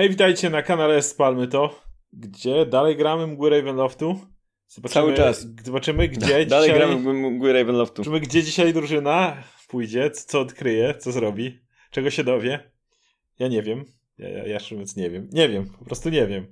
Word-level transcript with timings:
Hej, 0.00 0.08
witajcie 0.08 0.50
na 0.50 0.62
kanale 0.62 1.02
Spalmy 1.02 1.48
to, 1.48 1.80
gdzie 2.12 2.66
dalej 2.66 2.96
gramy 2.96 3.26
mgły 3.26 3.50
Ravenloftu. 3.50 4.20
Zobaczymy, 4.68 4.94
Cały 4.94 5.14
czas. 5.14 5.46
Zobaczymy, 5.64 6.08
gdzie 6.08 6.26
Dalej 6.46 6.68
dzisiaj... 6.68 6.74
gramy 6.74 7.12
mgły 7.30 7.52
Ravenloftu. 7.52 8.04
Zobaczymy, 8.04 8.26
gdzie 8.26 8.42
dzisiaj 8.42 8.72
drużyna 8.72 9.42
pójdzie, 9.68 10.10
co 10.10 10.40
odkryje, 10.40 10.94
co 10.94 11.12
zrobi, 11.12 11.60
czego 11.90 12.10
się 12.10 12.24
dowie. 12.24 12.70
Ja 13.38 13.48
nie 13.48 13.62
wiem. 13.62 13.84
Ja, 14.18 14.28
ja, 14.28 14.46
ja 14.46 14.58
nie 14.96 15.10
wiem. 15.10 15.28
Nie 15.32 15.48
wiem, 15.48 15.70
po 15.78 15.84
prostu 15.84 16.08
nie 16.08 16.26
wiem. 16.26 16.46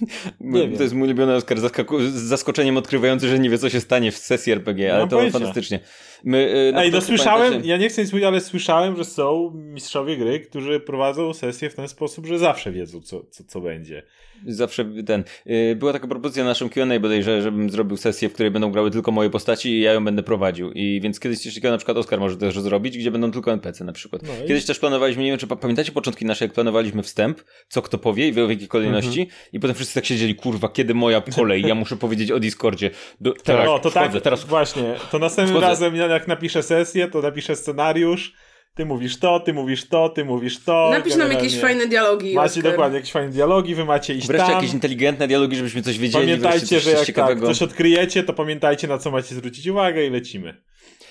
Nie 0.40 0.76
to 0.76 0.82
jest 0.82 0.94
mój 0.94 1.08
ulubiony 1.08 1.34
Oscar 1.34 1.58
z 1.60 2.12
zaskoczeniem 2.12 2.76
odkrywający, 2.76 3.28
że 3.28 3.38
nie 3.38 3.50
wie, 3.50 3.58
co 3.58 3.70
się 3.70 3.80
stanie 3.80 4.12
w 4.12 4.18
sesji 4.18 4.52
RPG, 4.52 4.94
ale 4.94 5.08
to 5.08 5.16
pojęcia. 5.16 5.38
fantastycznie. 5.38 5.80
My, 6.24 6.70
no 6.74 6.82
Ej, 6.82 6.90
no 6.90 7.00
słyszałem, 7.00 7.42
pamiętacie... 7.42 7.70
ja 7.70 7.76
nie 7.76 7.88
chcę 7.88 8.02
nic 8.02 8.12
mówić, 8.12 8.26
ale 8.26 8.40
słyszałem, 8.40 8.96
że 8.96 9.04
są 9.04 9.50
mistrzowie 9.54 10.16
gry, 10.16 10.40
którzy 10.40 10.80
prowadzą 10.80 11.34
sesję 11.34 11.70
w 11.70 11.74
ten 11.74 11.88
sposób, 11.88 12.26
że 12.26 12.38
zawsze 12.38 12.72
wiedzą, 12.72 13.00
co, 13.00 13.24
co, 13.30 13.44
co 13.44 13.60
będzie. 13.60 14.02
Zawsze 14.46 14.84
ten. 15.06 15.24
Yy, 15.46 15.76
była 15.76 15.92
taka 15.92 16.08
propozycja 16.08 16.44
na 16.44 16.50
naszym 16.50 16.68
QA 16.68 17.00
bodajże, 17.00 17.42
żebym 17.42 17.70
zrobił 17.70 17.96
sesję, 17.96 18.28
w 18.28 18.32
której 18.32 18.50
będą 18.50 18.72
grały 18.72 18.90
tylko 18.90 19.12
moje 19.12 19.30
postaci 19.30 19.68
i 19.68 19.80
ja 19.80 19.92
ją 19.92 20.04
będę 20.04 20.22
prowadził. 20.22 20.72
I 20.72 21.00
więc 21.02 21.20
kiedyś 21.20 21.38
coś 21.38 21.54
takiego 21.54 21.70
na 21.70 21.76
przykład 21.76 21.96
Oskar 21.96 22.20
może 22.20 22.36
też 22.36 22.60
zrobić, 22.60 22.98
gdzie 22.98 23.10
będą 23.10 23.30
tylko 23.30 23.52
NPC 23.52 23.84
na 23.84 23.92
przykład. 23.92 24.22
No 24.22 24.44
i... 24.44 24.48
Kiedyś 24.48 24.64
też 24.64 24.78
planowaliśmy, 24.78 25.22
nie 25.22 25.30
wiem 25.30 25.38
czy 25.38 25.46
pamiętacie 25.46 25.92
początki 25.92 26.24
nasze, 26.24 26.44
jak 26.44 26.54
planowaliśmy 26.54 27.02
wstęp, 27.02 27.40
co 27.68 27.82
kto 27.82 27.98
powie 27.98 28.28
i 28.28 28.32
w 28.32 28.36
jakiej 28.36 28.68
kolejności, 28.68 29.20
mhm. 29.20 29.38
i 29.52 29.60
potem 29.60 29.74
wszyscy 29.74 29.94
tak 29.94 30.04
siedzieli, 30.04 30.34
kurwa, 30.34 30.68
kiedy 30.68 30.94
moja 30.94 31.22
kolej? 31.36 31.62
Ja 31.62 31.74
muszę 31.74 31.96
powiedzieć 31.96 32.30
o 32.30 32.40
Discordzie. 32.40 32.90
Do, 33.20 33.32
teraz, 33.32 33.66
no, 33.66 33.78
to 33.78 33.90
wchodzę, 33.90 34.12
tak, 34.12 34.22
teraz 34.22 34.44
właśnie. 34.44 34.94
To 35.10 35.18
następnym 35.18 35.56
wchodzę. 35.56 35.66
razem, 35.66 35.96
jak 36.14 36.28
napiszę 36.28 36.62
sesję, 36.62 37.08
to 37.08 37.22
napiszę 37.22 37.56
scenariusz 37.56 38.34
ty 38.74 38.86
mówisz 38.86 39.18
to, 39.18 39.40
ty 39.40 39.52
mówisz 39.52 39.88
to, 39.88 40.08
ty 40.08 40.24
mówisz 40.24 40.64
to. 40.64 40.90
Napisz 40.92 41.16
nam 41.16 41.32
jakieś 41.32 41.60
fajne 41.60 41.86
dialogi. 41.86 42.34
Macie 42.34 42.60
Oscar. 42.60 42.72
dokładnie 42.72 42.96
jakieś 42.96 43.12
fajne 43.12 43.30
dialogi, 43.30 43.74
wy 43.74 43.84
macie 43.84 44.14
iść 44.14 44.26
Wreszcie 44.26 44.46
tam. 44.46 44.54
jakieś 44.54 44.72
inteligentne 44.72 45.28
dialogi, 45.28 45.56
żebyśmy 45.56 45.82
coś 45.82 45.98
wiedzieli. 45.98 46.26
Pamiętajcie, 46.26 46.66
coś, 46.66 46.82
że 46.82 46.90
jak 46.90 47.06
tak, 47.06 47.40
coś 47.40 47.62
odkryjecie, 47.62 48.22
to 48.22 48.32
pamiętajcie 48.32 48.88
na 48.88 48.98
co 48.98 49.10
macie 49.10 49.34
zwrócić 49.34 49.66
uwagę 49.66 50.06
i 50.06 50.10
lecimy. 50.10 50.62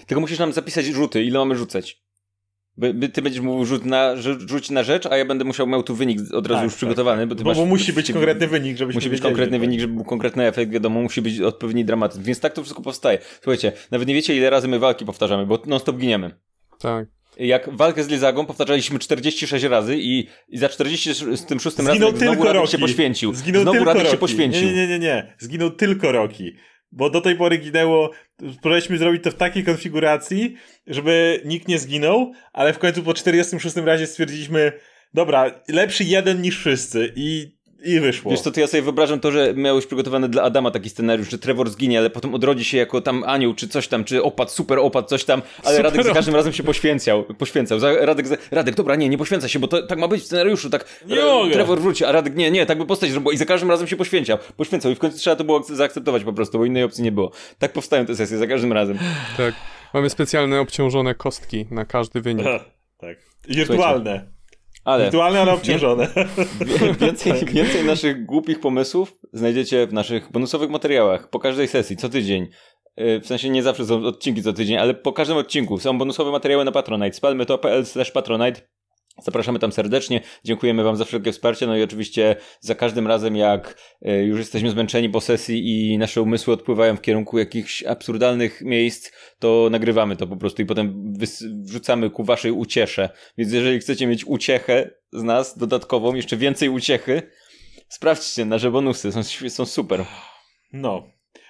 Tylko 0.08 0.22
musisz 0.22 0.40
nam 0.40 0.54
zapisać 0.54 0.86
rzuty, 0.86 1.24
ile 1.24 1.40
mamy 1.40 1.56
rzucać. 1.56 2.03
By, 2.78 2.94
by, 2.94 3.10
ty 3.10 3.22
będziesz 3.22 3.42
mówił 3.42 3.66
rzut 3.66 3.86
na, 3.86 4.16
rzuć 4.48 4.70
na 4.70 4.84
rzecz, 4.84 5.06
a 5.06 5.18
ja 5.18 5.26
będę 5.26 5.46
musiał 5.46 5.68
miał 5.68 5.84
tu 5.84 5.96
wynik 5.96 6.20
od 6.34 6.48
razu 6.48 6.58
tak, 6.58 6.64
już 6.64 6.74
tak. 6.74 6.78
przygotowany. 6.78 7.28
Bo, 7.28 7.36
bo, 7.36 7.44
masz, 7.44 7.58
bo 7.58 7.66
musi 7.66 7.94
być 7.94 8.12
konkretny 8.12 8.48
wynik, 8.48 8.78
żebyśmy 8.78 8.98
Musi 8.98 9.10
być 9.10 9.22
konkretny 9.22 9.60
wynik, 9.60 9.80
żeby 9.80 9.94
był 9.94 10.04
konkretny 10.04 10.48
efekt, 10.48 10.72
wiadomo, 10.72 11.02
musi 11.02 11.22
być 11.22 11.42
odpowiedni 11.42 11.86
dramatyzm. 11.86 12.24
Więc 12.24 12.40
tak 12.40 12.54
to 12.54 12.62
wszystko 12.62 12.82
powstaje. 12.82 13.20
Słuchajcie, 13.42 13.72
nawet 13.92 14.08
nie 14.08 14.14
wiecie 14.14 14.36
ile 14.36 14.50
razy 14.50 14.68
my 14.68 14.80
walki 14.80 15.06
powtarzamy, 15.06 15.46
bo 15.46 15.62
non 15.66 15.80
stop 15.80 15.98
giniemy. 15.98 16.32
Tak 16.80 17.08
jak 17.40 17.76
walkę 17.76 18.04
z 18.04 18.08
Lizagą 18.08 18.46
powtarzaliśmy 18.46 19.00
46 19.00 19.66
razy 19.66 19.98
i, 19.98 20.28
i 20.50 20.58
za 20.58 20.70
46 20.70 21.44
razem 21.78 22.14
tylko 22.14 22.54
Radek 22.54 22.70
się 22.70 22.78
poświęcił. 22.78 23.34
Zginął 23.34 23.62
znowu 23.62 23.78
tylko 23.78 23.86
Radek 23.86 24.04
Rocky. 24.04 24.16
się 24.16 24.20
poświęcił. 24.20 24.68
Nie, 24.68 24.74
nie, 24.76 24.88
nie, 24.88 25.00
nie. 25.00 25.36
Zginął 25.40 25.72
tylko 25.72 26.12
Roki. 26.12 26.56
Bo 26.96 27.10
do 27.10 27.22
tej 27.22 27.36
pory 27.36 27.58
ginęło, 27.58 28.12
próbowaliśmy 28.38 28.98
zrobić 28.98 29.24
to 29.24 29.32
w 29.32 29.36
takiej 29.36 29.64
konfiguracji, 29.64 30.56
żeby 30.88 31.42
nikt 31.46 31.68
nie 31.68 31.80
zginął, 31.80 32.34
ale 32.54 32.74
w 32.74 32.80
końcu 32.80 33.04
po 33.04 33.14
46 33.14 33.76
razie 33.76 34.08
stwierdziliśmy, 34.08 34.72
dobra, 35.14 35.62
lepszy 35.68 36.04
jeden 36.04 36.42
niż 36.42 36.60
wszyscy 36.60 37.14
i 37.16 37.58
i 37.84 38.00
wyszło. 38.00 38.32
Wiesz 38.32 38.42
co, 38.42 38.52
to 38.52 38.60
ja 38.60 38.68
sobie 38.68 38.84
wyobrażam 38.84 39.20
to, 39.20 39.32
że 39.32 39.54
miałeś 39.54 39.86
przygotowany 39.86 40.30
dla 40.30 40.44
Adama 40.44 40.72
taki 40.72 40.90
scenariusz, 40.90 41.30
że 41.30 41.38
Trevor 41.38 41.70
zginie, 41.70 42.00
ale 42.00 42.10
potem 42.10 42.36
odrodzi 42.36 42.66
się 42.66 42.78
jako 42.78 43.02
tam 43.02 43.24
anioł, 43.24 43.54
czy 43.54 43.68
coś 43.68 43.88
tam, 43.88 44.04
czy 44.04 44.24
opad, 44.24 44.52
super 44.52 44.80
opad, 44.80 45.10
coś 45.10 45.24
tam, 45.24 45.42
ale 45.64 45.76
super 45.76 45.92
Radek 45.92 46.06
za 46.06 46.14
każdym 46.14 46.36
razem 46.36 46.54
się 46.54 46.64
poświęcał. 46.64 47.24
poświęcał. 47.24 47.80
Radek, 48.02 48.26
Radek, 48.52 48.76
dobra, 48.76 48.96
nie, 48.96 49.10
nie 49.10 49.18
poświęca 49.18 49.48
się, 49.48 49.60
bo 49.60 49.68
to 49.68 49.88
tak 49.88 50.00
ma 50.00 50.08
być 50.08 50.22
w 50.22 50.26
scenariuszu, 50.26 50.70
tak 50.70 51.02
nie 51.06 51.22
e, 51.22 51.52
Trevor 51.52 51.82
wróci, 51.82 52.06
a 52.06 52.12
Radek, 52.12 52.36
nie, 52.36 52.52
nie, 52.52 52.66
tak 52.66 52.78
by 52.78 52.86
postać 52.86 53.12
zrobił 53.12 53.32
i 53.32 53.38
za 53.38 53.46
każdym 53.46 53.70
razem 53.70 53.88
się 53.88 53.96
poświęcał. 53.96 54.38
Poświęcał 54.58 54.92
i 54.92 54.96
w 54.96 55.00
końcu 55.00 55.18
trzeba 55.18 55.36
to 55.36 55.44
było 55.44 55.64
zaakceptować 55.64 56.24
po 56.24 56.34
prostu, 56.34 56.58
bo 56.58 56.66
innej 56.66 56.84
opcji 56.84 57.04
nie 57.04 57.12
było. 57.12 57.32
Tak 57.60 57.74
powstają 57.74 58.06
te 58.06 58.16
sesje 58.16 58.38
za 58.38 58.48
każdym 58.48 58.74
razem. 58.74 58.98
Tak. 59.38 59.54
Mamy 59.94 60.10
specjalne 60.10 60.60
obciążone 60.60 61.16
kostki 61.16 61.66
na 61.72 61.86
każdy 61.86 62.22
wynik. 62.22 62.46
tak. 62.98 63.18
Wirtualne. 63.48 64.04
Słuchajcie. 64.04 64.34
Ale, 64.84 65.04
Wirtualne, 65.04 65.42
ale 65.42 65.54
obciążone. 65.54 66.08
Więcej, 67.00 67.46
więcej 67.46 67.86
naszych 67.86 68.26
głupich 68.26 68.60
pomysłów 68.60 69.14
znajdziecie 69.34 69.88
w 69.88 69.94
naszych 69.94 70.32
bonusowych 70.32 70.70
materiałach 70.70 71.30
po 71.30 71.40
każdej 71.40 71.68
sesji, 71.68 71.98
co 71.98 72.10
tydzień. 72.10 72.48
Y, 73.00 73.20
w 73.20 73.28
sensie 73.28 73.50
nie 73.50 73.64
zawsze 73.64 73.86
są 73.86 74.06
odcinki 74.06 74.44
co 74.44 74.54
tydzień, 74.54 74.78
ale 74.78 74.94
po 74.94 75.14
każdym 75.14 75.38
odcinku 75.38 75.80
są 75.80 75.98
bonusowe 75.98 76.32
materiały 76.32 76.66
na 76.66 76.72
Patronite. 76.72 77.14
Spalmy 77.14 77.46
to.pl 77.46 77.86
slash 77.86 78.12
patronite. 78.12 78.62
Zapraszamy 79.22 79.60
tam 79.60 79.72
serdecznie. 79.72 80.22
Dziękujemy 80.44 80.84
Wam 80.84 80.96
za 80.96 81.06
wszelkie 81.06 81.32
wsparcie. 81.32 81.68
No 81.68 81.78
i 81.78 81.84
oczywiście 81.84 82.36
za 82.60 82.76
każdym 82.76 83.08
razem, 83.08 83.36
jak 83.36 83.78
e, 84.02 84.24
już 84.24 84.40
jesteśmy 84.40 84.70
zmęczeni 84.70 85.10
po 85.10 85.22
sesji 85.22 85.92
i 85.92 85.98
nasze 85.98 86.22
umysły 86.22 86.54
odpływają 86.54 86.96
w 86.96 87.02
kierunku 87.02 87.40
jakichś 87.40 87.84
absurdalnych 87.84 88.62
miejsc, 88.62 89.12
to 89.40 89.68
nagrywamy 89.72 90.16
to 90.16 90.28
po 90.28 90.38
prostu 90.38 90.62
i 90.62 90.66
potem 90.66 91.14
wrzucamy 91.64 92.10
ku 92.10 92.24
Waszej 92.24 92.52
uciesze. 92.52 93.10
Więc 93.38 93.54
jeżeli 93.54 93.80
chcecie 93.80 94.08
mieć 94.08 94.26
uciechę 94.26 94.90
z 95.12 95.24
nas 95.24 95.58
dodatkową, 95.58 96.16
jeszcze 96.16 96.38
więcej 96.38 96.70
uciechy, 96.70 97.22
sprawdźcie 97.90 98.46
nasze 98.46 98.72
bonusy. 98.72 99.12
Są, 99.12 99.24
są 99.50 99.66
super. 99.66 100.06
No. 100.74 101.04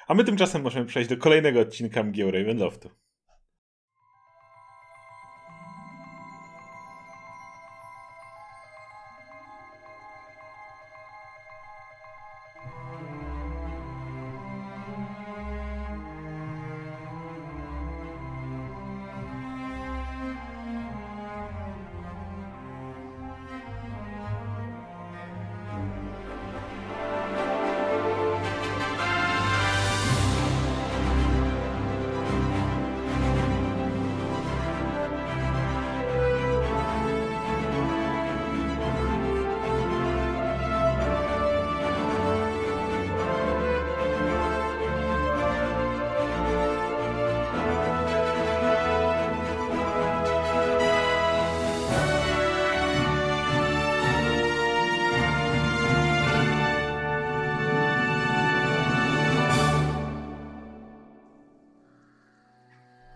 A 0.07 0.13
my 0.13 0.23
tymczasem 0.23 0.61
możemy 0.61 0.85
przejść 0.85 1.09
do 1.09 1.17
kolejnego 1.17 1.59
odcinka 1.59 2.03
Mgieł 2.03 2.31
Ravenloftu. 2.31 2.89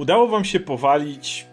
Udało 0.07 0.28
wam 0.28 0.45
się 0.45 0.59
powalić 0.59 1.45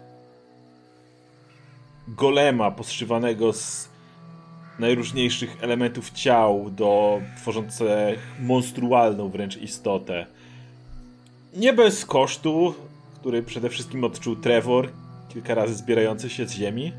golema 2.08 2.70
poszywanego 2.70 3.52
z 3.52 3.88
najróżniejszych 4.78 5.56
elementów 5.60 6.10
ciał 6.10 6.70
do 6.70 7.20
tworzące 7.36 8.14
monstrualną 8.40 9.28
wręcz 9.28 9.56
istotę. 9.56 10.26
Nie 11.56 11.72
bez 11.72 12.06
kosztu, 12.06 12.74
który 13.20 13.42
przede 13.42 13.70
wszystkim 13.70 14.04
odczuł 14.04 14.36
Trevor, 14.36 14.88
kilka 15.28 15.54
razy 15.54 15.74
zbierający 15.74 16.30
się 16.30 16.46
z 16.46 16.52
ziemi, 16.52 16.92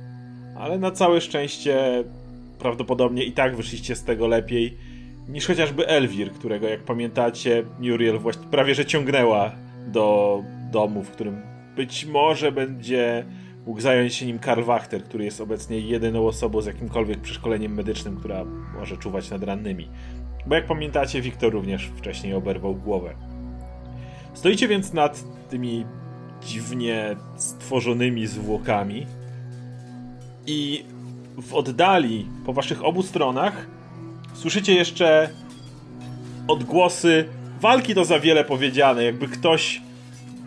ale 0.57 0.77
na 0.77 0.91
całe 0.91 1.21
szczęście 1.21 2.03
prawdopodobnie 2.59 3.23
i 3.23 3.31
tak 3.31 3.55
wyszliście 3.55 3.95
z 3.95 4.03
tego 4.03 4.27
lepiej 4.27 4.77
niż 5.27 5.47
chociażby 5.47 5.87
Elwir, 5.87 6.31
którego 6.31 6.67
jak 6.67 6.83
pamiętacie 6.83 7.63
Muriel 7.79 8.19
właśnie 8.19 8.47
prawie 8.51 8.75
że 8.75 8.85
ciągnęła 8.85 9.51
do 9.87 10.43
domu, 10.75 11.03
w 11.03 11.11
którym 11.11 11.41
być 11.75 12.05
może 12.05 12.51
będzie 12.51 13.25
mógł 13.65 13.81
zająć 13.81 14.15
się 14.15 14.25
nim 14.25 14.39
Karl 14.39 14.63
Wachter, 14.63 15.03
który 15.03 15.25
jest 15.25 15.41
obecnie 15.41 15.79
jedyną 15.79 16.27
osobą 16.27 16.61
z 16.61 16.65
jakimkolwiek 16.65 17.21
przeszkoleniem 17.21 17.73
medycznym, 17.73 18.17
która 18.17 18.45
może 18.79 18.97
czuwać 18.97 19.29
nad 19.29 19.43
rannymi. 19.43 19.89
Bo 20.45 20.55
jak 20.55 20.65
pamiętacie, 20.65 21.21
Wiktor 21.21 21.53
również 21.53 21.91
wcześniej 21.95 22.33
oberwał 22.33 22.75
głowę. 22.75 23.15
Stoicie 24.33 24.67
więc 24.67 24.93
nad 24.93 25.23
tymi 25.49 25.85
dziwnie 26.45 27.15
stworzonymi 27.35 28.27
zwłokami 28.27 29.05
i 30.47 30.85
w 31.37 31.53
oddali, 31.53 32.27
po 32.45 32.53
waszych 32.53 32.83
obu 32.83 33.03
stronach, 33.03 33.67
słyszycie 34.33 34.75
jeszcze 34.75 35.29
odgłosy 36.47 37.25
walki 37.61 37.95
to 37.95 38.05
za 38.05 38.19
wiele 38.19 38.43
powiedziane, 38.43 39.03
jakby 39.03 39.27
ktoś 39.27 39.84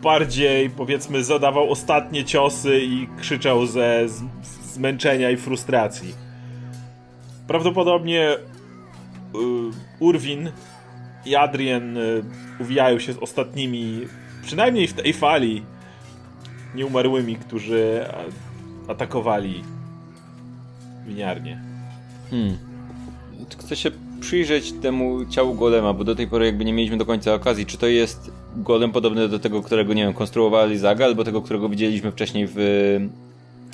bardziej, 0.03 0.71
powiedzmy, 0.71 1.25
zadawał 1.25 1.71
ostatnie 1.71 2.25
ciosy 2.25 2.81
i 2.81 3.09
krzyczał 3.21 3.67
ze 3.67 4.07
zmęczenia 4.65 5.31
i 5.31 5.37
frustracji. 5.37 6.15
Prawdopodobnie 7.47 8.33
y, 8.33 8.39
Urwin 10.01 10.51
i 11.27 11.37
Adrian 11.37 11.97
y, 11.97 12.25
uwijają 12.61 12.99
się 12.99 13.13
z 13.13 13.19
ostatnimi, 13.19 14.01
przynajmniej 14.43 14.87
w 14.87 14.93
tej 14.93 15.13
fali, 15.13 15.63
nieumarłymi, 16.75 17.37
którzy 17.37 18.07
atakowali 18.89 19.65
winiarnię. 21.07 21.61
Hmm. 22.31 22.59
Chcę 23.59 23.77
się 23.77 23.91
przyjrzeć 24.21 24.73
temu 24.73 25.27
ciału 25.27 25.55
golema, 25.55 25.93
bo 25.93 26.05
do 26.05 26.15
tej 26.15 26.29
pory 26.29 26.47
jakby 26.47 26.65
nie 26.65 26.73
mieliśmy 26.73 26.97
do 26.97 27.07
końca 27.07 27.35
okazji. 27.35 27.67
Czy 27.67 27.79
to 27.79 27.87
jest 27.87 28.31
golem 28.59 28.93
podobny 28.93 29.29
do 29.29 29.39
tego, 29.39 29.63
którego, 29.63 29.95
nie 29.95 30.03
wiem, 30.03 30.15
konstruowali 30.15 30.79
Zaga, 30.79 31.05
albo 31.05 31.25
tego, 31.25 31.43
którego 31.43 31.69
widzieliśmy 31.69 32.13
wcześniej 32.13 32.47
w, 32.47 32.55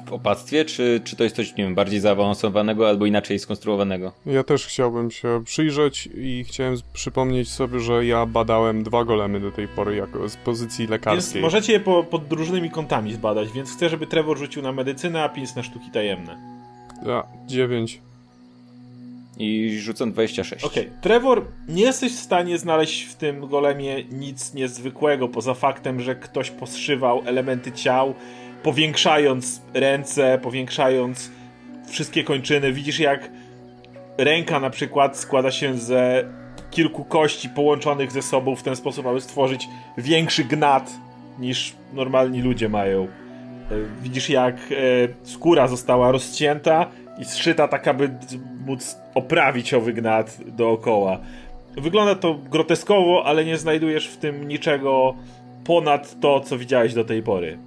w 0.06 0.12
opactwie, 0.12 0.64
czy, 0.64 1.00
czy 1.04 1.16
to 1.16 1.24
jest 1.24 1.36
coś, 1.36 1.56
nie 1.56 1.64
wiem, 1.64 1.74
bardziej 1.74 2.00
zaawansowanego, 2.00 2.88
albo 2.88 3.06
inaczej 3.06 3.38
skonstruowanego? 3.38 4.12
Ja 4.26 4.44
też 4.44 4.66
chciałbym 4.66 5.10
się 5.10 5.42
przyjrzeć 5.44 6.08
i 6.14 6.44
chciałem 6.48 6.76
przypomnieć 6.92 7.48
sobie, 7.50 7.80
że 7.80 8.06
ja 8.06 8.26
badałem 8.26 8.82
dwa 8.82 9.04
golemy 9.04 9.40
do 9.40 9.50
tej 9.50 9.68
pory 9.68 9.96
jako 9.96 10.28
z 10.28 10.36
pozycji 10.36 10.86
lekarskiej. 10.86 11.42
Więc 11.42 11.42
możecie 11.42 11.72
je 11.72 11.80
po, 11.80 12.04
pod 12.04 12.32
różnymi 12.32 12.70
kątami 12.70 13.14
zbadać, 13.14 13.52
więc 13.52 13.72
chcę, 13.72 13.88
żeby 13.88 14.06
Trevor 14.06 14.38
rzucił 14.38 14.62
na 14.62 14.72
medycynę, 14.72 15.22
a 15.22 15.28
Pins 15.28 15.56
na 15.56 15.62
sztuki 15.62 15.90
tajemne. 15.90 16.36
Ja, 17.06 17.24
dziewięć. 17.46 18.00
I 19.38 19.78
rzucam 19.80 20.12
26. 20.12 20.64
Okej, 20.64 20.82
okay. 20.82 20.98
Trevor, 21.00 21.44
nie 21.68 21.82
jesteś 21.82 22.12
w 22.12 22.18
stanie 22.20 22.58
znaleźć 22.58 23.02
w 23.02 23.14
tym 23.14 23.48
golemie 23.48 24.04
nic 24.04 24.54
niezwykłego, 24.54 25.28
poza 25.28 25.54
faktem, 25.54 26.00
że 26.00 26.16
ktoś 26.16 26.50
poszywał 26.50 27.22
elementy 27.26 27.72
ciał, 27.72 28.14
powiększając 28.62 29.62
ręce, 29.74 30.38
powiększając 30.42 31.30
wszystkie 31.88 32.24
kończyny. 32.24 32.72
Widzisz, 32.72 32.98
jak 32.98 33.30
ręka 34.18 34.60
na 34.60 34.70
przykład 34.70 35.18
składa 35.18 35.50
się 35.50 35.78
ze 35.78 36.24
kilku 36.70 37.04
kości 37.04 37.48
połączonych 37.48 38.12
ze 38.12 38.22
sobą 38.22 38.56
w 38.56 38.62
ten 38.62 38.76
sposób, 38.76 39.06
aby 39.06 39.20
stworzyć 39.20 39.68
większy 39.98 40.44
gnat 40.44 40.90
niż 41.38 41.72
normalni 41.92 42.42
ludzie 42.42 42.68
mają. 42.68 43.04
E, 43.04 43.08
widzisz, 44.02 44.30
jak 44.30 44.56
e, 44.56 45.28
skóra 45.28 45.68
została 45.68 46.12
rozcięta 46.12 46.90
i 47.18 47.24
zszyta 47.24 47.68
tak, 47.68 47.88
aby 47.88 48.10
móc 48.66 48.96
oprawić 49.14 49.74
owy 49.74 49.92
gnat 49.92 50.38
dookoła. 50.46 51.18
Wygląda 51.76 52.14
to 52.14 52.34
groteskowo, 52.34 53.22
ale 53.26 53.44
nie 53.44 53.58
znajdujesz 53.58 54.08
w 54.08 54.16
tym 54.16 54.48
niczego 54.48 55.14
ponad 55.64 56.20
to, 56.20 56.40
co 56.40 56.58
widziałeś 56.58 56.94
do 56.94 57.04
tej 57.04 57.22
pory. 57.22 57.58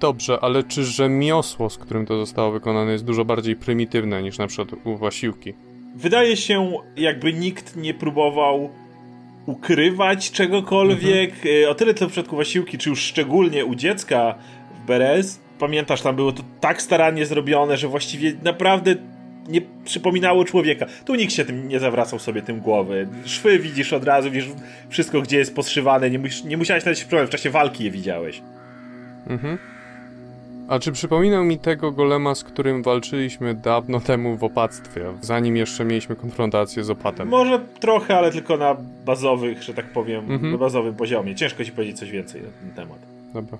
Dobrze, 0.00 0.38
ale 0.40 0.62
czy 0.62 0.84
rzemiosło, 0.84 1.70
z 1.70 1.78
którym 1.78 2.06
to 2.06 2.18
zostało 2.18 2.52
wykonane, 2.52 2.92
jest 2.92 3.04
dużo 3.04 3.24
bardziej 3.24 3.56
prymitywne 3.56 4.22
niż 4.22 4.38
na 4.38 4.46
przykład 4.46 4.80
u 4.84 4.96
Wasiłki? 4.96 5.54
Wydaje 5.96 6.36
się, 6.36 6.72
jakby 6.96 7.32
nikt 7.32 7.76
nie 7.76 7.94
próbował 7.94 8.70
ukrywać 9.46 10.30
czegokolwiek. 10.30 11.30
Mhm. 11.30 11.70
O 11.70 11.74
tyle 11.74 11.94
to 11.94 12.08
w 12.08 12.12
przypadku 12.12 12.36
Wasiłki, 12.36 12.78
czy 12.78 12.90
już 12.90 13.00
szczególnie 13.00 13.64
u 13.64 13.74
dziecka 13.74 14.34
w 14.74 14.86
Beres, 14.86 15.40
pamiętasz, 15.58 16.02
tam 16.02 16.16
było 16.16 16.32
to 16.32 16.42
tak 16.60 16.82
starannie 16.82 17.26
zrobione, 17.26 17.76
że 17.76 17.88
właściwie 17.88 18.32
naprawdę 18.42 18.94
nie 19.48 19.60
przypominało 19.84 20.44
człowieka. 20.44 20.86
Tu 21.04 21.14
nikt 21.14 21.32
się 21.32 21.44
tym 21.44 21.68
nie 21.68 21.80
zawracał 21.80 22.18
sobie 22.18 22.42
tym 22.42 22.60
głowy. 22.60 23.08
Szwy 23.24 23.58
widzisz 23.58 23.92
od 23.92 24.04
razu, 24.04 24.30
widzisz 24.30 24.50
wszystko, 24.88 25.20
gdzie 25.20 25.38
jest 25.38 25.54
poszywane. 25.54 26.10
Nie, 26.10 26.18
mus, 26.18 26.44
nie 26.44 26.56
musiałeś 26.56 26.84
nawet 26.84 27.04
problem, 27.04 27.26
w 27.26 27.30
czasie 27.30 27.50
walki 27.50 27.84
je 27.84 27.90
widziałeś. 27.90 28.42
Mhm. 29.26 29.58
A 30.68 30.78
czy 30.78 30.92
przypominał 30.92 31.44
mi 31.44 31.58
tego 31.58 31.92
golema, 31.92 32.34
z 32.34 32.44
którym 32.44 32.82
walczyliśmy 32.82 33.54
dawno 33.54 34.00
temu 34.00 34.36
w 34.36 34.44
opactwie, 34.44 35.04
zanim 35.20 35.56
jeszcze 35.56 35.84
mieliśmy 35.84 36.16
konfrontację 36.16 36.84
z 36.84 36.90
opatem? 36.90 37.28
Może 37.28 37.60
trochę, 37.80 38.18
ale 38.18 38.32
tylko 38.32 38.56
na 38.56 38.76
bazowych, 39.04 39.62
że 39.62 39.74
tak 39.74 39.86
powiem, 39.86 40.30
mhm. 40.30 40.52
na 40.52 40.58
bazowym 40.58 40.94
poziomie. 40.94 41.34
Ciężko 41.34 41.64
ci 41.64 41.72
powiedzieć 41.72 41.98
coś 41.98 42.10
więcej 42.10 42.42
na 42.42 42.48
ten 42.48 42.70
temat. 42.70 42.98
Dobra. 43.34 43.58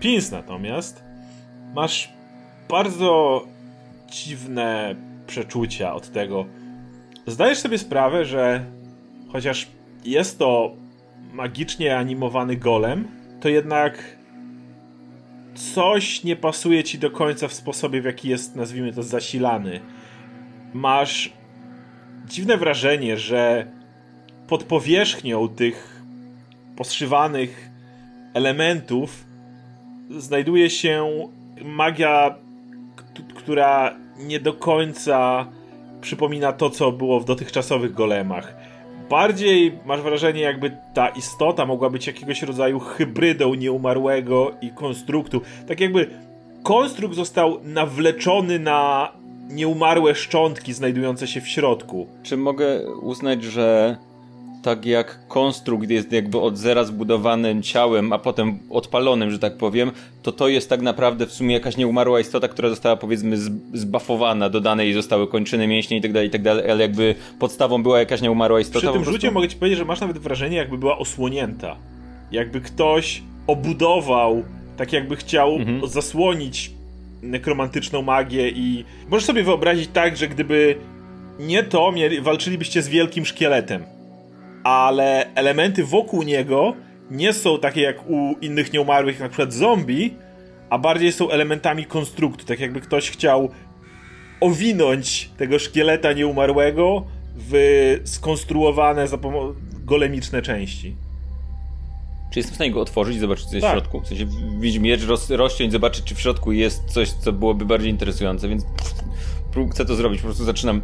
Pins 0.00 0.30
natomiast 0.30 1.07
masz 1.74 2.12
bardzo 2.68 3.44
dziwne 4.10 4.94
przeczucia 5.26 5.94
od 5.94 6.12
tego. 6.12 6.46
Zdajesz 7.26 7.58
sobie 7.58 7.78
sprawę, 7.78 8.24
że 8.24 8.64
chociaż 9.32 9.68
jest 10.04 10.38
to 10.38 10.72
magicznie 11.32 11.98
animowany 11.98 12.56
golem, 12.56 13.08
to 13.40 13.48
jednak 13.48 14.18
coś 15.54 16.24
nie 16.24 16.36
pasuje 16.36 16.84
ci 16.84 16.98
do 16.98 17.10
końca 17.10 17.48
w 17.48 17.52
sposobie, 17.52 18.02
w 18.02 18.04
jaki 18.04 18.28
jest, 18.28 18.56
nazwijmy 18.56 18.92
to, 18.92 19.02
zasilany. 19.02 19.80
Masz 20.74 21.32
dziwne 22.26 22.56
wrażenie, 22.56 23.16
że 23.16 23.66
pod 24.48 24.64
powierzchnią 24.64 25.48
tych 25.48 26.02
poszywanych 26.76 27.70
elementów 28.34 29.24
znajduje 30.10 30.70
się 30.70 31.28
magia, 31.64 32.34
która 33.34 33.94
nie 34.18 34.40
do 34.40 34.52
końca 34.52 35.46
przypomina 36.00 36.52
to, 36.52 36.70
co 36.70 36.92
było 36.92 37.20
w 37.20 37.24
dotychczasowych 37.24 37.94
golemach. 37.94 38.54
Bardziej 39.10 39.78
masz 39.86 40.00
wrażenie, 40.00 40.40
jakby 40.40 40.76
ta 40.94 41.08
istota 41.08 41.66
mogła 41.66 41.90
być 41.90 42.06
jakiegoś 42.06 42.42
rodzaju 42.42 42.78
hybrydą 42.78 43.54
nieumarłego 43.54 44.52
i 44.62 44.70
konstruktu. 44.70 45.40
Tak 45.68 45.80
jakby 45.80 46.10
konstrukt 46.62 47.14
został 47.14 47.60
nawleczony 47.62 48.58
na 48.58 49.12
nieumarłe 49.48 50.14
szczątki 50.14 50.72
znajdujące 50.72 51.26
się 51.26 51.40
w 51.40 51.48
środku. 51.48 52.06
Czy 52.22 52.36
mogę 52.36 52.90
uznać, 53.02 53.44
że 53.44 53.96
tak 54.62 54.86
jak 54.86 55.18
konstrukt 55.28 55.90
jest 55.90 56.12
jakby 56.12 56.40
od 56.40 56.58
zera 56.58 56.84
zbudowanym 56.84 57.62
ciałem, 57.62 58.12
a 58.12 58.18
potem 58.18 58.58
odpalonym, 58.70 59.30
że 59.30 59.38
tak 59.38 59.56
powiem, 59.56 59.90
to 60.22 60.32
to 60.32 60.48
jest 60.48 60.68
tak 60.68 60.82
naprawdę 60.82 61.26
w 61.26 61.32
sumie 61.32 61.54
jakaś 61.54 61.76
nieumarła 61.76 62.20
istota, 62.20 62.48
która 62.48 62.68
została 62.68 62.96
powiedzmy 62.96 63.36
zbafowana, 63.74 64.50
dodane 64.50 64.84
jej 64.84 64.94
zostały 64.94 65.26
kończyny 65.26 65.66
mięśnie 65.66 65.96
i 65.96 66.00
tak 66.00 66.12
dalej, 66.12 66.28
i 66.28 66.30
tak 66.30 66.42
dalej, 66.42 66.70
ale 66.70 66.82
jakby 66.82 67.14
podstawą 67.38 67.82
była 67.82 67.98
jakaś 67.98 68.22
nieumarła 68.22 68.60
istota. 68.60 68.78
Przy 68.78 68.92
tym 68.92 69.04
rzucie 69.04 69.30
mogę 69.30 69.48
ci 69.48 69.56
powiedzieć, 69.56 69.78
że 69.78 69.84
masz 69.84 70.00
nawet 70.00 70.18
wrażenie, 70.18 70.56
jakby 70.56 70.78
była 70.78 70.98
osłonięta. 70.98 71.76
Jakby 72.32 72.60
ktoś 72.60 73.22
obudował, 73.46 74.42
tak 74.76 74.92
jakby 74.92 75.16
chciał 75.16 75.54
mhm. 75.54 75.88
zasłonić 75.88 76.70
nekromantyczną 77.22 78.02
magię 78.02 78.48
i 78.48 78.84
możesz 79.08 79.24
sobie 79.24 79.42
wyobrazić 79.42 79.90
tak, 79.92 80.16
że 80.16 80.28
gdyby 80.28 80.76
nie 81.38 81.62
to, 81.62 81.92
mieli, 81.92 82.20
walczylibyście 82.20 82.82
z 82.82 82.88
wielkim 82.88 83.26
szkieletem 83.26 83.97
ale 84.64 85.34
elementy 85.34 85.84
wokół 85.84 86.22
niego 86.22 86.74
nie 87.10 87.32
są 87.32 87.58
takie 87.58 87.80
jak 87.80 88.10
u 88.10 88.36
innych 88.40 88.72
nieumarłych, 88.72 89.20
na 89.20 89.28
przykład 89.28 89.52
zombie, 89.52 90.14
a 90.70 90.78
bardziej 90.78 91.12
są 91.12 91.30
elementami 91.30 91.84
konstruktu, 91.84 92.44
tak 92.44 92.60
jakby 92.60 92.80
ktoś 92.80 93.10
chciał 93.10 93.48
owinąć 94.40 95.30
tego 95.36 95.58
szkieleta 95.58 96.12
nieumarłego 96.12 97.04
w 97.36 97.54
skonstruowane 98.04 99.08
za 99.08 99.18
golemiczne 99.84 100.42
części. 100.42 100.96
Czy 102.32 102.38
jestem 102.38 102.52
w 102.52 102.54
stanie 102.54 102.70
go 102.70 102.80
otworzyć 102.80 103.16
i 103.16 103.18
zobaczyć, 103.18 103.46
co 103.46 103.54
jest 103.54 103.66
tak. 103.66 103.76
w 103.76 103.78
środku? 103.78 104.00
W 104.00 104.06
sensie 104.06 104.26
widzieć 104.60 104.82
miecz, 104.82 105.06
roz, 105.06 105.30
rozciąć, 105.30 105.72
zobaczyć, 105.72 106.04
czy 106.04 106.14
w 106.14 106.20
środku 106.20 106.52
jest 106.52 106.84
coś, 106.84 107.10
co 107.10 107.32
byłoby 107.32 107.64
bardziej 107.64 107.90
interesujące, 107.90 108.48
więc 108.48 108.64
chcę 109.72 109.84
to 109.84 109.94
zrobić. 109.94 110.20
Po 110.20 110.26
prostu 110.26 110.44
zaczynam 110.44 110.82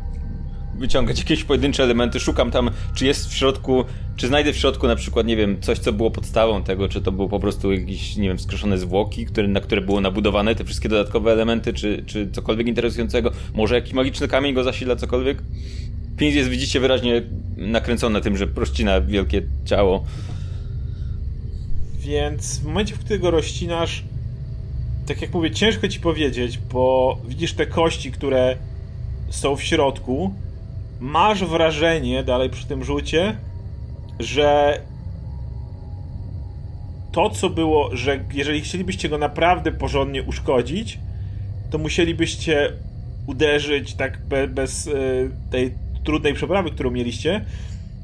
wyciągać 0.79 1.19
jakieś 1.19 1.45
pojedyncze 1.45 1.83
elementy, 1.83 2.21
szukam 2.21 2.51
tam, 2.51 2.71
czy 2.95 3.07
jest 3.07 3.29
w 3.29 3.35
środku, 3.35 3.85
czy 4.17 4.29
znajdę 4.29 4.53
w 4.53 4.57
środku 4.57 4.87
na 4.87 4.97
przykład, 4.97 5.27
nie 5.27 5.37
wiem, 5.37 5.61
coś, 5.61 5.79
co 5.79 5.93
było 5.93 6.11
podstawą 6.11 6.63
tego, 6.63 6.89
czy 6.89 7.01
to 7.01 7.13
było 7.13 7.29
po 7.29 7.41
prostu 7.41 7.73
jakieś, 7.73 8.17
nie 8.17 8.29
wiem, 8.29 8.39
skreślone 8.39 8.79
zwłoki, 8.79 9.27
które, 9.27 9.49
na 9.49 9.61
które 9.61 9.81
było 9.81 10.01
nabudowane 10.01 10.55
te 10.55 10.65
wszystkie 10.65 10.89
dodatkowe 10.89 11.33
elementy, 11.33 11.73
czy, 11.73 12.05
czy 12.07 12.31
cokolwiek 12.31 12.67
interesującego. 12.67 13.31
Może 13.55 13.75
jakiś 13.75 13.93
magiczny 13.93 14.29
kamień 14.29 14.55
go 14.55 14.65
zasila, 14.65 14.97
cokolwiek. 14.97 15.43
Pięć 16.17 16.35
jest, 16.35 16.49
widzicie, 16.49 16.81
wyraźnie 16.81 17.23
nakręcone 17.57 18.21
tym, 18.21 18.37
że 18.37 18.47
prościna 18.47 19.01
wielkie 19.01 19.43
ciało. 19.65 20.05
Więc 21.99 22.61
w 22.61 22.65
momencie, 22.65 22.95
w 22.95 22.99
którym 22.99 23.23
go 23.23 23.31
rozcinasz, 23.31 24.05
tak 25.07 25.23
jak 25.23 25.35
mówię, 25.35 25.51
ciężko 25.51 25.89
ci 25.89 26.01
powiedzieć, 26.01 26.59
bo 26.59 27.17
widzisz 27.29 27.53
te 27.53 27.67
kości, 27.67 28.13
które 28.13 28.57
są 29.31 29.57
w 29.57 29.63
środku 29.63 30.35
masz 31.05 31.45
wrażenie, 31.45 32.23
dalej 32.23 32.51
przy 32.51 32.67
tym 32.67 32.85
rzucie, 32.85 33.37
że 34.19 34.81
to, 37.13 37.31
co 37.31 37.51
było, 37.51 37.97
że 37.97 38.25
jeżeli 38.33 38.61
chcielibyście 38.61 39.09
go 39.09 39.19
naprawdę 39.19 39.73
porządnie 39.73 40.23
uszkodzić, 40.23 40.99
to 41.71 41.79
musielibyście 41.79 42.73
uderzyć 43.27 43.95
tak 43.95 44.27
be, 44.27 44.49
bez 44.49 44.87
y, 44.87 45.31
tej 45.51 45.75
trudnej 46.05 46.35
przeprawy, 46.35 46.71
którą 46.71 46.91
mieliście, 46.91 47.45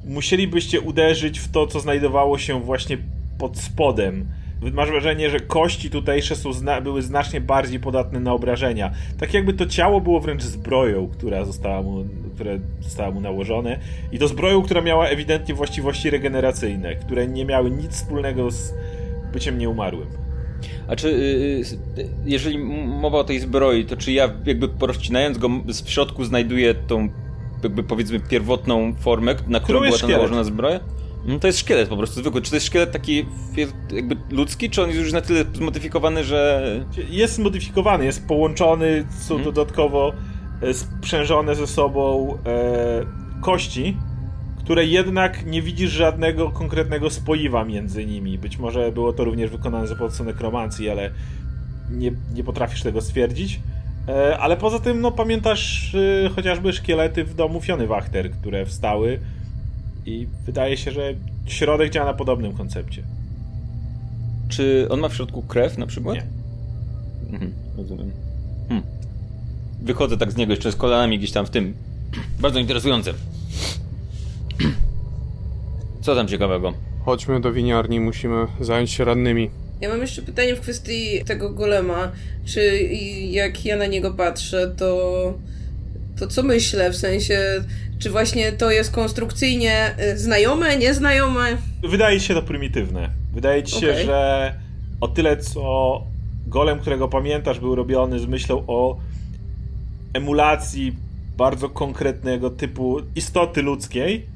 musielibyście 0.05 0.81
uderzyć 0.81 1.39
w 1.39 1.51
to, 1.51 1.67
co 1.67 1.81
znajdowało 1.81 2.39
się 2.39 2.61
właśnie 2.61 2.99
pod 3.39 3.59
spodem. 3.59 4.27
Masz 4.63 4.91
wrażenie, 4.91 5.31
że 5.31 5.41
kości 5.41 5.91
tutejsze 5.91 6.37
są 6.37 6.53
zna 6.53 6.81
były 6.81 7.03
znacznie 7.03 7.41
bardziej 7.41 7.81
podatne 7.81 8.21
na 8.21 8.33
obrażenia. 8.33 8.91
Tak 9.19 9.35
jakby 9.35 9.53
to 9.53 9.67
ciało 9.67 10.01
było 10.01 10.21
wręcz 10.21 10.43
zbroją, 10.43 11.09
która 11.09 11.45
została 11.45 11.83
mu, 11.83 12.05
które 12.35 12.59
została 12.81 13.11
mu 13.11 13.21
nałożone. 13.21 13.79
I 14.13 14.19
to 14.19 14.29
zbroją, 14.29 14.63
która 14.63 14.81
miała 14.81 15.07
ewidentnie 15.07 15.55
właściwości 15.55 16.11
regeneracyjne, 16.11 16.97
które 16.97 17.27
nie 17.27 17.45
miały 17.45 17.71
nic 17.71 17.93
wspólnego 17.93 18.51
z 18.51 18.75
byciem 19.33 19.59
nieumarłym. 19.59 20.09
A 20.89 20.97
czy 20.97 21.09
y, 21.09 21.63
jeżeli 22.25 22.59
mowa 22.87 23.19
o 23.19 23.25
tej 23.25 23.41
zbroi, 23.41 23.85
to 23.85 23.97
czy 23.97 24.13
ja 24.13 24.31
jakby 24.45 24.69
porozcinając 24.69 25.39
go 25.39 25.49
w 25.85 25.91
środku 25.91 26.25
znajduję 26.25 26.75
tą 26.75 27.09
jakby 27.63 27.83
powiedzmy 27.83 28.21
pierwotną 28.21 28.95
formę, 28.95 29.35
na 29.47 29.61
którą 29.61 29.81
była 29.81 29.99
ta 29.99 30.09
nałożona 30.09 30.45
zbroja? 30.45 30.81
No 31.25 31.39
to 31.39 31.47
jest 31.47 31.59
szkielet 31.59 31.89
po 31.89 31.97
prostu 31.97 32.21
zwykły. 32.21 32.43
Czy 32.43 32.51
to 32.51 32.57
jest 32.57 32.67
szkielet 32.67 32.93
taki 32.93 33.27
jakby 33.93 34.17
ludzki, 34.31 34.71
czy 34.71 34.83
on 34.83 34.89
jest 34.89 35.01
już 35.01 35.13
na 35.13 35.21
tyle 35.21 35.45
zmodyfikowany, 35.55 36.25
że... 36.25 36.63
Jest 37.09 37.35
zmodyfikowany, 37.35 38.05
jest 38.05 38.27
połączony, 38.27 39.05
są 39.19 39.35
hmm. 39.35 39.45
dodatkowo 39.45 40.13
e, 40.63 40.75
sprzężone 40.75 41.55
ze 41.55 41.67
sobą 41.67 42.35
e, 42.47 43.41
kości, 43.41 43.97
które 44.59 44.85
jednak 44.85 45.47
nie 45.47 45.63
widzisz 45.63 45.91
żadnego 45.91 46.51
konkretnego 46.51 47.11
spoiwa 47.11 47.65
między 47.65 48.07
nimi. 48.07 48.39
Być 48.39 48.59
może 48.59 48.93
było 48.93 49.13
to 49.13 49.25
również 49.25 49.51
wykonane 49.51 49.87
za 49.87 49.97
pomocą 49.97 50.25
nekromancji, 50.25 50.91
ale 50.91 51.11
nie, 51.91 52.13
nie 52.35 52.45
potrafisz 52.45 52.83
tego 52.83 53.01
stwierdzić. 53.01 53.61
E, 54.09 54.39
ale 54.39 54.57
poza 54.57 54.79
tym, 54.79 55.01
no 55.01 55.13
pamiętasz 55.13 55.95
e, 55.95 56.29
chociażby 56.29 56.73
szkielety 56.73 57.25
w 57.25 57.35
domu 57.35 57.61
Fiony 57.61 57.87
Wachter, 57.87 58.31
które 58.31 58.67
wstały 58.67 59.21
i 60.07 60.27
wydaje 60.47 60.77
się, 60.77 60.91
że 60.91 61.15
środek 61.47 61.93
działa 61.93 62.07
na 62.07 62.15
podobnym 62.15 62.53
koncepcie. 62.53 63.03
Czy 64.49 64.87
on 64.91 65.01
ma 65.01 65.09
w 65.09 65.15
środku 65.15 65.43
krew 65.43 65.79
na 65.79 65.87
przykład? 65.87 66.17
Nie. 66.17 66.27
Mhm, 67.33 67.53
rozumiem. 67.77 68.11
Hmm. 68.69 68.87
Wychodzę 69.83 70.17
tak 70.17 70.33
z 70.33 70.37
niego 70.37 70.53
jeszcze 70.53 70.73
z 70.73 70.77
kolanami 70.77 71.19
gdzieś 71.19 71.33
tam 71.33 71.47
w 71.47 71.51
tym. 71.51 71.75
Bardzo 72.41 72.59
interesujące. 72.59 73.15
Co 76.01 76.15
tam 76.15 76.29
ciekawego? 76.29 76.75
Chodźmy 77.05 77.41
do 77.41 77.53
winiarni, 77.53 78.01
musimy 78.01 78.47
zająć 78.61 78.91
się 78.91 79.05
rannymi. 79.05 79.51
Ja 79.81 79.89
mam 79.89 80.01
jeszcze 80.01 80.23
pytanie 80.23 80.57
w 80.57 80.61
kwestii 80.61 81.25
tego 81.25 81.51
golema. 81.51 82.13
Czy 82.45 82.83
jak 83.31 83.65
ja 83.65 83.77
na 83.77 83.87
niego 83.87 84.11
patrzę, 84.11 84.75
to, 84.77 85.35
to 86.21 86.27
co 86.27 86.43
myślę? 86.43 86.91
W 86.91 86.97
sensie, 86.97 87.65
czy 87.99 88.11
właśnie 88.11 88.53
to 88.53 88.71
jest 88.71 88.91
konstrukcyjnie 88.91 89.95
y, 90.15 90.19
znajome, 90.19 90.77
nieznajome? 90.77 91.57
Wydaje 91.83 92.21
się 92.21 92.35
to 92.35 92.43
prymitywne. 92.43 93.11
Wydaje 93.33 93.63
ci 93.63 93.81
się, 93.81 93.91
okay. 93.91 94.05
że 94.05 94.55
o 95.01 95.09
tyle 95.09 95.37
co 95.37 96.03
golem, 96.47 96.79
którego 96.79 97.09
pamiętasz, 97.09 97.61
był 97.61 97.75
robiony 97.75 98.19
z 98.19 98.27
myślą 98.27 98.65
o 98.67 98.97
emulacji 100.15 100.97
bardzo 101.37 101.69
konkretnego 101.69 102.51
typu 102.51 102.99
istoty 103.17 103.63
ludzkiej, 103.63 104.27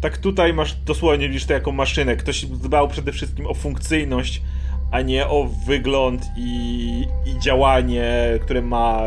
tak 0.00 0.18
tutaj 0.18 0.52
masz 0.52 0.74
dosłownie 0.74 1.28
widzisz 1.28 1.46
to 1.46 1.52
jako 1.52 1.72
maszynę. 1.72 2.16
Ktoś 2.16 2.46
dbał 2.46 2.88
przede 2.88 3.12
wszystkim 3.12 3.46
o 3.46 3.54
funkcyjność, 3.54 4.42
a 4.90 5.00
nie 5.00 5.26
o 5.26 5.48
wygląd 5.66 6.22
i, 6.36 7.04
i 7.26 7.40
działanie, 7.40 8.38
które 8.42 8.62
ma 8.62 9.02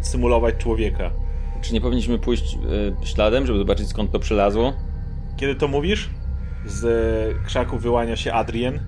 symulować 0.00 0.54
człowieka. 0.58 1.21
Czy 1.62 1.74
nie 1.74 1.80
powinniśmy 1.80 2.18
pójść 2.18 2.54
y, 3.02 3.06
śladem, 3.06 3.46
żeby 3.46 3.58
zobaczyć 3.58 3.88
skąd 3.88 4.10
to 4.10 4.18
przylazło? 4.18 4.72
Kiedy 5.36 5.54
to 5.54 5.68
mówisz? 5.68 6.10
Z 6.66 6.84
y, 6.84 7.44
krzaków 7.46 7.82
wyłania 7.82 8.16
się 8.16 8.32
Adrien. 8.32 8.80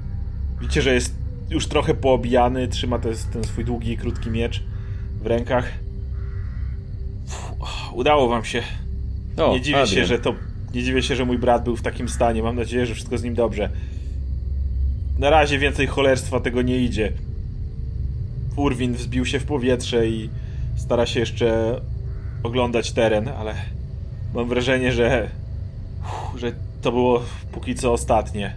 Widzicie, 0.60 0.82
że 0.82 0.94
jest 0.94 1.14
już 1.50 1.66
trochę 1.66 1.94
poobijany, 1.94 2.68
trzyma 2.68 2.98
ten, 2.98 3.14
ten 3.32 3.44
swój 3.44 3.64
długi 3.64 3.92
i 3.92 3.96
krótki 3.96 4.30
miecz 4.30 4.62
w 5.22 5.26
rękach. 5.26 5.72
udało 7.92 8.28
wam 8.28 8.44
się. 8.44 8.62
O, 9.36 9.52
nie 9.52 9.60
dziwię 9.60 9.82
Adrian. 9.82 10.02
się, 10.02 10.06
że 10.06 10.18
to. 10.18 10.34
Nie 10.74 10.82
dziwię 10.82 11.02
się, 11.02 11.16
że 11.16 11.24
mój 11.24 11.38
brat 11.38 11.64
był 11.64 11.76
w 11.76 11.82
takim 11.82 12.08
stanie. 12.08 12.42
Mam 12.42 12.56
nadzieję, 12.56 12.86
że 12.86 12.94
wszystko 12.94 13.18
z 13.18 13.22
nim 13.22 13.34
dobrze. 13.34 13.70
Na 15.18 15.30
razie 15.30 15.58
więcej 15.58 15.86
cholerstwa 15.86 16.40
tego 16.40 16.62
nie 16.62 16.78
idzie. 16.78 17.12
Urwin 18.56 18.94
wzbił 18.94 19.26
się 19.26 19.38
w 19.40 19.44
powietrze 19.44 20.08
i 20.08 20.30
stara 20.76 21.06
się 21.06 21.20
jeszcze 21.20 21.80
oglądać 22.44 22.92
teren, 22.92 23.28
ale 23.28 23.54
mam 24.34 24.48
wrażenie, 24.48 24.92
że, 24.92 25.30
że 26.36 26.52
to 26.82 26.92
było 26.92 27.22
póki 27.52 27.74
co 27.74 27.92
ostatnie. 27.92 28.54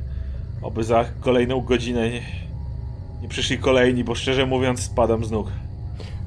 Oby 0.62 0.84
za 0.84 1.06
kolejną 1.20 1.62
godzinę 1.62 2.10
nie, 2.10 2.22
nie 3.22 3.28
przyszli 3.28 3.58
kolejni, 3.58 4.04
bo 4.04 4.16
szczerze 4.16 4.46
mówiąc 4.46 4.80
spadam 4.80 5.26
z 5.26 5.32
nóg. 5.32 5.48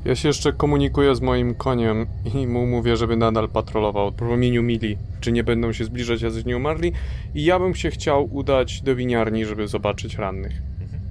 Ja 0.05 0.15
się 0.15 0.29
jeszcze 0.29 0.53
komunikuję 0.53 1.15
z 1.15 1.21
moim 1.21 1.55
koniem 1.55 2.07
i 2.35 2.47
mu 2.47 2.67
mówię, 2.67 2.97
żeby 2.97 3.17
nadal 3.17 3.49
patrolował 3.49 4.11
w 4.11 4.15
promieniu 4.15 4.63
mili, 4.63 4.97
czy 5.21 5.33
nie 5.33 5.45
będą 5.45 5.73
się 5.73 5.85
zbliżać 5.85 6.23
jacyś 6.23 6.45
nieumarli 6.45 6.93
i 7.35 7.45
ja 7.45 7.59
bym 7.59 7.75
się 7.75 7.91
chciał 7.91 8.35
udać 8.35 8.83
do 8.83 8.97
winiarni, 8.97 9.45
żeby 9.45 9.69
zobaczyć 9.69 10.15
rannych. 10.15 10.53
Mhm. 10.81 11.03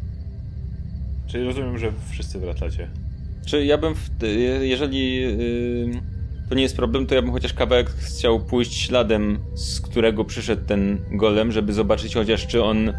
Czyli 1.28 1.44
rozumiem, 1.44 1.78
że 1.78 1.92
wszyscy 2.10 2.40
wracacie. 2.40 2.88
Czy 3.46 3.66
ja 3.66 3.78
bym, 3.78 3.96
w, 3.96 4.10
jeżeli 4.62 5.22
yy, 5.22 6.02
to 6.50 6.56
nie 6.56 6.64
jest 6.64 6.76
problem, 6.76 7.08
to 7.08 7.16
ja 7.16 7.22
bym 7.22 7.32
chociaż 7.32 7.54
kawałek 7.54 7.90
chciał 7.90 8.40
pójść 8.40 8.82
śladem, 8.82 9.40
z 9.54 9.82
którego 9.82 10.26
przyszedł 10.26 10.66
ten 10.68 11.00
golem, 11.12 11.52
żeby 11.52 11.74
zobaczyć 11.74 12.14
chociaż, 12.14 12.48
czy 12.48 12.64
on 12.64 12.94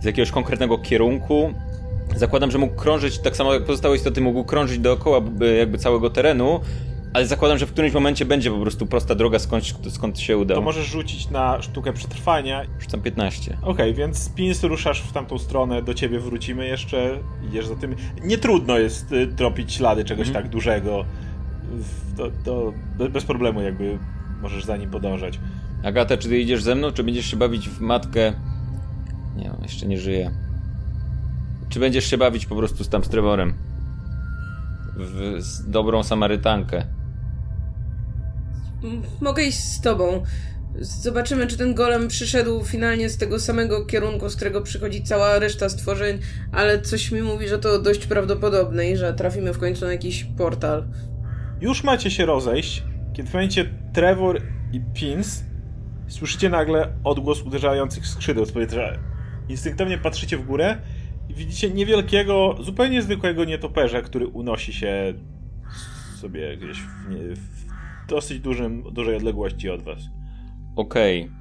z 0.00 0.04
jakiegoś 0.04 0.30
konkretnego 0.30 0.78
kierunku 0.78 1.54
Zakładam, 2.16 2.50
że 2.50 2.58
mógł 2.58 2.74
krążyć, 2.74 3.18
tak 3.18 3.36
samo 3.36 3.54
jak 3.54 3.64
pozostałe 3.64 3.96
istoty, 3.96 4.20
mógł 4.20 4.44
krążyć 4.44 4.78
dookoła 4.78 5.20
jakby 5.58 5.78
całego 5.78 6.10
terenu, 6.10 6.60
ale 7.14 7.26
zakładam, 7.26 7.58
że 7.58 7.66
w 7.66 7.72
którymś 7.72 7.94
momencie 7.94 8.24
będzie 8.24 8.50
po 8.50 8.58
prostu 8.58 8.86
prosta 8.86 9.14
droga, 9.14 9.38
skąd, 9.38 9.64
skąd 9.90 10.20
się 10.20 10.38
uda. 10.38 10.54
To 10.54 10.60
możesz 10.60 10.86
rzucić 10.86 11.30
na 11.30 11.62
sztukę 11.62 11.92
przetrwania. 11.92 12.62
Rzucam 12.80 13.02
15. 13.02 13.56
Okej, 13.62 13.70
okay, 13.70 13.94
więc 13.94 14.34
Pins 14.34 14.64
ruszasz 14.64 15.02
w 15.02 15.12
tamtą 15.12 15.38
stronę, 15.38 15.82
do 15.82 15.94
ciebie 15.94 16.20
wrócimy 16.20 16.66
jeszcze, 16.66 17.18
idziesz 17.48 17.66
za 17.66 17.76
tym. 17.76 17.96
Nie 18.22 18.38
trudno 18.38 18.78
jest 18.78 19.12
y, 19.12 19.26
tropić 19.26 19.72
ślady 19.72 20.04
czegoś 20.04 20.28
mm. 20.28 20.42
tak 20.42 20.50
dużego. 20.50 21.04
To, 22.16 22.30
to, 22.44 22.72
bez 23.08 23.24
problemu 23.24 23.62
jakby 23.62 23.98
możesz 24.42 24.64
za 24.64 24.76
nim 24.76 24.90
podążać. 24.90 25.40
Agata, 25.82 26.16
czy 26.16 26.28
ty 26.28 26.38
idziesz 26.38 26.62
ze 26.62 26.74
mną, 26.74 26.92
czy 26.92 27.04
będziesz 27.04 27.26
się 27.26 27.36
bawić 27.36 27.68
w 27.68 27.80
matkę? 27.80 28.32
Nie, 29.36 29.52
on 29.52 29.62
jeszcze 29.62 29.86
nie 29.86 29.98
żyje. 29.98 30.30
Czy 31.68 31.80
będziesz 31.80 32.04
się 32.04 32.18
bawić 32.18 32.46
po 32.46 32.56
prostu 32.56 32.84
z 32.84 32.88
tam 32.88 33.04
z 33.04 33.08
Trevorem? 33.08 33.54
W 34.96 35.36
z 35.38 35.70
dobrą 35.70 36.02
Samarytankę. 36.02 36.86
Mogę 39.20 39.44
iść 39.44 39.58
z 39.58 39.80
tobą. 39.80 40.22
Zobaczymy, 40.80 41.46
czy 41.46 41.56
ten 41.56 41.74
golem 41.74 42.08
przyszedł 42.08 42.64
finalnie 42.64 43.10
z 43.10 43.16
tego 43.16 43.40
samego 43.40 43.86
kierunku, 43.86 44.28
z 44.28 44.36
którego 44.36 44.60
przychodzi 44.60 45.02
cała 45.02 45.38
reszta 45.38 45.68
stworzeń, 45.68 46.18
ale 46.52 46.82
coś 46.82 47.12
mi 47.12 47.22
mówi, 47.22 47.48
że 47.48 47.58
to 47.58 47.78
dość 47.78 48.06
prawdopodobne 48.06 48.90
i 48.90 48.96
że 48.96 49.14
trafimy 49.14 49.52
w 49.52 49.58
końcu 49.58 49.84
na 49.84 49.92
jakiś 49.92 50.24
portal. 50.24 50.84
Już 51.60 51.84
macie 51.84 52.10
się 52.10 52.26
rozejść, 52.26 52.82
kiedy 53.12 53.30
pamiętacie 53.30 53.64
Trevor 53.92 54.42
i 54.72 54.80
Pins 54.94 55.44
słyszycie 56.08 56.48
nagle 56.48 56.92
odgłos 57.04 57.42
uderzających 57.42 58.06
skrzydeł 58.06 58.44
z 58.44 58.52
powietrza. 58.52 58.92
Instynktownie 59.48 59.98
patrzycie 59.98 60.36
w 60.36 60.46
górę 60.46 60.76
widzicie 61.30 61.70
niewielkiego, 61.70 62.56
zupełnie 62.60 63.02
zwykłego 63.02 63.44
nietoperza, 63.44 64.02
który 64.02 64.26
unosi 64.26 64.72
się 64.72 65.14
sobie 66.16 66.56
gdzieś 66.56 66.78
w, 66.78 67.10
nie, 67.10 67.18
w 67.18 67.66
dosyć 68.08 68.40
dużym, 68.40 68.82
dużej 68.92 69.16
odległości 69.16 69.70
od 69.70 69.82
was. 69.82 69.98
Okej. 70.76 71.22
Okay. 71.22 71.36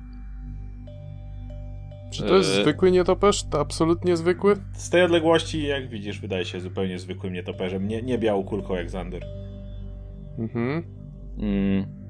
Czy 2.12 2.24
to 2.24 2.38
jest 2.38 2.50
e... 2.50 2.62
zwykły 2.62 2.92
nietoperz? 2.92 3.44
To 3.44 3.60
absolutnie 3.60 4.18
zwykły? 4.18 4.56
Z 4.74 4.90
tej 4.90 5.04
odległości, 5.04 5.68
jak 5.68 5.90
widzisz, 5.90 6.20
wydaje 6.20 6.46
się 6.46 6.60
zupełnie 6.60 7.00
zwykłym 7.00 7.34
nietoperzem. 7.34 7.88
Nie, 7.88 8.02
nie 8.02 8.18
białą 8.18 8.44
kulką 8.44 8.76
jak 8.76 8.90
Zander. 8.90 9.26
Mhm. 10.40 10.84
Mm. 11.38 12.06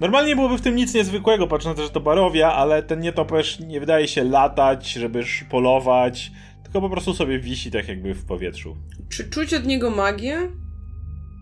Normalnie 0.00 0.36
byłoby 0.36 0.58
w 0.58 0.60
tym 0.60 0.76
nic 0.76 0.94
niezwykłego, 0.94 1.46
patrząc 1.46 1.76
na 1.76 1.82
to, 1.82 1.86
że 1.86 1.92
to 1.92 2.00
barowia, 2.00 2.52
ale 2.52 2.82
ten 2.82 3.00
nietoperz 3.00 3.60
nie 3.60 3.80
wydaje 3.80 4.08
się 4.08 4.24
latać, 4.24 4.92
żeby 4.92 5.24
polować, 5.50 6.32
tylko 6.62 6.80
po 6.80 6.90
prostu 6.90 7.14
sobie 7.14 7.38
wisi 7.38 7.70
tak 7.70 7.88
jakby 7.88 8.14
w 8.14 8.24
powietrzu. 8.24 8.76
Czy 9.08 9.30
czuć 9.30 9.54
od 9.54 9.66
niego 9.66 9.90
magię? 9.90 10.48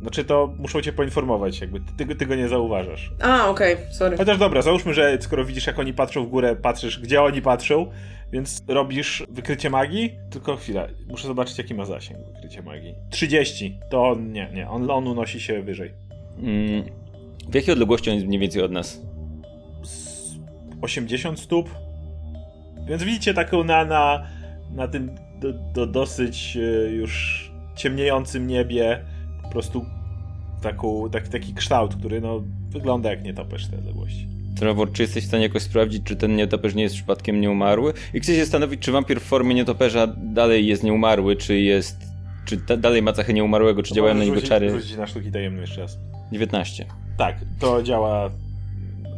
Znaczy 0.02 0.24
to 0.24 0.54
muszą 0.58 0.82
cię 0.82 0.92
poinformować, 0.92 1.60
jakby 1.60 1.80
ty, 1.80 2.14
ty 2.14 2.26
go 2.26 2.34
nie 2.34 2.48
zauważasz. 2.48 3.12
A, 3.22 3.48
okej, 3.48 3.74
okay, 3.74 3.92
sorry. 3.92 4.16
Chociaż 4.16 4.38
dobra, 4.38 4.62
załóżmy, 4.62 4.94
że 4.94 5.18
skoro 5.20 5.44
widzisz 5.44 5.66
jak 5.66 5.78
oni 5.78 5.94
patrzą 5.94 6.24
w 6.24 6.28
górę, 6.28 6.56
patrzysz 6.56 7.00
gdzie 7.00 7.22
oni 7.22 7.42
patrzą, 7.42 7.90
więc 8.36 8.62
robisz 8.68 9.24
wykrycie 9.28 9.70
magii, 9.70 10.10
tylko 10.30 10.56
chwila, 10.56 10.86
muszę 11.08 11.26
zobaczyć 11.26 11.58
jaki 11.58 11.74
ma 11.74 11.84
zasięg 11.84 12.18
wykrycie 12.34 12.62
magii. 12.62 12.94
30, 13.10 13.80
to 13.90 14.08
on, 14.08 14.32
nie, 14.32 14.50
nie, 14.54 14.68
on, 14.68 14.90
on 14.90 15.08
unosi 15.08 15.40
się 15.40 15.62
wyżej. 15.62 15.94
Mm, 16.38 16.84
w 17.48 17.54
jakiej 17.54 17.72
odległości 17.72 18.10
on 18.10 18.16
jest 18.16 18.26
mniej 18.26 18.40
więcej 18.40 18.62
od 18.62 18.72
nas? 18.72 19.00
80 20.82 21.40
stóp. 21.40 21.70
Więc 22.88 23.02
widzicie 23.02 23.34
taką 23.34 23.64
na, 23.64 23.84
na 23.84 24.26
na 24.70 24.88
tym 24.88 25.10
do, 25.40 25.52
do 25.52 25.86
dosyć 25.86 26.56
e, 26.56 26.90
już 26.90 27.44
ciemniejącym 27.76 28.46
niebie 28.46 29.04
po 29.42 29.48
prostu 29.48 29.86
taką, 30.62 31.10
tak, 31.10 31.28
taki 31.28 31.54
kształt, 31.54 31.96
który 31.96 32.20
no, 32.20 32.42
wygląda 32.70 33.10
jak 33.10 33.22
nietoperz 33.22 33.68
tej 33.68 33.78
odległości. 33.78 34.35
Trevor, 34.56 34.92
czy 34.92 35.02
jesteś 35.02 35.24
w 35.24 35.26
stanie 35.26 35.42
jakoś 35.42 35.62
sprawdzić, 35.62 36.02
czy 36.04 36.16
ten 36.16 36.36
nietoperz 36.36 36.74
nie 36.74 36.82
jest 36.82 36.94
przypadkiem 36.94 37.40
nieumarły? 37.40 37.92
I 38.14 38.20
chcę 38.20 38.34
się 38.34 38.40
zastanowić, 38.40 38.80
czy 38.80 38.92
wampir 38.92 39.20
w 39.20 39.24
formie 39.24 39.54
nietoperza 39.54 40.06
dalej 40.16 40.66
jest 40.66 40.82
nieumarły, 40.84 41.36
czy 41.36 41.60
jest... 41.60 41.96
Czy 42.44 42.56
ta, 42.56 42.76
dalej 42.76 43.02
ma 43.02 43.12
cechę 43.12 43.32
nieumarłego, 43.32 43.82
czy 43.82 43.88
To 43.88 43.94
działają 43.94 44.14
na 44.14 44.24
niego 44.24 44.36
rzucić- 44.36 44.48
czary? 44.48 44.70
Rzucić 44.70 44.96
na 44.96 45.06
sztuki 45.06 45.30
tajemne 45.32 45.60
jeszcze 45.60 45.80
raz. 45.80 45.98
19. 46.32 46.84
Tak, 47.18 47.36
to 47.60 47.82
działa. 47.82 48.30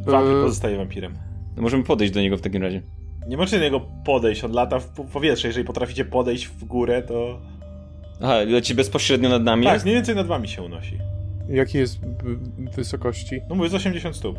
Wampir 0.06 0.34
Eee. 0.36 0.42
pozostaje 0.42 0.76
wampirem. 0.76 1.14
No 1.56 1.62
możemy 1.62 1.84
podejść 1.84 2.14
do 2.14 2.20
niego 2.20 2.36
w 2.36 2.40
takim 2.40 2.62
razie. 2.62 2.82
Nie 3.28 3.36
możecie 3.36 3.58
do 3.58 3.64
niego 3.64 3.80
podejść, 4.04 4.44
on 4.44 4.52
lata 4.52 4.78
w 4.78 4.88
po- 4.88 5.04
powietrze. 5.04 5.48
Jeżeli 5.48 5.66
potraficie 5.66 6.04
podejść 6.04 6.46
w 6.46 6.64
górę, 6.64 7.02
to. 7.02 7.40
Aha, 8.22 8.34
leci 8.46 8.74
bezpośrednio 8.74 9.28
nad 9.28 9.42
nami? 9.42 9.64
Tak, 9.64 9.82
mniej 9.82 9.94
więcej 9.94 10.14
nad 10.14 10.26
wami 10.26 10.48
się 10.48 10.62
unosi. 10.62 10.98
Jakiej 11.48 11.80
jest 11.80 11.98
w- 12.00 12.74
wysokości? 12.76 13.40
No 13.48 13.54
mówię 13.54 13.68
z 13.68 13.74
80 13.74 14.16
stóp. 14.16 14.38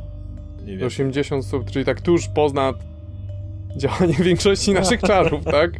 Nie 0.70 0.78
wiem. 0.78 0.88
80 0.88 1.46
stóp, 1.46 1.72
czyli 1.72 1.86
tak 1.86 2.02
tuż 2.02 2.28
poznad 2.28 2.76
działanie 3.78 4.14
większości 4.30 4.74
naszych 4.74 5.02
czarów, 5.02 5.46
tak? 5.46 5.72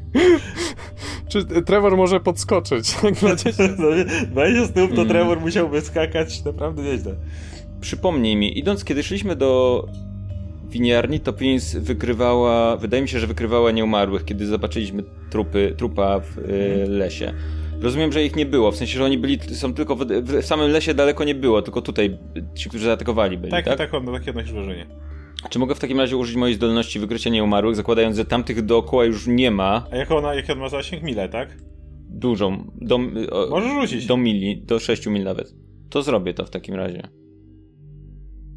Czy 1.28 1.46
Trevor 1.46 1.98
może 1.98 2.20
podskoczyć? 2.20 2.96
Dzieci? 3.44 3.64
20 4.28 4.68
stóp 4.68 4.96
to. 4.96 5.06
Trevor 5.06 5.42
musiałby 5.42 5.82
skakać 5.82 6.46
naprawdę 6.46 6.84
nieźle. 6.84 7.16
Przypomnij 7.82 8.36
mi, 8.36 8.60
idąc, 8.60 8.84
kiedy 8.84 9.04
szliśmy 9.04 9.36
do 9.36 9.86
winiarni, 10.70 11.20
to 11.20 11.34
Prince 11.34 11.80
wykrywała, 11.80 12.78
wydaje 12.78 13.04
mi 13.04 13.10
się, 13.10 13.20
że 13.20 13.28
wykrywała 13.28 13.72
nieumarłych, 13.72 14.26
kiedy 14.26 14.46
zobaczyliśmy 14.46 15.04
trupy, 15.30 15.74
trupa 15.78 16.20
w 16.20 16.38
y, 16.38 16.86
lesie. 16.88 17.34
Rozumiem, 17.82 18.12
że 18.12 18.24
ich 18.24 18.36
nie 18.36 18.46
było, 18.46 18.72
w 18.72 18.76
sensie, 18.76 18.98
że 18.98 19.06
oni 19.06 19.18
byli, 19.18 19.40
są 19.56 19.74
tylko 19.74 19.96
w, 19.96 20.06
w 20.06 20.46
samym 20.46 20.72
lesie 20.72 20.94
daleko 20.94 21.24
nie 21.24 21.36
było, 21.36 21.62
tylko 21.62 21.82
tutaj 21.82 22.18
ci, 22.56 22.70
którzy 22.70 22.86
zaatakowali 22.86 23.38
byli, 23.38 23.52
Tak, 23.52 23.66
tak? 23.66 23.78
tak, 23.78 23.92
no, 24.04 24.12
takie 24.12 24.30
odnosisz 24.32 24.54
wrażenie. 24.54 24.86
Czy 25.50 25.60
mogę 25.60 25.76
w 25.76 25.80
takim 25.80 26.00
razie 26.00 26.18
użyć 26.18 26.36
mojej 26.36 26.56
zdolności 26.56 27.00
wykrycia 27.00 27.30
nieumarłych, 27.30 27.76
zakładając, 27.76 28.18
że 28.18 28.26
tamtych 28.26 28.62
dookoła 28.66 29.06
już 29.06 29.28
nie 29.28 29.52
ma, 29.52 29.86
A 29.92 29.96
jak 29.96 30.12
ona, 30.12 30.34
jak 30.36 30.50
on 30.50 30.60
ma 30.60 30.70
zasięg? 30.70 31.04
Mile, 31.04 31.30
tak? 31.30 31.58
dużą, 32.10 32.72
do, 32.82 32.96
o, 33.32 33.50
Możesz 33.50 33.72
rzucić. 33.72 34.06
do 34.06 34.18
mili, 34.18 34.62
do 34.66 34.80
6 34.80 35.08
mil 35.08 35.24
nawet. 35.24 35.54
To 35.90 36.02
zrobię 36.02 36.34
to 36.34 36.46
w 36.46 36.50
takim 36.50 36.76
razie. 36.76 37.02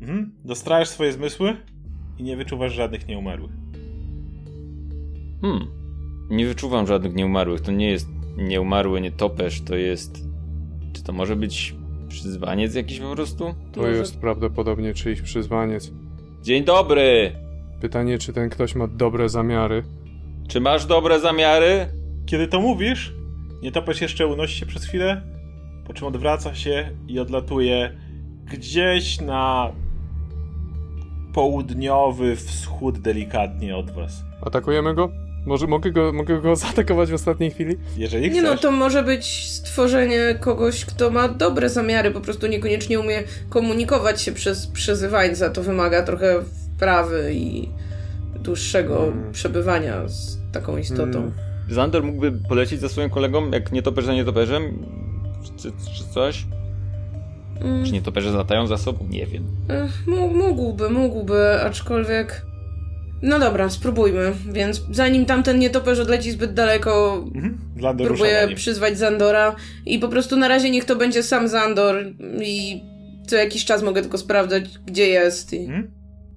Mhm. 0.00 0.33
Dostrajasz 0.45 0.88
swoje 0.88 1.12
zmysły 1.12 1.57
i 2.19 2.23
nie 2.23 2.37
wyczuwasz 2.37 2.73
żadnych 2.73 3.07
nieumarłych. 3.09 3.50
Hmm. 5.43 5.67
Nie 6.31 6.47
wyczuwam 6.47 6.87
żadnych 6.87 7.14
nieumarłych. 7.14 7.61
To 7.61 7.73
nie 7.73 7.91
jest 7.91 8.09
nieumarły 8.36 9.00
nietoperz, 9.00 9.60
to 9.60 9.76
jest. 9.76 10.18
Czy 10.92 11.02
to 11.02 11.12
może 11.12 11.36
być 11.36 11.74
przyzwaniec 12.08 12.74
jakiś 12.74 13.00
po 13.00 13.14
prostu? 13.14 13.54
To 13.72 13.80
Może- 13.80 13.92
jest 13.92 14.20
prawdopodobnie 14.20 14.94
czyjś 14.94 15.22
przyzwaniec. 15.22 15.92
Dzień 16.42 16.64
dobry! 16.64 17.32
Pytanie, 17.80 18.18
czy 18.18 18.32
ten 18.32 18.50
ktoś 18.50 18.74
ma 18.74 18.86
dobre 18.86 19.28
zamiary? 19.28 19.82
Czy 20.48 20.60
masz 20.60 20.86
dobre 20.86 21.20
zamiary? 21.20 21.86
Kiedy 22.26 22.48
to 22.48 22.60
mówisz, 22.60 23.14
nietoperz 23.62 24.00
jeszcze 24.00 24.26
unosi 24.26 24.58
się 24.58 24.66
przez 24.66 24.84
chwilę, 24.84 25.22
po 25.86 25.92
czym 25.94 26.06
odwraca 26.06 26.54
się 26.54 26.90
i 27.08 27.18
odlatuje 27.18 27.96
gdzieś 28.44 29.20
na 29.20 29.72
południowy 31.32 32.36
wschód 32.36 32.98
delikatnie 32.98 33.76
od 33.76 33.90
was. 33.90 34.24
Atakujemy 34.42 34.94
go? 34.94 35.10
Może 35.46 35.66
mogę 35.66 35.90
go, 35.90 36.12
mogę 36.12 36.40
go 36.40 36.56
zaatakować 36.66 37.11
w 37.11 37.14
ostatniej 37.14 37.50
chwili? 37.50 37.76
Jeżeli 37.96 38.25
chcesz. 38.25 38.34
Nie 38.37 38.42
no, 38.42 38.56
to 38.56 38.70
może 38.70 39.02
być 39.02 39.50
stworzenie 39.50 40.34
kogoś, 40.40 40.84
kto 40.84 41.11
ma 41.11 41.28
dobre 41.28 41.68
zamiary, 41.68 42.11
po 42.11 42.20
prostu 42.20 42.46
niekoniecznie 42.46 43.00
umie 43.00 43.22
komunikować 43.49 44.22
się 44.22 44.32
przez 44.32 44.66
przezywańca. 44.66 45.50
To 45.50 45.62
wymaga 45.62 46.02
trochę 46.02 46.42
wprawy 46.76 47.30
i 47.34 47.68
dłuższego 48.40 48.96
Hmm. 48.99 49.32
przebywania 49.32 50.08
z 50.08 50.38
taką 50.52 50.76
istotą. 50.76 51.12
Hmm. 51.12 51.32
Zander 51.71 52.02
mógłby 52.02 52.32
polecieć 52.49 52.80
za 52.80 52.88
swoim 52.88 53.10
kolegą, 53.10 53.50
jak 53.50 53.73
nietoperz 53.73 54.04
za 54.04 54.14
nietoperzem? 54.14 54.78
Czy, 55.56 55.73
czy 55.99 56.04
coś? 56.14 56.47
Mm, 57.60 57.84
Czy 57.86 57.93
nietoperze 57.93 58.30
latają 58.30 58.67
za 58.67 58.76
sobą? 58.78 59.06
Nie 59.10 59.26
wiem. 59.26 59.45
Ech, 59.69 60.06
mó- 60.06 60.34
mógłby, 60.34 60.90
mógłby, 60.90 61.60
aczkolwiek... 61.62 62.47
No 63.23 63.39
dobra, 63.39 63.71
spróbujmy. 63.71 64.32
Więc 64.52 64.82
zanim 64.91 65.26
tamten 65.26 65.58
nietoperz 65.58 65.99
odleci 65.99 66.30
zbyt 66.30 66.54
daleko, 66.54 67.25
Mhm. 67.35 67.58
Próbuję 68.06 68.49
przyzwać 68.54 68.99
Zandora 68.99 69.56
i 69.87 69.99
po 69.99 70.08
prostu 70.08 70.37
na 70.37 70.49
razie 70.49 70.71
niech 70.71 70.85
to 70.85 70.97
będzie 70.97 71.23
sam 71.23 71.49
Zandor 71.49 71.97
i 72.43 72.82
co 73.26 73.37
jakiś 73.37 73.65
czas 73.65 73.82
mogę 73.82 74.02
tylko 74.02 74.19
sprawdzać, 74.19 74.65
gdzie 74.87 75.06
jest 75.06 75.52
i... 75.52 75.58
Mhm. 75.65 75.91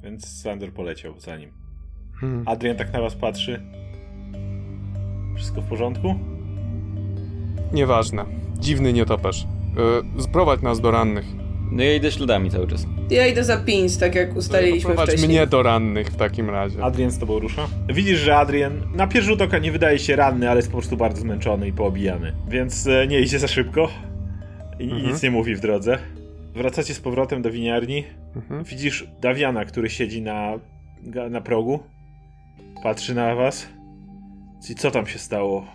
Więc 0.04 0.42
Sander 0.42 0.72
poleciał 0.72 1.20
za 1.20 1.38
nim. 1.38 1.52
Hmm. 2.22 2.48
Adrian 2.48 2.78
tak 2.78 2.94
na 2.94 3.02
was 3.02 3.16
patrzy. 3.16 3.62
Wszystko 5.36 5.62
w 5.62 5.66
porządku? 5.66 6.16
Nieważne. 7.74 8.26
Dziwny 8.60 8.94
nietoperz. 8.94 9.48
Yy, 10.16 10.24
sprowadź 10.24 10.62
nas 10.62 10.82
do 10.82 10.92
rannych. 10.92 11.26
No 11.72 11.84
ja 11.84 11.94
idę 11.96 12.12
śladami 12.12 12.52
cały 12.52 12.68
czas. 12.68 12.86
Ja 13.10 13.28
idę 13.28 13.44
za 13.44 13.58
Pins, 13.58 13.98
tak 13.98 14.16
jak 14.16 14.36
ustaliliśmy 14.36 14.88
Prowadź 14.90 15.10
wcześniej. 15.10 15.30
mnie 15.30 15.48
do 15.48 15.64
rannych 15.64 16.08
w 16.08 16.16
takim 16.16 16.50
razie. 16.50 16.84
Adrian 16.84 17.12
z 17.12 17.20
tobą 17.20 17.40
rusza. 17.40 17.68
Widzisz, 17.94 18.20
że 18.20 18.36
Adrian 18.38 18.82
na 18.96 19.08
pierwszy 19.08 19.30
rzut 19.30 19.42
oka 19.42 19.58
nie 19.58 19.72
wydaje 19.72 20.00
się 20.00 20.16
ranny, 20.16 20.50
ale 20.50 20.58
jest 20.60 20.72
po 20.72 20.78
prostu 20.78 20.98
bardzo 20.98 21.22
zmęczony 21.22 21.68
i 21.68 21.74
poobijany. 21.74 22.34
Więc 22.50 22.88
e, 22.88 23.08
nie 23.08 23.20
idzie 23.20 23.40
za 23.40 23.48
szybko 23.48 23.90
i 24.80 24.84
Mhm. 24.84 25.06
nic 25.08 25.24
nie 25.24 25.32
mówi 25.32 25.56
w 25.56 25.60
drodze. 25.60 25.98
Wracacie 26.56 26.94
z 26.94 27.00
powrotem 27.00 27.42
do 27.42 27.52
winiarni. 27.52 28.04
Mhm. 28.36 28.64
Widzisz 28.64 29.08
Dawiana, 29.22 29.66
który 29.66 29.90
siedzi 29.90 30.22
na, 30.22 30.52
na 31.30 31.42
progu. 31.42 31.80
Patrzy 32.84 33.16
na 33.16 33.36
was. 33.36 33.68
I 34.70 34.76
co 34.76 34.92
tam 34.92 35.08
się 35.08 35.20
stało? 35.20 35.66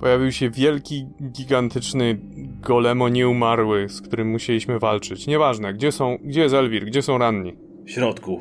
Pojawił 0.00 0.32
się 0.32 0.50
wielki, 0.50 1.06
gigantyczny 1.32 2.18
golemo 2.62 3.08
nieumarły, 3.08 3.88
z 3.88 4.00
którym 4.02 4.28
musieliśmy 4.30 4.78
walczyć. 4.78 5.26
Nieważne, 5.26 5.74
gdzie 5.74 5.92
są, 5.92 6.18
gdzie 6.24 6.40
jest 6.40 6.54
Elwir, 6.54 6.84
gdzie 6.86 7.02
są 7.02 7.18
ranni? 7.18 7.52
W 7.84 7.90
środku. 7.90 8.40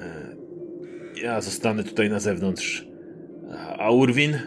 E, 0.00 1.22
Ja 1.22 1.40
zostanę 1.40 1.84
tutaj 1.84 2.10
na 2.10 2.20
zewnątrz. 2.20 2.86
A 3.78 3.90
Urwin? 3.90 4.38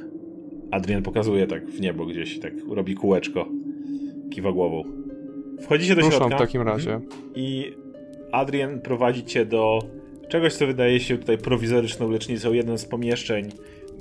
Adrian 0.72 1.04
pokazuje 1.04 1.48
tak 1.48 1.66
w 1.68 1.82
niebo 1.82 2.06
gdzieś, 2.06 2.40
tak 2.40 2.54
robi 2.70 2.96
kółeczko. 2.96 3.48
Kiwa 4.32 4.52
głową. 4.52 4.84
Wchodzicie 5.62 5.96
do 5.96 6.02
Ruszam 6.02 6.18
środka. 6.20 6.38
w 6.38 6.40
takim 6.40 6.62
razie. 6.62 6.94
Mhm. 6.94 7.12
I 7.36 7.74
Adrian 8.32 8.82
prowadzi 8.82 9.24
cię 9.26 9.46
do 9.46 9.80
czegoś, 10.30 10.54
co 10.54 10.68
wydaje 10.68 11.00
się 11.00 11.18
tutaj 11.18 11.38
prowizoryczną 11.38 12.10
lecznicą. 12.12 12.54
Jedno 12.54 12.78
z 12.78 12.86
pomieszczeń 12.86 13.50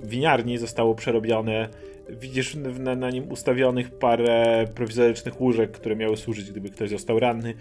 winiarni 0.04 0.58
zostało 0.58 0.94
przerobione. 0.94 1.68
Widzisz 2.08 2.54
na, 2.78 2.94
na 2.94 3.10
nim 3.10 3.28
ustawionych 3.32 3.90
parę 3.98 4.64
prowizorycznych 4.74 5.40
łóżek, 5.40 5.70
które 5.72 5.96
miały 5.96 6.16
służyć, 6.16 6.50
gdyby 6.50 6.70
ktoś 6.70 6.90
został 6.90 7.18
ranny. 7.20 7.54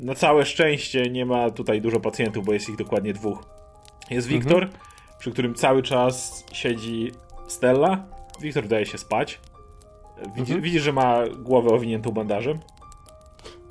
Na 0.00 0.14
całe 0.14 0.44
szczęście 0.46 1.10
nie 1.10 1.26
ma 1.26 1.50
tutaj 1.50 1.80
dużo 1.80 2.00
pacjentów, 2.00 2.44
bo 2.44 2.52
jest 2.52 2.68
ich 2.68 2.76
dokładnie 2.76 3.12
dwóch. 3.12 3.38
Jest 4.10 4.26
Mhm. 4.26 4.42
Wiktor, 4.42 4.68
przy 5.18 5.30
którym 5.30 5.54
cały 5.54 5.82
czas 5.82 6.44
siedzi 6.52 7.12
Stella. 7.48 8.06
Wiktor 8.40 8.62
wydaje 8.62 8.86
się 8.86 8.98
spać. 8.98 9.40
Widzi, 10.26 10.40
Mhm. 10.40 10.60
Widzisz, 10.60 10.82
że 10.82 10.92
ma 10.92 11.24
głowę 11.38 11.70
owiniętą 11.70 12.10
bandażem. 12.10 12.58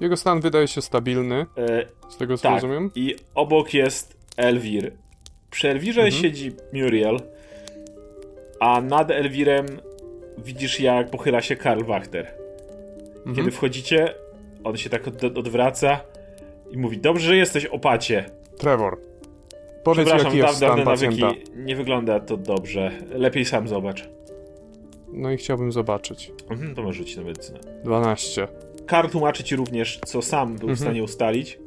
Jego 0.01 0.17
stan 0.17 0.41
wydaje 0.41 0.67
się 0.67 0.81
stabilny, 0.81 1.45
E, 1.57 1.85
z 2.09 2.17
tego 2.17 2.37
co 2.37 2.43
tak. 2.43 2.53
rozumiem. 2.53 2.91
I 2.95 3.15
obok 3.35 3.73
jest 3.73 4.17
Elwir. 4.37 4.91
Przy 5.51 5.69
Elwirze 5.69 6.01
Mhm. 6.01 6.21
siedzi 6.23 6.51
Muriel, 6.73 7.19
a 8.59 8.81
nad 8.81 9.11
Elwirem 9.11 9.65
widzisz 10.37 10.79
jak 10.79 11.09
pochyla 11.09 11.41
się 11.41 11.55
Karl 11.55 11.83
Wachter. 11.83 12.27
Mhm. 13.17 13.35
Kiedy 13.35 13.51
wchodzicie, 13.51 14.13
on 14.63 14.77
się 14.77 14.89
tak 14.89 15.07
od, 15.07 15.23
odwraca 15.23 15.99
i 16.71 16.77
mówi, 16.77 16.97
dobrze, 16.97 17.27
że 17.27 17.35
jesteś 17.35 17.65
opacie. 17.65 18.25
Trevor, 18.57 18.97
powiedz 19.83 20.05
Przepraszam, 20.05 20.25
jaki 20.27 20.37
jest 20.37 20.55
stan 20.57 20.83
pacjenta. 20.83 21.25
nawyki. 21.27 21.51
Nie 21.55 21.75
wygląda 21.75 22.19
to 22.19 22.37
dobrze. 22.37 22.91
Lepiej 23.09 23.45
sam 23.45 23.67
zobacz. 23.67 24.09
No 25.13 25.31
i 25.31 25.37
chciałbym 25.37 25.71
zobaczyć. 25.71 26.31
Mhm, 26.49 26.75
to 26.75 26.81
możesz 26.83 26.97
rzucić 26.97 27.17
na 27.17 27.23
medycynę. 27.23 27.59
12. 27.83 28.47
Karl 28.85 29.09
tłumaczy 29.09 29.43
ci 29.43 29.55
również, 29.55 29.99
co 30.05 30.21
sam 30.21 30.47
był 30.49 30.67
w 30.67 30.71
Mhm. 30.71 30.77
stanie 30.77 31.03
ustalić. 31.03 31.59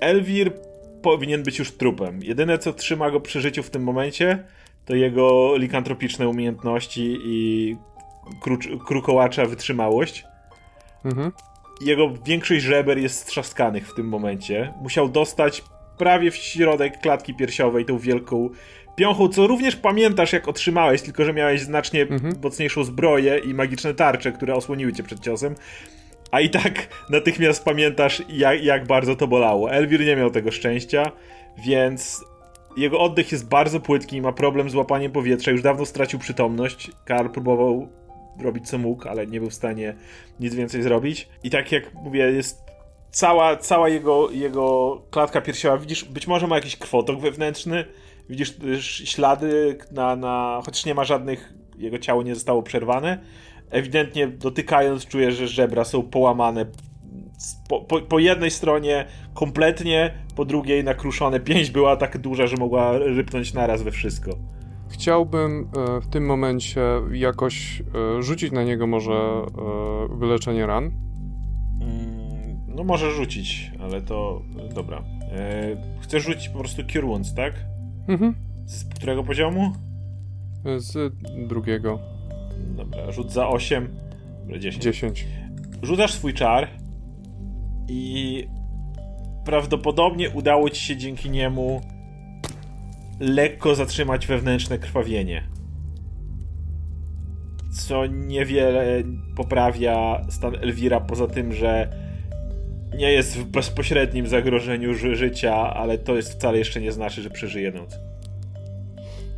Elwir 0.00 0.52
powinien 1.02 1.42
być 1.42 1.58
już 1.58 1.72
trupem. 1.72 2.20
Jedyne, 2.22 2.58
co 2.58 2.72
trzyma 2.72 3.10
go 3.10 3.20
przy 3.20 3.40
życiu 3.40 3.62
w 3.62 3.70
tym 3.70 3.82
momencie, 3.82 4.44
to 4.84 4.94
jego 4.94 5.56
likantropiczne 5.56 6.28
umiejętności 6.28 7.16
i 7.24 7.76
krucz, 8.40 8.68
krukołacza 8.86 9.44
wytrzymałość. 9.44 10.24
Mhm. 11.04 11.32
Jego 11.80 12.10
większość 12.26 12.64
żeber 12.64 12.98
jest 12.98 13.18
strzaskanych 13.18 13.88
w 13.88 13.94
tym 13.94 14.08
momencie. 14.08 14.72
Musiał 14.82 15.08
dostać 15.08 15.64
prawie 15.98 16.30
w 16.30 16.36
środek 16.36 17.00
klatki 17.00 17.34
piersiowej 17.34 17.84
tą 17.84 17.98
wielką 17.98 18.50
Piąchu, 18.96 19.28
co 19.28 19.46
również 19.46 19.76
pamiętasz, 19.76 20.32
jak 20.32 20.48
otrzymałeś, 20.48 21.02
tylko 21.02 21.24
że 21.24 21.32
miałeś 21.32 21.60
znacznie 21.60 22.02
Mhm. 22.02 22.34
mocniejszą 22.42 22.84
zbroję 22.84 23.38
i 23.38 23.54
magiczne 23.54 23.94
tarcze, 23.94 24.32
które 24.32 24.54
osłoniły 24.54 24.92
cię 24.92 25.02
przed 25.02 25.20
ciosem. 25.20 25.54
A 26.30 26.40
i 26.40 26.50
tak 26.50 26.88
natychmiast 27.10 27.64
pamiętasz, 27.64 28.22
jak, 28.28 28.64
jak 28.64 28.86
bardzo 28.86 29.16
to 29.16 29.26
bolało. 29.26 29.72
Elwir 29.72 30.00
nie 30.00 30.16
miał 30.16 30.30
tego 30.30 30.50
szczęścia, 30.50 31.12
więc 31.66 32.24
jego 32.76 33.00
oddech 33.00 33.32
jest 33.32 33.48
bardzo 33.48 33.80
płytki, 33.80 34.22
ma 34.22 34.32
problem 34.32 34.70
z 34.70 34.74
łapaniem 34.74 35.12
powietrza, 35.12 35.50
już 35.50 35.62
dawno 35.62 35.86
stracił 35.86 36.18
przytomność. 36.18 36.90
Karl 37.04 37.28
próbował 37.28 37.88
robić 38.42 38.68
co 38.68 38.78
mógł, 38.78 39.08
ale 39.08 39.26
nie 39.26 39.40
był 39.40 39.50
w 39.50 39.54
stanie 39.54 39.94
nic 40.40 40.54
więcej 40.54 40.82
zrobić. 40.82 41.28
I 41.42 41.50
tak 41.50 41.72
jak 41.72 41.94
mówię, 41.94 42.32
jest 42.32 42.64
cała, 43.10 43.56
cała 43.56 43.88
jego, 43.88 44.30
jego 44.30 44.98
klatka 45.10 45.40
piersiowa, 45.40 45.78
widzisz, 45.78 46.04
być 46.04 46.26
może 46.26 46.46
ma 46.46 46.56
jakiś 46.56 46.76
krwotok 46.76 47.20
wewnętrzny, 47.20 47.84
widzisz 48.28 48.56
ślady 49.04 49.78
na, 49.92 50.16
na, 50.16 50.60
chociaż 50.64 50.86
nie 50.86 50.94
ma 50.94 51.04
żadnych, 51.04 51.52
jego 51.78 51.98
ciało 51.98 52.22
nie 52.22 52.34
zostało 52.34 52.62
przerwane. 52.62 53.18
Ewidentnie 53.70 54.26
dotykając 54.26 55.06
czujesz, 55.06 55.34
że 55.34 55.48
żebra 55.48 55.84
są 55.84 56.02
połamane 56.02 56.66
po, 57.68 57.80
po, 57.80 58.00
po 58.00 58.18
jednej 58.18 58.50
stronie 58.50 59.06
kompletnie, 59.34 60.14
po 60.36 60.44
drugiej 60.44 60.84
nakruszone. 60.84 61.40
Pięść 61.40 61.70
była 61.70 61.96
tak 61.96 62.18
duża, 62.18 62.46
że 62.46 62.56
mogła 62.56 62.98
rypnąć 62.98 63.54
naraz 63.54 63.82
we 63.82 63.90
wszystko. 63.90 64.30
Chciałbym 64.94 65.68
e, 65.76 66.00
w 66.00 66.06
tym 66.06 66.26
momencie 66.26 66.80
jakoś 67.12 67.80
e, 67.80 68.22
rzucić 68.22 68.52
na 68.52 68.64
niego 68.64 68.86
może 68.86 69.12
e, 69.12 70.18
wyleczenie 70.18 70.66
ran. 70.66 70.84
Mm, 70.84 72.56
no 72.68 72.84
może 72.84 73.10
rzucić, 73.10 73.72
ale 73.80 74.02
to 74.02 74.42
dobra. 74.74 75.04
Chcesz 76.00 76.24
rzucić 76.24 76.48
po 76.48 76.58
prostu 76.58 76.82
Cure 76.92 77.06
Wounds, 77.06 77.34
tak? 77.34 77.54
Mhm. 78.08 78.34
Z 78.66 78.84
którego 78.84 79.24
poziomu? 79.24 79.72
Z 80.76 81.14
drugiego. 81.48 81.98
Dobra, 82.76 83.12
rzut 83.12 83.32
za 83.32 83.48
8. 83.48 83.88
Dobra, 84.40 84.58
10. 84.58 84.84
10. 84.84 85.26
Rzucasz 85.82 86.14
swój 86.14 86.34
czar 86.34 86.68
i 87.88 88.44
prawdopodobnie 89.44 90.30
udało 90.30 90.70
ci 90.70 90.82
się 90.82 90.96
dzięki 90.96 91.30
niemu 91.30 91.80
lekko 93.20 93.74
zatrzymać 93.74 94.26
wewnętrzne 94.26 94.78
krwawienie. 94.78 95.48
Co 97.72 98.06
niewiele 98.06 99.02
poprawia 99.36 100.26
stan 100.28 100.54
Elwira, 100.54 101.00
poza 101.00 101.26
tym, 101.26 101.52
że 101.52 101.88
nie 102.96 103.12
jest 103.12 103.38
w 103.38 103.44
bezpośrednim 103.44 104.26
zagrożeniu 104.26 104.94
ży 104.94 105.16
życia, 105.16 105.54
ale 105.54 105.98
to 105.98 106.16
jest 106.16 106.32
wcale 106.32 106.58
jeszcze 106.58 106.80
nie 106.80 106.92
znaczy, 106.92 107.22
że 107.22 107.30
przeżyje 107.30 107.72
noc. 107.72 107.98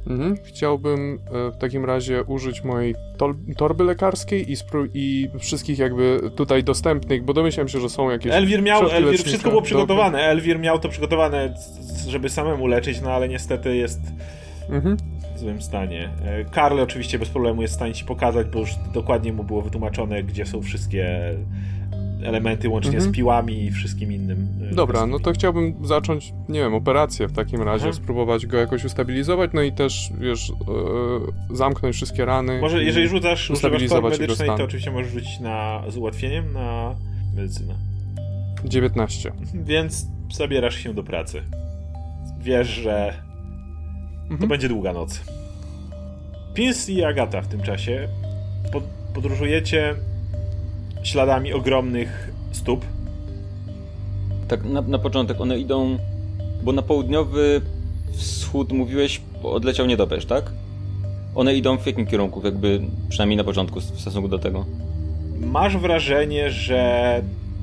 Mhm. 0.07 0.37
Chciałbym 0.45 1.19
e, 1.49 1.51
w 1.51 1.57
takim 1.59 1.85
razie 1.85 2.25
użyć 2.25 2.65
mojej 2.65 2.95
tol- 3.19 3.35
torby 3.57 3.85
lekarskiej 3.85 4.53
i, 4.53 4.57
spró- 4.57 4.89
i 4.95 5.29
wszystkich 5.39 5.79
jakby 5.79 6.21
tutaj 6.37 6.65
dostępnych, 6.65 7.25
bo 7.25 7.33
domyślam 7.33 7.69
się, 7.69 7.81
że 7.81 7.89
są 7.89 8.11
jakieś 8.11 8.33
Elwir 8.33 8.63
miał, 8.63 8.89
Elwir, 8.91 9.19
wszystko 9.23 9.51
było 9.51 9.63
przygotowane. 9.63 10.19
Elwir 10.19 10.59
miał 10.59 10.79
to 10.79 10.89
przygotowane, 10.89 11.55
żeby 12.09 12.29
samemu 12.29 12.67
leczyć, 12.67 13.01
no 13.01 13.11
ale 13.13 13.29
niestety 13.29 13.77
jest 13.77 14.01
Mhm. 14.71 14.97
w 15.37 15.39
złym 15.39 15.63
stanie. 15.63 16.11
E, 16.25 16.45
Karl 16.45 16.81
oczywiście 16.81 17.19
bez 17.19 17.29
problemu 17.29 17.63
jest 17.63 17.75
w 17.75 17.77
stanie 17.77 17.93
ci 17.95 18.05
pokazać, 18.05 18.47
bo 18.47 18.59
już 18.59 18.71
dokładnie 18.95 19.33
mu 19.33 19.45
było 19.45 19.63
wytłumaczone, 19.63 20.23
gdzie 20.23 20.47
są 20.47 20.63
wszystkie 20.63 21.35
elementy, 22.23 22.69
łącznie 22.69 22.93
Mhm. 22.95 23.13
z 23.13 23.17
piłami 23.17 23.65
i 23.65 23.71
wszystkim 23.71 24.13
innym. 24.13 24.49
e, 24.73 24.75
Dobra, 24.75 25.07
no 25.07 25.19
to 25.19 25.33
chciałbym 25.33 25.75
zacząć, 25.87 26.33
nie 26.49 26.61
wiem, 26.61 26.75
operację 26.75 27.29
w 27.29 27.33
takim 27.33 27.63
razie, 27.63 27.85
Aha. 27.85 27.93
spróbować 27.93 28.47
go 28.47 28.57
jakoś 28.59 28.85
ustabilizować, 28.85 29.51
no 29.55 29.63
i 29.63 29.73
też, 29.73 30.11
wiesz, 30.21 30.51
e, 30.51 31.57
zamknąć 31.57 31.97
wszystkie 31.97 32.25
rany. 32.25 32.61
Może 32.61 32.85
jeżeli 32.85 33.09
rzucasz, 33.09 33.51
ustabilizować 33.51 34.19
medycznej, 34.19 34.47
stan. 34.49 34.59
to 34.59 34.65
oczywiście 34.65 34.91
możesz 34.91 35.13
rzucić 35.13 35.41
na, 35.41 35.83
z 35.89 35.97
ułatwieniem 35.97 36.53
na 36.53 36.95
medycynę. 37.37 37.75
19. 38.65 39.33
Więc 39.55 40.07
zabierasz 40.35 40.75
się 40.77 40.95
do 40.95 41.03
pracy. 41.03 41.43
Wiesz, 42.41 42.69
że 42.69 43.13
to 44.29 44.33
Mhm. 44.33 44.49
będzie 44.49 44.69
długa 44.69 44.93
noc. 44.93 45.21
Pins 46.55 46.89
i 46.89 47.05
Agata 47.05 47.41
w 47.43 47.49
tym 47.49 47.61
czasie 47.63 48.09
pod, 48.73 48.85
podróżujecie 49.15 49.95
śladami 51.07 51.53
ogromnych 51.53 52.31
stóp. 52.53 52.85
Tak, 54.49 54.65
na, 54.65 54.81
na 54.83 54.99
początek 54.99 55.41
one 55.41 55.59
idą, 55.59 55.99
bo 56.65 56.73
na 56.73 56.83
południowy 56.83 57.61
wschód 58.13 58.73
mówiłeś, 58.73 59.21
odleciał 59.43 59.87
niedopesz, 59.87 60.27
tak? 60.27 60.53
One 61.35 61.55
idą 61.55 61.79
w 61.79 61.87
jakim 61.87 62.07
kierunku, 62.07 62.41
jakby 62.45 62.81
przynajmniej 63.09 63.37
na 63.37 63.45
początku 63.45 63.81
w 63.81 64.01
stosunku 64.01 64.29
do 64.29 64.39
tego? 64.39 64.65
Masz 65.41 65.77
wrażenie, 65.77 66.51
że 66.51 67.23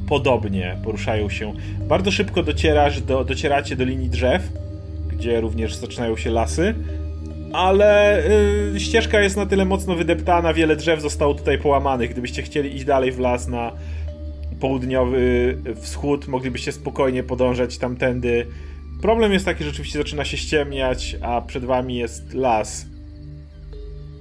podobnie 0.10 0.78
poruszają 0.84 1.30
się. 1.30 1.54
Bardzo 1.88 2.12
szybko 2.12 2.44
docierasz 2.44 3.02
do, 3.02 3.24
docieracie 3.24 3.76
do 3.76 3.84
linii 3.84 4.10
drzew, 4.10 4.50
gdzie 5.08 5.42
również 5.42 5.76
zaczynają 5.76 6.18
się 6.18 6.30
lasy, 6.30 6.76
ale 7.54 8.24
y, 8.76 8.80
ścieżka 8.80 9.22
jest 9.22 9.38
na 9.38 9.46
tyle 9.46 9.66
mocno 9.66 9.96
wydeptana, 9.96 10.54
wiele 10.54 10.76
drzew 10.76 11.02
zostało 11.02 11.34
tutaj 11.34 11.58
połamanych. 11.60 12.12
Gdybyście 12.12 12.42
chcieli 12.42 12.76
iść 12.76 12.86
dalej 12.86 13.12
w 13.12 13.20
las 13.20 13.48
na 13.48 13.72
południowy 14.60 15.58
wschód, 15.82 16.28
moglibyście 16.28 16.72
spokojnie 16.72 17.24
podążać 17.24 17.78
tamtędy. 17.78 18.48
Problem 19.02 19.34
jest 19.34 19.46
taki, 19.46 19.64
że 19.64 19.70
rzeczywiście 19.70 19.98
zaczyna 20.00 20.26
się 20.26 20.38
ściemniać, 20.38 21.16
a 21.22 21.42
przed 21.42 21.66
wami 21.66 21.96
jest 21.96 22.34
las. 22.34 22.86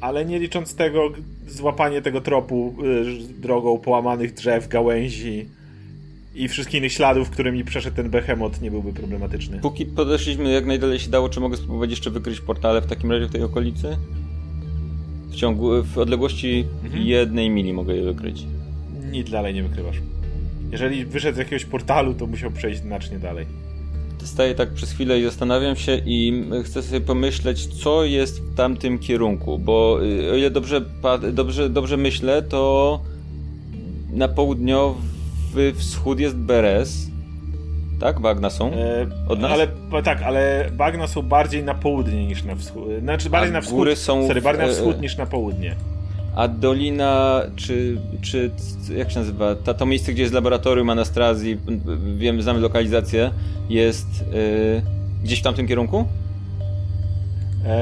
Ale 0.01 0.25
nie 0.25 0.39
licząc 0.39 0.75
tego, 0.75 1.13
złapanie 1.47 2.03
tego 2.03 2.21
tropu 2.21 2.75
y, 2.85 3.41
drogą 3.41 3.79
połamanych 3.79 4.35
drzew, 4.35 4.69
gałęzi 4.69 5.49
i 6.35 6.49
wszystkich 6.49 6.79
innych 6.79 6.93
śladów, 6.93 7.31
którymi 7.31 7.65
przeszedł 7.65 7.97
ten 7.97 8.11
behemoth, 8.11 8.61
nie 8.63 8.71
byłby 8.71 8.93
problematyczny. 8.93 9.59
Póki 9.59 9.87
podeszliśmy 9.87 10.53
jak 10.53 10.67
najdalej 10.67 10.99
się 10.99 11.11
dało, 11.11 11.29
czy 11.29 11.41
mogę 11.41 11.57
spróbować 11.57 11.91
jeszcze 11.91 12.11
wykryć 12.11 12.41
portale 12.41 12.81
w 12.81 12.87
takim 12.87 13.13
razie 13.13 13.27
w 13.27 13.33
tej 13.33 13.43
okolicy? 13.43 13.97
W 15.31 15.35
ciągu, 15.35 15.83
w 15.83 15.99
odległości 15.99 16.65
Mhm. 16.85 17.03
jednej 17.03 17.51
mili 17.51 17.73
mogę 17.73 17.97
je 17.97 18.03
wykryć. 18.05 18.43
Nic 19.13 19.31
dalej 19.31 19.55
nie 19.55 19.63
wykrywasz. 19.63 19.97
Jeżeli 20.73 21.05
wyszedł 21.05 21.35
z 21.37 21.39
jakiegoś 21.39 21.65
portalu, 21.65 22.15
to 22.15 22.27
musiał 22.27 22.51
przejść 22.51 22.81
znacznie 22.81 23.19
dalej. 23.19 23.47
Staję 24.25 24.55
tak 24.55 24.73
przez 24.73 24.93
chwilę 24.93 25.21
i 25.21 25.25
zastanawiam 25.25 25.77
się 25.77 26.01
i 26.07 26.45
chcę 26.65 26.83
sobie 26.83 27.01
pomyśleć, 27.01 27.67
co 27.67 28.05
jest 28.05 28.41
w 28.43 28.55
tamtym 28.55 28.99
kierunku, 28.99 29.59
bo 29.59 29.99
y, 30.03 30.33
o 30.33 30.37
ile 30.37 30.51
dobrze, 30.51 30.85
dobrze, 31.33 31.71
dobrze 31.71 31.97
myślę, 31.97 32.43
to 32.43 33.01
na 34.13 34.29
południowy 34.29 35.12
wschód 35.77 36.21
jest 36.21 36.37
Beres, 36.37 37.07
tak? 38.01 38.21
Bagna 38.21 38.51
są. 38.51 38.73
E, 38.73 39.07
Od 39.29 39.41
nas? 39.41 39.53
Ale 39.53 39.69
tak, 40.05 40.23
ale 40.23 40.71
bagna 40.73 41.07
są 41.07 41.23
bardziej 41.23 41.63
na 41.65 41.75
południe 41.75 42.27
niż 42.27 42.45
na 42.45 42.57
wschód. 42.57 42.85
Znaczy 43.03 43.31
bardziej 43.31 43.51
A 43.51 43.53
na 43.53 43.61
wschód. 43.61 43.77
góry 43.77 43.97
są 43.97 44.27
Sorry, 44.27 44.41
w- 44.41 44.45
bardziej 44.45 44.67
na 44.67 44.73
e, 44.73 44.75
wschód 44.75 45.01
niż 45.01 45.17
na 45.17 45.27
południe. 45.27 45.75
A 46.37 46.49
dolina, 46.49 47.43
czy, 47.57 47.99
czy 48.23 48.51
jak 48.97 49.11
się 49.11 49.19
nazywa, 49.19 49.55
ta, 49.55 49.75
to 49.75 49.87
miejsce, 49.87 50.13
gdzie 50.13 50.23
jest 50.23 50.35
laboratorium 50.35 50.91
Anastrazji, 50.91 51.59
wiem, 52.17 52.43
znamy 52.43 52.61
lokalizację, 52.61 53.31
jest 53.69 54.07
y, 54.35 54.83
gdzieś 55.25 55.41
w 55.41 55.43
tamtym 55.43 55.69
kierunku? 55.69 56.05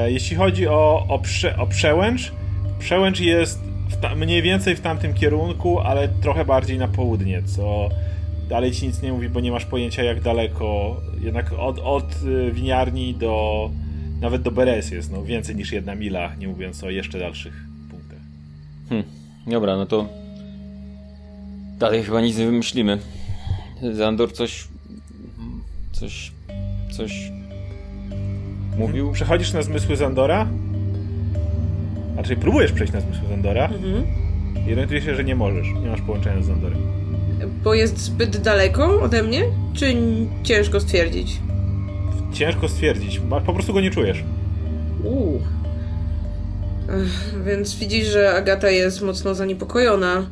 Jeśli 0.06 0.36
chodzi 0.36 0.68
o, 0.68 1.06
o, 1.08 1.18
prze, 1.18 1.56
o 1.58 1.66
przełęcz, 1.66 2.32
przełęcz 2.78 3.20
jest 3.20 3.60
w 3.60 3.79
ta, 3.96 4.14
mniej 4.14 4.42
więcej 4.42 4.76
w 4.76 4.80
tamtym 4.80 5.14
kierunku, 5.14 5.80
ale 5.80 6.08
trochę 6.08 6.44
bardziej 6.44 6.78
na 6.78 6.88
południe, 6.88 7.42
co 7.42 7.88
dalej 8.48 8.72
ci 8.72 8.86
nic 8.86 9.02
nie 9.02 9.12
mówi, 9.12 9.28
bo 9.28 9.40
nie 9.40 9.52
masz 9.52 9.66
pojęcia 9.66 10.02
jak 10.02 10.20
daleko. 10.20 11.00
Jednak 11.20 11.52
od, 11.58 11.78
od 11.78 12.22
y, 12.22 12.52
winiarni 12.52 13.14
do 13.14 13.70
nawet 14.20 14.42
do 14.42 14.50
Beres 14.50 14.90
jest 14.90 15.12
no, 15.12 15.22
więcej 15.22 15.56
niż 15.56 15.72
jedna 15.72 15.94
mila, 15.94 16.34
nie 16.34 16.48
mówiąc 16.48 16.84
o 16.84 16.90
jeszcze 16.90 17.18
dalszych 17.18 17.54
punktach. 17.90 18.18
Hm, 18.88 19.02
dobra, 19.46 19.76
no 19.76 19.86
to 19.86 20.08
dalej 21.78 22.02
chyba 22.02 22.20
nic 22.20 22.38
nie 22.38 22.46
wymyślimy. 22.46 22.98
Zandor 23.92 24.32
coś, 24.32 24.68
coś, 25.92 26.32
coś 26.90 27.30
mówił? 28.78 29.12
Przechodzisz 29.12 29.52
na 29.52 29.62
zmysły 29.62 29.96
Zandora? 29.96 30.48
A 32.20 32.22
czyli 32.22 32.40
próbujesz 32.40 32.72
przejść 32.72 32.92
na 32.92 33.00
zmysły 33.00 33.28
Zandora 33.28 33.64
Mhm. 33.64 34.04
i 34.68 34.72
orientujesz 34.72 35.04
się, 35.04 35.14
że 35.14 35.24
nie 35.24 35.34
możesz. 35.34 35.66
Nie 35.82 35.90
masz 35.90 36.00
połączenia 36.00 36.42
z 36.42 36.46
Zandorem. 36.46 36.78
Bo 37.64 37.74
jest 37.74 37.98
zbyt 37.98 38.36
daleko 38.36 39.00
ode 39.02 39.22
mnie? 39.22 39.42
Czy 39.74 39.94
ciężko 40.42 40.80
stwierdzić? 40.80 41.40
Ciężko 42.32 42.68
stwierdzić, 42.68 43.20
po 43.46 43.52
prostu 43.52 43.72
go 43.72 43.80
nie 43.80 43.90
czujesz. 43.90 44.24
Uuu. 45.04 45.42
Więc 47.46 47.74
widzisz, 47.74 48.06
że 48.06 48.34
Agata 48.34 48.70
jest 48.70 49.02
mocno 49.02 49.34
zaniepokojona. 49.34 50.26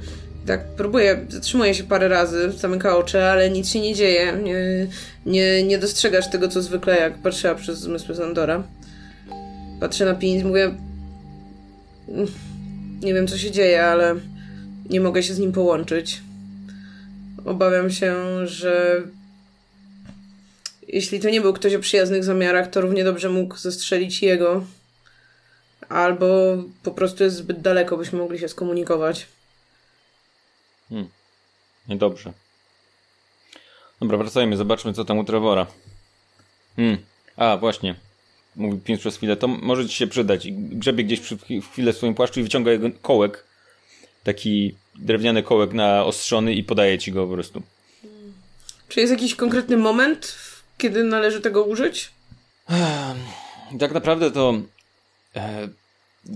Tak, 0.47 0.69
próbuje, 0.77 1.27
zatrzymuje 1.29 1.75
się 1.75 1.85
parę 1.85 2.09
razy, 2.09 2.53
zamyka 2.53 2.97
oczy, 2.97 3.23
ale 3.23 3.51
nic 3.51 3.69
się 3.71 3.81
nie 3.81 3.95
dzieje. 3.95 4.33
Nie, 4.43 4.87
nie, 5.27 5.63
nie 5.63 5.79
dostrzegasz 5.79 6.31
tego, 6.31 6.49
co 6.49 6.63
zwykle, 6.63 6.97
jak 6.97 7.19
patrzyła 7.19 7.55
przez 7.55 7.81
zmysły 7.81 8.15
Zandora. 8.15 8.63
Patrzę 9.81 10.05
na 10.05 10.15
Pins, 10.15 10.45
mówię... 10.45 10.88
"Mm, 12.09 12.29
Nie 13.03 13.15
wiem, 13.15 13.27
co 13.29 13.39
się 13.39 13.51
dzieje, 13.51 13.87
ale 13.87 14.15
nie 14.91 15.01
mogę 15.01 15.23
się 15.23 15.35
z 15.35 15.39
nim 15.39 15.53
połączyć. 15.53 16.21
Obawiam 17.45 17.91
się, 17.91 18.17
że 18.47 19.03
jeśli 20.89 21.21
to 21.21 21.31
nie 21.31 21.41
był 21.41 21.53
ktoś 21.53 21.75
o 21.75 21.81
przyjaznych 21.81 22.25
zamiarach, 22.25 22.71
to 22.71 22.81
równie 22.81 23.05
dobrze 23.05 23.29
mógł 23.29 23.57
zestrzelić 23.57 24.23
jego. 24.23 24.65
Albo 25.89 26.57
po 26.83 26.91
prostu 26.91 27.25
jest 27.25 27.37
zbyt 27.37 27.61
daleko, 27.61 27.97
byśmy 27.97 28.19
mogli 28.19 28.39
się 28.39 28.49
skomunikować. 28.49 29.27
Niedobrze. 31.89 32.33
Dobra, 34.01 34.19
wracajmy, 34.19 34.57
zobaczmy 34.57 34.93
co 34.93 35.05
tam 35.05 35.19
u 35.19 35.25
Trevora. 35.25 35.67
Hmm. 36.77 36.99
A, 37.37 37.57
właśnie. 37.57 37.95
Mówi 38.57 38.81
Pins 38.81 39.01
przez 39.01 39.17
chwilę. 39.17 39.37
To 39.37 39.49
może 39.49 39.89
ci 39.89 39.95
się 39.95 40.07
przydać. 40.07 40.47
I 40.47 40.53
Grzebie 40.53 41.05
gdzieś 41.05 41.21
przy 41.21 41.37
w 41.37 41.71
chwilę 41.73 41.93
w 41.93 41.97
swoim 41.97 42.15
płaszczu 42.15 42.41
i 42.41 42.43
wyciąga 42.43 42.71
jego 42.71 42.91
kołek. 43.03 43.45
Taki 44.25 44.75
drewniany 44.95 45.43
kołek 45.43 45.73
naostrzony 45.73 46.55
i 46.55 46.65
podaje 46.65 46.99
ci 46.99 47.13
go 47.13 47.27
po 47.27 47.35
prostu. 47.35 47.63
Czy 48.89 49.01
jest 49.01 49.13
jakiś 49.13 49.35
konkretny 49.35 49.77
moment, 49.77 50.39
kiedy 50.79 51.05
należy 51.05 51.41
tego 51.41 51.65
użyć? 51.65 52.11
Tak 53.79 53.93
naprawdę 53.93 54.31
to 54.31 54.55
e, 55.37 55.69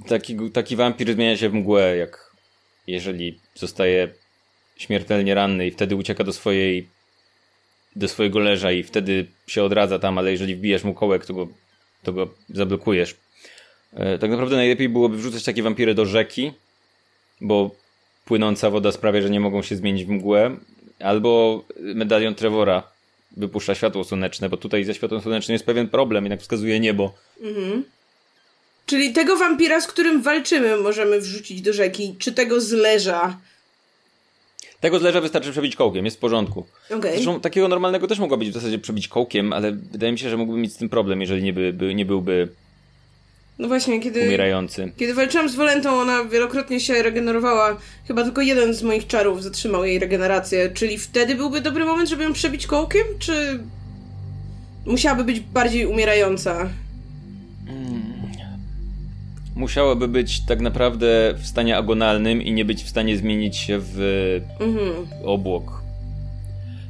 taki, 0.08 0.50
taki 0.50 0.76
wampir 0.76 1.14
zmienia 1.14 1.36
się 1.36 1.48
w 1.48 1.54
mgłę, 1.54 1.96
jak 1.96 2.32
jeżeli 2.86 3.38
zostaje 3.54 4.08
śmiertelnie 4.76 5.34
ranny 5.34 5.66
i 5.66 5.70
wtedy 5.70 5.96
ucieka 5.96 6.24
do 6.24 6.32
swojej 6.32 6.88
do 7.96 8.08
swojego 8.08 8.38
leża 8.38 8.72
i 8.72 8.82
wtedy 8.82 9.26
się 9.46 9.64
odradza 9.64 9.98
tam, 9.98 10.18
ale 10.18 10.30
jeżeli 10.30 10.56
wbijesz 10.56 10.84
mu 10.84 10.94
kołek, 10.94 11.26
to 11.26 11.34
go, 11.34 11.48
to 12.02 12.12
go 12.12 12.28
zablokujesz. 12.50 13.16
E, 13.94 14.18
tak 14.18 14.30
naprawdę 14.30 14.56
najlepiej 14.56 14.88
byłoby 14.88 15.16
wrzucać 15.16 15.44
takie 15.44 15.62
wampiry 15.62 15.94
do 15.94 16.06
rzeki, 16.06 16.52
bo 17.40 17.70
płynąca 18.24 18.70
woda 18.70 18.92
sprawia, 18.92 19.22
że 19.22 19.30
nie 19.30 19.40
mogą 19.40 19.62
się 19.62 19.76
zmienić 19.76 20.04
w 20.04 20.08
mgłę, 20.08 20.56
albo 21.00 21.64
medalion 21.80 22.34
Trevora 22.34 22.82
wypuszcza 23.36 23.74
światło 23.74 24.04
słoneczne, 24.04 24.48
bo 24.48 24.56
tutaj 24.56 24.84
ze 24.84 24.94
światłem 24.94 25.20
słonecznym 25.20 25.52
jest 25.52 25.66
pewien 25.66 25.88
problem, 25.88 26.24
jednak 26.24 26.40
wskazuje 26.40 26.80
niebo. 26.80 27.14
Czyli 28.86 29.12
tego 29.12 29.36
wampira, 29.36 29.80
z 29.80 29.86
którym 29.86 30.22
walczymy, 30.22 30.76
możemy 30.76 31.20
wrzucić 31.20 31.62
do 31.62 31.72
rzeki, 31.72 32.16
czy 32.18 32.32
tego 32.32 32.60
z 32.60 32.72
leża? 32.72 33.38
Tego 34.82 34.98
z 34.98 35.02
leża 35.02 35.20
wystarczy 35.20 35.50
przebić 35.52 35.76
kołkiem, 35.76 36.04
jest 36.04 36.16
w 36.16 36.20
porządku. 36.20 36.66
Okej. 36.90 37.12
Zresztą 37.14 37.40
takiego 37.40 37.68
normalnego 37.68 38.06
też 38.06 38.18
mogła 38.18 38.36
być 38.36 38.50
w 38.50 38.52
zasadzie 38.52 38.78
przebić 38.78 39.08
kołkiem, 39.08 39.52
ale 39.52 39.72
wydaje 39.72 40.12
mi 40.12 40.18
się, 40.18 40.30
że 40.30 40.36
mógłby 40.36 40.58
mieć 40.58 40.72
z 40.72 40.76
tym 40.76 40.88
problem, 40.88 41.20
jeżeli 41.20 41.42
nie, 41.42 41.52
by, 41.52 41.72
by, 41.72 41.94
nie 41.94 42.04
byłby 42.06 42.48
No 43.58 43.68
właśnie, 43.68 44.00
kiedy, 44.00 44.20
umierający. 44.22 44.92
kiedy 44.96 45.14
walczyłam 45.14 45.48
z 45.48 45.54
Wolentą, 45.54 46.00
ona 46.00 46.24
wielokrotnie 46.24 46.80
się 46.80 47.02
regenerowała. 47.02 47.76
Chyba 48.08 48.24
tylko 48.24 48.40
jeden 48.40 48.74
z 48.74 48.82
moich 48.82 49.06
czarów 49.06 49.42
zatrzymał 49.42 49.84
jej 49.84 49.98
regenerację. 49.98 50.70
Czyli 50.74 50.98
wtedy 50.98 51.34
byłby 51.34 51.60
dobry 51.60 51.84
moment, 51.84 52.08
żeby 52.08 52.24
ją 52.24 52.32
przebić 52.32 52.66
kołkiem? 52.66 53.02
Czy 53.18 53.60
musiałaby 54.86 55.24
być 55.24 55.40
bardziej 55.40 55.86
umierająca? 55.86 56.68
Musiałoby 59.54 60.08
być 60.08 60.40
tak 60.46 60.60
naprawdę 60.60 61.34
w 61.38 61.46
stanie 61.46 61.76
agonalnym 61.76 62.42
i 62.42 62.52
nie 62.52 62.64
być 62.64 62.82
w 62.84 62.88
stanie 62.88 63.16
zmienić 63.16 63.56
się 63.56 63.78
w 63.80 63.98
Mhm. 64.60 64.92
obłok. 65.24 65.82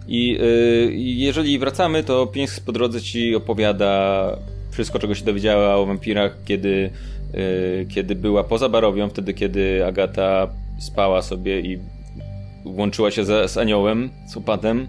I 0.09 0.39
y, 0.41 0.93
jeżeli 0.97 1.59
wracamy, 1.59 2.05
to 2.05 2.27
Pięks 2.27 2.61
po 2.61 2.73
drodze 2.73 3.01
ci 3.01 3.35
opowiada 3.35 4.37
wszystko, 4.71 4.99
czego 4.99 5.15
się 5.15 5.25
dowiedziała 5.25 5.77
o 5.77 5.87
wampirach, 5.87 6.37
kiedy, 6.45 6.91
y, 7.35 7.87
kiedy 7.89 8.15
była 8.15 8.45
poza 8.45 8.69
barowią, 8.69 9.09
wtedy 9.09 9.35
kiedy 9.35 9.87
Agata 9.87 10.49
spała 10.79 11.23
sobie 11.23 11.61
i 11.61 11.79
łączyła 12.65 13.11
się 13.11 13.25
z, 13.25 13.51
z 13.51 13.57
aniołem, 13.57 14.11
z 14.29 14.37
opatem. 14.37 14.87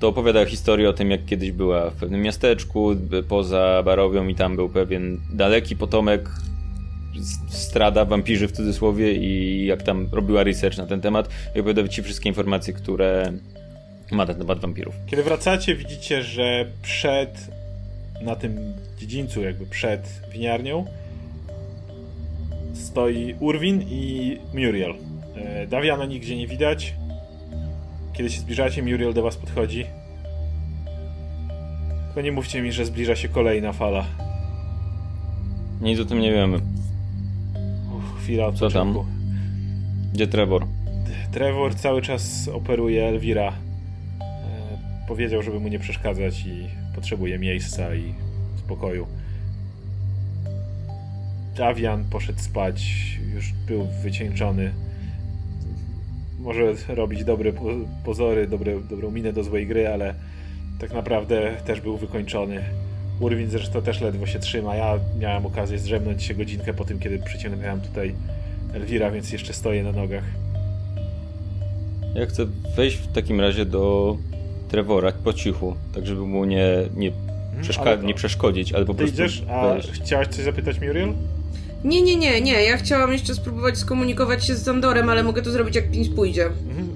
To 0.00 0.08
opowiada 0.08 0.44
historię 0.44 0.88
o 0.88 0.92
tym, 0.92 1.10
jak 1.10 1.24
kiedyś 1.24 1.52
była 1.52 1.90
w 1.90 1.94
pewnym 1.94 2.22
miasteczku 2.22 2.90
poza 3.28 3.82
barowią 3.84 4.28
i 4.28 4.34
tam 4.34 4.56
był 4.56 4.68
pewien 4.68 5.20
daleki 5.32 5.76
potomek 5.76 6.30
strada 7.48 8.04
wampirzy 8.04 8.48
w 8.48 8.52
cudzysłowie 8.52 9.12
i 9.12 9.66
jak 9.66 9.82
tam 9.82 10.08
robiła 10.12 10.42
research 10.42 10.78
na 10.78 10.86
ten 10.86 11.00
temat 11.00 11.28
i 11.56 11.60
opowiada 11.60 11.88
ci 11.88 12.02
wszystkie 12.02 12.28
informacje, 12.28 12.74
które 12.74 13.32
ma 14.12 14.24
na 14.24 14.34
temat 14.34 14.60
wampirów. 14.60 14.94
Kiedy 15.06 15.22
wracacie, 15.22 15.76
widzicie, 15.76 16.22
że 16.22 16.66
przed, 16.82 17.50
na 18.22 18.36
tym 18.36 18.74
dziedzińcu, 18.98 19.42
jakby 19.42 19.66
przed 19.66 20.20
winiarnią, 20.32 20.84
stoi 22.74 23.34
Urwin 23.40 23.82
i 23.88 24.36
Muriel. 24.54 24.94
E, 25.36 25.66
Dawiana 25.66 26.06
nigdzie 26.06 26.36
nie 26.36 26.46
widać. 26.46 26.94
Kiedy 28.12 28.30
się 28.30 28.40
zbliżacie, 28.40 28.82
Muriel 28.82 29.14
do 29.14 29.22
was 29.22 29.36
podchodzi. 29.36 29.86
Tylko 32.06 32.20
nie 32.20 32.32
mówcie 32.32 32.62
mi, 32.62 32.72
że 32.72 32.84
zbliża 32.84 33.16
się 33.16 33.28
kolejna 33.28 33.72
fala. 33.72 34.04
Nic 35.80 36.00
o 36.00 36.04
tym 36.04 36.20
nie 36.20 36.32
wiemy. 36.32 36.60
Co 38.54 38.70
tam? 38.70 38.94
Gdzie 40.12 40.26
Trevor? 40.26 40.66
Trevor 41.32 41.74
cały 41.74 42.02
czas 42.02 42.48
operuje 42.48 43.08
Elvira. 43.08 43.48
E, 43.48 45.08
powiedział, 45.08 45.42
żeby 45.42 45.60
mu 45.60 45.68
nie 45.68 45.78
przeszkadzać 45.78 46.46
i 46.46 46.68
potrzebuje 46.94 47.38
miejsca 47.38 47.94
i 47.94 48.14
spokoju. 48.58 49.06
Davian 51.56 52.04
poszedł 52.04 52.38
spać, 52.38 52.84
już 53.34 53.52
był 53.52 53.86
wycieńczony. 54.02 54.72
Może 56.38 56.74
robić 56.88 57.24
dobre 57.24 57.52
po- 57.52 57.64
pozory, 58.04 58.46
dobre, 58.46 58.80
dobrą 58.90 59.10
minę 59.10 59.32
do 59.32 59.44
złej 59.44 59.66
gry, 59.66 59.88
ale 59.88 60.14
tak 60.78 60.92
naprawdę 60.92 61.56
też 61.66 61.80
był 61.80 61.96
wykończony. 61.96 62.64
Urwin 63.20 63.50
zresztą 63.50 63.82
też 63.82 64.00
ledwo 64.00 64.26
się 64.26 64.38
trzyma. 64.38 64.76
Ja 64.76 64.98
miałem 65.20 65.46
okazję 65.46 65.78
zdrzemnąć 65.78 66.22
się 66.22 66.34
godzinkę 66.34 66.74
po 66.74 66.84
tym, 66.84 66.98
kiedy 66.98 67.18
przyciągnąłem 67.18 67.80
tutaj 67.80 68.14
Elvira, 68.74 69.10
więc 69.10 69.32
jeszcze 69.32 69.52
stoję 69.52 69.82
na 69.82 69.92
nogach. 69.92 70.24
Ja 72.14 72.26
chcę 72.26 72.46
wejść 72.76 72.96
w 72.96 73.12
takim 73.12 73.40
razie 73.40 73.64
do 73.64 74.16
Trevora 74.68 75.12
po 75.12 75.32
cichu, 75.32 75.76
tak 75.94 76.06
żeby 76.06 76.20
mu 76.20 76.44
nie, 76.44 76.66
nie, 76.96 77.12
przeszka- 77.62 77.80
ale 77.80 77.98
to- 77.98 78.04
nie 78.04 78.14
przeszkodzić, 78.14 78.72
ale 78.72 78.84
po 78.84 78.92
Ty 78.94 78.98
prostu 78.98 79.14
idziesz, 79.14 79.42
a 79.50 79.68
wejść. 79.72 79.90
chciałaś 79.90 80.26
coś 80.28 80.44
zapytać 80.44 80.80
Muriel? 80.80 81.12
Nie, 81.84 82.02
nie, 82.02 82.16
nie, 82.16 82.40
nie. 82.40 82.62
Ja 82.62 82.76
chciałam 82.76 83.12
jeszcze 83.12 83.34
spróbować 83.34 83.78
skomunikować 83.78 84.46
się 84.46 84.54
z 84.54 84.62
Zandorem, 84.62 85.08
ale 85.08 85.22
mogę 85.22 85.42
to 85.42 85.50
zrobić 85.50 85.76
jak 85.76 85.90
Pins 85.90 86.08
pójdzie. 86.08 86.46
Mhm. 86.46 86.88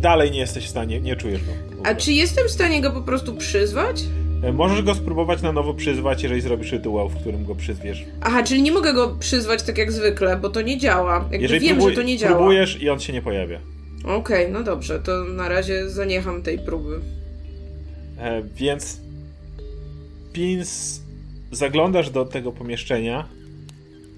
Dalej 0.00 0.30
nie 0.30 0.38
jesteś 0.38 0.64
w 0.64 0.68
stanie, 0.68 1.00
nie 1.00 1.16
czujesz 1.16 1.40
go. 1.44 1.52
A 1.84 1.94
czy 1.94 2.12
jestem 2.12 2.48
w 2.48 2.50
stanie 2.50 2.80
go 2.80 2.90
po 2.90 3.00
prostu 3.00 3.34
przyzwać? 3.34 4.02
E, 4.42 4.52
Możesz 4.52 4.82
go 4.82 4.94
spróbować 4.94 5.42
na 5.42 5.52
nowo 5.52 5.74
przyzwać, 5.74 6.22
jeżeli 6.22 6.40
zrobisz 6.40 6.72
rytuał, 6.72 7.08
w 7.08 7.16
którym 7.16 7.44
go 7.44 7.54
przyzwiesz. 7.54 8.04
Aha, 8.20 8.42
czyli 8.42 8.62
nie 8.62 8.72
mogę 8.72 8.92
go 8.94 9.16
przyzwać 9.20 9.62
tak 9.62 9.78
jak 9.78 9.92
zwykle, 9.92 10.36
bo 10.36 10.48
to 10.50 10.62
nie 10.62 10.78
działa. 10.78 11.14
Jakby 11.14 11.38
Jeżeli 11.38 11.68
wiem, 11.68 11.78
próbuj- 11.78 11.88
że 11.90 11.94
to 11.96 12.02
nie 12.02 12.16
działa. 12.18 12.36
próbujesz 12.36 12.82
i 12.82 12.90
on 12.90 13.00
się 13.00 13.12
nie 13.12 13.22
pojawia. 13.22 13.58
Okej, 14.04 14.52
no 14.52 14.62
dobrze, 14.62 15.00
to 15.00 15.24
na 15.24 15.48
razie 15.48 15.90
zaniecham 15.90 16.42
tej 16.42 16.58
próby. 16.58 17.00
E, 18.18 18.42
więc 18.56 19.00
Pins 20.32 21.00
zaglądasz 21.52 22.10
do 22.10 22.24
tego 22.24 22.52
pomieszczenia. 22.52 23.28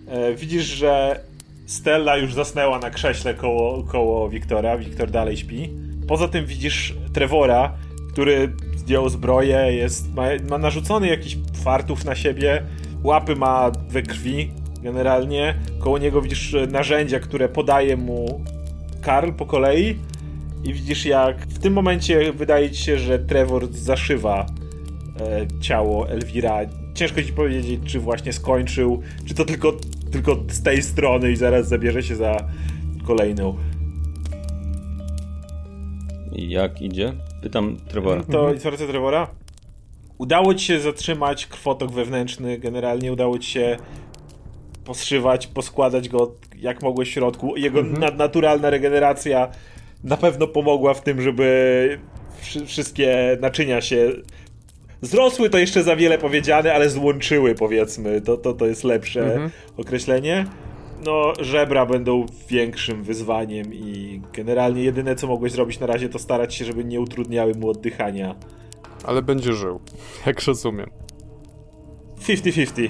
E, 0.09 0.35
widzisz, 0.35 0.65
że 0.65 1.21
Stella 1.67 2.17
już 2.17 2.35
zasnęła 2.35 2.79
na 2.79 2.91
krześle 2.91 3.35
koło, 3.35 3.83
koło 3.83 4.29
Wiktora. 4.29 4.79
Wiktor 4.79 5.11
dalej 5.11 5.37
śpi. 5.37 5.71
Poza 6.09 6.29
tym 6.29 6.47
widzisz 6.47 6.95
Trevora, 7.13 7.73
który 8.13 8.53
zdjął 8.83 9.09
zbroję, 9.09 9.57
jest, 9.57 10.15
ma, 10.15 10.23
ma 10.51 10.59
narzucony 10.59 11.09
jakiś 11.09 11.39
fartów 11.65 12.05
na 12.05 12.15
siebie, 12.15 12.63
łapy 13.05 13.37
ma 13.37 13.71
we 13.89 14.03
krwi 14.03 14.51
generalnie. 14.83 15.55
Koło 15.79 15.99
niego 15.99 16.23
widzisz 16.23 16.55
e, 16.55 16.67
narzędzia, 16.67 17.21
które 17.21 17.49
podaje 17.49 17.97
mu 17.97 18.45
Karl 19.01 19.33
po 19.33 19.47
kolei. 19.47 19.97
I 20.65 20.75
widzisz, 20.75 21.07
jak 21.07 21.47
w 21.47 21.59
tym 21.59 21.73
momencie 21.73 22.33
wydaje 22.33 22.71
ci 22.71 22.83
się, 22.83 22.99
że 22.99 23.19
Trevor 23.19 23.73
zaszywa 23.73 24.47
e, 25.21 25.61
ciało 25.61 26.09
Elvira. 26.09 26.61
Ciężko 26.95 27.23
ci 27.23 27.33
powiedzieć, 27.33 27.81
czy 27.85 28.01
właśnie 28.01 28.33
skończył, 28.33 29.03
czy 29.27 29.35
to 29.35 29.45
tylko, 29.45 29.73
tylko 30.11 30.37
z 30.49 30.63
tej 30.63 30.83
strony 30.83 31.33
i 31.33 31.37
zaraz 31.37 31.69
zabierze 31.69 32.03
się 32.03 32.17
za 32.17 32.37
kolejną. 33.07 33.57
Jak 36.33 36.83
idzie? 36.83 37.13
Pytam 37.43 37.77
Trevora. 37.89 38.23
To 38.25 38.53
informacja 38.53 38.87
Trevora. 38.87 39.27
Udało 40.19 40.55
ci 40.55 40.65
się 40.67 40.81
zatrzymać 40.81 41.47
krwotok 41.47 41.93
wewnętrzny, 41.93 42.59
generalnie 42.59 43.13
udało 43.13 43.39
ci 43.39 43.51
się 43.51 43.77
poszywać, 44.85 45.47
poskładać 45.47 46.09
go 46.09 46.35
jak 46.57 46.83
mogłeś 46.83 47.09
w 47.09 47.13
środku. 47.13 47.57
Jego 47.57 47.83
nadnaturalna 47.83 48.71
regeneracja 48.71 49.49
na 50.05 50.17
pewno 50.17 50.47
pomogła 50.47 50.95
w 50.95 51.03
tym, 51.03 51.23
żeby 51.23 51.99
wszy- 52.41 52.67
wszystkie 52.67 53.39
naczynia 53.41 53.81
się 53.81 54.11
Zrosły 55.05 55.51
to 55.51 55.59
jeszcze 55.59 55.83
za 55.83 55.97
wiele 55.97 56.19
powiedziane, 56.19 56.75
ale 56.75 56.91
złączyły 56.91 57.55
powiedzmy. 57.55 58.21
To, 58.21 58.37
to, 58.37 58.53
to 58.53 58.67
jest 58.67 58.85
lepsze 58.85 59.25
Mhm. 59.33 59.51
określenie. 59.77 60.47
No, 61.05 61.33
żebra 61.41 61.87
będą 61.87 62.27
większym 62.49 63.03
wyzwaniem 63.03 63.75
i 63.75 64.21
generalnie 64.33 64.83
jedyne 64.83 65.17
co 65.17 65.27
mogłeś 65.27 65.53
zrobić 65.53 65.81
na 65.81 65.87
razie 65.87 66.09
to 66.09 66.19
starać 66.19 66.55
się, 66.55 66.65
żeby 66.65 66.85
nie 66.85 67.01
utrudniały 67.01 67.55
mu 67.55 67.69
oddychania. 67.71 68.35
Ale 69.05 69.23
będzie 69.23 69.53
żył, 69.53 69.81
jak 70.27 70.45
rozumiem. 70.47 70.91
50-50. 72.21 72.89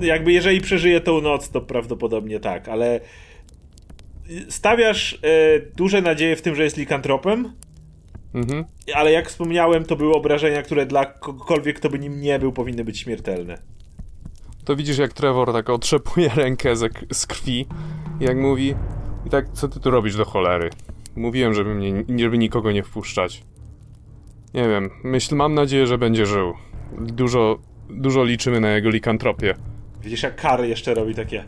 Jakby 0.00 0.32
jeżeli 0.32 0.60
przeżyje 0.60 1.00
tą 1.00 1.20
noc, 1.20 1.48
to 1.50 1.60
prawdopodobnie 1.60 2.40
tak, 2.40 2.68
ale 2.68 3.00
stawiasz 4.48 5.14
e, 5.14 5.18
duże 5.76 6.02
nadzieje 6.02 6.36
w 6.36 6.42
tym, 6.42 6.54
że 6.54 6.64
jest 6.64 6.76
likantropem, 6.76 7.52
Mhm. 8.34 8.64
ale 8.94 9.12
jak 9.12 9.28
wspomniałem, 9.28 9.84
to 9.84 9.96
były 9.96 10.14
obrażenia, 10.14 10.62
które 10.62 10.86
dla 10.86 11.04
kogokolwiek, 11.06 11.76
kto 11.76 11.88
by 11.90 11.98
nim 11.98 12.20
nie 12.20 12.38
był, 12.38 12.52
powinny 12.52 12.84
być 12.84 12.98
śmiertelne. 12.98 13.58
To 14.68 14.76
widzisz, 14.76 14.98
jak 14.98 15.12
Trevor 15.12 15.52
tak 15.52 15.70
otrzepuje 15.70 16.28
rękę 16.44 16.76
z, 16.76 16.92
z 17.12 17.26
krwi 17.26 17.66
jak 18.20 18.36
mówi 18.36 18.74
i 19.26 19.30
tak, 19.30 19.52
co 19.52 19.68
ty 19.68 19.80
tu 19.80 19.90
robisz 19.90 20.16
do 20.16 20.24
cholery? 20.24 20.70
Mówiłem, 21.16 21.54
żeby, 21.54 21.74
mnie, 21.74 22.04
żeby 22.18 22.38
nikogo 22.38 22.72
nie 22.72 22.82
wpuszczać. 22.82 23.42
Nie 24.54 24.68
wiem, 24.68 24.90
myśl, 25.04 25.34
mam 25.34 25.54
nadzieję, 25.54 25.86
że 25.86 25.98
będzie 25.98 26.26
żył. 26.26 26.54
Dużo, 26.98 27.58
dużo 27.90 28.24
liczymy 28.24 28.60
na 28.60 28.70
jego 28.70 28.90
likantropię. 28.90 29.54
Widzisz, 30.02 30.22
jak 30.22 30.36
Kar 30.36 30.64
jeszcze 30.64 30.94
robi 30.94 31.14
takie. 31.14 31.44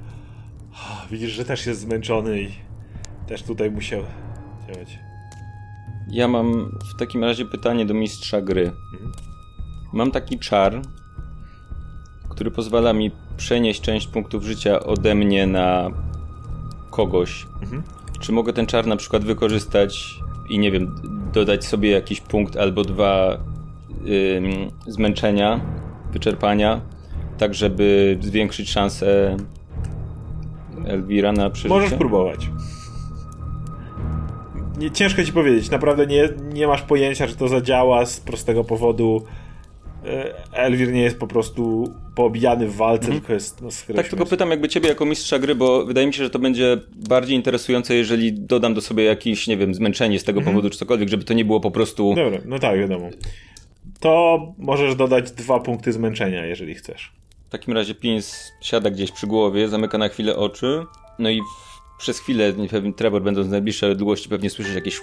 Widzisz, 1.11 1.31
że 1.31 1.45
też 1.45 1.67
jest 1.67 1.81
zmęczony 1.81 2.43
i 2.43 2.49
też 3.27 3.43
tutaj 3.43 3.71
musiał 3.71 4.03
działać. 4.69 4.99
Ja 6.09 6.29
mam 6.29 6.79
w 6.95 6.99
takim 6.99 7.25
razie 7.25 7.45
pytanie 7.45 7.87
do 7.87 7.95
mistrza 7.95 8.41
gry. 8.41 8.73
Mam 9.93 10.11
taki 10.11 10.39
czar, 10.39 10.83
który 12.31 12.51
pozwala 12.51 12.93
mi 12.93 13.11
przenieść 13.37 13.81
część 13.81 14.07
punktów 14.07 14.45
życia 14.45 14.81
ode 14.81 15.15
mnie 15.15 15.47
na 15.47 15.91
kogoś. 16.91 17.47
Mhm. 17.63 17.83
Czy 18.21 18.33
mogę 18.33 18.53
ten 18.53 18.67
czar 18.67 18.87
na 18.87 18.97
przykład 18.97 19.25
wykorzystać 19.25 20.15
i 20.51 20.59
nie 20.59 20.71
wiem, 20.71 20.95
dodać 21.33 21.65
sobie 21.65 21.91
jakiś 21.91 22.21
punkt 22.21 22.57
albo 22.57 22.85
dwa 22.85 23.39
ym, 24.37 24.71
zmęczenia, 24.87 25.61
wyczerpania, 26.13 26.81
tak 27.39 27.55
żeby 27.55 28.19
zwiększyć 28.21 28.71
szansę 28.71 29.37
Elvira 30.87 31.33
na 31.33 31.51
przeżycie? 31.51 31.75
Możesz 31.75 31.95
próbować. 31.99 32.51
Nie, 34.79 34.91
ciężko 34.91 35.25
ci 35.25 35.33
powiedzieć, 35.33 35.71
naprawdę 35.71 36.07
nie, 36.07 36.29
nie 36.53 36.67
masz 36.67 36.83
pojęcia, 36.83 37.27
czy 37.27 37.37
to 37.37 37.49
zadziała 37.49 38.07
z 38.07 38.21
prostego 38.21 38.65
powodu. 38.65 39.25
E, 40.05 40.35
Elwir 40.53 40.93
nie 40.93 41.03
jest 41.03 41.19
po 41.19 41.27
prostu 41.27 41.95
poobijany 42.15 42.67
w 42.67 42.77
walce, 42.77 43.13
tylko 43.13 43.33
jest 43.33 43.63
no, 43.63 43.69
Tak, 43.95 44.09
tylko 44.09 44.27
pytam 44.27 44.51
jakby 44.51 44.69
ciebie 44.69 44.89
jako 44.89 45.07
mistrza 45.07 45.39
gry, 45.39 45.55
bo 45.55 45.85
wydaje 45.85 46.07
mi 46.07 46.15
się, 46.15 46.25
że 46.25 46.31
to 46.31 46.39
będzie 46.39 46.79
bardziej 46.97 47.37
interesujące, 47.37 47.95
jeżeli 47.95 48.33
dodam 48.33 48.75
do 48.75 48.81
sobie 48.81 49.05
jakieś, 49.05 49.47
nie 49.47 49.57
wiem, 49.57 49.75
zmęczenie 49.75 50.19
z 50.19 50.25
tego 50.25 50.43
powodu, 50.43 50.71
czy 50.71 50.79
cokolwiek, 50.79 51.09
żeby 51.09 51.25
to 51.25 51.35
nie 51.35 51.45
było 51.45 51.61
po 51.61 51.71
prostu... 51.71 52.15
Dobra, 52.15 52.39
no 52.45 52.59
tak, 52.59 52.79
wiadomo. 52.79 53.11
To 54.01 54.39
możesz 54.59 54.95
dodać 54.95 55.31
dwa 55.31 55.61
punkty 55.61 55.93
zmęczenia, 55.93 56.47
jeżeli 56.47 56.75
chcesz. 56.75 57.13
W 57.49 57.51
takim 57.51 57.75
razie 57.75 57.95
Pins 57.95 58.53
siada 58.61 58.91
gdzieś 58.91 59.13
przy 59.13 59.27
głowie, 59.27 59.69
zamyka 59.69 59.99
na 59.99 60.09
chwilę 60.09 60.37
oczy, 60.37 60.85
no 61.19 61.31
i 61.31 61.41
przez 62.01 62.19
chwilę, 62.19 62.53
nie 62.53 62.69
wiem, 62.69 62.95
Trevor 62.95 63.23
będąc 63.23 63.47
w 63.47 63.51
najbliższej 63.51 63.91
odległości 63.91 64.29
pewnie 64.29 64.51
słyszysz 64.51 64.75
jakieś 64.75 65.01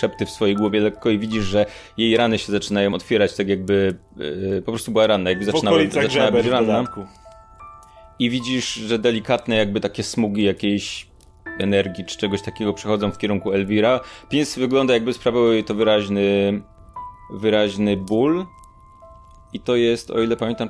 szepty 0.00 0.26
w 0.26 0.30
swojej 0.30 0.56
głowie 0.56 0.80
lekko 0.80 1.10
i 1.10 1.18
widzisz, 1.18 1.44
że 1.44 1.66
jej 1.96 2.16
rany 2.16 2.38
się 2.38 2.52
zaczynają 2.52 2.94
otwierać 2.94 3.36
tak 3.36 3.48
jakby 3.48 3.98
yy, 4.16 4.62
po 4.66 4.72
prostu 4.72 4.92
była 4.92 5.06
ranna, 5.06 5.30
jakby 5.30 5.44
zaczynała, 5.44 5.78
zaczynała 5.90 6.30
być 6.30 6.46
ranna. 6.46 6.84
I 8.18 8.30
widzisz, 8.30 8.74
że 8.74 8.98
delikatne 8.98 9.56
jakby 9.56 9.80
takie 9.80 10.02
smugi 10.02 10.42
jakiejś 10.42 11.06
energii 11.58 12.04
czy 12.04 12.18
czegoś 12.18 12.42
takiego 12.42 12.72
przechodzą 12.72 13.12
w 13.12 13.18
kierunku 13.18 13.52
Elvira. 13.52 14.00
Pies 14.28 14.58
wygląda 14.58 14.94
jakby 14.94 15.12
sprawiało 15.12 15.52
jej 15.52 15.64
to 15.64 15.74
wyraźny 15.74 16.62
wyraźny 17.32 17.96
ból. 17.96 18.46
I 19.52 19.60
to 19.60 19.76
jest, 19.76 20.10
o 20.10 20.22
ile 20.22 20.36
pamiętam, 20.36 20.68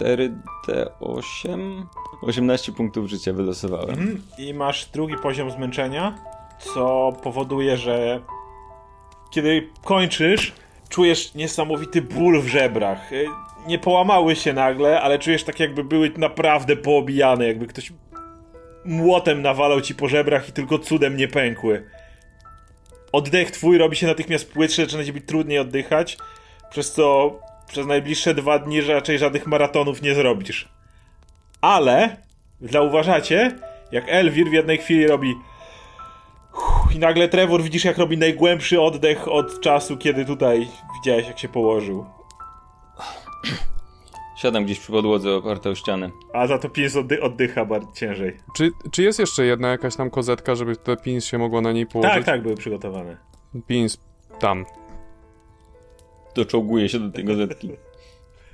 4D8. 0.00 1.82
18 2.22 2.72
punktów 2.72 3.08
życia 3.08 3.32
wylosowałem. 3.32 3.90
Mhm. 3.90 4.22
I 4.38 4.54
masz 4.54 4.86
drugi 4.86 5.14
poziom 5.22 5.50
zmęczenia, 5.50 6.18
co 6.58 7.12
powoduje, 7.22 7.76
że 7.76 8.20
kiedy 9.30 9.68
kończysz, 9.84 10.52
czujesz 10.88 11.34
niesamowity 11.34 12.02
ból 12.02 12.40
w 12.40 12.46
żebrach. 12.46 13.12
Y, 13.12 13.26
Nie 13.66 13.78
połamały 13.78 14.36
się 14.36 14.52
nagle, 14.52 15.00
ale 15.00 15.18
czujesz 15.18 15.44
tak 15.44 15.60
jakby 15.60 15.84
były 15.84 16.12
naprawdę 16.16 16.76
poobijane, 16.76 17.46
jakby 17.46 17.66
ktoś 17.66 17.92
młotem 18.84 19.42
nawalał 19.42 19.80
ci 19.80 19.94
po 19.94 20.08
żebrach 20.08 20.48
i 20.48 20.52
tylko 20.52 20.78
cudem 20.78 21.16
nie 21.16 21.28
pękły. 21.28 21.86
Oddech 23.12 23.50
twój 23.50 23.78
robi 23.78 23.96
się 23.96 24.06
natychmiast 24.06 24.52
płytszy, 24.52 24.82
zaczyna 24.84 25.04
ci 25.04 25.12
być 25.12 25.26
trudniej 25.26 25.58
oddychać, 25.58 26.18
przez 26.70 26.92
co 26.92 27.38
przez 27.66 27.86
najbliższe 27.86 28.34
dwa 28.34 28.58
dni 28.58 28.80
raczej 28.80 29.18
żadnych 29.18 29.46
maratonów 29.46 30.02
nie 30.02 30.14
zrobisz. 30.14 30.68
Ale 31.60 32.16
zauważacie, 32.60 33.58
jak 33.92 34.04
Elwir 34.08 34.50
w 34.50 34.52
jednej 34.52 34.78
chwili 34.78 35.06
robi 35.06 35.34
i 36.94 36.98
nagle 36.98 37.28
Trevor 37.28 37.62
widzisz 37.62 37.84
jak 37.84 37.98
robi 37.98 38.18
najgłębszy 38.18 38.80
oddech 38.80 39.28
od 39.28 39.60
czasu, 39.60 39.96
kiedy 39.96 40.24
tutaj 40.24 40.68
widziałeś 40.94 41.26
jak 41.26 41.38
się 41.38 41.48
położył. 41.48 42.06
Siadam 44.36 44.64
gdzieś 44.64 44.80
przy 44.80 44.92
podłodze 44.92 45.34
oparte 45.34 45.70
o 45.70 45.74
ścianę. 45.74 46.10
A 46.32 46.46
za 46.46 46.58
to 46.58 46.68
pies 46.68 46.96
oddy 46.96 47.22
oddycha 47.22 47.64
bardzo 47.64 47.92
ciężej. 47.92 48.36
Czy, 48.56 48.70
czy 48.92 49.02
jest 49.02 49.18
jeszcze 49.18 49.44
jedna 49.44 49.68
jakaś 49.68 49.96
tam 49.96 50.10
kozetka, 50.10 50.54
żeby 50.54 50.76
te 50.76 50.96
pins 50.96 51.24
się 51.24 51.38
mogło 51.38 51.60
na 51.60 51.72
niej 51.72 51.86
położyć? 51.86 52.14
Tak, 52.14 52.24
tak, 52.24 52.42
były 52.42 52.54
przygotowane. 52.54 53.16
Pins 53.66 53.98
tam. 54.38 54.64
Doczołguję 56.34 56.88
się 56.88 56.98
do 57.00 57.10
tej 57.10 57.24
gazetki. 57.24 57.70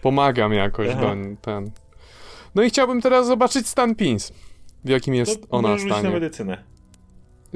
Pomagam 0.02 0.52
jakoś 0.52 0.88
Aha. 0.92 1.00
do 1.00 1.14
ten. 1.40 1.70
No 2.54 2.62
i 2.62 2.68
chciałbym 2.68 3.00
teraz 3.00 3.26
zobaczyć 3.26 3.68
stan 3.68 3.94
pins. 3.94 4.32
W 4.84 4.88
jakim 4.88 5.14
jest 5.14 5.40
to 5.42 5.48
ona 5.50 5.68
rzucić 5.72 5.88
na 5.90 5.98
stanie. 5.98 6.14
medycynę. 6.14 6.64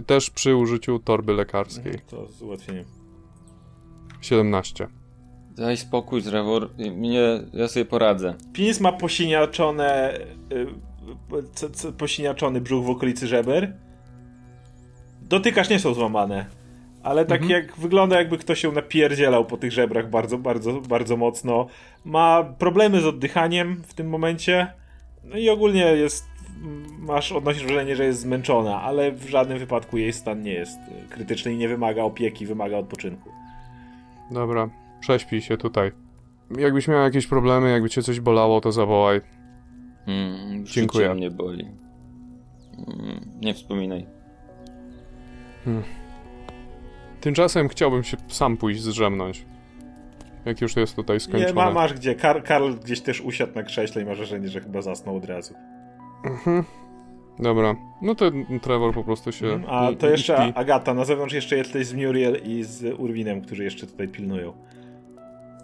Też 0.07 0.31
przy 0.31 0.57
użyciu 0.57 0.99
torby 0.99 1.33
lekarskiej. 1.33 1.99
To 2.07 2.27
z 2.29 2.43
ułatwieniem. 2.43 2.85
17. 4.21 4.89
Daj 5.57 5.77
spokój, 5.77 6.23
Trevor. 6.23 6.71
Mnie, 6.97 7.41
ja 7.53 7.69
sobie 7.69 7.85
poradzę. 7.85 8.35
Pins 8.53 8.81
ma 8.81 8.93
posiniaczone 8.93 10.19
y, 10.53 10.67
c- 11.55 11.71
c- 11.71 11.93
posiniaczony 11.93 12.61
brzuch 12.61 12.85
w 12.85 12.91
okolicy 12.91 13.27
żeber. 13.27 13.73
Dotykasz, 15.23 15.69
nie 15.71 15.79
są 15.79 15.95
złamane. 15.95 16.47
Ale 17.05 17.25
tak 17.25 17.43
Mhm. 17.43 17.63
jak 17.63 17.77
wygląda 17.77 18.19
jakby 18.19 18.39
ktoś 18.39 18.61
się 18.61 18.73
napierdzielał 18.73 19.45
po 19.45 19.57
tych 19.57 19.73
żebrach 19.73 20.11
bardzo, 20.11 20.39
bardzo, 20.39 20.81
bardzo 20.81 21.17
mocno. 21.17 21.67
Ma 22.05 22.45
problemy 22.59 23.01
z 23.01 23.07
oddychaniem 23.07 23.83
w 23.87 23.95
tym 23.95 24.09
momencie. 24.09 24.67
No 25.25 25.37
i 25.37 25.49
ogólnie 25.49 25.81
jest 25.81 26.25
masz 26.99 27.33
odnosisz 27.33 27.65
wrażenie, 27.65 27.97
że 27.97 28.05
jest 28.05 28.21
zmęczona, 28.21 28.83
ale 28.83 29.13
w 29.13 29.29
żadnym 29.29 29.59
wypadku 29.59 29.99
jej 29.99 30.13
stan 30.13 30.43
nie 30.43 30.53
jest 30.53 30.79
krytyczny 31.11 31.53
i 31.53 31.57
nie 31.57 31.69
wymaga 31.69 32.03
opieki, 32.03 32.47
wymaga 32.47 32.77
odpoczynku. 32.77 33.31
Dobra, 34.31 34.69
prześpij 35.01 35.41
się 35.43 35.57
tutaj. 35.57 35.93
Jakbyś 36.59 36.89
miał 36.89 37.03
jakieś 37.03 37.27
problemy, 37.27 37.71
jakby 37.71 37.91
cię 37.91 38.03
coś 38.03 38.21
bolało, 38.21 38.61
to 38.61 38.73
zawołaj. 38.73 39.21
Mm, 40.07 40.67
Dziękuję. 40.67 41.15
mnie 41.15 41.31
boli. 41.31 41.65
Mm, 42.79 43.21
nie 43.41 43.55
wspominaj. 43.55 44.07
Tymczasem 47.25 47.69
chciałbym 47.69 48.05
się 48.05 48.17
sam 48.29 48.57
pójść 48.57 48.81
zdrzemnąć. 48.83 49.45
Jak 50.45 50.61
już 50.61 50.77
jest 50.77 50.97
tutaj 50.97 51.21
skończone. 51.21 51.47
Nie, 51.47 51.53
ma, 51.53 51.71
masz 51.71 51.95
gdzie. 51.95 52.15
Kar, 52.15 52.43
Karl 52.43 52.73
gdzieś 52.85 53.01
też 53.01 53.21
usiadł 53.21 53.55
na 53.55 53.63
krześle 53.63 54.03
i 54.03 54.05
masz 54.05 54.17
wrażenie, 54.19 54.49
że 54.49 54.61
chyba 54.61 54.83
zasnął 54.83 55.17
od 55.17 55.25
razu. 55.25 55.55
Dobra, 57.39 57.77
no 58.03 58.15
to 58.15 58.31
Trevor 58.63 58.95
po 58.95 59.05
prostu 59.05 59.33
się 59.33 59.63
A 59.69 59.91
i- 59.91 59.97
to 59.97 60.11
jeszcze 60.11 60.37
śpi. 60.37 60.53
Agata, 60.55 60.95
na 60.95 61.05
zewnątrz 61.05 61.35
jeszcze 61.35 61.57
jesteś 61.57 61.87
z 61.87 61.95
Muriel 61.95 62.41
i 62.45 62.65
z 62.65 63.01
Urwinem, 63.01 63.41
którzy 63.43 63.65
jeszcze 63.65 63.87
tutaj 63.87 64.09
pilnują. 64.09 64.53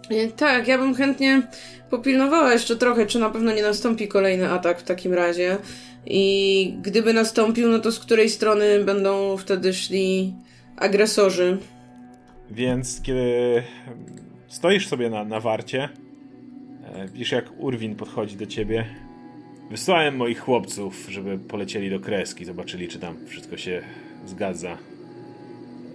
E, 0.09 0.27
Tak, 0.27 0.67
ja 0.67 0.77
bym 0.77 0.95
chętnie 0.95 1.41
popilnowała 1.89 2.53
jeszcze 2.53 2.75
trochę, 2.75 3.05
czy 3.05 3.19
na 3.19 3.29
pewno 3.29 3.51
nie 3.53 3.61
nastąpi 3.63 4.07
kolejny 4.07 4.51
atak 4.51 4.79
w 4.79 4.83
takim 4.83 5.13
razie. 5.13 5.57
I 6.05 6.75
gdyby 6.81 7.13
nastąpił, 7.13 7.69
no 7.69 7.79
to 7.79 7.91
z 7.91 7.99
której 7.99 8.29
strony 8.29 8.83
będą 8.83 9.37
wtedy 9.37 9.73
szli 9.73 10.33
agresorzy? 10.81 11.57
Więc 12.51 13.01
kiedy 13.01 13.63
stoisz 14.47 14.87
sobie 14.87 15.09
na, 15.09 15.25
na 15.25 15.39
warcie, 15.39 15.89
e, 16.93 17.07
widzisz 17.07 17.31
jak 17.31 17.45
Urwin 17.57 17.95
podchodzi 17.95 18.35
do 18.37 18.45
ciebie. 18.45 18.85
Wysłałem 19.69 20.15
moich 20.15 20.39
chłopców, 20.39 21.07
żeby 21.09 21.37
polecieli 21.37 21.89
do 21.89 21.99
kreski, 21.99 22.45
zobaczyli 22.45 22.87
czy 22.87 22.99
tam 22.99 23.17
wszystko 23.27 23.57
się 23.57 23.81
zgadza. 24.25 24.77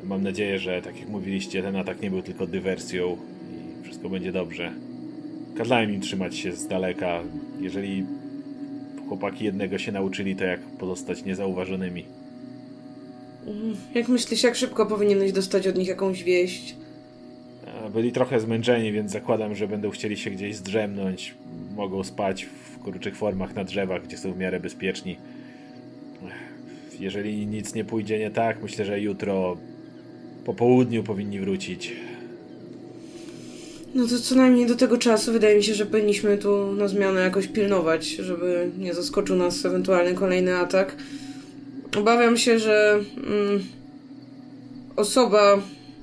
Mam 0.05 0.23
nadzieję, 0.23 0.59
że 0.59 0.83
tak 0.83 1.01
jak 1.01 1.09
mówiliście, 1.09 1.63
ten 1.63 1.77
atak 1.77 2.01
nie 2.01 2.11
był 2.11 2.23
tylko 2.23 2.47
dywersją 2.47 3.17
i 3.81 3.85
wszystko 3.85 4.09
będzie 4.09 4.33
dobrze. 4.33 4.73
kazałem 5.59 5.95
im 5.95 6.01
trzymać 6.01 6.37
się 6.37 6.53
z 6.53 6.69
daleka. 6.69 7.23
Jeżeli 7.61 8.07
chłopaki 9.09 9.45
jednego 9.45 9.79
się 9.79 9.93
nauczyli, 9.93 10.37
to 10.37 10.45
jak 10.45 10.61
pozostać 10.61 11.25
niezauważonymi. 11.25 12.05
Jak 13.95 14.09
myślisz, 14.09 14.43
jak 14.43 14.57
szybko 14.57 14.87
powinieneś 14.87 15.33
dostać 15.33 15.67
od 15.67 15.77
nich 15.77 15.89
jakąś 15.89 16.25
wieść? 16.25 16.77
Byli 17.95 18.13
trochę 18.13 18.41
zmęczeni, 18.41 18.93
więc 18.93 19.13
zakładam, 19.13 19.55
że 19.55 19.69
będą 19.69 19.91
chcieli 19.91 20.17
się 20.17 20.31
gdzieś 20.31 20.57
zdrzemnąć. 20.57 21.35
Mogą 21.77 22.05
spać 22.05 22.45
w 22.45 22.83
kruczych 22.83 23.17
formach 23.17 23.55
na 23.55 23.65
drzewach, 23.65 24.03
gdzie 24.05 24.19
są 24.19 24.33
w 24.33 24.39
miarę 24.39 24.61
bezpieczni. 24.61 25.17
Jeżeli 27.01 27.47
nic 27.47 27.75
nie 27.75 27.85
pójdzie 27.85 28.19
nie 28.19 28.31
tak, 28.31 28.63
myślę, 28.63 28.85
że 28.85 29.01
jutro 29.01 29.57
po 30.45 30.55
południu 30.55 31.03
powinni 31.03 31.41
wrócić. 31.41 31.93
No 33.95 34.07
to 34.07 34.19
co 34.19 34.35
najmniej 34.35 34.67
do 34.67 34.75
tego 34.77 34.99
czasu 34.99 35.33
wydaje 35.33 35.57
mi 35.57 35.65
się, 35.65 35.75
że 35.75 35.87
powinniśmy 35.87 36.39
tu 36.39 36.73
na 36.73 36.89
zmianę 36.89 37.21
jakoś 37.21 37.49
pilnować, 37.49 38.07
żeby 38.09 38.71
nie 38.79 38.95
zaskoczył 38.95 39.37
nas 39.37 39.65
ewentualny 39.65 40.15
kolejny 40.15 40.57
atak. 40.57 40.97
Obawiam 41.97 42.37
się, 42.37 42.59
że 42.59 43.01
mm, 43.17 43.65
osoba, 44.97 45.59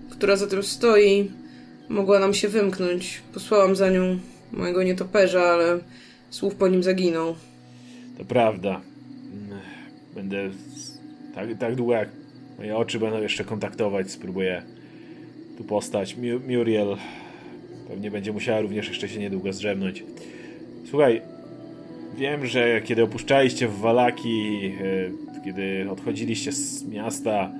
która 0.09 0.35
za 0.35 0.47
tym 0.47 0.63
stoi, 0.63 1.31
mogła 1.89 2.19
nam 2.19 2.33
się 2.33 2.47
wymknąć. 2.47 3.21
Posłałam 3.33 3.75
za 3.75 3.89
nią 3.89 4.19
mojego 4.51 4.83
nietoperza, 4.83 5.41
ale 5.41 5.79
słów 6.29 6.55
po 6.55 6.67
nim 6.67 6.83
zaginął. 6.83 7.35
To 8.17 8.25
prawda. 8.25 8.81
Będę 10.15 10.49
tak, 11.35 11.47
tak 11.59 11.75
długo 11.75 11.93
jak 11.93 12.09
moje 12.57 12.77
oczy 12.77 12.99
będą 12.99 13.21
jeszcze 13.21 13.43
kontaktować, 13.43 14.11
spróbuję 14.11 14.63
tu 15.57 15.63
postać. 15.63 16.15
Muriel 16.47 16.97
pewnie 17.87 18.11
będzie 18.11 18.33
musiała 18.33 18.61
również 18.61 18.87
jeszcze 18.87 19.09
się 19.09 19.19
niedługo 19.19 19.53
zdrzemnąć. 19.53 20.03
Słuchaj, 20.89 21.21
wiem, 22.17 22.45
że 22.45 22.81
kiedy 22.81 23.03
opuszczaliście 23.03 23.67
w 23.67 23.77
Walaki, 23.79 24.65
e, 24.65 25.22
kiedy 25.43 25.85
odchodziliście 25.89 26.51
z 26.51 26.87
miasta, 26.87 27.51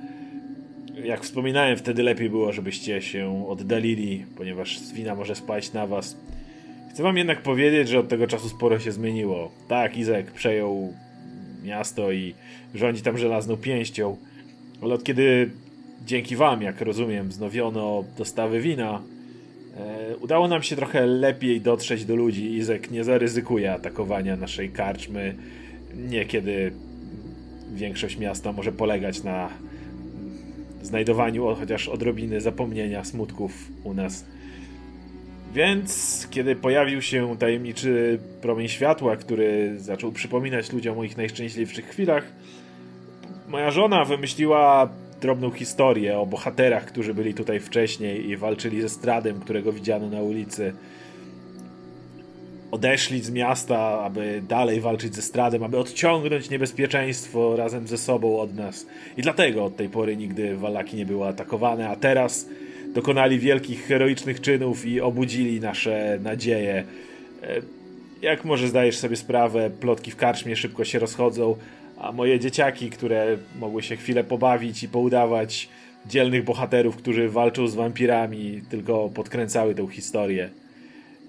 jak 1.04 1.22
wspominałem, 1.22 1.76
wtedy 1.76 2.02
lepiej 2.02 2.30
było, 2.30 2.52
żebyście 2.52 3.02
się 3.02 3.48
oddalili, 3.48 4.24
ponieważ 4.36 4.78
Zwina 4.78 5.14
może 5.14 5.34
spać 5.34 5.72
na 5.72 5.86
was. 5.86 6.16
Chcę 6.90 7.02
wam 7.02 7.16
jednak 7.16 7.42
powiedzieć, 7.42 7.88
że 7.88 7.98
od 7.98 8.08
tego 8.08 8.26
czasu 8.26 8.48
sporo 8.48 8.78
się 8.78 8.92
zmieniło. 8.92 9.50
Tak, 9.68 9.96
Izek 9.96 10.30
przejął 10.30 10.92
miasto 11.64 12.12
i 12.12 12.34
rządzi 12.74 13.02
tam 13.02 13.18
żelazną 13.18 13.56
pięścią, 13.56 14.16
ale 14.82 14.94
od 14.94 15.04
kiedy 15.04 15.50
dzięki 16.06 16.36
wam, 16.36 16.62
jak 16.62 16.80
rozumiem, 16.80 17.28
wznowiono 17.28 18.04
dostawy 18.18 18.60
wina, 18.60 19.02
e, 19.76 20.16
udało 20.16 20.48
nam 20.48 20.62
się 20.62 20.76
trochę 20.76 21.06
lepiej 21.06 21.60
dotrzeć 21.60 22.04
do 22.04 22.16
ludzi. 22.16 22.54
Izek 22.54 22.90
nie 22.90 23.04
zaryzykuje 23.04 23.72
atakowania 23.72 24.36
naszej 24.36 24.70
karczmy. 24.70 25.34
Niekiedy 26.08 26.72
większość 27.74 28.18
miasta 28.18 28.52
może 28.52 28.72
polegać 28.72 29.22
na 29.22 29.48
znajdowaniu 30.82 31.54
chociaż 31.54 31.88
odrobiny 31.88 32.40
zapomnienia 32.40 33.04
smutków 33.04 33.68
u 33.84 33.94
nas. 33.94 34.24
Więc 35.54 36.28
kiedy 36.30 36.56
pojawił 36.56 37.02
się 37.02 37.36
tajemniczy 37.38 38.18
promień 38.42 38.68
światła, 38.68 39.16
który 39.16 39.74
zaczął 39.78 40.12
przypominać 40.12 40.72
ludziom 40.72 40.98
o 40.98 41.04
ich 41.04 41.16
najszczęśliwszych 41.16 41.88
chwilach, 41.88 42.24
moja 43.48 43.70
żona 43.70 44.04
wymyśliła 44.04 44.88
drobną 45.20 45.50
historię 45.50 46.18
o 46.18 46.26
bohaterach, 46.26 46.84
którzy 46.84 47.14
byli 47.14 47.34
tutaj 47.34 47.60
wcześniej 47.60 48.28
i 48.28 48.36
walczyli 48.36 48.82
ze 48.82 48.88
Stradem, 48.88 49.40
którego 49.40 49.72
widziano 49.72 50.08
na 50.10 50.22
ulicy. 50.22 50.72
Odeszli 52.74 53.20
z 53.20 53.30
miasta, 53.30 53.78
aby 53.78 54.42
dalej 54.48 54.80
walczyć 54.80 55.14
ze 55.14 55.22
Stradem, 55.22 55.62
aby 55.62 55.78
odciągnąć 55.78 56.50
niebezpieczeństwo 56.50 57.56
razem 57.56 57.86
ze 57.86 57.98
sobą 57.98 58.40
od 58.40 58.54
nas. 58.54 58.86
I 59.16 59.22
dlatego 59.22 59.64
od 59.64 59.76
tej 59.76 59.88
pory 59.88 60.16
nigdy 60.16 60.56
Wallaki 60.56 60.96
nie 60.96 61.06
były 61.06 61.26
atakowane, 61.26 61.88
a 61.88 61.96
teraz 61.96 62.48
dokonali 62.94 63.38
wielkich, 63.38 63.86
heroicznych 63.86 64.40
czynów 64.40 64.86
i 64.86 65.00
obudzili 65.00 65.60
nasze 65.60 66.18
nadzieje. 66.22 66.84
E, 67.42 67.60
jak 68.22 68.44
może 68.44 68.68
zdajesz 68.68 68.96
sobie 68.96 69.16
sprawę, 69.16 69.70
plotki 69.70 70.10
w 70.10 70.16
karczmie 70.16 70.56
szybko 70.56 70.84
się 70.84 70.98
rozchodzą, 70.98 71.56
a 71.98 72.12
moje 72.12 72.40
dzieciaki, 72.40 72.90
które 72.90 73.36
mogły 73.60 73.82
się 73.82 73.96
chwilę 73.96 74.24
pobawić 74.24 74.82
i 74.82 74.88
poudawać 74.88 75.68
dzielnych 76.06 76.44
bohaterów, 76.44 76.96
którzy 76.96 77.28
walczą 77.28 77.68
z 77.68 77.74
wampirami, 77.74 78.62
tylko 78.70 79.08
podkręcały 79.08 79.74
tę 79.74 79.86
historię. 79.90 80.63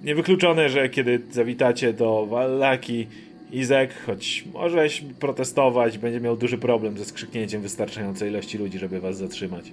Niewykluczone, 0.06 0.70
że 0.70 0.90
kiedy 0.90 1.22
zawitacie 1.32 1.94
do 1.94 2.26
Wallaki, 2.26 3.08
Izek, 3.52 3.94
choć 4.06 4.46
możeś 4.54 5.04
protestować, 5.20 5.98
będzie 5.98 6.20
miał 6.20 6.38
duży 6.38 6.58
problem 6.58 6.98
ze 6.98 7.06
skrzyknięciem 7.06 7.62
wystarczającej 7.62 8.30
ilości 8.30 8.58
ludzi, 8.58 8.80
żeby 8.80 9.00
was 9.00 9.18
zatrzymać. 9.18 9.72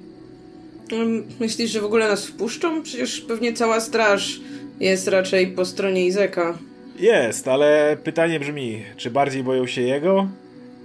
Myślisz, 1.40 1.70
że 1.70 1.80
w 1.80 1.84
ogóle 1.84 2.08
nas 2.08 2.26
wpuszczą? 2.26 2.82
Przecież 2.82 3.20
pewnie 3.20 3.52
cała 3.52 3.80
straż 3.80 4.40
jest 4.80 5.08
raczej 5.08 5.46
po 5.46 5.64
stronie 5.64 6.06
Izeka. 6.06 6.58
Jest, 6.98 7.48
ale 7.48 7.96
pytanie 8.04 8.40
brzmi, 8.40 8.82
czy 8.96 9.10
bardziej 9.10 9.42
boją 9.42 9.66
się 9.66 9.82
jego, 9.82 10.28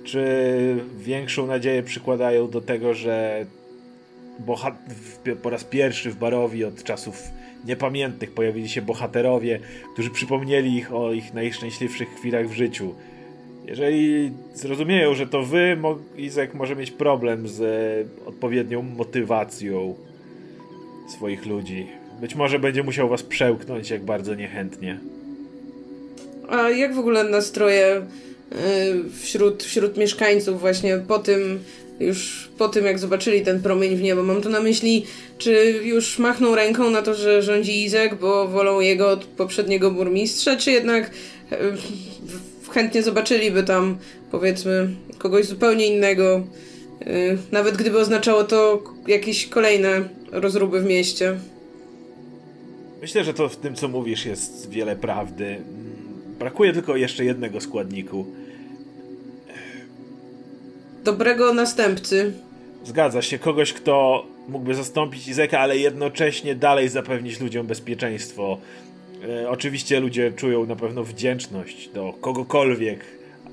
czy 0.04 0.26
większą 1.00 1.48
nadzieję 1.48 1.84
przykładają 1.84 2.50
do 2.50 2.62
tego, 2.62 2.94
że 2.94 3.46
po 5.44 5.50
raz 5.50 5.64
pierwszy 5.64 6.12
w 6.12 6.16
Barowi 6.16 6.66
od 6.66 6.84
czasów 6.84 7.24
niepamiętnych 7.66 8.32
pojawili 8.32 8.70
się 8.70 8.82
bohaterowie, 8.82 9.60
którzy 9.94 10.10
przypomnieli 10.10 10.78
ich 10.78 10.94
o 10.94 11.14
ich 11.14 11.34
najszczęśliwszych 11.34 12.10
chwilach 12.10 12.50
w 12.50 12.54
życiu. 12.54 12.96
Jeżeli 13.68 14.32
zrozumieją, 14.54 15.16
że 15.16 15.28
to 15.28 15.44
wy, 15.44 15.78
Izek 16.18 16.54
może 16.54 16.76
mieć 16.76 16.92
problem 16.92 17.48
z 17.48 17.62
odpowiednią 18.26 18.82
motywacją 18.82 19.96
swoich 21.10 21.46
ludzi. 21.46 21.88
Być 22.22 22.36
może 22.36 22.60
będzie 22.60 22.84
musiał 22.84 23.10
was 23.10 23.24
przełknąć, 23.24 23.90
jak 23.90 24.04
bardzo 24.04 24.36
niechętnie. 24.36 25.00
A 26.50 26.70
jak 26.70 26.96
w 26.96 27.00
ogóle 27.00 27.24
nastroje 27.24 28.02
y, 28.52 29.10
wśród, 29.22 29.64
wśród 29.64 29.98
mieszkańców 29.98 30.60
właśnie 30.60 30.98
po 31.08 31.20
tym, 31.20 31.60
już 32.00 32.50
po 32.58 32.70
tym 32.70 32.86
jak 32.86 33.00
zobaczyli 33.00 33.42
ten 33.42 33.62
promień 33.62 33.96
w 33.96 34.02
niebo? 34.02 34.24
Mam 34.24 34.42
tu 34.42 34.50
na 34.50 34.60
myśli, 34.60 35.06
czy 35.38 35.82
już 35.84 36.20
machną 36.20 36.56
ręką 36.56 36.90
na 36.90 37.02
to, 37.02 37.16
że 37.16 37.42
rządzi 37.42 37.84
Izek, 37.84 38.16
bo 38.16 38.48
wolą 38.48 38.80
jego 38.80 39.10
od 39.10 39.26
poprzedniego 39.26 39.92
burmistrza, 39.92 40.56
czy 40.56 40.72
jednak 40.72 41.12
y, 41.52 41.58
chętnie 42.72 43.04
zobaczyliby 43.04 43.64
tam, 43.64 43.98
powiedzmy, 44.32 44.90
kogoś 45.18 45.46
zupełnie 45.46 45.88
innego, 45.88 46.44
yy, 47.06 47.38
nawet 47.52 47.78
gdyby 47.78 48.00
oznaczało 48.00 48.44
to 48.44 48.84
jakieś 49.08 49.48
kolejne 49.48 50.10
rozruby 50.32 50.82
w 50.82 50.86
mieście. 50.86 51.36
Myślę, 53.02 53.24
że 53.24 53.34
to 53.34 53.50
w 53.50 53.56
tym, 53.56 53.76
co 53.76 53.88
mówisz, 53.88 54.26
jest 54.26 54.70
wiele 54.70 54.96
prawdy. 54.96 55.58
Brakuje 56.40 56.74
tylko 56.74 56.96
jeszcze 56.96 57.26
jednego 57.26 57.62
składniku. 57.62 58.26
Dobrego 61.08 61.54
następcy. 61.54 62.34
Zgadza 62.84 63.22
się, 63.22 63.40
kogoś, 63.40 63.74
kto 63.74 64.26
mógłby 64.48 64.76
zastąpić 64.76 65.28
Izeka, 65.28 65.60
ale 65.60 65.78
jednocześnie 65.78 66.56
dalej 66.56 66.90
zapewnić 66.90 67.40
ludziom 67.40 67.68
bezpieczeństwo. 67.68 68.58
E, 69.30 69.50
oczywiście 69.50 70.00
ludzie 70.00 70.32
czują 70.32 70.66
na 70.66 70.76
pewno 70.76 71.04
wdzięczność 71.04 71.90
do 71.90 72.14
kogokolwiek, 72.22 73.06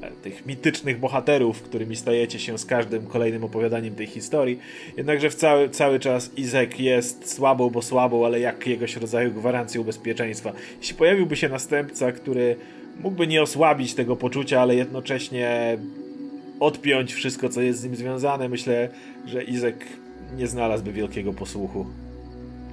e, 0.03 0.11
tych 0.11 0.47
mitycznych 0.47 1.01
bohaterów, 1.01 1.63
którymi 1.63 1.97
stajecie 1.97 2.39
się 2.39 2.59
z 2.59 2.65
każdym 2.65 3.07
kolejnym 3.07 3.45
opowiadaniem 3.45 3.95
tej 3.95 4.07
historii. 4.07 4.59
Jednakże 4.97 5.31
w 5.31 5.35
cały, 5.35 5.69
cały 5.69 6.01
czas 6.01 6.31
Izek 6.37 6.81
jest 6.81 7.35
słabą, 7.35 7.71
bo 7.71 7.83
słabą, 7.83 8.27
ale 8.27 8.41
jakiegoś 8.41 8.97
rodzaju 8.97 9.33
gwarancją 9.33 9.85
bezpieczeństwa. 9.85 10.53
Jeśli 10.81 10.95
pojawiłby 10.95 11.37
się 11.37 11.49
następca, 11.49 12.13
który 12.13 12.57
mógłby 13.01 13.27
nie 13.27 13.43
osłabić 13.43 13.95
tego 13.95 14.17
poczucia, 14.17 14.63
ale 14.63 14.75
jednocześnie 14.75 15.79
odpiąć 16.61 17.15
wszystko, 17.15 17.49
co 17.49 17.61
jest 17.61 17.81
z 17.81 17.85
nim 17.85 17.97
związane, 17.97 18.49
myślę, 18.49 18.89
że 19.27 19.45
Izek 19.45 19.85
nie 20.37 20.47
znalazłby 20.47 20.93
wielkiego 20.93 21.33
posłuchu. 21.33 21.87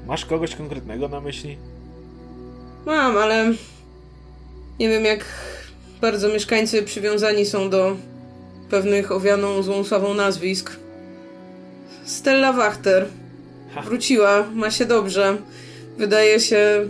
Masz 0.07 0.25
kogoś 0.25 0.55
konkretnego 0.55 1.07
na 1.07 1.21
myśli? 1.21 1.57
Mam, 2.85 3.17
ale 3.17 3.53
nie 4.79 4.89
wiem 4.89 5.05
jak 5.05 5.25
bardzo 6.01 6.29
mieszkańcy 6.29 6.83
przywiązani 6.83 7.45
są 7.45 7.69
do 7.69 7.97
pewnych 8.69 9.11
owianą 9.11 9.63
złą 9.63 9.83
sławą 9.83 10.13
nazwisk. 10.13 10.71
Stella 12.03 12.53
Wachter 12.53 13.07
wróciła, 13.83 14.45
ma 14.53 14.71
się 14.71 14.85
dobrze. 14.85 15.37
Wydaje 15.97 16.39
się 16.39 16.87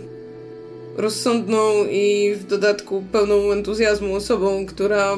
rozsądną 0.96 1.84
i 1.90 2.34
w 2.34 2.44
dodatku 2.44 3.04
pełną 3.12 3.52
entuzjazmu 3.52 4.14
osobą, 4.14 4.66
która 4.66 5.16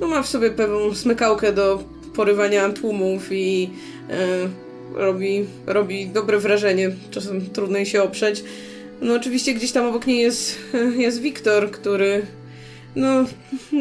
no, 0.00 0.06
ma 0.06 0.22
w 0.22 0.28
sobie 0.28 0.50
pewną 0.50 0.94
smykałkę 0.94 1.52
do 1.52 1.84
porywania 2.14 2.68
tłumów 2.68 3.32
i 3.32 3.70
e, 4.10 4.48
robi, 4.94 5.44
robi 5.66 6.06
dobre 6.06 6.38
wrażenie. 6.38 6.90
Czasem 7.10 7.50
trudno 7.50 7.76
jej 7.76 7.86
się 7.86 8.02
oprzeć. 8.02 8.44
No 9.00 9.14
oczywiście 9.14 9.54
gdzieś 9.54 9.72
tam 9.72 9.86
obok 9.86 10.06
niej 10.06 10.20
jest, 10.20 10.58
jest 10.96 11.20
Wiktor, 11.20 11.70
który 11.70 12.26
no 12.96 13.24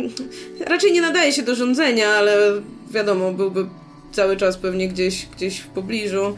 raczej 0.71 0.91
nie 0.91 1.01
nadaje 1.01 1.33
się 1.33 1.43
do 1.43 1.55
rządzenia, 1.55 2.09
ale 2.09 2.61
wiadomo, 2.91 3.31
byłby 3.31 3.65
cały 4.11 4.37
czas 4.37 4.57
pewnie 4.57 4.87
gdzieś, 4.87 5.25
gdzieś 5.35 5.59
w 5.59 5.67
pobliżu. 5.67 6.35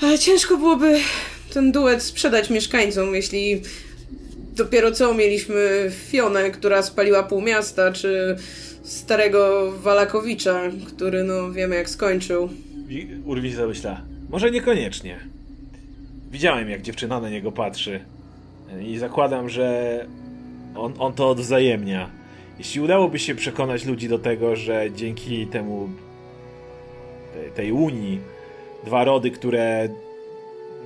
Ale 0.00 0.18
ciężko 0.18 0.56
byłoby 0.56 1.00
ten 1.54 1.72
duet 1.72 2.02
sprzedać 2.02 2.50
mieszkańcom, 2.50 3.14
jeśli 3.14 3.62
dopiero 4.56 4.92
co 4.92 5.14
mieliśmy 5.14 5.90
Fionę, 6.08 6.50
która 6.50 6.82
spaliła 6.82 7.22
pół 7.22 7.40
miasta, 7.40 7.92
czy 7.92 8.36
starego 8.82 9.72
Walakowicza, 9.72 10.60
który 10.86 11.24
no 11.24 11.52
wiemy 11.52 11.76
jak 11.76 11.90
skończył. 11.90 12.48
Urwis 13.24 13.54
zamyśla. 13.54 14.00
Może 14.30 14.50
niekoniecznie. 14.50 15.18
Widziałem 16.30 16.70
jak 16.70 16.82
dziewczyna 16.82 17.20
na 17.20 17.30
niego 17.30 17.52
patrzy 17.52 18.00
i 18.80 18.98
zakładam, 18.98 19.48
że 19.48 20.06
on, 20.74 20.94
on 20.98 21.12
to 21.12 21.30
odwzajemnia. 21.30 22.10
Jeśli 22.58 22.80
udałoby 22.80 23.18
się 23.18 23.34
przekonać 23.34 23.84
ludzi 23.84 24.08
do 24.08 24.18
tego, 24.18 24.56
że 24.56 24.90
dzięki 24.94 25.46
temu 25.46 25.90
tej 27.54 27.72
unii 27.72 28.20
dwa 28.84 29.04
rody, 29.04 29.30
które 29.30 29.88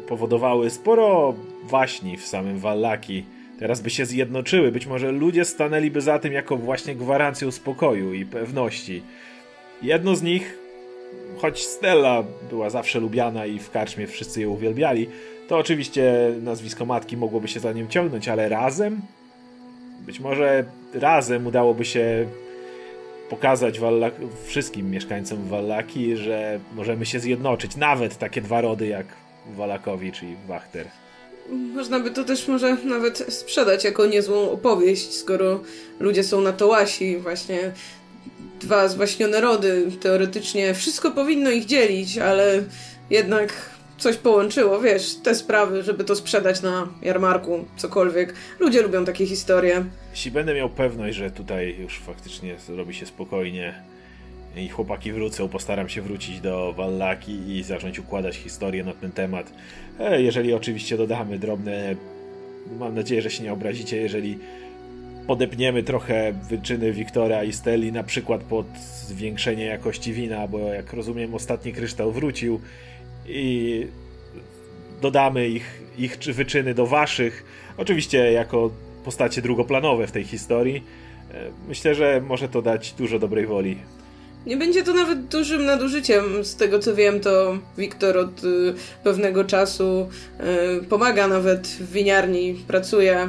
powodowały 0.09 0.71
sporo 0.71 1.35
waśni 1.65 2.17
w 2.17 2.27
samym 2.27 2.59
Wallaki, 2.59 3.25
teraz 3.59 3.81
by 3.81 3.91
się 3.91 4.07
zjednoczyły. 4.07 4.73
Być 4.73 4.87
może 4.87 5.13
ludzie 5.13 5.45
stanęliby 5.45 6.01
za 6.01 6.19
tym 6.19 6.33
jako 6.33 6.57
właśnie 6.57 6.95
gwarancją 6.95 7.51
spokoju 7.51 8.15
i 8.15 8.27
pewności. 8.27 9.03
Jedno 9.83 10.17
z 10.17 10.23
nich, 10.23 10.59
choć 11.39 11.67
Stella 11.67 12.25
była 12.51 12.71
zawsze 12.71 13.01
lubiana 13.01 13.47
i 13.47 13.59
w 13.59 13.71
karczmie 13.71 14.07
wszyscy 14.07 14.41
ją 14.41 14.51
uwielbiali, 14.51 15.09
to 15.49 15.59
oczywiście 15.59 16.33
nazwisko 16.43 16.87
matki 16.87 17.17
mogłoby 17.17 17.49
się 17.49 17.61
za 17.61 17.73
nim 17.73 17.89
ciągnąć, 17.89 18.29
ale 18.29 18.49
razem? 18.49 19.01
Być 20.07 20.21
może 20.21 20.65
razem 20.95 21.47
udałoby 21.47 21.85
się 21.85 22.27
pokazać 23.31 23.81
Walla 23.81 24.11
wszystkim 24.45 24.91
mieszkańcom 24.91 25.49
Wallaki, 25.49 26.17
że 26.17 26.61
możemy 26.75 27.07
się 27.07 27.21
zjednoczyć. 27.21 27.77
Nawet 27.77 28.19
takie 28.19 28.41
dwa 28.41 28.61
rody 28.61 28.87
jak 28.87 29.07
Walakowicz 29.57 30.23
i 30.23 30.37
Wachter. 30.49 30.87
Można 31.51 32.01
by 32.01 32.11
to 32.11 32.25
też 32.25 32.49
może 32.49 32.77
nawet 32.85 33.19
sprzedać 33.29 33.85
jako 33.85 34.07
niezłą 34.07 34.51
opowieść, 34.51 35.15
skoro 35.15 35.61
ludzie 36.01 36.25
są 36.25 36.41
na 36.41 36.53
to 36.53 36.67
łasi. 36.67 37.17
Właśnie 37.19 37.73
dwa 38.61 38.89
zwaśnione 38.89 39.41
rody. 39.41 39.87
Teoretycznie 40.01 40.75
wszystko 40.75 41.11
powinno 41.11 41.51
ich 41.51 41.65
dzielić, 41.65 42.19
ale 42.19 42.63
jednak 43.11 43.53
coś 43.99 44.17
połączyło, 44.17 44.81
wiesz, 44.81 45.15
te 45.15 45.35
sprawy, 45.35 45.83
żeby 45.83 46.05
to 46.05 46.17
sprzedać 46.17 46.63
na 46.63 46.89
jarmarku, 47.03 47.65
cokolwiek. 47.77 48.35
Ludzie 48.61 48.83
lubią 48.83 49.05
takie 49.05 49.27
historie. 49.27 49.85
Jeśli 50.11 50.31
będę 50.31 50.55
miał 50.55 50.71
pewność, 50.71 51.17
że 51.17 51.31
tutaj 51.31 51.77
już 51.81 51.99
faktycznie 51.99 52.57
robi 52.69 52.95
się 52.95 53.07
spokojnie 53.07 53.83
i 54.57 54.69
chłopaki 54.69 55.13
wrócą, 55.13 55.49
postaram 55.49 55.89
się 55.89 56.03
wrócić 56.03 56.41
do 56.41 56.73
Wallaki 56.73 57.57
i 57.57 57.63
zacząć 57.63 57.99
układać 57.99 58.37
historię 58.37 58.85
na 58.85 58.93
ten 58.93 59.13
temat. 59.13 59.53
E, 60.01 60.23
jeżeli 60.23 60.55
oczywiście 60.55 60.97
dodamy 60.97 61.39
drobne, 61.39 61.95
mam 62.79 62.95
nadzieję, 62.95 63.23
że 63.23 63.31
się 63.31 63.45
nie 63.45 63.53
obrazicie, 63.53 63.97
jeżeli 63.97 64.39
podepniemy 65.27 65.83
trochę 65.83 66.33
wyczyny 66.49 66.93
Wiktora 66.93 67.45
i 67.45 67.53
Steli, 67.53 67.93
na 67.93 68.03
przykład 68.03 68.43
pod 68.43 68.67
zwiększenie 69.07 69.65
jakości 69.65 70.13
wina, 70.13 70.49
bo 70.49 70.59
jak 70.59 70.93
rozumiem 70.93 71.35
ostatni 71.35 71.73
kryształ 71.73 72.13
wrócił 72.13 72.61
i 73.29 73.87
dodamy 75.03 75.49
ich, 75.49 75.83
ich 75.99 76.19
wyczyny 76.19 76.75
do 76.75 76.87
waszych, 76.87 77.45
oczywiście 77.77 78.33
jako 78.33 78.71
postacie 79.05 79.43
drugoplanowe 79.43 80.07
w 80.07 80.13
tej 80.13 80.25
historii. 80.25 80.83
E, 81.35 81.51
myślę, 81.69 81.95
że 81.95 82.21
może 82.21 82.49
to 82.49 82.63
dać 82.63 82.93
dużo 82.93 83.19
dobrej 83.19 83.47
woli. 83.47 83.77
Nie 84.47 84.57
będzie 84.57 84.83
to 84.83 84.95
nawet 84.95 85.27
dużym 85.27 85.65
nadużyciem. 85.65 86.45
Z 86.45 86.57
tego 86.57 86.79
co 86.79 86.95
wiem, 86.95 87.21
to 87.21 87.59
Wiktor 87.79 88.19
od 88.19 88.45
y, 88.45 88.75
pewnego 89.05 89.45
czasu 89.45 90.09
y, 90.81 90.85
pomaga 90.85 91.29
nawet 91.29 91.67
w 91.67 91.93
winiarni, 91.93 92.65
pracuje. 92.69 93.23
Y, 93.23 93.27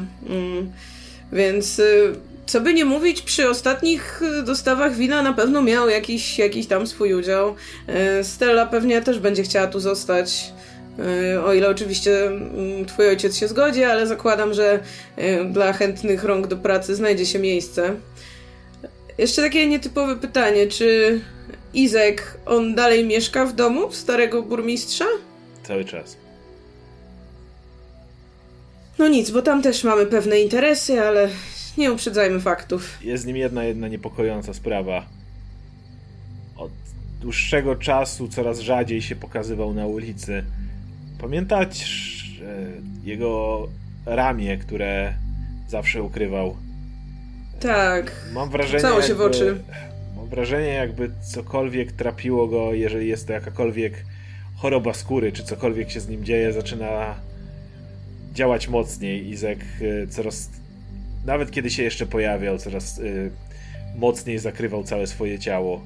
więc 1.32 1.80
y, 1.80 2.13
co 2.45 2.61
by 2.61 2.74
nie 2.74 2.86
mówić, 2.86 3.22
przy 3.22 3.49
ostatnich 3.49 4.22
y, 4.22 4.43
dostawach 4.43 4.95
wina 4.95 5.22
na 5.22 5.34
pewno 5.34 5.61
miał 5.61 5.89
jakiś, 5.89 6.39
jakiś 6.39 6.68
tam 6.68 6.88
swój 6.88 7.13
udział. 7.13 7.55
Y, 8.20 8.24
Stella 8.24 8.65
pewnie 8.65 9.01
też 9.01 9.20
będzie 9.20 9.43
chciała 9.43 9.68
tu 9.68 9.80
zostać. 9.80 10.53
O 11.45 11.53
ile 11.53 11.70
oczywiście 11.70 12.28
mm, 12.28 12.86
twój 12.86 13.07
ojciec 13.07 13.38
się 13.38 13.47
zgodzi, 13.47 13.84
ale 13.84 14.07
zakładam, 14.07 14.53
że 14.53 14.80
dla 15.51 15.74
chętnych 15.74 16.24
rąk 16.24 16.47
do 16.47 16.57
pracy 16.57 16.95
znajdzie 16.95 17.26
się 17.26 17.39
miejsce. 17.39 17.95
Jeszcze 19.18 19.41
takie 19.41 19.68
nietypowe 19.68 20.15
pytanie, 20.15 20.68
czy 20.68 21.20
Izek, 21.74 22.38
on 22.45 22.76
dalej 22.76 23.05
mieszka 23.05 23.45
w 23.45 23.55
domu 23.55 23.91
starego 23.91 24.43
burmistrza? 24.43 25.05
Cały 25.63 25.86
czas. 25.86 26.18
No 28.99 29.07
nic, 29.07 29.32
bo 29.32 29.41
tam 29.41 29.61
też 29.61 29.84
mamy 29.84 30.05
pewne 30.05 30.39
interesy, 30.39 31.01
ale 31.01 31.30
nie 31.78 31.91
uprzedzajmy 31.91 32.39
faktów. 32.39 32.97
Jest 33.03 33.24
z 33.24 33.26
nim 33.26 33.38
jedna, 33.38 33.63
jedna 33.63 33.88
niepokojąca 33.88 34.53
sprawa. 34.53 35.05
Od 36.57 36.72
dłuższego 37.22 37.76
czasu 37.76 38.28
coraz 38.28 38.59
rzadziej 38.59 39.01
się 39.01 39.15
pokazywał 39.15 39.74
na 39.74 39.86
ulicy. 39.88 40.43
Pamiętać 41.22 41.86
jego 43.03 43.68
ramię, 44.05 44.57
które 44.57 45.13
zawsze 45.68 46.03
ukrywał. 46.03 46.57
Tak. 47.60 48.12
Mam 48.34 48.49
wrażenie. 48.49 48.82
Cało 48.82 49.01
się 49.01 49.08
jakby, 49.08 49.24
w 49.24 49.28
oczy. 49.28 49.64
Mam 50.16 50.28
wrażenie, 50.28 50.74
jakby 50.74 51.12
cokolwiek 51.22 51.91
trapiło 51.91 52.47
go, 52.47 52.74
jeżeli 52.74 53.08
jest 53.08 53.28
to 53.28 53.34
jakakolwiek 53.34 53.93
choroba 54.58 54.93
skóry, 54.93 55.32
czy 55.32 55.43
cokolwiek 55.43 55.91
się 55.91 55.99
z 55.99 56.08
nim 56.08 56.26
dzieje, 56.26 56.53
zaczyna 56.53 57.16
działać 58.34 58.68
mocniej. 58.68 59.30
Izek 59.30 59.60
e, 59.82 60.08
coraz 60.08 60.49
nawet 61.28 61.51
kiedy 61.51 61.70
się 61.70 61.84
jeszcze 61.84 62.05
pojawiał, 62.05 62.58
coraz 62.58 62.99
y, 62.99 63.32
mocniej 63.95 64.39
zakrywał 64.39 64.84
całe 64.84 65.08
swoje 65.08 65.39
ciało. 65.39 65.82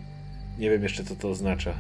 Nie 0.60 0.70
wiem 0.70 0.84
jeszcze, 0.84 1.04
co 1.04 1.16
to 1.16 1.30
oznacza. 1.30 1.74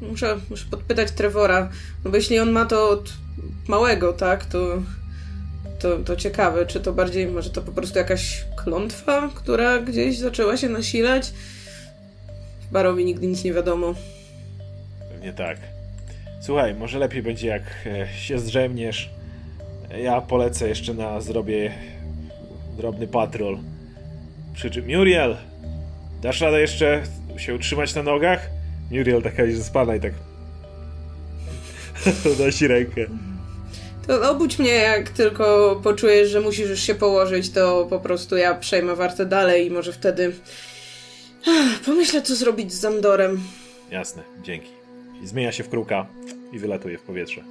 Muszę, 0.00 0.36
muszę 0.50 0.66
podpytać 0.70 1.12
Trevora, 1.12 1.68
no 2.04 2.10
bo 2.10 2.16
jeśli 2.16 2.38
on 2.38 2.50
ma 2.50 2.64
to 2.64 2.88
od 2.88 3.12
małego, 3.68 4.12
tak, 4.12 4.44
to, 4.44 4.82
to, 5.82 5.98
to 5.98 6.16
ciekawe, 6.16 6.66
czy 6.66 6.80
to 6.80 6.92
bardziej, 6.92 7.26
może 7.26 7.50
to 7.50 7.62
po 7.62 7.72
prostu 7.72 7.98
jakaś 7.98 8.44
klątwa, 8.56 9.30
która 9.34 9.78
gdzieś 9.78 10.18
zaczęła 10.18 10.56
się 10.56 10.68
nasilać? 10.68 11.32
Barowi 12.72 13.04
nigdy 13.04 13.26
nic 13.26 13.44
nie 13.44 13.52
wiadomo. 13.52 13.94
Pewnie 15.12 15.32
tak. 15.32 15.58
Słuchaj, 16.40 16.74
może 16.74 16.98
lepiej 16.98 17.22
będzie 17.22 17.48
jak 17.48 17.62
e, 17.86 18.08
się 18.18 18.38
zdrzemniesz. 18.38 19.10
Ja 20.02 20.20
polecę 20.20 20.68
jeszcze 20.68 20.94
na 20.94 21.20
zrobię 21.20 21.72
drobny 22.76 23.08
patrol. 23.08 23.58
Krzyczy, 24.54 24.82
Muriel, 24.82 25.36
dasz 26.22 26.40
radę 26.40 26.60
jeszcze 26.60 27.02
się 27.36 27.54
utrzymać 27.54 27.94
na 27.94 28.02
nogach? 28.02 28.50
Muriel 28.90 29.22
taka 29.22 29.42
jest 29.42 29.66
spada 29.66 29.96
i 29.96 30.00
tak 30.00 30.12
Dosi 32.38 32.66
rękę. 32.66 33.06
To 34.12 34.30
obudź 34.30 34.58
mnie, 34.58 34.70
jak 34.70 35.08
tylko 35.08 35.76
poczujesz, 35.82 36.30
że 36.30 36.40
musisz 36.40 36.70
już 36.70 36.80
się 36.80 36.94
położyć, 36.94 37.50
to 37.50 37.86
po 37.90 38.00
prostu 38.00 38.36
ja 38.36 38.54
przejmę 38.54 38.96
wartę 38.96 39.26
dalej 39.26 39.66
i 39.66 39.70
może 39.70 39.92
wtedy 39.92 40.32
pomyślę, 41.86 42.22
co 42.22 42.36
zrobić 42.36 42.72
z 42.72 42.80
Zamdorem. 42.80 43.40
Jasne, 43.90 44.22
dzięki. 44.42 44.68
I 45.22 45.26
zmienia 45.26 45.52
się 45.52 45.64
w 45.64 45.68
kruka 45.68 46.06
i 46.52 46.58
wylatuje 46.58 46.98
w 46.98 47.02
powietrze. 47.02 47.42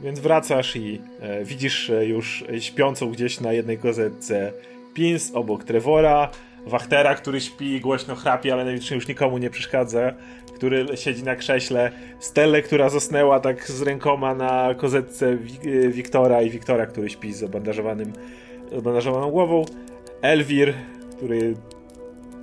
Więc 0.00 0.20
wracasz 0.20 0.76
i 0.76 1.00
e, 1.20 1.44
widzisz 1.44 1.90
już 2.02 2.44
śpiącą 2.60 3.10
gdzieś 3.10 3.40
na 3.40 3.52
jednej 3.52 3.78
kozetce 3.78 4.52
Pins 4.94 5.30
obok 5.34 5.64
Trevora, 5.64 6.30
Wachtera, 6.66 7.14
który 7.14 7.40
śpi, 7.40 7.80
głośno 7.80 8.14
chrapie, 8.14 8.52
ale 8.52 8.64
najwidoczniej 8.64 8.96
już 8.96 9.08
nikomu 9.08 9.38
nie 9.38 9.50
przeszkadza, 9.50 10.14
który 10.56 10.96
siedzi 10.96 11.22
na 11.22 11.36
krześle, 11.36 11.92
Stellę, 12.18 12.62
która 12.62 12.88
zasnęła 12.88 13.40
tak 13.40 13.70
z 13.70 13.82
rękoma 13.82 14.34
na 14.34 14.74
kozetce 14.74 15.36
Wi 15.36 15.58
Wiktora 15.90 16.42
i 16.42 16.50
Wiktora, 16.50 16.86
który 16.86 17.10
śpi 17.10 17.32
z 17.32 17.42
obandażowanym, 17.42 18.12
obandażowaną 18.78 19.30
głową, 19.30 19.64
Elwir, 20.22 20.74
który 21.16 21.54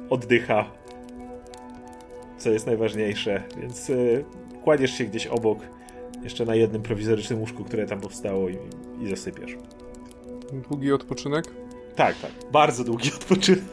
oddycha, 0.10 0.72
co 2.38 2.50
jest 2.50 2.66
najważniejsze, 2.66 3.44
więc 3.62 3.90
y, 3.90 4.26
kładziesz 4.64 4.92
się 4.92 5.06
gdzieś 5.06 5.28
obok 5.28 5.60
jeszcze 6.24 6.46
na 6.46 6.56
jednym 6.56 6.82
prowizorycznym 6.82 7.40
łóżku, 7.40 7.64
które 7.64 7.86
tam 7.86 8.02
powstało 8.02 8.50
i, 8.50 8.58
i 9.02 9.10
zasypiasz. 9.10 9.58
Długi 10.70 10.92
odpoczynek? 10.92 11.46
Tak, 11.96 12.16
tak. 12.20 12.32
Bardzo 12.52 12.84
długi 12.84 13.12
odpoczynek. 13.16 13.64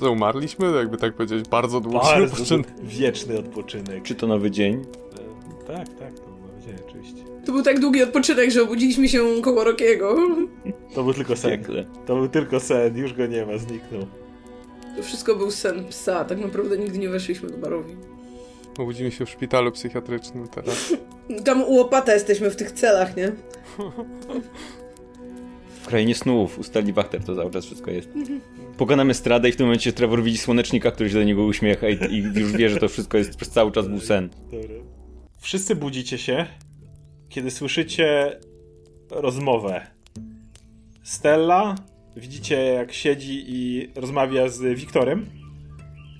Co, 0.00 0.12
umarliśmy? 0.12 0.72
Jakby 0.76 0.96
tak 0.96 1.14
powiedzieć, 1.14 1.48
bardzo 1.48 1.80
długi 1.80 1.98
bardzo 1.98 2.24
odpoczynek. 2.24 2.66
Wieczny 2.82 3.38
odpoczynek. 3.38 4.02
Czy 4.02 4.14
to 4.14 4.26
nowy 4.26 4.50
dzień? 4.50 4.74
E, 4.74 5.66
tak, 5.66 5.88
tak, 5.88 6.18
to 6.18 6.30
nowy 6.30 6.60
dzień. 6.66 6.76
Oczywiście. 6.88 7.22
To 7.46 7.52
był 7.52 7.62
tak 7.62 7.80
długi 7.80 8.02
odpoczynek, 8.02 8.50
że 8.50 8.62
obudziliśmy 8.62 9.08
się 9.08 9.42
koło 9.42 9.64
Rokiego. 9.64 10.16
To 10.94 11.04
był 11.04 11.14
tylko 11.14 11.36
sen. 11.36 11.64
To 12.06 12.16
był 12.16 12.28
tylko 12.28 12.60
sen, 12.60 12.96
już 12.96 13.14
go 13.14 13.26
nie 13.26 13.46
ma, 13.46 13.58
zniknął. 13.58 14.06
To 14.96 15.02
wszystko 15.02 15.34
był 15.34 15.50
sen 15.50 15.84
psa. 15.84 16.24
Tak 16.24 16.38
naprawdę 16.38 16.78
nigdy 16.78 16.98
nie 16.98 17.08
weszliśmy 17.08 17.50
do 17.50 17.58
barowi. 17.58 17.96
Obudzimy 18.78 19.10
się 19.10 19.26
w 19.26 19.30
szpitalu 19.30 19.72
psychiatrycznym 19.72 20.48
teraz. 20.48 20.94
Tam 21.44 21.62
u 21.62 21.72
łopata 21.72 22.14
jesteśmy 22.14 22.50
w 22.50 22.56
tych 22.56 22.72
celach, 22.72 23.16
nie? 23.16 23.32
Krainie 25.88 26.14
snów, 26.14 26.58
ustali 26.58 26.92
Wachter, 26.92 27.24
to 27.24 27.36
cały 27.36 27.50
czas 27.50 27.66
wszystko 27.66 27.90
jest. 27.90 28.08
Pokonamy 28.78 29.14
stradę 29.14 29.48
i 29.48 29.52
w 29.52 29.56
tym 29.56 29.66
momencie 29.66 29.92
Trevor 29.92 30.22
widzi 30.22 30.38
słonecznika, 30.38 30.90
który 30.90 31.10
się 31.10 31.14
do 31.14 31.24
niego 31.24 31.44
uśmiecha 31.44 31.88
i, 31.88 32.14
i 32.14 32.16
już 32.40 32.52
wie, 32.52 32.70
że 32.70 32.76
to 32.76 32.88
wszystko 32.88 33.18
jest 33.18 33.36
przez 33.36 33.50
cały 33.50 33.72
czas 33.72 33.88
był 33.88 34.00
sen. 34.00 34.28
Dobra. 34.50 34.76
Wszyscy 35.40 35.76
budzicie 35.76 36.18
się, 36.18 36.46
kiedy 37.28 37.50
słyszycie 37.50 38.38
rozmowę. 39.10 39.86
Stella, 41.02 41.74
widzicie 42.16 42.56
jak 42.64 42.92
siedzi 42.92 43.44
i 43.48 43.88
rozmawia 43.96 44.48
z 44.48 44.78
Wiktorem, 44.78 45.26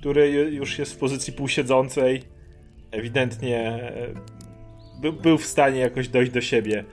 który 0.00 0.32
ju- 0.32 0.52
już 0.52 0.78
jest 0.78 0.92
w 0.92 0.96
pozycji 0.96 1.32
półsiedzącej. 1.32 2.22
Ewidentnie 2.90 3.58
e, 3.58 4.14
by, 5.00 5.12
był 5.12 5.38
w 5.38 5.44
stanie 5.44 5.80
jakoś 5.80 6.08
dojść 6.08 6.32
do 6.32 6.40
siebie. 6.40 6.84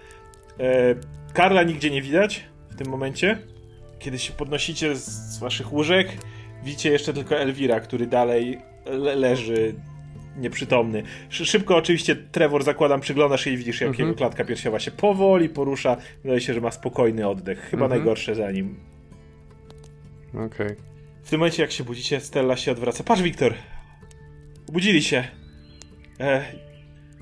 E, 0.60 0.96
Karla 1.34 1.64
nigdzie 1.64 1.90
nie 1.92 2.02
widać 2.02 2.44
w 2.76 2.78
tym 2.78 2.88
momencie. 2.90 3.38
Kiedy 4.00 4.20
się 4.20 4.34
podnosicie 4.34 4.96
z, 4.96 5.40
waszych 5.40 5.74
łóżek, 5.74 6.08
widzicie 6.64 6.92
jeszcze 6.92 7.14
tylko 7.14 7.38
Elwira, 7.38 7.80
który 7.80 8.08
dalej 8.08 8.58
le 8.86 9.16
leży 9.16 9.76
nieprzytomny. 10.38 11.04
Szy- 11.30 11.46
Szybko 11.46 11.76
oczywiście 11.78 12.16
Trevor 12.16 12.64
zakładam, 12.64 13.02
przyglądasz 13.02 13.44
się 13.44 13.50
i 13.52 13.58
widzisz 13.58 13.82
jak 13.82 13.90
Mhm. 13.90 14.08
jego 14.08 14.18
klatka 14.18 14.46
piersiowa 14.46 14.80
się 14.80 14.92
powoli 14.92 15.50
porusza. 15.50 15.98
Wydaje 16.24 16.42
się, 16.42 16.54
że 16.54 16.62
ma 16.62 16.72
spokojny 16.72 17.28
oddech. 17.28 17.60
Chyba 17.60 17.84
Mhm. 17.86 18.00
najgorsze 18.02 18.36
za 18.36 18.52
nim. 18.52 18.76
Okej. 20.46 20.76
W 21.24 21.30
tym 21.30 21.40
momencie 21.40 21.62
jak 21.62 21.72
się 21.72 21.84
budzicie, 21.84 22.20
Stella 22.20 22.56
się 22.58 22.72
odwraca. 22.72 23.04
Patrz 23.04 23.22
Wiktor! 23.22 23.54
Obudzili 24.70 25.04
się. 25.04 25.24
E, 26.20 26.46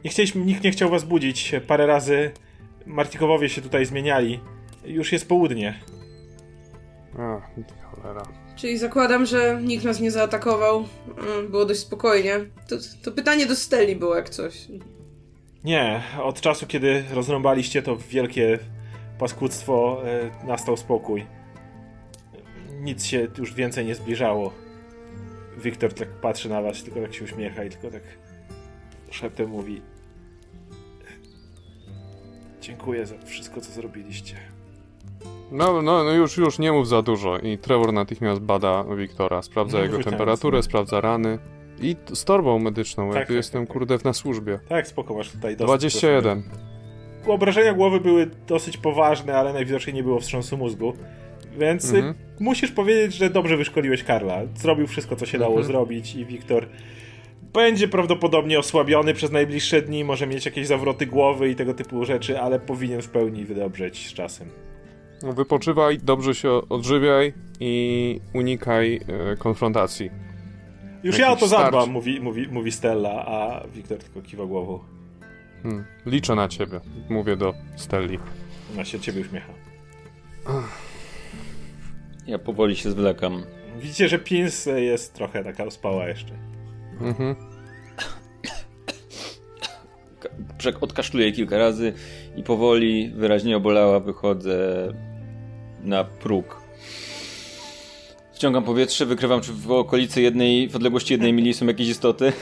nie 0.03 0.09
chcieliśmy, 0.09 0.45
nikt 0.45 0.63
nie 0.63 0.71
chciał 0.71 0.89
was 0.89 1.03
budzić. 1.03 1.51
Parę 1.67 1.85
razy 1.85 2.31
Martikowowie 2.85 3.49
się 3.49 3.61
tutaj 3.61 3.85
zmieniali. 3.85 4.39
Już 4.85 5.11
jest 5.11 5.27
południe. 5.27 5.79
A, 7.19 7.41
cholera. 7.81 8.23
Czyli 8.55 8.77
zakładam, 8.77 9.25
że 9.25 9.59
nikt 9.63 9.85
nas 9.85 9.99
nie 9.99 10.11
zaatakował. 10.11 10.85
Mm, 11.17 11.51
Było 11.51 11.65
dość 11.65 11.79
spokojnie. 11.79 12.39
To, 12.69 12.75
to 13.03 13.11
pytanie 13.11 13.45
do 13.45 13.55
Steli 13.55 13.95
było 13.95 14.15
jak 14.15 14.29
coś. 14.29 14.67
Nie, 15.63 16.03
od 16.23 16.41
czasu 16.41 16.67
kiedy 16.67 17.03
rozrąbaliście 17.13 17.81
to 17.81 17.97
wielkie 17.97 18.59
paskudztwo, 19.19 20.01
e, 20.05 20.45
nastał 20.47 20.77
spokój. 20.77 21.25
Nic 22.81 23.05
się 23.05 23.27
już 23.37 23.53
więcej 23.53 23.85
nie 23.85 23.95
zbliżało. 23.95 24.53
Wiktor 25.57 25.93
tak 25.93 26.09
patrzy 26.09 26.49
na 26.49 26.61
was, 26.61 26.83
tylko 26.83 27.01
tak 27.01 27.13
się 27.13 27.23
uśmiecha 27.23 27.63
i 27.63 27.69
tylko 27.69 27.91
tak 27.91 28.03
szeptem 29.11 29.49
mówi 29.49 29.81
Dziękuję 32.63 33.05
za 33.05 33.17
wszystko, 33.17 33.61
co 33.61 33.71
zrobiliście. 33.71 34.35
No, 35.51 35.81
no, 35.81 36.03
no 36.03 36.11
już, 36.11 36.37
już 36.37 36.59
nie 36.59 36.71
mów 36.71 36.87
za 36.87 37.01
dużo. 37.01 37.37
I 37.39 37.57
Trevor 37.57 37.93
natychmiast 37.93 38.41
bada 38.41 38.83
Wiktora, 38.97 39.41
sprawdza 39.41 39.77
No, 39.77 39.83
jego 39.83 40.03
temperaturę, 40.03 40.57
no. 40.57 40.63
sprawdza 40.63 41.01
rany. 41.01 41.39
I 41.81 41.95
z 42.13 42.25
torbą 42.25 42.59
medyczną, 42.59 43.07
Tak, 43.07 43.15
ja 43.15 43.21
tu 43.21 43.27
tak, 43.27 43.35
jestem, 43.35 43.61
tak, 43.61 43.67
tak. 43.67 43.73
kurde, 43.73 43.97
na 44.05 44.13
służbie. 44.13 44.59
Tak, 44.69 44.87
spoko, 44.87 45.13
masz 45.13 45.31
tutaj 45.31 45.55
dosyć. 45.57 45.67
21. 45.67 46.43
Obrażenia 47.27 47.73
głowy 47.73 47.99
były 47.99 48.29
dosyć 48.47 48.77
poważne, 48.77 49.35
ale 49.37 49.53
najwidoczniej 49.53 49.93
nie 49.93 50.03
było 50.03 50.19
wstrząsu 50.19 50.57
mózgu. 50.57 50.93
Więc 51.57 51.93
y, 51.93 51.97
Mhm. 51.97 52.15
musisz 52.39 52.71
powiedzieć, 52.71 53.13
że 53.15 53.29
dobrze 53.29 53.57
wyszkoliłeś 53.57 54.03
Karla. 54.03 54.41
Zrobił 54.55 54.87
wszystko, 54.87 55.15
co 55.15 55.25
się 55.25 55.37
dało 55.37 55.51
Mhm. 55.51 55.67
zrobić 55.67 56.15
i 56.15 56.25
Wiktor 56.25 56.65
będzie 57.53 57.87
prawdopodobnie 57.87 58.59
osłabiony 58.59 59.13
przez 59.13 59.31
najbliższe 59.31 59.81
dni, 59.81 60.03
może 60.03 60.27
mieć 60.27 60.45
jakieś 60.45 60.67
zawroty 60.67 61.05
głowy 61.05 61.49
i 61.49 61.55
tego 61.55 61.73
typu 61.73 62.05
rzeczy, 62.05 62.39
ale 62.41 62.59
powinien 62.59 63.01
w 63.01 63.09
pełni 63.09 63.45
wydobrzeć 63.45 64.07
z 64.07 64.13
czasem. 64.13 64.49
No, 65.23 65.33
Wypoczywaj, 65.33 65.99
dobrze 66.03 66.35
się 66.35 66.51
odżywiaj 66.51 67.33
i 67.59 68.19
unikaj 68.33 68.99
e, 69.31 69.35
konfrontacji. 69.37 70.11
Już 71.03 71.17
ja 71.17 71.25
o 71.25 71.29
to 71.29 71.31
Jakiś 71.35 71.47
starć. 71.47 71.63
zadbam, 71.63 71.89
mówi, 71.91 72.19
mówi, 72.21 72.47
mówi 72.51 72.71
Stella, 72.71 73.25
a 73.25 73.67
Wiktor 73.67 73.97
tylko 73.97 74.21
kiwa 74.21 74.45
głową. 74.45 74.79
Hmm. 75.63 75.85
Liczę 76.05 76.35
na 76.35 76.47
ciebie, 76.47 76.79
mówię 77.09 77.35
do 77.35 77.53
Stelli. 77.75 78.19
Ona 78.73 78.85
się 78.85 78.97
od 78.97 79.03
ciebie 79.03 79.21
uśmiecha. 79.21 79.53
Ja 82.27 82.39
powoli 82.39 82.75
się 82.75 82.91
zwlekam. 82.91 83.43
Widzicie, 83.79 84.09
że 84.09 84.19
Pins 84.19 84.65
jest 84.65 85.13
trochę 85.13 85.43
taka 85.43 85.63
ospała 85.63 86.07
jeszcze. 86.07 86.33
Mhm. 87.01 87.35
Odkaszluję 90.81 91.31
kilka 91.31 91.57
razy 91.57 91.93
i 92.35 92.43
powoli, 92.43 93.11
wyraźnie 93.15 93.57
obolała, 93.57 93.99
wychodzę 93.99 94.87
na 95.83 96.03
próg. 96.03 96.61
Wciągam 98.33 98.63
powietrze, 98.63 99.05
wykrywam, 99.05 99.41
czy 99.41 99.53
w 99.53 99.71
okolicy 99.71 100.21
jednej, 100.21 100.69
w 100.69 100.75
odległości 100.75 101.13
jednej 101.13 101.33
mili 101.33 101.53
są 101.53 101.65
jakieś 101.67 101.87
istoty. 101.87 102.33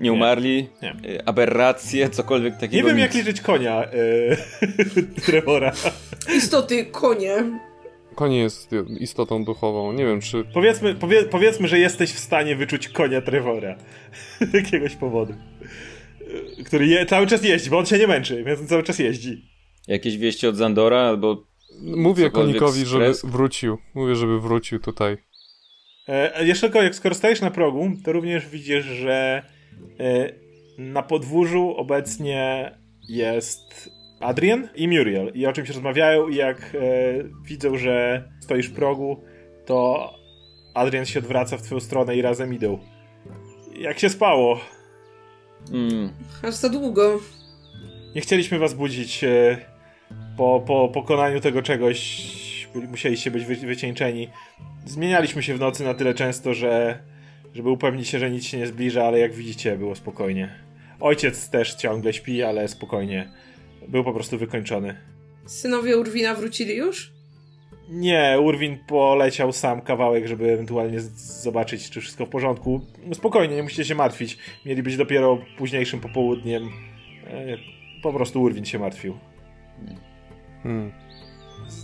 Nie 0.00 0.12
umarli, 0.12 0.68
Nie. 0.82 1.10
y, 1.10 1.24
aberracje, 1.24 2.10
cokolwiek 2.10 2.54
takiego. 2.56 2.76
Nie 2.76 2.82
wiem, 2.94 2.96
nic. 2.96 3.14
jak 3.14 3.14
liczyć 3.14 3.40
konia 3.40 3.84
yy, 3.92 4.36
Trevora. 5.26 5.72
Istoty, 6.36 6.84
konie. 6.84 7.60
Konie 8.14 8.38
jest 8.38 8.70
istotą 9.00 9.44
duchową. 9.44 9.92
Nie 9.92 10.06
wiem, 10.06 10.20
czy 10.20 10.44
Powiedzmy, 10.54 10.94
powie, 10.94 11.22
powiedzmy, 11.22 11.68
że 11.68 11.78
jesteś 11.78 12.12
w 12.12 12.18
stanie 12.18 12.56
wyczuć 12.56 12.88
konia 12.88 13.20
Trevora. 13.20 13.76
Z 14.50 14.54
jakiegoś 14.54 14.96
powodu. 14.96 15.34
Yy, 16.58 16.64
Który 16.64 16.86
je, 16.86 17.06
cały 17.06 17.26
czas 17.26 17.44
jeździ, 17.44 17.70
bo 17.70 17.78
on 17.78 17.86
się 17.86 17.98
nie 17.98 18.06
męczy, 18.06 18.44
więc 18.44 18.60
on 18.60 18.66
cały 18.66 18.82
czas 18.82 18.98
jeździ. 18.98 19.44
Jakieś 19.88 20.16
wieści 20.16 20.46
od 20.46 20.56
Zandora 20.56 20.98
albo 21.00 21.44
Mówię 21.80 22.30
konikowi, 22.30 22.86
żeby 22.86 23.12
wrócił. 23.24 23.78
Mówię, 23.94 24.14
żeby 24.14 24.40
wrócił 24.40 24.80
tutaj. 24.80 25.16
E, 26.08 26.32
a 26.36 26.42
jeszcze 26.42 26.66
tylko, 26.66 26.82
jak 26.82 26.94
skoro 26.94 27.14
stajesz 27.14 27.40
na 27.40 27.50
progu, 27.50 27.90
to 28.04 28.12
również 28.12 28.48
widzisz, 28.48 28.84
że 28.84 29.42
e, 30.00 30.32
na 30.78 31.02
podwórzu 31.02 31.74
obecnie 31.76 32.70
jest 33.08 33.90
Adrian 34.20 34.68
i 34.74 34.88
Muriel. 34.88 35.32
I 35.34 35.46
o 35.46 35.52
czymś 35.52 35.68
rozmawiają 35.68 36.28
i 36.28 36.36
jak 36.36 36.58
e, 36.74 36.78
widzą, 37.44 37.76
że 37.76 38.24
stoisz 38.40 38.66
w 38.68 38.74
progu, 38.74 39.24
to 39.66 40.10
Adrian 40.74 41.06
się 41.06 41.18
odwraca 41.18 41.56
w 41.56 41.62
twoją 41.62 41.80
stronę 41.80 42.16
i 42.16 42.22
razem 42.22 42.54
idą. 42.54 42.78
Jak 43.78 43.98
się 43.98 44.08
spało? 44.08 44.60
mm, 45.72 46.12
Aż 46.42 46.54
za 46.54 46.68
długo. 46.68 47.20
Nie 48.14 48.20
chcieliśmy 48.20 48.58
was 48.58 48.74
budzić 48.74 49.24
e, 49.24 49.58
po, 50.36 50.62
po 50.66 50.88
pokonaniu 50.88 51.40
tego 51.40 51.62
czegoś. 51.62 52.22
Musieliście 52.90 53.30
być 53.30 53.44
wy, 53.44 53.56
wycieńczeni. 53.56 54.28
Zmienialiśmy 54.84 55.42
się 55.42 55.54
w 55.54 55.60
nocy 55.60 55.84
na 55.84 55.94
tyle 55.94 56.14
często, 56.14 56.54
że 56.54 56.98
żeby 57.54 57.70
upewnić 57.70 58.08
się, 58.08 58.18
że 58.18 58.30
nic 58.30 58.44
się 58.44 58.58
nie 58.58 58.66
zbliża, 58.66 59.04
ale 59.04 59.18
jak 59.18 59.32
widzicie, 59.32 59.76
było 59.76 59.94
spokojnie. 59.94 60.54
Ojciec 61.00 61.50
też 61.50 61.74
ciągle 61.74 62.12
śpi, 62.12 62.42
ale 62.42 62.68
spokojnie. 62.68 63.28
Był 63.88 64.04
po 64.04 64.12
prostu 64.12 64.38
wykończony. 64.38 64.96
Synowie 65.46 65.98
Urwina 65.98 66.34
wrócili 66.34 66.76
już? 66.76 67.12
Nie, 67.88 68.36
Urwin 68.42 68.78
poleciał 68.88 69.52
sam 69.52 69.80
kawałek, 69.80 70.26
żeby 70.26 70.52
ewentualnie 70.52 71.00
zobaczyć, 71.40 71.90
czy 71.90 72.00
wszystko 72.00 72.26
w 72.26 72.28
porządku. 72.28 72.80
No 73.06 73.14
Spokojnie, 73.14 73.56
nie 73.56 73.62
musicie 73.62 73.84
się 73.84 73.94
martwić. 73.94 74.38
Mieli 74.66 74.82
być 74.82 74.96
dopiero 74.96 75.38
późniejszym 75.58 76.00
popołudniem. 76.00 76.62
E, 77.26 77.56
Po 78.02 78.12
prostu 78.12 78.42
Urwin 78.42 78.64
się 78.64 78.78
martwił. 78.78 79.18
Hmm. 80.62 80.92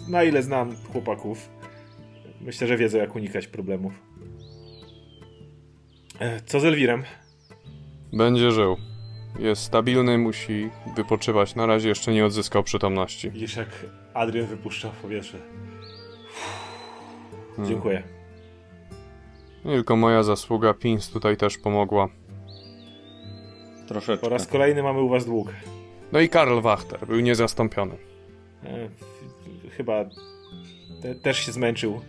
Na 0.09 0.25
ile 0.25 0.43
znam 0.43 0.77
chłopaków, 0.93 1.49
myślę, 2.41 2.67
że 2.67 2.77
wiedzą, 2.77 2.99
jak 2.99 3.17
unikać 3.17 3.47
problemów. 3.47 3.93
E, 6.21 6.41
Co 6.41 6.61
z 6.61 6.65
Elwirem? 6.65 7.03
Będzie 8.13 8.51
żył. 8.51 8.77
Jest 9.39 9.63
stabilny, 9.63 10.19
musi 10.19 10.71
wypoczywać. 10.97 11.55
Na 11.55 11.67
razie 11.67 11.89
jeszcze 11.89 12.13
nie 12.13 12.27
odzyskał 12.27 12.63
przytomności. 12.63 13.31
Widzisz, 13.31 13.57
jak 13.57 13.69
Adrian 14.15 14.47
wypuszcza 14.47 14.91
w 14.91 14.97
powietrze. 14.97 15.39
Hmm. 17.57 17.69
Dziękuję. 17.69 18.03
Nie 19.65 19.75
tylko 19.75 19.97
moja 19.97 20.23
zasługa, 20.23 20.75
Pins 20.75 21.11
tutaj 21.11 21.37
też 21.37 21.59
pomogła. 21.59 22.09
troszeczkę. 23.89 24.23
Po 24.23 24.29
raz 24.29 24.47
kolejny 24.47 24.83
mamy 24.83 25.01
u 25.01 25.09
was 25.09 25.25
dług. 25.27 25.53
No 26.13 26.21
i 26.21 26.29
Karl 26.29 26.61
Wachter 26.61 27.07
był 27.07 27.21
niezastąpiony. 27.21 27.97
E, 28.65 28.89
Chyba 29.71 30.05
te, 31.03 31.15
też 31.15 31.39
się 31.39 31.53
zmęczył. 31.53 32.01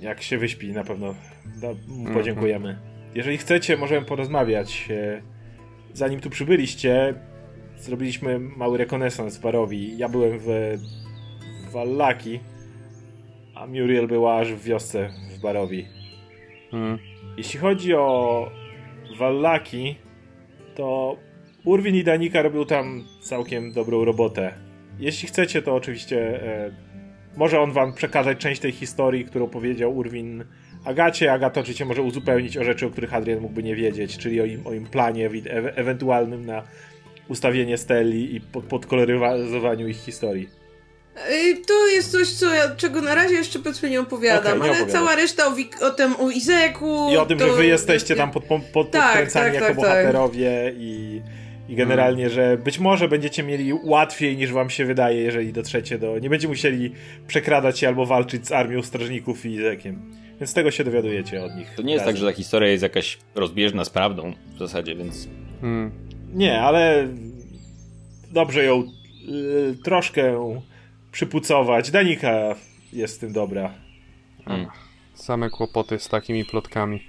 Jak 0.00 0.22
się 0.22 0.38
wyśpi, 0.38 0.72
na 0.72 0.84
pewno 0.84 1.14
da, 1.60 1.68
mu 1.88 1.98
Mhm. 1.98 2.14
podziękujemy. 2.16 2.78
Jeżeli 3.14 3.38
chcecie, 3.38 3.76
możemy 3.76 4.06
porozmawiać. 4.06 4.88
e, 4.90 5.22
zanim 5.92 6.20
tu 6.20 6.30
przybyliście, 6.30 7.14
zrobiliśmy 7.76 8.38
mały 8.38 8.78
rekonesans 8.78 9.36
w 9.38 9.40
Barowi. 9.40 9.98
Ja 9.98 10.08
byłem 10.08 10.38
w, 10.38 10.46
w 11.68 11.70
Wallaki, 11.72 12.40
a 13.54 13.66
Muriel 13.66 14.06
była 14.06 14.36
aż 14.38 14.52
w 14.52 14.62
wiosce 14.62 15.10
w 15.36 15.40
Barowi. 15.40 15.86
Hmm. 16.70 16.98
Jeśli 17.36 17.60
chodzi 17.60 17.94
o 17.94 18.50
Wallaki, 19.18 19.96
to 20.74 21.16
Urwin 21.68 21.94
i 21.94 22.04
Danika 22.04 22.42
robią 22.42 22.66
tam 22.66 23.04
całkiem 23.20 23.72
dobrą 23.72 24.04
robotę. 24.04 24.54
Jeśli 24.98 25.28
chcecie, 25.28 25.62
to 25.62 25.74
oczywiście 25.74 26.42
e, 26.42 26.70
może 27.36 27.60
on 27.60 27.72
wam 27.72 27.92
przekazać 27.92 28.38
część 28.38 28.60
tej 28.60 28.72
historii, 28.72 29.24
którą 29.24 29.48
powiedział 29.48 29.96
Urwin 29.96 30.44
Agacie. 30.84 31.32
Agata 31.32 31.60
oczywiście 31.60 31.84
może 31.84 32.02
uzupełnić 32.02 32.56
o 32.56 32.64
rzeczy, 32.64 32.86
o 32.86 32.90
których 32.90 33.14
Adrian 33.14 33.40
mógłby 33.40 33.62
nie 33.62 33.76
wiedzieć, 33.76 34.18
czyli 34.18 34.40
o 34.40 34.44
im, 34.44 34.66
o 34.66 34.72
im 34.72 34.86
planie 34.86 35.26
e 35.26 35.76
ewentualnym 35.76 36.46
na 36.46 36.62
ustawienie 37.28 37.78
Steli 37.78 38.36
i 38.36 38.40
pod, 38.40 38.64
podkoloryzowaniu 38.64 39.88
ich 39.88 39.96
historii. 39.96 40.48
To 41.66 41.86
jest 41.86 42.12
coś, 42.12 42.28
co 42.28 42.54
ja, 42.54 42.76
czego 42.76 43.00
na 43.00 43.14
razie 43.14 43.34
jeszcze 43.34 43.58
powiedzmy 43.58 43.90
nie 43.90 44.00
opowiadam, 44.00 44.58
okay, 44.58 44.70
nie 44.70 44.76
ale 44.76 44.86
cała 44.86 45.16
reszta 45.16 45.46
o, 45.46 45.54
o 45.86 45.90
tym, 45.90 46.16
o 46.16 46.30
Izeku... 46.30 47.08
I 47.12 47.16
o 47.16 47.26
tym, 47.26 47.38
że 47.38 47.52
wy 47.52 47.66
jesteście 47.66 48.16
tam 48.16 48.30
pod, 48.30 48.44
pod, 48.44 48.62
pod 48.62 48.90
tak, 48.90 49.32
tak, 49.32 49.54
jako 49.54 49.66
tak, 49.66 49.66
tak. 49.66 49.76
bohaterowie 49.76 50.72
i, 50.76 51.22
i 51.68 51.76
generalnie, 51.76 52.30
że 52.30 52.58
być 52.64 52.78
może 52.78 53.08
będziecie 53.08 53.42
mieli 53.42 53.72
łatwiej 53.72 54.36
niż 54.36 54.52
wam 54.52 54.70
się 54.70 54.84
wydaje, 54.84 55.22
jeżeli 55.22 55.52
dotrzecie 55.52 55.98
do... 55.98 56.18
Nie 56.18 56.30
będziecie 56.30 56.48
musieli 56.48 56.92
przekradać 57.26 57.78
się 57.78 57.88
albo 57.88 58.06
walczyć 58.06 58.46
z 58.46 58.52
armią 58.52 58.82
strażników 58.82 59.46
i 59.46 59.48
Izekiem. 59.48 60.02
Więc 60.40 60.54
tego 60.54 60.70
się 60.70 60.84
dowiadujecie 60.84 61.44
od 61.44 61.56
nich. 61.56 61.74
To 61.74 61.82
nie 61.82 61.92
jest 61.92 62.02
razem. 62.02 62.14
tak, 62.14 62.20
że 62.20 62.26
ta 62.26 62.36
historia 62.36 62.68
jest 62.68 62.82
jakaś 62.82 63.18
rozbieżna 63.34 63.84
z 63.84 63.90
prawdą 63.90 64.32
w 64.54 64.58
zasadzie, 64.58 64.96
więc... 64.96 65.28
Hmm. 65.60 65.90
Nie, 66.34 66.60
ale 66.60 67.08
dobrze 68.30 68.64
ją 68.64 68.82
y, 68.82 69.76
troszkę 69.84 70.50
przypucować. 71.12 71.90
Danika 71.90 72.54
jest 72.92 73.16
w 73.16 73.20
tym 73.20 73.32
dobra. 73.32 73.74
Hmm. 74.44 74.66
Same 75.14 75.50
kłopoty 75.50 75.98
z 75.98 76.08
takimi 76.08 76.44
plotkami. 76.44 77.02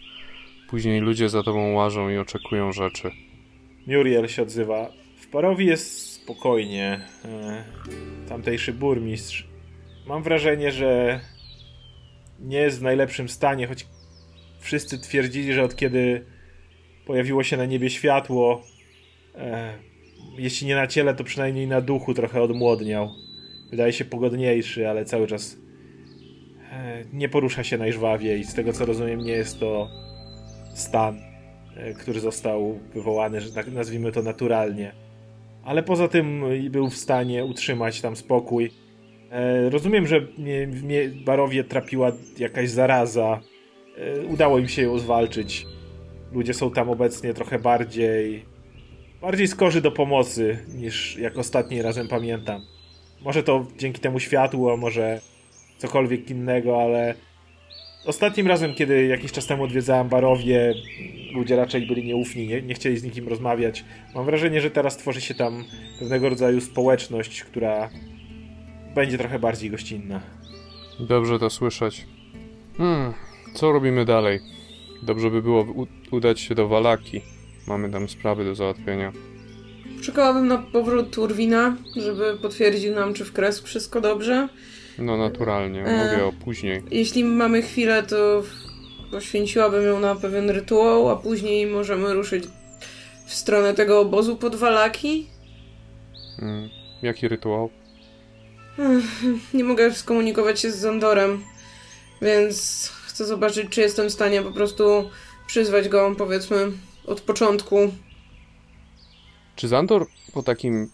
Później 0.69 1.01
ludzie 1.01 1.29
za 1.29 1.43
tobą 1.43 1.73
łażą 1.73 2.09
i 2.09 2.17
oczekują 2.17 2.71
rzeczy. 2.71 3.11
Muriel 3.89 4.27
się 4.27 4.41
odzywa. 4.41 4.91
W 5.21 5.27
Parowi 5.27 5.65
jest 5.65 6.11
spokojnie. 6.11 6.99
E, 7.25 7.63
tamtejszy 8.29 8.73
burmistrz. 8.73 9.47
Mam 10.07 10.23
wrażenie, 10.23 10.71
że 10.71 11.19
nie 12.39 12.57
jest 12.57 12.79
w 12.79 12.83
najlepszym 12.83 13.29
stanie, 13.29 13.67
choć 13.67 13.87
wszyscy 14.59 14.99
twierdzili, 14.99 15.53
że 15.53 15.63
od 15.63 15.75
kiedy 15.75 16.25
pojawiło 17.05 17.43
się 17.43 17.57
na 17.57 17.65
niebie 17.65 17.89
światło, 17.89 18.61
e, 19.35 19.73
jeśli 20.37 20.67
nie 20.67 20.75
na 20.75 20.87
ciele, 20.87 21.15
to 21.15 21.23
przynajmniej 21.23 21.67
na 21.67 21.81
duchu 21.81 22.13
trochę 22.13 22.41
odmłodniał. 22.41 23.09
Wydaje 23.69 23.93
się 23.93 24.05
pogodniejszy, 24.05 24.89
ale 24.89 25.05
cały 25.05 25.27
czas 25.27 25.57
e, 26.71 27.03
nie 27.13 27.29
porusza 27.29 27.63
się 27.63 27.77
najżwawiej. 27.77 28.43
Z 28.43 28.53
tego 28.53 28.73
co 28.73 28.85
rozumiem, 28.85 29.19
nie 29.19 29.31
jest 29.31 29.59
to 29.59 29.89
stan, 30.75 31.28
który 31.99 32.19
został 32.19 32.79
wywołany, 32.93 33.41
że 33.41 33.51
tak 33.51 33.71
nazwijmy 33.71 34.11
to 34.11 34.21
naturalnie. 34.21 34.91
Ale 35.63 35.83
poza 35.83 36.07
tym 36.07 36.43
był 36.69 36.89
w 36.89 36.97
stanie 36.97 37.45
utrzymać 37.45 38.01
tam 38.01 38.15
spokój. 38.15 38.71
E, 39.31 39.69
rozumiem, 39.69 40.07
że 40.07 40.21
mnie 40.83 41.09
Barowie 41.25 41.63
trapiła 41.63 42.11
jakaś 42.37 42.69
zaraza. 42.69 43.39
Udało 44.29 44.59
im 44.59 44.67
się 44.67 44.81
ją 44.81 44.99
zwalczyć. 44.99 45.65
Ludzie 46.31 46.53
są 46.53 46.71
tam 46.71 46.89
obecnie 46.89 47.33
trochę 47.33 47.59
bardziej 47.59 48.45
bardziej 49.21 49.47
skorzy 49.47 49.81
do 49.81 49.91
pomocy 49.91 50.57
niż 50.75 51.17
jak 51.17 51.37
ostatni 51.37 51.81
razem 51.81 52.07
pamiętam. 52.07 52.61
Może 53.21 53.43
to 53.43 53.65
dzięki 53.77 54.01
temu 54.01 54.19
światłu, 54.19 54.69
a 54.69 54.77
może 54.77 55.21
cokolwiek 55.77 56.29
innego, 56.29 56.81
ale 56.81 57.15
ostatnim 58.05 58.47
razem, 58.47 58.73
kiedy 58.73 59.05
jakiś 59.05 59.31
czas 59.31 59.45
temu 59.45 59.63
odwiedzałem 59.63 60.09
Barowie, 60.09 60.73
ludzie 61.33 61.55
raczej 61.55 61.87
byli 61.87 62.03
nieufni, 62.03 62.47
nie, 62.47 62.61
nie 62.61 62.73
chcieli 62.73 62.97
z 62.97 63.03
nikim 63.03 63.27
rozmawiać. 63.27 63.85
Mam 64.15 64.25
wrażenie, 64.25 64.61
że 64.61 64.71
teraz 64.71 64.97
tworzy 64.97 65.21
się 65.21 65.33
tam 65.33 65.63
pewnego 65.99 66.29
rodzaju 66.29 66.61
społeczność, 66.61 67.43
która 67.43 67.89
będzie 68.95 69.17
trochę 69.17 69.39
bardziej 69.39 69.69
gościnna. 69.69 70.21
Dobrze 70.99 71.39
to 71.39 71.49
słyszeć. 71.49 72.05
Hmm, 72.77 73.13
co 73.53 73.71
robimy 73.71 74.05
dalej? 74.05 74.39
Dobrze 75.03 75.31
by 75.31 75.41
było 75.41 75.65
udać 76.11 76.39
się 76.39 76.55
do 76.55 76.67
Walaki. 76.67 77.21
Mamy 77.67 77.89
tam 77.89 78.09
sprawy 78.09 78.45
do 78.45 78.55
załatwienia. 78.55 79.11
Czekałabym 80.01 80.47
na 80.47 80.57
powrót 80.57 81.11
Turwina, 81.11 81.77
żeby 81.95 82.37
potwierdził 82.41 82.95
nam, 82.95 83.13
czy 83.13 83.25
w 83.25 83.33
kresku 83.33 83.67
wszystko 83.67 84.01
dobrze. 84.01 84.49
No 84.99 85.17
naturalnie, 85.17 85.85
e, 85.85 86.05
mówię 86.05 86.25
o 86.25 86.33
później. 86.45 86.83
Jeśli 86.91 87.23
mamy 87.23 87.61
chwilę, 87.61 88.03
to 88.03 88.43
poświęciłabym 89.11 89.85
ją 89.85 89.99
na 89.99 90.15
pewien 90.15 90.49
rytuał, 90.49 91.09
a 91.09 91.15
później 91.15 91.67
możemy 91.67 92.13
ruszyć 92.13 92.43
w 93.25 93.33
stronę 93.33 93.73
tego 93.73 93.99
obozu 93.99 94.35
pod 94.35 94.55
Walaki. 94.55 95.27
Hmm. 96.39 96.69
Jaki 97.01 97.27
rytuał? 97.27 97.69
Nie 99.53 99.63
mogę 99.63 99.93
skomunikować 99.93 100.59
się 100.59 100.71
z 100.71 100.77
Zandorem, 100.77 101.43
więc 102.21 102.87
chcę 103.05 103.25
zobaczyć, 103.25 103.69
czy 103.69 103.81
jestem 103.81 104.09
w 104.09 104.13
stanie 104.13 104.41
po 104.41 104.51
prostu 104.51 105.09
przyzwać 105.47 105.89
go, 105.89 106.15
powiedzmy, 106.17 106.71
od 107.05 107.21
początku 107.21 107.91
czy 109.59 109.67
Zandor 109.67 110.07
po 110.33 110.43
takim 110.43 110.89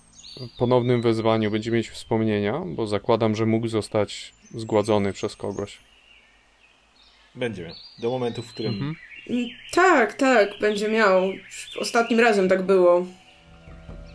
ponownym 0.58 1.02
wezwaniu 1.02 1.52
będzie 1.52 1.72
mieć 1.72 1.90
wspomnienia? 1.90 2.62
Bo 2.66 2.88
zakładam, 2.88 3.36
że 3.36 3.46
mógł 3.46 3.68
zostać 3.68 4.34
zgładzony 4.56 5.14
przez 5.14 5.36
kogoś. 5.36 5.78
Będzie 7.36 7.64
miał. 7.64 7.76
Do 8.00 8.10
momentu, 8.10 8.42
w 8.42 8.54
którym. 8.54 8.74
Mhm. 8.74 8.96
Tak, 9.72 10.14
tak, 10.14 10.50
będzie 10.62 10.90
miał. 10.90 11.24
Ostatnim 11.80 12.20
razem 12.20 12.50
tak 12.50 12.62
było. 12.62 13.06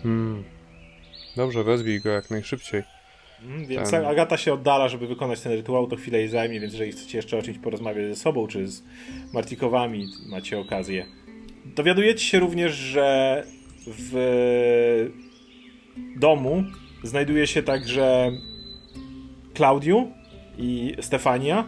Hmm. 0.03 0.45
Dobrze, 1.37 1.65
wezwij 1.65 2.01
go 2.01 2.11
jak 2.11 2.31
najszybciej. 2.31 2.83
Hmm, 3.41 3.67
więc 3.67 3.91
ten... 3.91 4.05
Agata 4.05 4.37
się 4.37 4.53
oddala, 4.53 4.89
żeby 4.89 5.07
wykonać 5.07 5.41
ten 5.41 5.53
rytuał, 5.53 5.87
to 5.87 5.97
chwilę 5.97 6.19
jej 6.19 6.29
zajmie, 6.29 6.61
więc 6.61 6.73
jeżeli 6.73 6.93
chcecie 6.93 7.19
jeszcze 7.19 7.39
o 7.39 7.43
czymś 7.43 7.59
porozmawiać 7.59 8.07
ze 8.07 8.17
sobą, 8.17 8.47
czy 8.47 8.69
z 8.69 8.83
Martikowami, 9.33 10.07
macie 10.27 10.59
okazję. 10.59 11.07
Dowiadujecie 11.65 12.25
się 12.25 12.39
również, 12.39 12.73
że 12.73 13.43
w 13.87 15.11
domu 16.17 16.65
znajduje 17.03 17.47
się 17.47 17.63
także 17.63 18.33
Klaudiu 19.55 20.13
i 20.59 20.97
Stefania, 21.01 21.65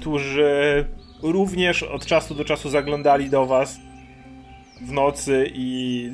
którzy 0.00 0.84
również 1.22 1.82
od 1.82 2.06
czasu 2.06 2.34
do 2.34 2.44
czasu 2.44 2.70
zaglądali 2.70 3.30
do 3.30 3.46
was 3.46 3.80
w 4.86 4.92
nocy 4.92 5.50
i 5.54 6.08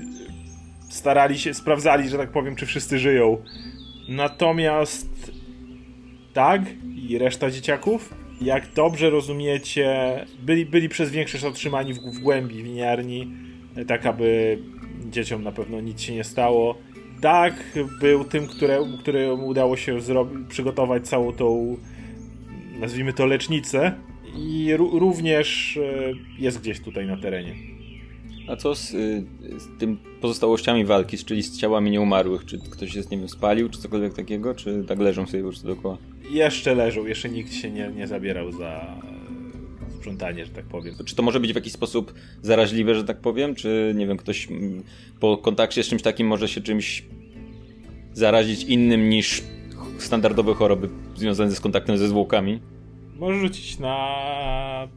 starali 0.88 1.38
się, 1.38 1.54
sprawdzali, 1.54 2.08
że 2.08 2.16
tak 2.16 2.30
powiem, 2.30 2.56
czy 2.56 2.66
wszyscy 2.66 2.98
żyją. 2.98 3.42
Natomiast 4.08 5.32
Dag 6.34 6.62
i 7.08 7.18
reszta 7.18 7.50
dzieciaków, 7.50 8.14
jak 8.40 8.72
dobrze 8.72 9.10
rozumiecie, 9.10 9.86
byli, 10.42 10.66
byli 10.66 10.88
przez 10.88 11.10
większość 11.10 11.44
otrzymani 11.44 11.94
w, 11.94 11.98
w 11.98 12.18
głębi 12.18 12.62
winiarni, 12.62 13.32
tak 13.86 14.06
aby 14.06 14.58
dzieciom 15.06 15.44
na 15.44 15.52
pewno 15.52 15.80
nic 15.80 16.00
się 16.00 16.14
nie 16.14 16.24
stało. 16.24 16.78
Dag 17.20 17.54
był 18.00 18.24
tym, 18.24 18.46
które, 18.46 18.78
któremu 19.00 19.46
udało 19.46 19.76
się 19.76 19.98
przygotować 20.48 21.08
całą 21.08 21.32
tą, 21.32 21.76
nazwijmy 22.80 23.12
to, 23.12 23.26
lecznicę 23.26 23.92
i 24.36 24.72
również 24.76 25.76
e, 25.76 26.12
jest 26.38 26.60
gdzieś 26.60 26.80
tutaj 26.80 27.06
na 27.06 27.16
terenie. 27.16 27.54
A 28.48 28.56
co 28.56 28.74
z, 28.74 28.94
y, 28.94 29.24
z 29.58 29.78
tym 29.78 29.98
pozostałościami 30.20 30.84
walki, 30.84 31.18
czyli 31.18 31.42
z 31.42 31.58
ciałami 31.58 31.90
nieumarłych? 31.90 32.44
Czy 32.44 32.58
ktoś 32.70 32.92
się 32.92 33.02
z 33.02 33.10
nimi 33.10 33.28
spalił, 33.28 33.68
czy 33.68 33.78
cokolwiek 33.78 34.14
takiego? 34.14 34.54
Czy 34.54 34.84
tak 34.88 34.98
leżą 34.98 35.26
sobie 35.26 35.38
już 35.38 35.58
dookoła? 35.58 35.98
Jeszcze 36.30 36.74
leżą, 36.74 37.06
jeszcze 37.06 37.28
nikt 37.28 37.52
się 37.52 37.70
nie, 37.70 37.92
nie 37.96 38.06
zabierał 38.06 38.52
za 38.52 38.96
sprzątanie, 40.08 40.46
że 40.46 40.52
tak 40.52 40.64
powiem. 40.64 40.94
Czy 41.04 41.16
to 41.16 41.22
może 41.22 41.40
być 41.40 41.52
w 41.52 41.54
jakiś 41.54 41.72
sposób 41.72 42.14
zaraźliwe, 42.42 42.94
że 42.94 43.04
tak 43.04 43.20
powiem? 43.20 43.54
Czy, 43.54 43.92
nie 43.96 44.06
wiem, 44.06 44.16
ktoś 44.16 44.48
po 45.20 45.36
kontakcie 45.36 45.82
z 45.82 45.88
czymś 45.88 46.02
takim 46.02 46.26
może 46.26 46.48
się 46.48 46.60
czymś 46.60 47.04
zarazić 48.12 48.64
innym 48.64 49.10
niż 49.10 49.42
standardowe 49.98 50.54
choroby 50.54 50.88
związane 51.16 51.50
z 51.50 51.60
kontaktem 51.60 51.98
ze 51.98 52.08
zwłokami? 52.08 52.60
Możesz 53.16 53.40
rzucić 53.40 53.78
na 53.78 54.88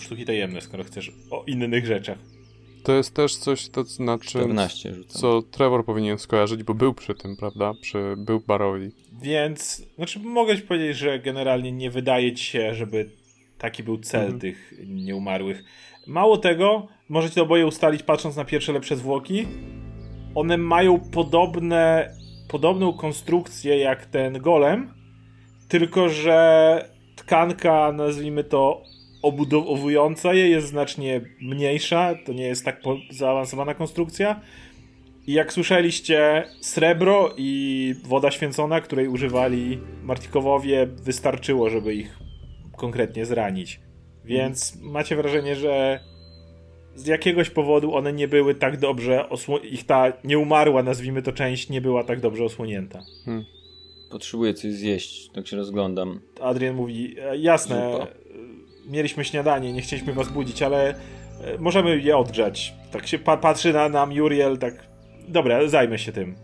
sztuki 0.00 0.24
tajemne, 0.24 0.60
skoro 0.60 0.84
chcesz 0.84 1.12
o 1.30 1.44
innych 1.46 1.86
rzeczach. 1.86 2.18
To 2.82 2.92
jest 2.92 3.14
też 3.14 3.36
coś, 3.36 3.68
to 3.68 3.84
znaczy, 3.84 4.28
14 4.28 4.94
co 5.08 5.42
Trevor 5.42 5.84
powinien 5.84 6.18
skojarzyć, 6.18 6.62
bo 6.62 6.74
był 6.74 6.94
przy 6.94 7.14
tym, 7.14 7.36
prawda? 7.36 7.72
Przy, 7.80 8.14
był 8.18 8.40
Barowi. 8.40 8.90
Więc, 9.22 9.86
znaczy 9.96 10.18
mogę 10.18 10.56
ci 10.56 10.62
powiedzieć, 10.62 10.96
że 10.96 11.18
generalnie 11.18 11.72
nie 11.72 11.90
wydaje 11.90 12.34
ci 12.34 12.44
się, 12.44 12.74
żeby 12.74 13.10
Taki 13.58 13.82
był 13.82 13.98
cel 13.98 14.22
mhm. 14.22 14.40
tych 14.40 14.74
nieumarłych. 14.86 15.64
Mało 16.06 16.38
tego, 16.38 16.86
możecie 17.08 17.34
to 17.34 17.42
oboje 17.42 17.66
ustalić 17.66 18.02
patrząc 18.02 18.36
na 18.36 18.44
pierwsze 18.44 18.72
lepsze 18.72 18.96
zwłoki, 18.96 19.46
one 20.34 20.56
mają 20.56 21.00
podobne, 21.00 22.10
podobną 22.48 22.92
konstrukcję 22.92 23.78
jak 23.78 24.06
ten 24.06 24.40
golem, 24.40 24.94
tylko 25.68 26.08
że 26.08 26.90
tkanka, 27.16 27.92
nazwijmy 27.92 28.44
to 28.44 28.82
obudowująca 29.22 30.34
je 30.34 30.48
jest 30.48 30.66
znacznie 30.66 31.20
mniejsza, 31.40 32.14
to 32.26 32.32
nie 32.32 32.44
jest 32.44 32.64
tak 32.64 32.80
zaawansowana 33.10 33.74
konstrukcja. 33.74 34.40
I 35.26 35.32
jak 35.32 35.52
słyszeliście, 35.52 36.44
srebro 36.60 37.34
i 37.36 37.94
woda 38.04 38.30
święcona, 38.30 38.80
której 38.80 39.08
używali 39.08 39.78
Martikowowie, 40.02 40.86
wystarczyło, 40.86 41.70
żeby 41.70 41.94
ich 41.94 42.25
konkretnie 42.76 43.26
zranić. 43.26 43.80
Więc 44.24 44.82
macie 44.82 45.16
wrażenie, 45.16 45.56
że 45.56 46.00
z 46.94 47.06
jakiegoś 47.06 47.50
powodu 47.50 47.94
one 47.94 48.12
nie 48.12 48.28
były 48.28 48.54
tak 48.54 48.78
dobrze 48.78 49.28
ich 49.62 49.86
ta 49.86 50.12
nieumarła, 50.24 50.82
nazwijmy 50.82 51.22
to 51.22 51.32
część, 51.32 51.68
nie 51.68 51.80
była 51.80 52.04
tak 52.04 52.20
dobrze 52.20 52.44
osłonięta. 52.44 53.02
Hmm. 53.24 53.44
Potrzebuję 54.10 54.54
coś 54.54 54.72
zjeść, 54.72 55.30
tak 55.34 55.46
się 55.46 55.56
rozglądam. 55.56 56.20
Adrian 56.40 56.76
mówi, 56.76 57.16
e, 57.20 57.36
jasne, 57.36 57.92
Zupa. 57.92 58.06
mieliśmy 58.86 59.24
śniadanie, 59.24 59.72
nie 59.72 59.82
chcieliśmy 59.82 60.12
was 60.12 60.28
budzić, 60.28 60.62
ale 60.62 60.88
e, 60.90 60.94
możemy 61.58 61.98
je 61.98 62.16
odgrzać. 62.16 62.74
Tak 62.92 63.06
się 63.06 63.18
pa 63.18 63.36
patrzy 63.36 63.72
na 63.72 63.88
nam 63.88 64.12
Juriel, 64.12 64.58
tak, 64.58 64.86
dobra, 65.28 65.68
zajmę 65.68 65.98
się 65.98 66.12
tym. 66.12 66.36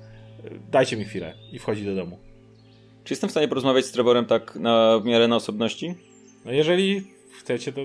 Dajcie 0.70 0.96
mi 0.96 1.04
chwilę. 1.04 1.34
I 1.52 1.58
wchodzi 1.58 1.84
do 1.84 1.94
domu. 1.94 2.18
Czy 3.04 3.12
jestem 3.12 3.28
w 3.28 3.30
stanie 3.30 3.48
porozmawiać 3.48 3.84
z 3.84 3.92
Trevorem 3.92 4.24
tak 4.24 4.56
na, 4.56 4.98
w 4.98 5.04
miarę 5.04 5.28
na 5.28 5.36
osobności? 5.36 5.94
No 6.44 6.52
jeżeli 6.52 7.02
chcecie, 7.38 7.72
to 7.72 7.80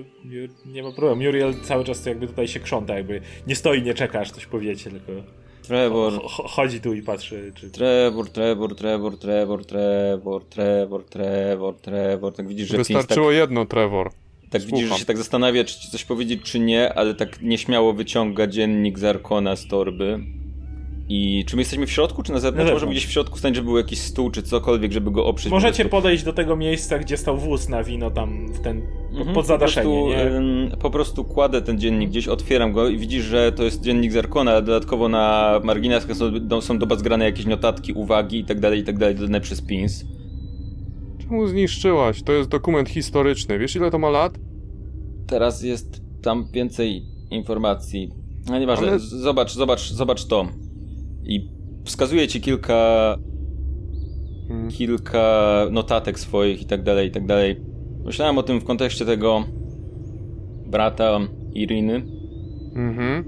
nie 0.66 0.82
ma 0.82 0.92
problemu. 0.92 1.22
Muriel 1.22 1.54
cały 1.62 1.84
czas 1.84 2.06
jakby 2.06 2.26
tutaj 2.26 2.48
się 2.48 2.60
krząta, 2.60 2.94
jakby 2.94 3.20
nie 3.46 3.56
stoi, 3.56 3.82
nie 3.82 3.94
czeka, 3.94 4.20
aż 4.20 4.30
coś 4.30 4.46
powiecie, 4.46 4.90
tylko 4.90 5.12
Trevor. 5.62 6.12
chodzi 6.28 6.80
tu 6.80 6.94
i 6.94 7.02
patrzy. 7.02 7.52
Czy... 7.54 7.70
Trevor, 7.70 8.30
Trevor, 8.30 8.76
Trevor, 8.76 9.18
Trevor, 9.18 9.64
Trevor, 9.64 10.44
Trevor, 10.44 11.04
Trevor, 11.04 11.76
Trevor. 11.76 12.34
Tak 12.34 12.48
widzisz, 12.48 12.68
że 12.68 12.76
Wystarczyło 12.76 13.26
tak, 13.28 13.36
jedno, 13.36 13.66
Trevor. 13.66 14.10
Tak 14.50 14.62
Słucham. 14.62 14.78
widzisz, 14.78 14.92
że 14.92 14.98
się 15.00 15.04
tak 15.04 15.16
zastanawia, 15.16 15.64
czy 15.64 15.80
ci 15.80 15.90
coś 15.90 16.04
powiedzieć, 16.04 16.42
czy 16.42 16.60
nie, 16.60 16.94
ale 16.94 17.14
tak 17.14 17.42
nieśmiało 17.42 17.92
wyciąga 17.92 18.46
dziennik 18.46 18.98
z 18.98 19.04
Arkona 19.04 19.56
z 19.56 19.68
torby 19.68 20.18
i 21.08 21.44
czy 21.44 21.56
my 21.56 21.62
jesteśmy 21.62 21.86
w 21.86 21.90
środku, 21.92 22.22
czy 22.22 22.32
na 22.32 22.40
zewnątrz? 22.40 22.72
Możemy 22.72 22.92
gdzieś 22.92 23.06
w 23.06 23.10
środku 23.10 23.38
stać, 23.38 23.54
żeby 23.56 23.66
był 23.66 23.76
jakiś 23.76 23.98
stół, 23.98 24.30
czy 24.30 24.42
cokolwiek, 24.42 24.92
żeby 24.92 25.10
go 25.10 25.26
oprzeć. 25.26 25.50
Możecie 25.50 25.84
podejść 25.84 26.24
do 26.24 26.32
tego 26.32 26.56
miejsca, 26.56 26.98
gdzie 26.98 27.16
stał 27.16 27.38
wóz 27.38 27.68
na 27.68 27.84
wino, 27.84 28.10
tam 28.10 28.52
w 28.52 28.60
ten 28.60 28.82
mhm, 29.12 29.34
pod 29.34 29.46
zadaszenie, 29.46 29.86
po 29.90 30.30
prostu, 30.30 30.78
po 30.80 30.90
prostu 30.90 31.24
kładę 31.24 31.62
ten 31.62 31.78
dziennik 31.78 32.10
gdzieś, 32.10 32.28
otwieram 32.28 32.72
go 32.72 32.88
i 32.88 32.98
widzisz, 32.98 33.24
że 33.24 33.52
to 33.52 33.64
jest 33.64 33.82
dziennik 33.82 34.12
z 34.12 34.16
Arkona, 34.16 34.50
ale 34.50 34.62
dodatkowo 34.62 35.08
na 35.08 35.60
marginesach 35.64 36.16
są, 36.16 36.60
są 36.60 36.78
dobazgrane 36.78 37.24
jakieś 37.24 37.46
notatki, 37.46 37.92
uwagi 37.92 38.38
i 38.38 38.44
tak 38.44 38.60
dalej, 38.60 38.80
i 38.80 38.84
tak 38.84 38.98
dalej, 38.98 39.14
dodane 39.14 39.40
przez 39.40 39.62
pins. 39.62 40.04
Czemu 41.18 41.46
zniszczyłaś? 41.46 42.22
To 42.22 42.32
jest 42.32 42.50
dokument 42.50 42.88
historyczny. 42.88 43.58
Wiesz, 43.58 43.76
ile 43.76 43.90
to 43.90 43.98
ma 43.98 44.10
lat? 44.10 44.38
Teraz 45.26 45.62
jest 45.62 46.02
tam 46.22 46.48
więcej 46.52 47.02
informacji. 47.30 48.10
No 48.50 48.58
nieważne, 48.58 48.88
ale... 48.88 48.98
zobacz, 48.98 49.52
zobacz, 49.52 49.92
zobacz 49.92 50.24
to 50.24 50.48
i 51.28 51.50
wskazuje 51.84 52.28
ci 52.28 52.40
kilka 52.40 53.16
hmm. 54.48 54.70
kilka 54.70 55.66
notatek 55.70 56.18
swoich 56.20 56.62
i 56.62 56.64
tak 56.64 56.82
dalej, 56.82 57.08
i 57.08 57.10
tak 57.10 57.26
dalej. 57.26 57.60
Myślałem 58.04 58.38
o 58.38 58.42
tym 58.42 58.60
w 58.60 58.64
kontekście 58.64 59.04
tego 59.04 59.44
brata 60.66 61.18
Iriny. 61.54 62.02
Mhm. 62.74 63.24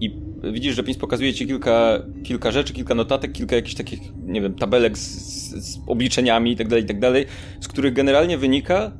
I 0.00 0.20
widzisz, 0.52 0.74
że 0.74 0.82
PiS 0.82 0.96
pokazuje 0.96 1.34
ci 1.34 1.46
kilka, 1.46 2.02
kilka 2.24 2.50
rzeczy, 2.50 2.72
kilka 2.72 2.94
notatek, 2.94 3.32
kilka 3.32 3.56
jakichś 3.56 3.74
takich, 3.74 4.00
nie 4.26 4.40
wiem, 4.40 4.54
tabelek 4.54 4.98
z, 4.98 5.02
z, 5.02 5.74
z 5.74 5.78
obliczeniami 5.86 6.52
i 6.52 6.56
tak 6.56 6.68
dalej, 6.68 6.84
i 6.84 6.86
tak 6.86 7.00
dalej, 7.00 7.26
z 7.60 7.68
których 7.68 7.92
generalnie 7.92 8.38
wynika, 8.38 8.92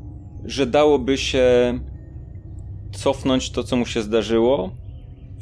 że 0.44 0.66
dałoby 0.66 1.18
się 1.18 1.78
cofnąć 2.92 3.50
to, 3.50 3.64
co 3.64 3.76
mu 3.76 3.86
się 3.86 4.02
zdarzyło 4.02 4.70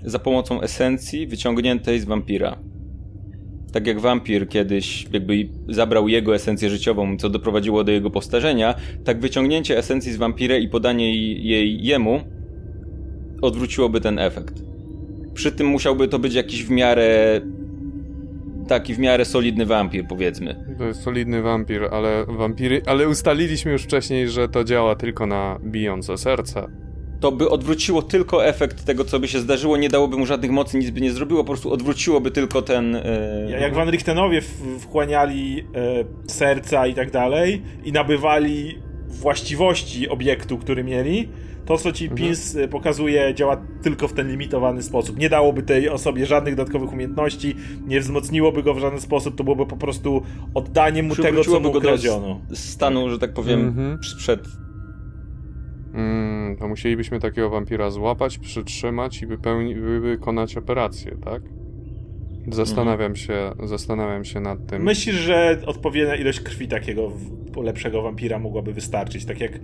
za 0.05 0.19
pomocą 0.19 0.61
esencji 0.61 1.27
wyciągniętej 1.27 2.01
z 2.01 2.05
wampira. 2.05 2.59
Tak 3.73 3.87
jak 3.87 4.01
wampir 4.01 4.49
kiedyś 4.49 5.07
jakby 5.13 5.49
zabrał 5.69 6.09
jego 6.09 6.35
esencję 6.35 6.71
życiową, 6.71 7.17
co 7.17 7.29
doprowadziło 7.29 7.85
do 7.85 7.93
jego 7.93 8.11
postarzenia, 8.11 8.75
tak 9.05 9.21
wyciągnięcie 9.21 9.79
esencji 9.79 10.13
z 10.13 10.17
wampira 10.17 10.57
i 10.57 10.69
podanie 10.69 11.15
jej 11.45 11.85
jemu 11.85 12.21
odwróciłoby 13.43 14.01
ten 14.01 14.19
efekt. 14.19 14.63
Przy 15.35 15.53
tym 15.53 15.67
musiałby 15.67 16.09
to 16.09 16.19
być 16.19 16.35
jakiś 16.35 16.65
w 16.65 16.71
miarę 16.71 17.41
taki 18.69 18.95
w 18.95 18.99
miarę 18.99 19.25
solidny 19.25 19.67
wampir, 19.67 20.05
powiedzmy. 20.09 20.65
To 20.79 20.85
jest 20.85 21.03
solidny 21.03 21.43
wampir, 21.43 21.89
ale 21.91 22.27
wampiry, 22.29 22.83
ale 22.87 23.09
ustaliliśmy 23.09 23.73
już 23.73 23.83
wcześniej, 23.83 24.29
że 24.29 24.49
to 24.49 24.65
działa 24.65 24.97
tylko 24.97 25.27
na 25.27 25.59
bijące 25.65 26.19
serce 26.19 26.88
to 27.21 27.33
by 27.33 27.51
odwróciło 27.51 28.03
tylko 28.03 28.47
efekt 28.47 28.85
tego, 28.85 29.05
co 29.05 29.21
by 29.21 29.29
się 29.29 29.41
zdarzyło, 29.41 29.77
nie 29.77 29.89
dałoby 29.89 30.17
mu 30.17 30.27
żadnych 30.27 30.51
mocy, 30.51 30.79
nic 30.79 30.91
by 30.91 31.01
nie 31.01 31.13
zrobiło, 31.13 31.41
po 31.41 31.47
prostu 31.47 31.73
odwróciłoby 31.73 32.31
tylko 32.31 32.63
ten... 32.63 32.93
Yy... 33.49 33.61
Jak 33.61 33.75
Van 33.75 33.91
Richtenowie 33.91 34.43
wchłaniali 34.81 35.57
yy, 35.57 35.65
serca 36.27 36.87
i 36.87 36.95
tak 36.95 37.11
dalej 37.11 37.63
i 37.85 37.93
nabywali 37.93 38.79
właściwości 39.09 40.09
obiektu, 40.09 40.59
który 40.59 40.85
mieli, 40.85 41.29
to, 41.69 41.79
co 41.79 41.93
ci 41.93 42.05
mhm. 42.05 42.19
PINS 42.23 42.57
e, 42.57 42.69
pokazuje, 42.69 43.35
działa 43.35 43.63
tylko 43.83 44.09
w 44.09 44.13
ten 44.13 44.31
limitowany 44.31 44.83
sposób. 44.83 45.19
Nie 45.19 45.29
dałoby 45.29 45.63
tej 45.63 45.89
osobie 45.89 46.27
żadnych 46.27 46.55
dodatkowych 46.55 46.93
umiejętności, 46.93 47.55
nie 47.87 48.01
wzmocniłoby 48.01 48.63
go 48.63 48.75
w 48.75 48.79
żaden 48.79 49.01
sposób, 49.01 49.37
to 49.37 49.45
byłoby 49.45 49.67
po 49.67 49.77
prostu 49.77 50.23
oddanie 50.55 51.03
mu 51.03 51.17
tego, 51.17 51.45
co 51.45 51.61
mu 51.61 51.73
kradziono. 51.73 52.41
stanu, 52.55 53.11
że 53.11 53.19
tak 53.19 53.33
powiem, 53.33 53.61
mhm. 53.61 53.99
przed 54.19 54.41
Mm, 55.95 56.57
to 56.57 56.69
musielibyśmy 56.69 57.21
takiego 57.21 57.51
wampira 57.51 57.91
złapać, 57.91 58.39
przytrzymać 58.39 59.23
i 59.23 59.27
wypełni, 59.27 59.75
wykonać 59.75 60.57
operację, 60.57 61.17
tak? 61.25 61.43
Zastanawiam 62.53 63.17
się, 63.17 63.53
zastanawiam 63.65 64.25
się 64.25 64.41
nad 64.41 64.67
tym. 64.67 64.83
Myślisz, 64.83 65.17
że 65.17 65.59
odpowiednia 65.67 66.17
ilość 66.17 66.41
krwi 66.41 66.69
takiego 66.69 67.13
lepszego 67.63 68.03
wampira 68.03 68.39
mogłaby 68.39 68.73
wystarczyć? 68.73 69.25
Tak 69.25 69.41
jak, 69.41 69.61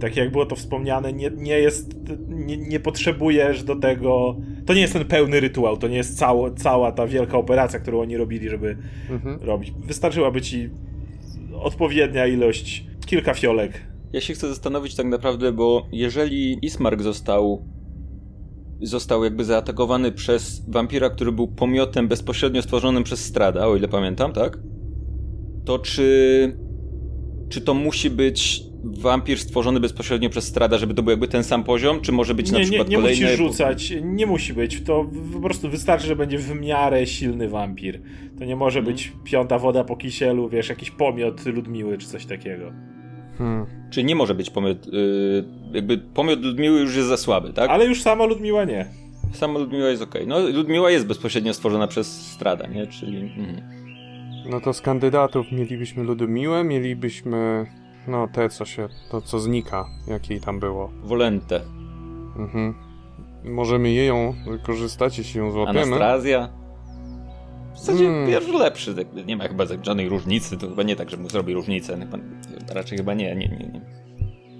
tak 0.00 0.16
jak 0.16 0.32
było 0.32 0.46
to 0.46 0.56
wspomniane, 0.56 1.12
nie, 1.12 1.30
nie 1.36 1.58
jest, 1.58 1.94
nie, 2.28 2.56
nie 2.56 2.80
potrzebujesz 2.80 3.62
do 3.62 3.76
tego, 3.76 4.36
to 4.66 4.74
nie 4.74 4.80
jest 4.80 4.92
ten 4.92 5.04
pełny 5.04 5.40
rytuał, 5.40 5.76
to 5.76 5.88
nie 5.88 5.96
jest 5.96 6.18
cało, 6.18 6.50
cała 6.50 6.92
ta 6.92 7.06
wielka 7.06 7.38
operacja, 7.38 7.78
którą 7.78 8.00
oni 8.00 8.16
robili, 8.16 8.48
żeby 8.48 8.76
mhm. 9.10 9.38
robić. 9.42 9.72
Wystarczyłaby 9.84 10.40
ci 10.40 10.70
odpowiednia 11.54 12.26
ilość, 12.26 12.84
kilka 13.06 13.34
fiolek 13.34 13.72
ja 14.12 14.20
się 14.20 14.34
chcę 14.34 14.48
zastanowić 14.48 14.94
tak 14.94 15.06
naprawdę, 15.06 15.52
bo 15.52 15.86
jeżeli 15.92 16.58
Ismark 16.62 17.02
został 17.02 17.64
został 18.82 19.24
jakby 19.24 19.44
zaatakowany 19.44 20.12
przez 20.12 20.64
wampira, 20.68 21.10
który 21.10 21.32
był 21.32 21.48
pomiotem 21.48 22.08
bezpośrednio 22.08 22.62
stworzonym 22.62 23.04
przez 23.04 23.24
Strada, 23.24 23.66
o 23.66 23.76
ile 23.76 23.88
pamiętam, 23.88 24.32
tak? 24.32 24.58
To 25.64 25.78
czy 25.78 26.56
czy 27.48 27.60
to 27.60 27.74
musi 27.74 28.10
być 28.10 28.62
wampir 28.84 29.38
stworzony 29.38 29.80
bezpośrednio 29.80 30.30
przez 30.30 30.44
Strada, 30.44 30.78
żeby 30.78 30.94
to 30.94 31.02
był 31.02 31.10
jakby 31.10 31.28
ten 31.28 31.44
sam 31.44 31.64
poziom, 31.64 32.00
czy 32.00 32.12
może 32.12 32.34
być 32.34 32.52
nie, 32.52 32.58
na 32.58 32.64
przykład 32.64 32.88
nie, 32.88 32.96
nie 32.96 33.02
kolejny... 33.02 33.20
Nie 33.20 33.30
musi 33.30 33.36
rzucać, 33.36 33.94
nie 34.02 34.26
musi 34.26 34.54
być. 34.54 34.82
To 34.82 35.10
po 35.32 35.40
prostu 35.40 35.70
wystarczy, 35.70 36.06
że 36.06 36.16
będzie 36.16 36.38
w 36.38 36.60
miarę 36.60 37.06
silny 37.06 37.48
wampir. 37.48 38.02
To 38.38 38.44
nie 38.44 38.56
może 38.56 38.78
hmm. 38.78 38.94
być 38.94 39.12
piąta 39.24 39.58
woda 39.58 39.84
po 39.84 39.96
kisielu, 39.96 40.48
wiesz, 40.48 40.68
jakiś 40.68 40.90
pomiot 40.90 41.46
Ludmiły, 41.46 41.98
czy 41.98 42.06
coś 42.06 42.26
takiego. 42.26 42.72
Hmm. 43.38 43.66
Czyli 43.90 44.06
nie 44.06 44.14
może 44.14 44.34
być 44.34 44.50
pomiot, 44.50 44.86
yy, 44.86 45.44
jakby 45.72 45.98
pomiot 45.98 46.42
Ludmiły 46.42 46.80
już 46.80 46.96
jest 46.96 47.08
za 47.08 47.16
słaby, 47.16 47.52
tak? 47.52 47.70
Ale 47.70 47.86
już 47.86 48.02
sama 48.02 48.24
Ludmiła 48.24 48.64
nie. 48.64 48.86
Sama 49.32 49.58
Ludmiła 49.58 49.88
jest 49.88 50.02
ok. 50.02 50.14
No 50.26 50.38
Ludmiła 50.40 50.90
jest 50.90 51.06
bezpośrednio 51.06 51.54
stworzona 51.54 51.86
przez 51.86 52.32
Strada, 52.32 52.66
nie? 52.66 52.86
Czyli... 52.86 53.18
Mm. 53.18 53.78
No 54.50 54.60
to 54.60 54.72
z 54.72 54.80
kandydatów 54.80 55.52
mielibyśmy 55.52 56.02
Ludmiłę, 56.04 56.64
mielibyśmy 56.64 57.66
no 58.08 58.28
te 58.32 58.48
co 58.48 58.64
się, 58.64 58.88
to 59.10 59.20
co 59.20 59.38
znika, 59.38 59.86
jakiej 60.06 60.40
tam 60.40 60.60
było. 60.60 60.90
Wolente. 61.02 61.60
Mhm. 62.36 62.74
Możemy 63.44 63.90
jej 63.90 64.08
ją 64.08 64.34
wykorzystać, 64.46 65.18
jeśli 65.18 65.40
ją 65.40 65.50
złapiemy. 65.50 65.80
Anastrazja. 65.80 66.48
W 67.78 67.80
zasadzie 67.80 68.04
hmm. 68.04 68.28
pierwszy 68.28 68.52
lepszy. 68.52 68.94
Tak, 68.94 69.26
nie 69.26 69.36
ma 69.36 69.48
chyba 69.48 69.64
żadnej 69.82 70.08
różnicy. 70.08 70.58
To 70.58 70.68
chyba 70.68 70.82
nie 70.82 70.96
tak, 70.96 71.10
że 71.10 71.16
mu 71.16 71.28
zrobi 71.28 71.54
różnicę. 71.54 72.08
Raczej 72.74 72.98
chyba 72.98 73.14
nie, 73.14 73.36
nie, 73.36 73.48
nie, 73.48 73.56
nie. 73.56 73.80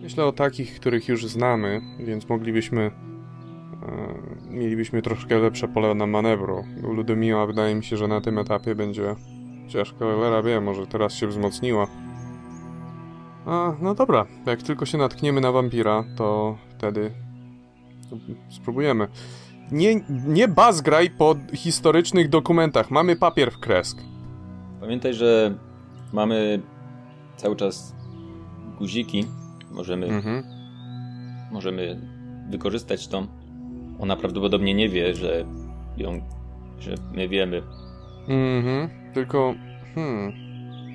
Myślę 0.03 0.25
o 0.25 0.33
takich, 0.33 0.81
których 0.81 1.09
już 1.09 1.27
znamy, 1.27 1.81
więc 2.01 2.29
moglibyśmy. 2.29 2.83
E, 2.83 4.51
mielibyśmy 4.51 5.03
troszkę 5.03 5.39
lepsze 5.39 5.69
pole 5.69 5.95
na 5.95 6.07
manewru. 6.07 6.65
Ludomiła 6.83 7.47
wydaje 7.47 7.75
mi 7.75 7.85
się, 7.85 7.97
że 7.97 8.09
na 8.09 8.21
tym 8.21 8.39
etapie 8.39 8.75
będzie 8.75 9.15
ciężko. 9.69 10.17
Lera 10.17 10.43
wie, 10.43 10.61
może 10.61 10.87
teraz 10.87 11.15
się 11.15 11.27
wzmocniła. 11.27 11.87
A, 13.47 13.77
no 13.81 13.95
dobra, 13.95 14.27
jak 14.47 14.63
tylko 14.63 14.87
się 14.87 14.99
natkniemy 14.99 15.41
na 15.41 15.53
wampira, 15.53 16.05
to 16.17 16.59
wtedy 16.79 17.11
Spróbujemy. 18.51 19.09
Nie, 19.73 20.01
nie 20.27 20.49
bazgraj 20.49 21.11
po 21.11 21.35
historycznych 21.55 22.29
dokumentach. 22.29 22.91
Mamy 22.91 23.17
papier 23.17 23.51
w 23.53 23.59
kresk. 23.59 23.99
Pamiętaj, 24.81 25.15
że 25.15 25.55
mamy 26.13 26.63
cały 27.37 27.57
czas 27.57 27.95
guziki. 28.79 29.25
Możemy, 29.71 30.07
Mhm. 30.07 30.43
możemy 31.53 32.01
wykorzystać 32.51 33.09
to. 33.09 33.27
Ona 34.01 34.17
prawdopodobnie 34.17 34.75
nie 34.75 34.89
wie, 34.89 35.15
że 35.15 35.45
ją, 35.97 36.21
że 36.79 36.95
my 37.13 37.29
wiemy. 37.29 37.63
Mhm. 38.29 38.89
Tylko, 39.15 39.55
hmm, 39.95 40.33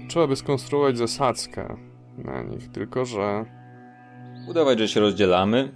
trzeba 0.07 0.28
by 0.28 0.36
skonstruować 0.36 0.97
zasadzkę 0.97 1.78
na 2.17 2.41
nich, 2.43 2.71
tylko 2.71 3.05
że 3.05 3.45
Udawać, 4.49 4.80
że 4.80 4.88
się 4.88 4.99
rozdzielamy. 4.99 5.71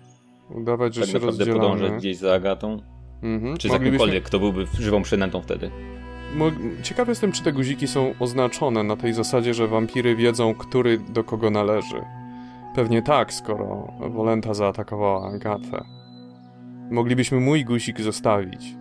Udawać, 0.49 0.95
że 0.95 1.01
tak 1.01 1.09
się 1.09 1.19
rozdzielamy. 1.19 1.59
podążać 1.59 1.91
gdzieś 1.91 2.17
za 2.17 2.33
Agatą. 2.33 2.81
Mhm. 3.23 3.57
Czy 3.57 3.67
za 3.67 3.73
Moglibyśmy- 3.73 3.97
kimkolwiek, 3.97 4.23
kto 4.23 4.39
byłby 4.39 4.65
żywą 4.79 5.01
przynętą 5.01 5.41
wtedy. 5.41 5.71
Ciekaw 6.83 7.07
jestem, 7.07 7.31
czy 7.31 7.43
te 7.43 7.53
guziki 7.53 7.87
są 7.87 8.13
oznaczone 8.19 8.83
na 8.83 8.95
tej 8.95 9.13
zasadzie, 9.13 9.53
że 9.53 9.67
wampiry 9.67 10.15
wiedzą, 10.15 10.53
który 10.53 10.97
do 10.99 11.23
kogo 11.23 11.49
należy. 11.49 12.01
Pewnie 12.75 13.01
tak, 13.01 13.33
skoro 13.33 13.93
Wolenta 13.99 14.53
zaatakowała 14.53 15.31
Agatę. 15.31 15.83
Moglibyśmy 16.91 17.39
mój 17.39 17.65
guzik 17.65 18.01
zostawić. 18.01 18.75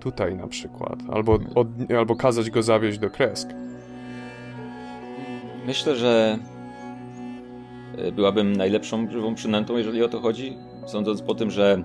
Tutaj 0.00 0.36
na 0.36 0.46
przykład. 0.46 0.98
Albo, 1.12 1.38
od, 1.54 1.68
albo 1.98 2.16
kazać 2.16 2.50
go 2.50 2.62
zawieźć 2.62 2.98
do 2.98 3.10
kresk. 3.10 3.48
Myślę, 5.66 5.96
że 5.96 6.38
e, 7.98 8.12
byłabym 8.12 8.56
najlepszą 8.56 9.10
żywą 9.10 9.34
przynętą, 9.34 9.76
jeżeli 9.76 10.02
o 10.02 10.08
to 10.08 10.20
chodzi. 10.20 10.56
Sądząc 10.88 11.22
po 11.22 11.34
tym, 11.34 11.50
że 11.50 11.82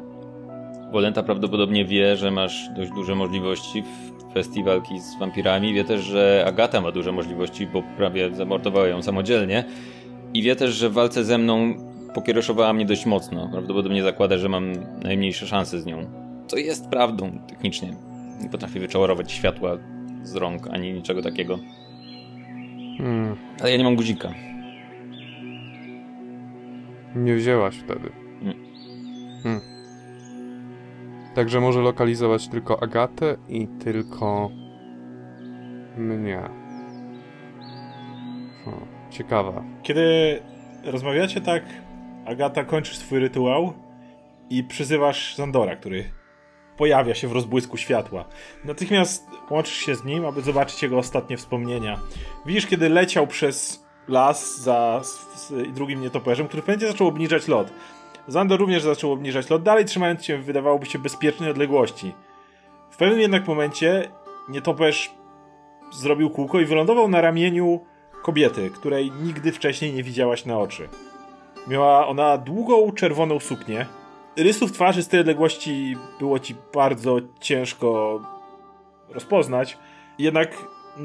Wolenta 0.91 1.24
prawdopodobnie 1.24 1.86
wie, 1.86 2.18
że 2.18 2.32
masz 2.32 2.70
dość 2.76 2.91
duże 2.91 3.16
możliwości 3.16 3.84
w 3.84 4.26
kwestii 4.30 4.64
walki 4.64 4.99
z 4.99 5.20
wampirami. 5.20 5.74
Wie 5.74 5.84
też, 5.84 6.01
że 6.01 6.43
Agata 6.47 6.82
ma 6.82 6.91
duże 6.91 7.12
możliwości, 7.12 7.68
bo 7.68 7.84
prawie 7.97 8.36
zamordowała 8.36 8.88
ją 8.88 9.01
samodzielnie. 9.01 9.64
I 10.34 10.41
wie 10.41 10.56
też, 10.56 10.74
że 10.74 10.89
w 10.89 10.93
walce 10.93 11.24
ze 11.24 11.38
mną 11.38 11.74
pokierowała 12.14 12.74
mnie 12.74 12.86
dość 12.86 13.06
mocno. 13.06 13.49
Prawdopodobnie 13.51 14.04
zakłada, 14.04 14.38
że 14.38 14.49
mam 14.49 14.74
najmniejsze 15.04 15.47
szanse 15.47 15.82
z 15.82 15.86
nią. 15.86 16.06
Co 16.47 16.58
jest 16.58 16.89
prawdą 16.89 17.39
technicznie. 17.47 17.95
Nie 18.43 18.49
potrafię 18.49 18.80
wyczarować 18.80 19.32
światła 19.32 19.78
z 20.24 20.36
rąk, 20.36 20.68
ani 20.72 20.93
niczego 20.93 21.22
takiego. 21.22 21.60
Hmm, 22.97 23.36
Ale 23.62 23.72
ja 23.72 23.78
nie 23.78 23.84
mam 23.84 23.95
guzika. 23.95 24.34
nie 27.16 27.36
wzięłaś 27.36 27.76
wtedy. 27.76 28.10
Nie. 28.41 28.73
Hmm. 29.44 29.62
Także 31.36 31.60
może 31.60 31.82
lokalizować 31.82 32.48
tylko 32.48 32.84
Agatę 32.84 33.38
i 33.50 33.68
tylko 33.68 34.50
mnie. 35.98 36.50
Hmm, 38.66 38.86
ciekawe. 39.10 39.64
Kiedy 39.84 40.39
rozmawiacie 40.84 41.41
tak, 41.41 41.64
Agata 42.26 42.64
kończysz 42.64 42.98
swój 42.98 43.20
rytuał 43.20 43.74
i 44.50 44.64
przyzywasz 44.64 45.36
Zandora, 45.36 45.76
który 45.76 46.04
pojawia 46.78 47.16
się 47.16 47.28
w 47.28 47.32
rozbłysku 47.32 47.78
światła. 47.78 48.26
Natychmiast 48.66 49.28
łączysz 49.50 49.78
się 49.78 49.96
z 49.96 50.04
nim, 50.04 50.26
aby 50.26 50.41
zobaczyć 50.41 50.84
jego 50.84 50.98
ostatnie 50.98 51.38
wspomnienia. 51.38 52.00
Widzisz, 52.46 52.68
kiedy 52.68 52.89
leciał 52.89 53.28
przez 53.28 53.86
las 54.08 54.62
za 54.62 55.02
drugim 55.74 56.02
nietoperzem, 56.02 56.48
który 56.48 56.62
w 56.64 56.66
pewnym 56.66 56.91
zaczął 56.91 57.08
obniżać 57.08 57.48
lot. 57.48 57.74
Zandor 58.28 58.60
również 58.60 58.84
zaczął 58.84 59.12
obniżać 59.12 59.50
lot, 59.50 59.64
dalej 59.64 59.86
trzymając 59.86 60.26
się, 60.26 60.38
wydawałoby 60.38 60.86
się, 60.86 61.00
bezpiecznej 61.00 61.50
odległości. 61.50 62.14
W 62.92 62.98
pewnym 62.98 63.20
jednak 63.20 63.48
momencie 63.48 64.10
nietoperz 64.50 65.12
zrobił 65.92 66.30
kółko 66.30 66.60
i 66.60 66.66
wylądował 66.66 67.08
na 67.08 67.22
ramieniu 67.22 67.80
kobiety, 68.22 68.70
której 68.70 69.12
nigdy 69.12 69.52
wcześniej 69.52 69.94
nie 69.94 70.04
widziałaś 70.04 70.46
na 70.46 70.60
oczy. 70.60 70.90
Miała 71.68 72.08
ona 72.08 72.38
długą, 72.38 72.92
czerwoną 72.92 73.40
suknię. 73.40 73.86
Rysów 74.38 74.72
twarzy 74.72 75.04
z 75.04 75.08
tej 75.08 75.20
odległości 75.20 75.96
było 76.20 76.40
ci 76.40 76.56
bardzo 76.74 77.18
ciężko 77.40 78.20
rozpoznać, 79.10 79.78
jednak 80.20 80.58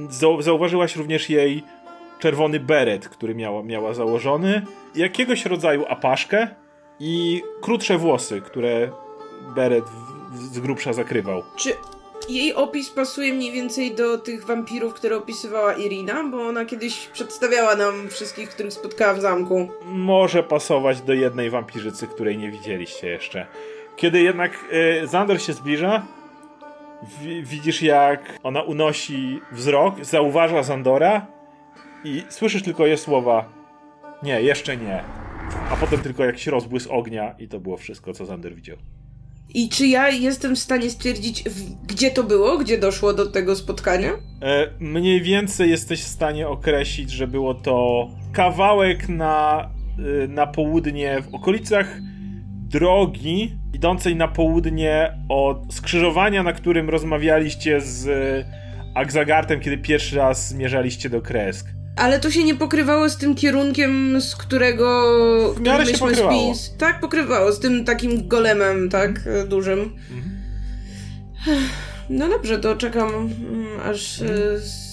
zau- 0.08 0.42
zauważyłaś 0.42 0.96
również 0.96 1.30
jej 1.30 1.62
czerwony 2.18 2.60
beret, 2.60 3.08
który 3.08 3.34
miała, 3.34 3.62
miała 3.62 3.94
założony, 3.94 4.62
jakiegoś 4.94 5.46
rodzaju 5.46 5.84
apaszkę 5.88 6.48
i 7.00 7.42
krótsze 7.60 7.98
włosy, 7.98 8.40
które 8.40 8.90
beret 9.54 9.84
z 10.34 10.58
grubsza 10.58 10.92
zakrywał. 10.92 11.42
Czy 11.56 11.72
jej 12.28 12.54
opis 12.54 12.90
pasuje 12.90 13.32
mniej 13.34 13.52
więcej 13.52 13.94
do 13.94 14.18
tych 14.18 14.44
wampirów, 14.46 14.94
które 14.94 15.16
opisywała 15.16 15.74
Irina? 15.74 16.24
Bo 16.24 16.46
ona 16.48 16.64
kiedyś 16.64 17.06
przedstawiała 17.06 17.74
nam 17.76 18.08
wszystkich, 18.08 18.48
których 18.50 18.72
spotkała 18.72 19.14
w 19.14 19.20
zamku. 19.20 19.68
może 19.84 20.42
pasować 20.42 21.00
do 21.02 21.12
jednej 21.12 21.50
wampirzycy, 21.50 22.06
której 22.06 22.38
nie 22.38 22.50
widzieliście 22.50 23.08
jeszcze. 23.08 23.46
Kiedy 23.96 24.20
jednak 24.22 24.52
e, 25.02 25.06
Zandor 25.06 25.40
się 25.42 25.52
zbliża, 25.52 26.02
wi- 27.20 27.42
widzisz 27.42 27.82
jak 27.82 28.20
ona 28.42 28.62
unosi 28.62 29.40
wzrok, 29.52 29.94
zauważa 30.04 30.62
Zandora 30.62 31.26
i 32.04 32.22
słyszysz 32.28 32.62
tylko 32.62 32.86
je 32.86 32.96
słowa 32.96 33.44
nie, 34.22 34.42
jeszcze 34.42 34.76
nie. 34.76 35.04
A 35.70 35.76
potem 35.76 36.00
tylko 36.00 36.24
jakiś 36.24 36.46
rozbłysk 36.46 36.90
ognia 36.90 37.34
i 37.38 37.48
to 37.48 37.60
było 37.60 37.76
wszystko, 37.76 38.12
co 38.12 38.26
Zander 38.26 38.54
widział. 38.54 38.76
I 39.54 39.68
czy 39.68 39.86
ja 39.86 40.08
jestem 40.08 40.56
w 40.56 40.58
stanie 40.58 40.90
stwierdzić, 40.90 41.44
gdzie 41.86 42.10
to 42.10 42.24
było, 42.24 42.58
gdzie 42.58 42.78
doszło 42.78 43.12
do 43.12 43.26
tego 43.26 43.56
spotkania? 43.56 44.10
E, 44.42 44.68
mniej 44.80 45.22
więcej 45.22 45.70
jesteś 45.70 46.02
w 46.02 46.08
stanie 46.08 46.48
określić, 46.48 47.10
że 47.10 47.26
było 47.26 47.54
to 47.54 48.08
kawałek 48.32 49.08
na, 49.08 49.70
y, 50.24 50.28
na 50.28 50.46
południe, 50.46 51.22
w 51.22 51.34
okolicach 51.34 51.98
drogi 52.68 53.58
idącej 53.72 54.16
na 54.16 54.28
południe 54.28 55.18
od 55.28 55.74
skrzyżowania, 55.74 56.42
na 56.42 56.52
którym 56.52 56.90
rozmawialiście 56.90 57.80
z 57.80 58.08
Agzagartem, 58.94 59.60
kiedy 59.60 59.78
pierwszy 59.78 60.16
raz 60.16 60.48
zmierzaliście 60.48 61.10
do 61.10 61.20
Kresk. 61.22 61.77
Ale 61.98 62.20
to 62.20 62.30
się 62.30 62.44
nie 62.44 62.54
pokrywało 62.54 63.08
z 63.08 63.16
tym 63.16 63.34
kierunkiem, 63.34 64.20
z 64.20 64.36
którego. 64.36 65.04
W 65.56 65.60
miarę 65.60 65.84
się 65.86 65.92
myśmy 65.92 66.08
pokrywało. 66.08 66.52
spis- 66.52 66.76
Tak, 66.78 67.00
pokrywało, 67.00 67.52
z 67.52 67.60
tym 67.60 67.84
takim 67.84 68.28
golemem, 68.28 68.88
tak, 68.88 69.20
e, 69.26 69.46
dużym. 69.46 69.92
No 72.10 72.28
dobrze, 72.28 72.58
to 72.58 72.76
czekam, 72.76 73.08
mm, 73.08 73.66
aż. 73.84 74.22
e, 74.22 74.52
s- 74.54 74.88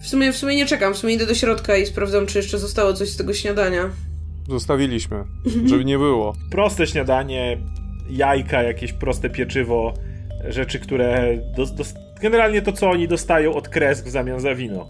W 0.00 0.08
sumie, 0.08 0.32
w 0.32 0.36
sumie 0.36 0.56
nie 0.56 0.66
czekam, 0.66 0.94
w 0.94 0.96
sumie 0.96 1.14
idę 1.14 1.26
do 1.26 1.34
środka 1.34 1.76
i 1.76 1.86
sprawdzam, 1.86 2.26
czy 2.26 2.38
jeszcze 2.38 2.58
zostało 2.58 2.92
coś 2.92 3.08
z 3.08 3.16
tego 3.16 3.34
śniadania. 3.34 3.90
Zostawiliśmy, 4.48 5.24
żeby 5.66 5.84
nie 5.84 5.98
było. 5.98 6.34
Proste 6.50 6.86
śniadanie, 6.86 7.58
jajka, 8.10 8.62
jakieś 8.62 8.92
proste 8.92 9.30
pieczywo, 9.30 9.94
rzeczy, 10.48 10.78
które. 10.80 11.38
Dos, 11.56 11.74
dos, 11.74 11.94
generalnie 12.22 12.62
to, 12.62 12.72
co 12.72 12.90
oni 12.90 13.08
dostają 13.08 13.54
od 13.54 13.68
Kresk 13.68 14.06
w 14.06 14.10
zamian 14.10 14.40
za 14.40 14.54
wino 14.54 14.86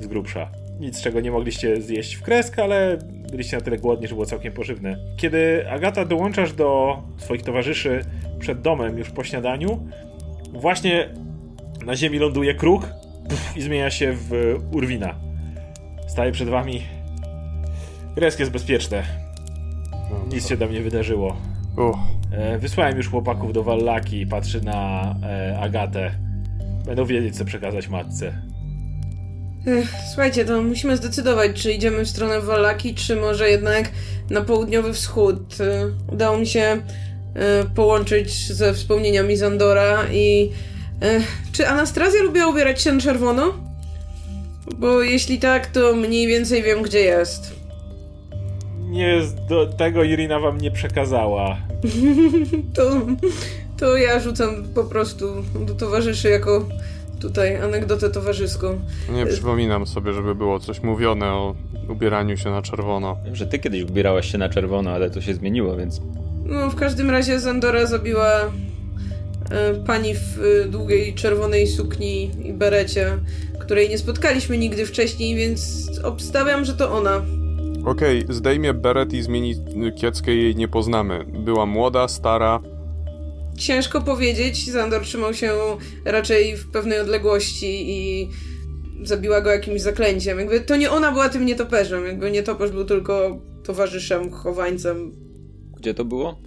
z 0.00 0.06
grubsza. 0.06 0.50
Nic, 0.80 1.02
czego 1.02 1.20
nie 1.20 1.30
mogliście 1.30 1.82
zjeść 1.82 2.14
w 2.14 2.22
Kresk, 2.22 2.58
ale 2.58 2.98
byliście 3.30 3.56
na 3.56 3.62
tyle 3.62 3.78
głodni, 3.78 4.08
że 4.08 4.14
było 4.14 4.26
całkiem 4.26 4.52
pożywne. 4.52 4.96
Kiedy 5.16 5.70
Agata 5.70 6.04
dołączasz 6.04 6.52
do 6.52 6.98
swoich 7.16 7.42
towarzyszy 7.42 8.04
przed 8.38 8.60
domem 8.60 8.98
już 8.98 9.10
po 9.10 9.24
śniadaniu, 9.24 9.88
właśnie 10.52 11.08
na 11.86 11.96
ziemi 11.96 12.18
ląduje 12.18 12.54
kruk 12.54 12.88
i 13.56 13.62
zmienia 13.62 13.90
się 13.90 14.12
w 14.12 14.58
Urwina. 14.72 15.14
Staje 16.08 16.32
przed 16.32 16.48
wami. 16.48 16.82
Kresk 18.14 18.40
jest 18.40 18.52
bezpieczne. 18.52 19.02
Nic 20.32 20.48
się 20.48 20.56
tam 20.56 20.72
nie 20.72 20.80
wydarzyło. 20.80 21.36
Uch, 21.76 21.98
E, 22.32 22.58
wysłałem 22.58 22.96
już 22.96 23.10
chłopaków 23.10 23.52
do 23.52 23.62
Wallaki 23.62 24.20
i 24.20 24.26
patrzy 24.26 24.64
na 24.64 25.14
e, 25.22 25.58
Agatę. 25.60 26.10
Będą 26.86 27.04
wiedzieć, 27.04 27.36
co 27.36 27.44
przekazać 27.44 27.88
matce. 27.88 28.32
Ech, 29.66 29.88
słuchajcie, 30.08 30.44
to 30.44 30.62
musimy 30.62 30.96
zdecydować, 30.96 31.62
czy 31.62 31.72
idziemy 31.72 32.04
w 32.04 32.08
stronę 32.08 32.40
Wallaki, 32.40 32.94
czy 32.94 33.16
może 33.16 33.50
jednak 33.50 33.90
na 34.30 34.40
południowy 34.40 34.92
wschód. 34.92 35.60
E, 35.60 35.90
Udało 36.12 36.38
mi 36.38 36.46
się 36.46 36.60
e, 36.60 36.80
połączyć 37.74 38.52
ze 38.52 38.74
wspomnieniami 38.74 39.36
Zandora 39.36 40.04
i... 40.12 40.50
e, 41.02 41.20
Czy 41.52 41.68
Anastazja 41.68 42.22
lubiła 42.22 42.46
ubierać 42.46 42.82
się 42.82 42.92
na 42.92 43.00
czerwono? 43.00 43.54
Bo 44.78 45.02
jeśli 45.02 45.38
tak, 45.38 45.66
to 45.66 45.94
mniej 45.94 46.26
więcej 46.26 46.62
wiem, 46.62 46.82
gdzie 46.82 47.00
jest. 47.00 47.54
Nie, 48.88 49.20
do 49.48 49.66
tego 49.66 50.04
Irina 50.04 50.40
wam 50.40 50.60
nie 50.60 50.70
przekazała. 50.70 51.56
To, 52.74 53.00
to 53.78 53.96
ja 53.96 54.20
rzucam 54.20 54.64
po 54.74 54.84
prostu 54.84 55.26
do 55.66 55.74
towarzyszy 55.74 56.28
jako 56.28 56.68
tutaj 57.20 57.56
anegdotę 57.56 58.10
towarzyską. 58.10 58.80
nie 59.12 59.26
przypominam 59.26 59.86
sobie, 59.86 60.12
żeby 60.12 60.34
było 60.34 60.60
coś 60.60 60.82
mówione 60.82 61.26
o 61.26 61.54
ubieraniu 61.88 62.36
się 62.36 62.50
na 62.50 62.62
czerwono. 62.62 63.16
Wiem, 63.24 63.36
że 63.36 63.46
ty 63.46 63.58
kiedyś 63.58 63.82
ubierałaś 63.82 64.32
się 64.32 64.38
na 64.38 64.48
czerwono, 64.48 64.90
ale 64.90 65.10
to 65.10 65.20
się 65.20 65.34
zmieniło, 65.34 65.76
więc 65.76 66.00
No, 66.44 66.70
w 66.70 66.74
każdym 66.74 67.10
razie 67.10 67.40
Zandora 67.40 67.86
zabiła 67.86 68.40
e, 69.50 69.74
pani 69.86 70.14
w 70.14 70.40
e, 70.64 70.68
długiej 70.68 71.14
czerwonej 71.14 71.66
sukni 71.66 72.30
i 72.44 72.52
berecie, 72.52 73.18
której 73.58 73.88
nie 73.88 73.98
spotkaliśmy 73.98 74.58
nigdy 74.58 74.86
wcześniej, 74.86 75.34
więc 75.36 75.90
obstawiam, 76.04 76.64
że 76.64 76.74
to 76.74 76.92
ona. 76.92 77.22
Okej, 77.84 78.24
zdejmie 78.28 78.74
beret 78.74 79.12
i 79.12 79.22
zmieni 79.22 79.54
kieckę 79.96 80.34
jej 80.34 80.56
nie 80.56 80.68
poznamy. 80.68 81.24
Była 81.24 81.66
młoda, 81.66 82.08
stara. 82.08 82.60
Ciężko 83.56 84.00
powiedzieć. 84.00 84.70
Zandor 84.70 85.02
trzymał 85.02 85.34
się 85.34 85.52
raczej 86.04 86.56
w 86.56 86.70
pewnej 86.70 87.00
odległości 87.00 87.90
i 87.90 88.28
zabiła 89.02 89.40
go 89.40 89.50
jakimś 89.50 89.80
zaklęciem. 89.80 90.38
Jakby 90.38 90.60
to 90.60 90.76
nie 90.76 90.90
ona 90.90 91.12
była 91.12 91.28
tym 91.28 91.46
nietoperzem, 91.46 92.06
jakby 92.06 92.30
nietoperz 92.30 92.70
był 92.70 92.84
tylko 92.84 93.40
towarzyszem, 93.64 94.30
chowańcem. 94.30 95.12
Gdzie 95.78 95.94
to 95.94 96.04
było? 96.04 96.38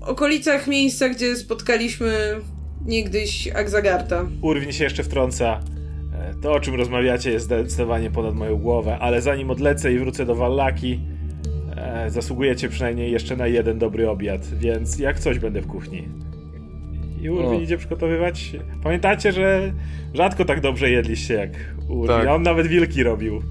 W 0.00 0.02
okolicach 0.02 0.66
miejsca, 0.66 1.08
gdzie 1.08 1.36
spotkaliśmy 1.36 2.40
niegdyś 2.86 3.48
Akzagarta. 3.48 4.26
Urwin 4.42 4.72
się 4.72 4.84
jeszcze 4.84 5.02
wtrąca. 5.02 5.60
E, 6.14 6.34
To, 6.42 6.52
o 6.52 6.60
czym 6.60 6.74
rozmawiacie, 6.74 7.30
jest 7.30 7.44
zdecydowanie 7.44 8.10
ponad 8.10 8.34
moją 8.34 8.56
głowę, 8.58 8.98
ale 9.00 9.22
zanim 9.22 9.50
odlecę 9.50 9.92
i 9.92 9.98
wrócę 9.98 10.26
do 10.26 10.34
Wallaki, 10.34 11.00
e, 11.80 12.10
zasługujecie 12.10 12.68
przynajmniej 12.68 13.12
jeszcze 13.12 13.36
na 13.36 13.46
jeden 13.46 13.78
dobry 13.78 14.10
obiad, 14.10 14.46
więc 14.58 14.98
jak 14.98 15.18
coś 15.20 15.38
będę 15.38 15.60
w 15.60 15.66
kuchni. 15.66 16.08
I 17.22 17.30
Urwin 17.30 17.62
idzie 17.62 17.78
przygotowywać. 17.78 18.52
Pamiętacie, 18.82 19.32
że 19.32 19.72
rzadko 20.14 20.44
tak 20.44 20.60
dobrze 20.60 20.90
jedliście 20.90 21.34
jak 21.34 21.50
Urwin, 21.88 22.06
Tak. 22.06 22.26
a 22.26 22.34
on 22.34 22.42
nawet 22.42 22.66
wilki 22.66 23.02
robił. 23.02 23.42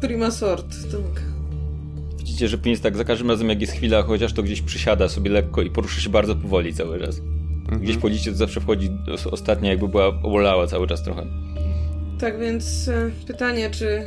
Prima 0.00 0.30
sort, 0.30 0.66
tak. 0.92 1.22
Widzicie, 2.18 2.48
że 2.48 2.58
pies 2.58 2.80
tak 2.80 2.96
za 2.96 3.04
każdym 3.04 3.30
razem 3.30 3.48
jak 3.48 3.60
jest 3.60 3.72
chwila, 3.72 4.02
chociaż 4.02 4.32
to 4.32 4.42
gdzieś 4.42 4.62
przysiada 4.62 5.08
sobie 5.08 5.30
lekko 5.30 5.62
i 5.62 5.70
porusza 5.70 6.00
się 6.00 6.10
bardzo 6.10 6.36
powoli 6.36 6.74
cały 6.74 7.00
czas. 7.00 7.20
Mhm. 7.62 7.82
Gdzieś 7.82 7.96
po 7.96 8.08
liście 8.08 8.30
to 8.30 8.36
zawsze 8.36 8.60
wchodzi 8.60 8.90
os- 9.12 9.26
ostatnia, 9.26 9.70
jakby 9.70 9.88
była 9.88 10.06
obolała 10.06 10.66
cały 10.66 10.86
czas 10.86 11.02
trochę. 11.02 11.26
Tak 12.20 12.40
więc 12.40 12.88
e, 12.88 13.10
pytanie, 13.26 13.70
czy 13.70 14.02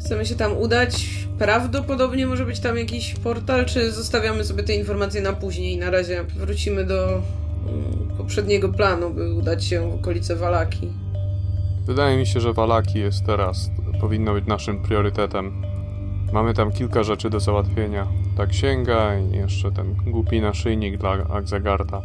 chcemy 0.00 0.26
się 0.26 0.34
tam 0.34 0.56
udać? 0.56 1.08
Prawdopodobnie 1.38 2.26
może 2.26 2.46
być 2.46 2.60
tam 2.60 2.78
jakiś 2.78 3.14
portal, 3.14 3.64
czy 3.66 3.92
zostawiamy 3.92 4.44
sobie 4.44 4.62
te 4.62 4.74
informacje 4.74 5.20
na 5.20 5.32
później? 5.32 5.78
Na 5.78 5.90
razie 5.90 6.24
wrócimy 6.24 6.84
do 6.84 7.08
mm, 7.08 8.16
poprzedniego 8.18 8.68
planu, 8.68 9.10
by 9.10 9.34
udać 9.34 9.64
się 9.64 9.90
w 9.90 9.94
okolice 9.94 10.36
Walaki. 10.36 10.88
Wydaje 11.86 12.16
mi 12.16 12.26
się, 12.26 12.40
że 12.40 12.52
Walaki 12.52 12.98
jest 12.98 13.26
teraz, 13.26 13.70
powinno 14.00 14.32
być 14.32 14.46
naszym 14.46 14.82
priorytetem. 14.82 15.62
Mamy 16.32 16.54
tam 16.54 16.72
kilka 16.72 17.02
rzeczy 17.02 17.30
do 17.30 17.40
załatwienia. 17.40 18.06
Ta 18.36 18.46
księga 18.46 19.18
i 19.18 19.36
jeszcze 19.36 19.72
ten 19.72 19.94
głupi 19.94 20.40
naszyjnik 20.40 20.98
dla 20.98 21.10
Akzagarta. 21.10 22.02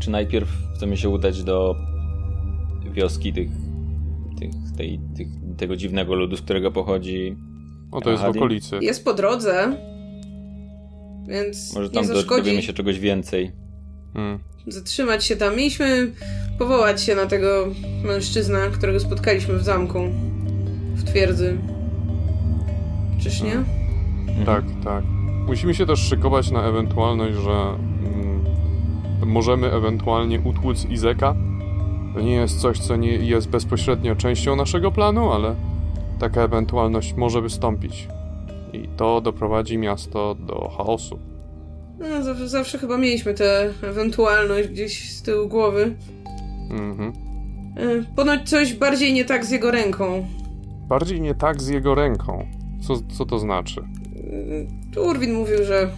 Czy 0.00 0.10
najpierw 0.10 0.48
chcemy 0.74 0.96
się 0.96 1.08
udać 1.08 1.42
do 1.42 1.76
wioski 2.92 3.32
tych, 3.32 3.50
tych, 4.38 4.50
tej, 4.76 5.00
tych, 5.16 5.28
tego 5.56 5.76
dziwnego 5.76 6.14
ludu, 6.14 6.36
z 6.36 6.42
którego 6.42 6.70
pochodzi. 6.70 7.36
O, 7.92 8.00
to 8.00 8.10
jest 8.10 8.22
w 8.22 8.26
okolicy. 8.26 8.78
Jest 8.80 9.04
po 9.04 9.14
drodze, 9.14 9.76
więc 11.28 11.74
Może 11.74 11.88
nie 11.88 11.94
tam 11.94 12.04
zaszkodzi 12.04 12.42
dowiemy 12.42 12.62
się 12.62 12.72
czegoś 12.72 12.98
więcej. 12.98 13.52
Hmm. 14.14 14.38
zatrzymać 14.66 15.24
się 15.24 15.36
tam. 15.36 15.56
Mieliśmy 15.56 16.12
powołać 16.58 17.02
się 17.02 17.14
na 17.14 17.26
tego 17.26 17.66
mężczyznę, 18.04 18.58
którego 18.72 19.00
spotkaliśmy 19.00 19.58
w 19.58 19.62
zamku, 19.62 19.98
w 20.94 21.04
twierdzy. 21.04 21.58
Czyż 23.22 23.42
nie? 23.42 23.52
Mhm. 23.52 24.46
Tak, 24.46 24.64
tak. 24.84 25.04
Musimy 25.46 25.74
się 25.74 25.86
też 25.86 26.00
szykować 26.00 26.50
na 26.50 26.62
ewentualność, 26.62 27.36
że 27.38 27.50
mm, 27.50 28.44
możemy 29.26 29.72
ewentualnie 29.72 30.40
utłuc 30.40 30.84
Izeka. 30.84 31.34
To 32.16 32.22
nie 32.22 32.34
jest 32.34 32.60
coś, 32.60 32.78
co 32.78 32.96
nie 32.96 33.12
jest 33.12 33.48
bezpośrednio 33.48 34.16
częścią 34.16 34.56
naszego 34.56 34.92
planu, 34.92 35.32
ale 35.32 35.54
taka 36.20 36.42
ewentualność 36.42 37.14
może 37.14 37.40
wystąpić. 37.40 38.08
I 38.72 38.88
to 38.96 39.20
doprowadzi 39.20 39.78
miasto 39.78 40.34
do 40.34 40.68
chaosu. 40.68 41.18
No, 41.98 42.22
zawsze, 42.22 42.48
zawsze 42.48 42.78
chyba 42.78 42.98
mieliśmy 42.98 43.34
tę 43.34 43.72
ewentualność 43.82 44.68
gdzieś 44.68 45.12
z 45.12 45.22
tyłu 45.22 45.48
głowy. 45.48 45.94
Mhm. 46.70 47.12
E, 47.76 48.14
Ponoć 48.16 48.48
coś 48.48 48.74
bardziej 48.74 49.12
nie 49.12 49.24
tak 49.24 49.44
z 49.44 49.50
jego 49.50 49.70
ręką. 49.70 50.26
Bardziej 50.88 51.20
nie 51.20 51.34
tak 51.34 51.62
z 51.62 51.68
jego 51.68 51.94
ręką. 51.94 52.46
Co, 52.86 52.94
co 53.18 53.26
to 53.26 53.38
znaczy? 53.38 53.82
Tu 54.94 55.02
Urwin 55.04 55.34
mówił, 55.34 55.64
że 55.64 55.90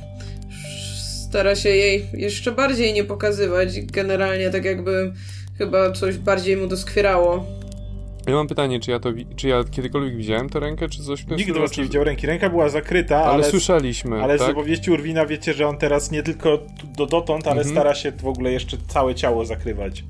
stara 1.29 1.55
się 1.55 1.69
jej 1.69 2.07
jeszcze 2.13 2.53
bardziej 2.53 2.93
nie 2.93 3.05
pokazywać. 3.05 3.81
Generalnie 3.81 4.51
tak 4.51 4.65
jakby 4.65 5.13
chyba 5.59 5.93
coś 5.93 6.19
bardziej 6.19 6.57
mu 6.57 6.67
doskwierało. 6.67 7.47
Ja 8.27 8.35
mam 8.35 8.47
pytanie, 8.49 8.81
czy 8.81 8.91
ja 8.91 9.01
to 9.01 9.09
czy 9.37 9.49
ja 9.49 9.65
kiedykolwiek 9.71 10.17
widziałem 10.17 10.49
tę 10.49 10.61
rękę, 10.61 10.89
czy 10.89 11.03
coś 11.05 11.21
w 11.23 11.25
tym 11.27 11.37
Nigdy 11.37 11.53
stylu, 11.53 11.61
was 11.67 11.71
czy- 11.73 11.81
nie 11.81 11.87
widział 11.87 12.05
ręki. 12.05 12.27
Ręka 12.27 12.51
była 12.51 12.69
zakryta, 12.69 13.17
Ale, 13.17 13.27
ale, 13.35 13.45
słyszeliśmy, 13.45 14.23
ale 14.23 14.39
z 14.39 14.41
tak? 14.41 14.51
opowieści 14.51 14.91
Urwina 14.91 15.27
wiecie, 15.27 15.53
że 15.55 15.69
on 15.69 15.77
teraz 15.79 16.11
nie 16.11 16.23
tylko 16.23 16.59
do 16.97 17.07
dotąd, 17.07 17.47
ale 17.47 17.57
Mhm. 17.57 17.75
stara 17.75 17.95
się 17.95 18.13
w 18.13 18.27
ogóle 18.27 18.53
jeszcze 18.53 18.77
całe 18.89 19.15
ciało 19.15 19.45
zakrywać. 19.45 20.05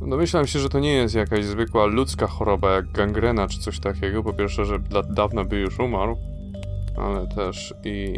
Domyślam 0.00 0.46
się, 0.46 0.58
że 0.58 0.68
to 0.68 0.78
nie 0.80 0.92
jest 0.92 1.14
jakaś 1.14 1.44
zwykła 1.44 1.86
ludzka 1.86 2.26
choroba, 2.26 2.72
jak 2.74 2.92
gangrena 2.92 3.48
czy 3.48 3.58
coś 3.58 3.80
takiego. 3.80 4.22
Po 4.22 4.32
pierwsze, 4.32 4.64
że 4.64 4.78
da 4.78 5.02
dawno 5.02 5.44
by 5.44 5.56
już 5.56 5.78
umarł, 5.78 6.16
ale 7.00 7.26
też 7.26 7.74
i... 7.84 8.12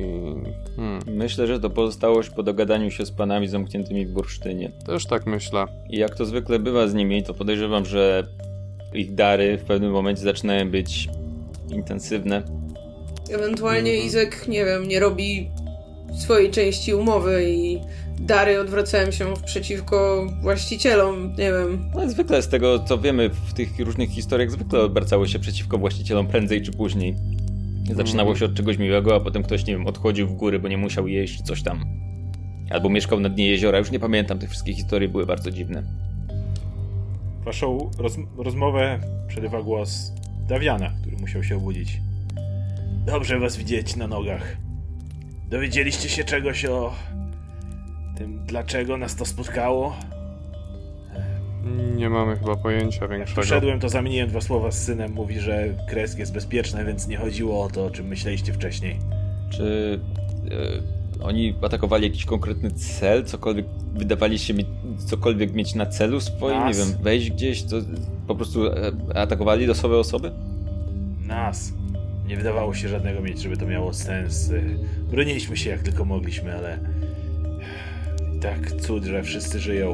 Hmm, 0.77 1.01
Myślę, 1.07 1.47
że 1.47 1.61
to 1.61 1.71
pozostałość 1.71 2.31
po 2.31 2.43
dogadaniu 2.43 2.91
się 2.91 3.07
z 3.07 3.11
panami 3.11 3.49
zamkniętymi 3.49 4.07
w 4.07 4.11
bursztynie. 4.11 4.71
też 4.87 5.07
tak 5.07 5.27
myślę. 5.27 5.65
I 5.91 5.99
jak 5.99 6.15
to 6.15 6.25
zwykle 6.27 6.59
bywa 6.59 6.89
z 6.89 6.95
nimi, 6.95 7.23
to 7.23 7.35
podejrzewam, 7.35 7.87
że 7.87 8.27
ich 8.95 9.15
dary 9.15 9.59
w 9.59 9.65
pewnym 9.65 9.93
momencie 9.93 10.23
zaczynają 10.23 10.71
być 10.71 11.09
intensywne. 11.71 12.43
Ewentualnie 13.31 13.91
Mhm. 13.91 14.07
Izek, 14.09 14.49
nie 14.49 14.65
wiem, 14.65 14.89
nie 14.89 15.01
robi 15.01 15.51
swojej 16.19 16.51
części 16.51 16.95
umowy 16.95 17.51
i 17.51 17.81
dary 18.21 18.61
odwracają 18.61 19.11
się 19.11 19.35
przeciwko 19.47 20.27
właścicielom, 20.43 21.31
nie 21.39 21.53
wiem. 21.53 21.91
No 21.95 22.09
zwykle 22.11 22.43
z 22.43 22.49
tego, 22.49 22.79
co 22.79 22.99
wiemy 22.99 23.29
w 23.29 23.55
tych 23.55 23.79
różnych 23.79 24.11
historiach, 24.11 24.51
zwykle 24.51 24.81
obracały 24.83 25.29
się 25.29 25.39
przeciwko 25.39 25.79
właścicielom 25.79 26.27
prędzej 26.27 26.63
czy 26.63 26.73
później. 26.73 27.15
Zaczynało 27.95 28.37
się 28.37 28.45
od 28.45 28.55
czegoś 28.55 28.79
miłego, 28.79 29.17
a 29.17 29.21
potem 29.21 29.43
ktoś, 29.43 29.67
nie 29.67 29.77
wiem, 29.77 29.87
odchodził 29.87 30.29
w 30.29 30.33
góry, 30.33 30.59
bo 30.59 30.69
nie 30.69 30.79
musiał 30.79 31.09
jeść 31.09 31.43
coś 31.43 31.63
tam. 31.63 31.85
Albo 32.71 32.89
mieszkał 32.89 33.21
na 33.21 33.29
dnie 33.29 33.47
jeziora, 33.47 33.79
już 33.79 33.91
nie 33.91 34.01
pamiętam, 34.01 34.39
te 34.39 34.47
wszystkie 34.47 34.75
historie 34.75 35.09
były 35.09 35.27
bardzo 35.27 35.51
dziwne. 35.51 35.83
Waszą 37.45 37.91
roz 37.99 38.17
rozmowę 38.37 38.99
przerywa 39.29 39.63
głos 39.63 40.13
Dawiana, 40.49 40.91
który 41.01 41.17
musiał 41.17 41.45
się 41.45 41.57
obudzić. 41.57 42.01
Dobrze 43.07 43.39
was 43.39 43.57
widzieć 43.57 43.97
na 43.97 44.07
nogach. 44.07 44.57
Dowiedzieliście 45.49 46.09
się 46.09 46.25
czegoś 46.25 46.65
o 46.65 46.95
tym, 48.17 48.43
dlaczego 48.47 48.97
nas 48.97 49.17
to 49.17 49.25
spotkało? 49.25 49.97
Nie 51.97 52.11
mamy 52.11 52.37
chyba 52.37 52.57
pojęcia 52.57 53.01
Jak 53.03 53.11
większego. 53.11 53.41
przyszedłem, 53.41 53.81
to 53.81 53.89
zamieniłem 53.89 54.29
dwa 54.29 54.41
słowa 54.41 54.71
z 54.71 54.83
synem. 54.83 55.13
Mówi, 55.13 55.41
że 55.41 55.69
kresk 55.89 56.19
jest 56.19 56.33
bezpieczny, 56.33 56.85
więc 56.85 57.09
nie 57.09 57.17
chodziło 57.17 57.63
o 57.65 57.69
to, 57.71 57.85
o 57.87 57.91
czym 57.91 58.07
myśleliście 58.07 58.53
wcześniej. 58.53 58.97
Czy 59.51 60.01
e, 61.21 61.25
oni 61.25 61.55
atakowali 61.63 62.05
jakiś 62.05 62.25
konkretny 62.25 62.71
cel? 62.71 63.25
Cokolwiek 63.25 63.67
wydawali 63.95 64.39
się 64.39 64.55
mieć, 64.55 64.67
cokolwiek 65.07 65.53
mieć 65.55 65.75
na 65.75 65.87
celu 65.87 66.21
swoim? 66.21 66.59
Nas. 66.59 66.79
Nie 66.79 66.85
wiem, 66.85 67.03
wejść 67.03 67.31
gdzieś? 67.31 67.63
To 67.63 67.77
po 68.27 68.35
prostu 68.35 68.67
e, 68.67 68.93
atakowali 69.15 69.67
losowe 69.67 69.99
osoby? 69.99 70.31
Nas. 71.27 71.73
Nie 72.27 72.37
wydawało 72.37 72.75
się 72.75 72.89
żadnego 72.89 73.21
mieć, 73.21 73.41
żeby 73.43 73.57
to 73.57 73.67
miało 73.67 73.93
sens. 73.93 74.51
Y, 74.51 74.79
Broniliśmy 75.11 75.57
się 75.57 75.71
jak 75.71 75.81
tylko 75.83 76.05
mogliśmy, 76.05 76.57
ale... 76.57 76.79
Tak 78.41 78.73
cud, 78.73 79.05
że 79.05 79.23
wszyscy 79.23 79.61
żyją. 79.61 79.93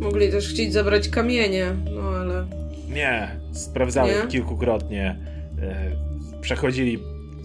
Mogli 0.00 0.30
też 0.30 0.48
chcieć 0.48 0.72
zabrać 0.72 1.08
kamienie, 1.08 1.76
no 1.94 2.00
ale... 2.02 2.46
Nie, 2.88 3.40
sprawdzałem 3.52 4.22
Nie? 4.24 4.28
kilkukrotnie. 4.28 5.18
E, 5.62 5.90
Przechodzili 6.40 6.98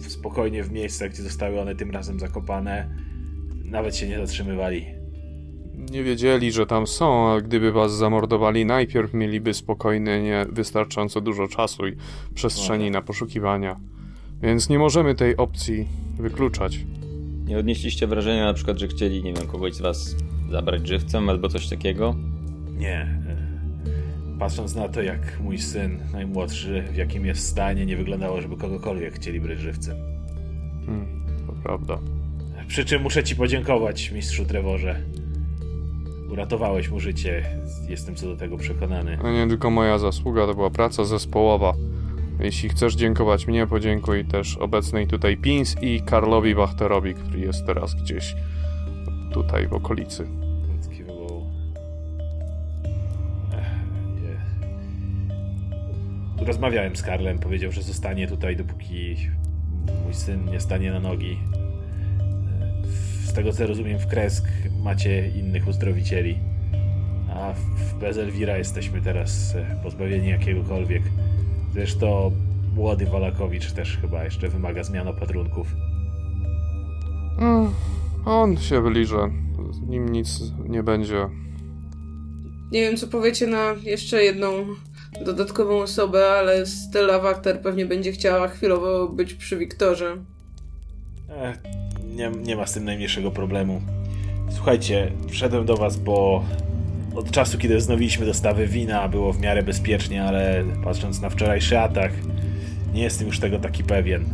spokojnie 0.08 0.62
w 0.64 0.72
miejscach, 0.72 1.10
gdzie 1.10 1.22
zostały 1.22 1.60
one 1.60 1.74
tym 1.74 1.90
razem 1.90 2.20
zakopane. 2.20 2.88
Nawet 3.64 3.96
się 3.96 4.08
nie 4.08 4.18
zatrzymywali. 4.18 4.86
Nie 5.90 6.02
wiedzieli, 6.02 6.52
że 6.52 6.66
tam 6.66 6.86
są, 6.86 7.28
a 7.28 7.40
gdyby 7.40 7.72
was 7.72 7.92
zamordowali, 7.92 8.66
najpierw 8.66 9.14
mieliby 9.14 9.54
spokojnie 9.54 10.22
nie 10.22 10.46
wystarczająco 10.52 11.20
dużo 11.20 11.48
czasu 11.48 11.86
i 11.86 11.96
przestrzeni 12.34 12.90
na 12.90 13.02
poszukiwania. 13.02 13.80
Więc 14.42 14.68
nie 14.68 14.78
możemy 14.78 15.14
tej 15.14 15.36
opcji 15.36 15.86
wykluczać. 16.18 16.78
Nie 17.46 17.58
odnieśliście 17.58 18.06
wrażenia 18.06 18.44
na 18.44 18.54
przykład, 18.54 18.78
że 18.78 18.88
chcieli, 18.88 19.22
nie 19.22 19.32
wiem, 19.32 19.46
kogoś 19.46 19.74
z 19.74 19.80
was 19.80 20.16
zabrać 20.50 20.88
żywcem 20.88 21.28
albo 21.28 21.48
coś 21.48 21.68
takiego? 21.68 22.14
Nie. 22.80 23.00
e, 23.00 23.50
Patrząc 24.38 24.74
na 24.74 24.88
to, 24.88 25.02
jak 25.02 25.40
mój 25.40 25.58
syn, 25.58 25.98
najmłodszy, 26.12 26.84
w 26.92 26.96
jakim 26.96 27.26
jest 27.26 27.48
stanie, 27.48 27.86
nie 27.86 27.96
wyglądało, 27.96 28.40
żeby 28.40 28.56
kogokolwiek 28.56 29.14
chcieli 29.14 29.40
brać 29.40 29.58
żywcem. 29.58 29.96
Hmm, 30.86 31.06
to 31.46 31.52
prawda. 31.62 31.98
Przy 32.68 32.84
czym 32.84 33.02
muszę 33.02 33.24
ci 33.24 33.36
podziękować, 33.36 34.10
mistrzu 34.10 34.44
Trevorze. 34.44 34.96
Uratowałeś 36.30 36.90
mu 36.90 37.00
życie. 37.00 37.44
Jestem 37.88 38.14
co 38.14 38.26
do 38.26 38.36
tego 38.36 38.56
przekonany. 38.56 39.18
A 39.24 39.30
nie 39.30 39.46
tylko 39.48 39.70
moja 39.70 39.98
zasługa, 39.98 40.46
to 40.46 40.54
była 40.54 40.70
praca 40.70 41.04
zespołowa. 41.04 41.74
Jeśli 42.40 42.68
chcesz 42.68 42.94
dziękować 42.94 43.46
mnie, 43.46 43.66
podziękuj 43.66 44.24
też 44.24 44.56
obecnej 44.56 45.06
tutaj 45.06 45.36
Pins 45.36 45.76
i 45.82 46.00
Karlowi 46.02 46.54
Wachterowi, 46.54 47.14
który 47.14 47.40
jest 47.40 47.66
teraz 47.66 47.94
gdzieś 47.94 48.34
tutaj 49.32 49.68
w 49.68 49.72
okolicy. 49.72 50.26
Rozmawiałem 56.40 56.96
z 56.96 57.02
Karlem, 57.02 57.38
powiedział, 57.38 57.72
że 57.72 57.82
zostanie 57.82 58.28
tutaj, 58.28 58.56
dopóki 58.56 59.16
mój 60.04 60.14
syn 60.14 60.44
nie 60.50 60.60
stanie 60.60 60.92
na 60.92 61.00
nogi. 61.00 61.38
Z 63.24 63.32
tego 63.32 63.52
co 63.52 63.66
rozumiem, 63.66 63.98
w 63.98 64.06
Kresk 64.06 64.44
macie 64.82 65.28
innych 65.28 65.68
uzdrowicieli, 65.68 66.38
a 67.34 67.52
w 67.52 67.98
bez 68.00 68.18
Elwira 68.18 68.58
jesteśmy 68.58 69.00
teraz 69.00 69.54
e, 69.54 69.80
pozbawieni 69.82 70.28
jakiegokolwiek. 70.28 71.02
Zresztą 71.72 72.32
młody 72.74 73.06
Walakowicz 73.06 73.72
też 73.72 73.98
chyba 74.00 74.24
jeszcze 74.24 74.48
wymaga 74.48 74.84
zmian 74.84 75.08
opatrunków. 75.08 75.74
Mm, 77.38 77.70
on 78.24 78.56
się 78.56 78.82
wyliże. 78.82 79.30
Z 79.70 79.80
nim 79.80 80.08
nic 80.08 80.40
nie 80.68 80.82
będzie. 80.82 81.28
Nie 82.72 82.80
wiem, 82.80 82.96
co 82.96 83.06
powiecie 83.06 83.46
na 83.46 83.74
jeszcze 83.82 84.24
jedną 84.24 84.66
dodatkową 85.24 85.78
osobę, 85.80 86.30
ale 86.30 86.66
Stella 86.66 87.18
Wachter 87.18 87.60
pewnie 87.60 87.86
będzie 87.86 88.12
chciała 88.12 88.48
chwilowo 88.48 89.08
być 89.08 89.34
przy 89.34 89.56
Wiktorze. 89.58 90.16
Ech, 91.42 91.58
nie, 92.16 92.30
nie 92.30 92.56
ma 92.56 92.66
z 92.66 92.72
tym 92.72 92.84
najmniejszego 92.84 93.30
problemu. 93.30 93.80
Słuchajcie, 94.50 95.12
wszedłem 95.28 95.66
do 95.66 95.76
was, 95.76 95.96
bo 95.96 96.44
od 97.14 97.30
czasu, 97.30 97.58
kiedy 97.58 97.76
wznowiliśmy 97.76 98.26
dostawy 98.26 98.66
wina, 98.66 99.08
było 99.08 99.32
w 99.32 99.40
miarę 99.40 99.62
bezpiecznie, 99.62 100.24
ale 100.24 100.64
patrząc 100.84 101.20
na 101.20 101.30
wczorajszy 101.30 101.78
atak, 101.78 102.12
nie 102.94 103.02
jestem 103.02 103.26
już 103.26 103.40
tego 103.40 103.58
taki 103.58 103.84
pewien. 103.84 104.24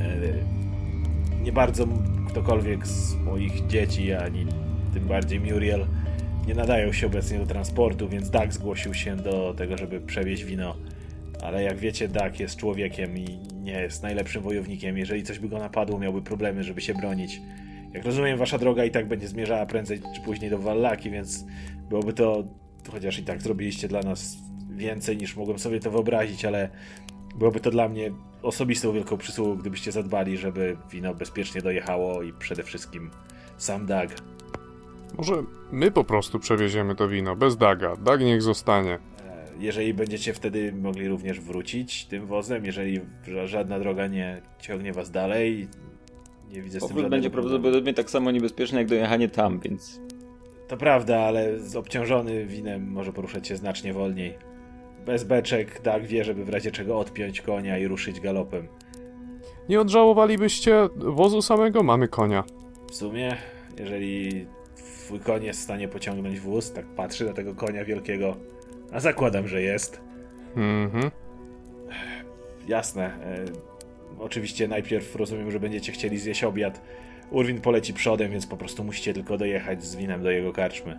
E, 0.00 1.42
Nie 1.42 1.52
bardzo 1.52 1.86
ktokolwiek 2.28 2.86
z 2.86 3.14
moich 3.14 3.66
dzieci, 3.66 4.12
ani 4.12 4.46
tym 4.94 5.04
bardziej 5.04 5.40
Muriel, 5.40 5.86
nie 6.46 6.54
nadają 6.54 6.92
się 6.92 7.06
obecnie 7.06 7.38
do 7.38 7.46
transportu, 7.46 8.08
więc 8.08 8.30
Dak 8.30 8.52
zgłosił 8.52 8.94
się 8.94 9.16
do 9.16 9.54
tego, 9.56 9.76
żeby 9.76 10.00
przewieźć 10.00 10.44
wino. 10.44 10.76
Ale 11.42 11.62
jak 11.62 11.78
wiecie, 11.78 12.08
Dak 12.08 12.40
jest 12.40 12.56
człowiekiem 12.56 13.18
i 13.18 13.38
nie 13.62 13.80
jest 13.80 14.02
najlepszym 14.02 14.42
wojownikiem. 14.42 14.98
Jeżeli 14.98 15.22
coś 15.22 15.38
by 15.38 15.48
go 15.48 15.58
napadło, 15.58 15.98
miałby 15.98 16.22
problemy, 16.22 16.64
żeby 16.64 16.80
się 16.80 16.94
bronić. 16.94 17.40
Jak 17.92 18.04
rozumiem, 18.04 18.38
wasza 18.38 18.58
droga 18.58 18.84
i 18.84 18.90
tak 18.90 19.08
będzie 19.08 19.28
zmierzała 19.28 19.66
prędzej 19.66 20.00
czy 20.14 20.20
później 20.20 20.50
do 20.50 20.58
Wallaki, 20.58 21.10
więc 21.10 21.44
byłoby 21.88 22.12
to, 22.12 22.44
chociaż 22.92 23.18
i 23.18 23.22
tak 23.22 23.42
zrobiliście 23.42 23.88
dla 23.88 24.00
nas 24.00 24.36
więcej 24.70 25.16
niż 25.16 25.36
mogłem 25.36 25.58
sobie 25.58 25.80
to 25.80 25.90
wyobrazić, 25.90 26.44
ale 26.44 26.68
byłoby 27.38 27.60
to 27.60 27.70
dla 27.70 27.88
mnie 27.88 28.12
osobistą 28.42 28.92
wielką 28.92 29.16
przysługą, 29.16 29.56
gdybyście 29.56 29.92
zadbali, 29.92 30.36
żeby 30.36 30.76
wino 30.90 31.14
bezpiecznie 31.14 31.62
dojechało 31.62 32.22
i 32.22 32.32
przede 32.32 32.62
wszystkim 32.62 33.10
sam 33.56 33.86
Dag. 33.86 34.35
Może 35.18 35.32
my 35.72 35.90
po 35.90 36.04
prostu 36.04 36.38
przewieziemy 36.38 36.94
to 36.94 37.08
wino, 37.08 37.36
bez 37.36 37.56
Daga. 37.56 37.96
Dag 37.96 38.20
niech 38.20 38.42
zostanie. 38.42 38.92
E, 38.94 38.98
Jeżeli 39.58 39.94
będziecie 39.94 40.32
wtedy 40.34 40.72
mogli 40.72 41.08
również 41.08 41.40
wrócić 41.40 42.04
tym 42.06 42.26
wozem, 42.26 42.64
jeżeli 42.64 43.00
ża- 43.28 43.46
żadna 43.46 43.78
droga 43.78 44.06
nie 44.06 44.42
ciągnie 44.60 44.92
was 44.92 45.10
dalej, 45.10 45.68
nie 46.52 46.62
widzę 46.62 46.78
z 46.80 46.82
tym 46.82 46.88
Powrót 46.88 46.96
żadnego 47.02 47.10
będzie 47.10 47.30
prawdopodobnie 47.30 47.94
tak 47.94 48.10
samo 48.10 48.30
niebezpieczny 48.30 48.78
jak 48.78 48.88
dojechanie 48.88 49.28
tam, 49.28 49.60
więc 49.60 50.00
To 50.68 50.76
prawda, 50.76 51.18
ale 51.18 51.60
z 51.60 51.76
obciążony 51.76 52.46
winem 52.46 52.90
może 52.92 53.12
poruszać 53.12 53.48
się 53.48 53.56
znacznie 53.56 53.92
wolniej. 53.92 54.34
Bez 55.06 55.24
beczek 55.24 55.82
Dag 55.82 56.02
wie, 56.06 56.24
żeby 56.24 56.44
w 56.44 56.48
razie 56.48 56.70
czego 56.70 56.98
odpiąć 56.98 57.40
konia 57.40 57.78
i 57.78 57.86
ruszyć 57.86 58.20
galopem. 58.20 58.68
Nie 59.68 59.80
odżałowalibyście 59.80 60.88
wozu 60.96 61.42
samego? 61.42 61.82
Mamy 61.82 62.08
konia. 62.08 62.44
W 62.90 62.94
sumie, 62.94 63.36
jeżeli 63.78 64.46
twój 65.06 65.20
koń 65.20 65.44
jest 65.44 65.60
w 65.60 65.62
stanie 65.62 65.88
pociągnąć 65.88 66.40
wóz, 66.40 66.72
tak 66.72 66.86
patrzy 66.86 67.24
na 67.24 67.32
tego 67.32 67.54
konia 67.54 67.84
wielkiego, 67.84 68.36
a 68.92 69.00
zakładam, 69.00 69.48
że 69.48 69.62
jest. 69.62 70.00
Mhm. 70.56 71.10
Jasne. 72.68 73.04
E, 73.04 73.44
oczywiście 74.18 74.68
najpierw 74.68 75.16
rozumiem, 75.16 75.50
że 75.50 75.60
będziecie 75.60 75.92
chcieli 75.92 76.18
zjeść 76.18 76.44
obiad. 76.44 76.80
Urwin 77.30 77.60
poleci 77.60 77.94
przodem, 77.94 78.30
więc 78.30 78.46
po 78.46 78.56
prostu 78.56 78.84
musicie 78.84 79.14
tylko 79.14 79.38
dojechać 79.38 79.84
z 79.84 79.96
winem 79.96 80.22
do 80.22 80.30
jego 80.30 80.52
karczmy. 80.52 80.98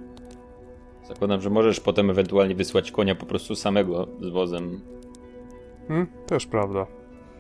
zakładam, 1.08 1.42
że 1.42 1.50
możesz 1.50 1.80
potem 1.80 2.10
ewentualnie 2.10 2.56
wysłać 2.56 2.92
konia 2.92 3.16
po 3.16 3.26
prostu 3.26 3.56
samego 3.56 4.08
z 4.22 4.30
wozem. 4.30 4.82
Hmm, 5.88 6.08
też 6.28 6.46
prawda. 6.46 6.88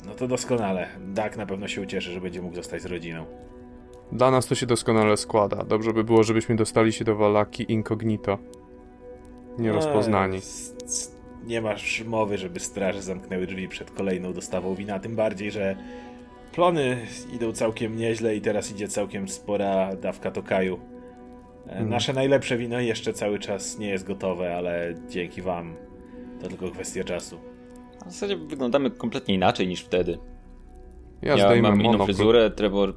No 0.06 0.16
to 0.16 0.28
doskonale. 0.28 0.88
Dak 1.08 1.38
na 1.38 1.46
pewno 1.46 1.68
się 1.68 1.82
ucieszy, 1.82 2.12
że 2.12 2.22
będzie 2.22 2.42
mógł 2.42 2.56
zostać 2.56 2.82
z 2.82 2.86
rodziną. 2.86 3.26
Dla 4.12 4.32
nas 4.32 4.48
to 4.48 4.56
się 4.56 4.66
doskonale 4.66 5.18
składa. 5.18 5.64
Dobrze 5.64 5.94
by 5.94 6.04
było, 6.04 6.24
żebyśmy 6.24 6.56
dostali 6.56 6.94
się 6.94 7.06
do 7.06 7.16
Walaki 7.16 7.72
incognito. 7.72 8.38
Nierozpoznani. 9.60 10.38
Eee, 10.38 11.48
Nie 11.48 11.62
masz 11.62 12.04
mowy, 12.06 12.38
żeby 12.38 12.60
straże 12.60 13.02
zamknęły 13.02 13.48
drzwi 13.48 13.68
przed 13.68 13.92
kolejną 13.92 14.34
dostawą 14.34 14.76
wina, 14.76 15.00
tym 15.00 15.16
bardziej, 15.16 15.52
że 15.52 15.76
plony 16.52 16.98
idą 17.34 17.52
całkiem 17.52 17.96
nieźle 17.96 18.36
i 18.36 18.42
teraz 18.42 18.72
idzie 18.72 18.88
całkiem 18.88 19.30
spora 19.30 19.96
dawka 19.96 20.32
tokaju. 20.32 20.80
Mhm. 21.68 21.90
Nasze 21.90 22.14
najlepsze 22.14 22.58
wino 22.58 22.80
jeszcze 22.80 23.14
cały 23.14 23.40
czas 23.40 23.80
nie 23.80 23.90
jest 23.90 24.08
gotowe, 24.08 24.56
ale 24.56 24.96
dzięki 25.10 25.42
wam 25.42 25.76
to 26.42 26.48
tylko 26.48 26.72
kwestia 26.72 27.04
czasu. 27.04 27.38
A 28.02 28.06
W 28.06 28.12
zasadzie 28.12 28.38
wyglądamy 28.38 28.92
kompletnie 28.92 29.36
inaczej 29.36 29.68
niż 29.68 29.82
wtedy. 29.82 30.18
Ja, 31.22 31.36
Ja 31.38 31.62
mam 31.62 31.82
inną 31.82 32.06
fryzurę, 32.06 32.52
Trevor 32.52 32.94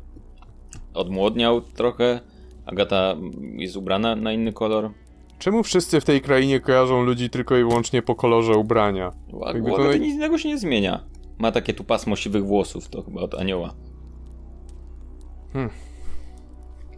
odmłodniał 0.94 1.60
trochę, 1.60 2.20
Agata 2.66 3.16
jest 3.56 3.76
ubrana 3.76 4.16
na 4.16 4.32
inny 4.32 4.52
kolor. 4.52 4.90
Czemu 5.38 5.62
wszyscy 5.62 6.00
w 6.00 6.04
tej 6.04 6.20
krainie 6.20 6.60
kojarzą 6.60 7.02
ludzi 7.02 7.30
tylko 7.30 7.56
i 7.56 7.60
wyłącznie 7.60 8.02
po 8.02 8.14
kolorze 8.14 8.52
ubrania? 8.52 9.12
Jakby 9.46 9.70
to 9.70 9.96
nic 9.96 10.14
innego 10.14 10.38
się 10.38 10.48
nie 10.48 10.58
zmienia. 10.58 11.04
Ma 11.38 11.52
takie 11.52 11.74
tu 11.74 11.84
pasmo 11.84 12.16
siwych 12.16 12.44
włosów, 12.44 12.88
to 12.88 13.02
chyba 13.02 13.20
od 13.20 13.34
anioła. 13.34 13.74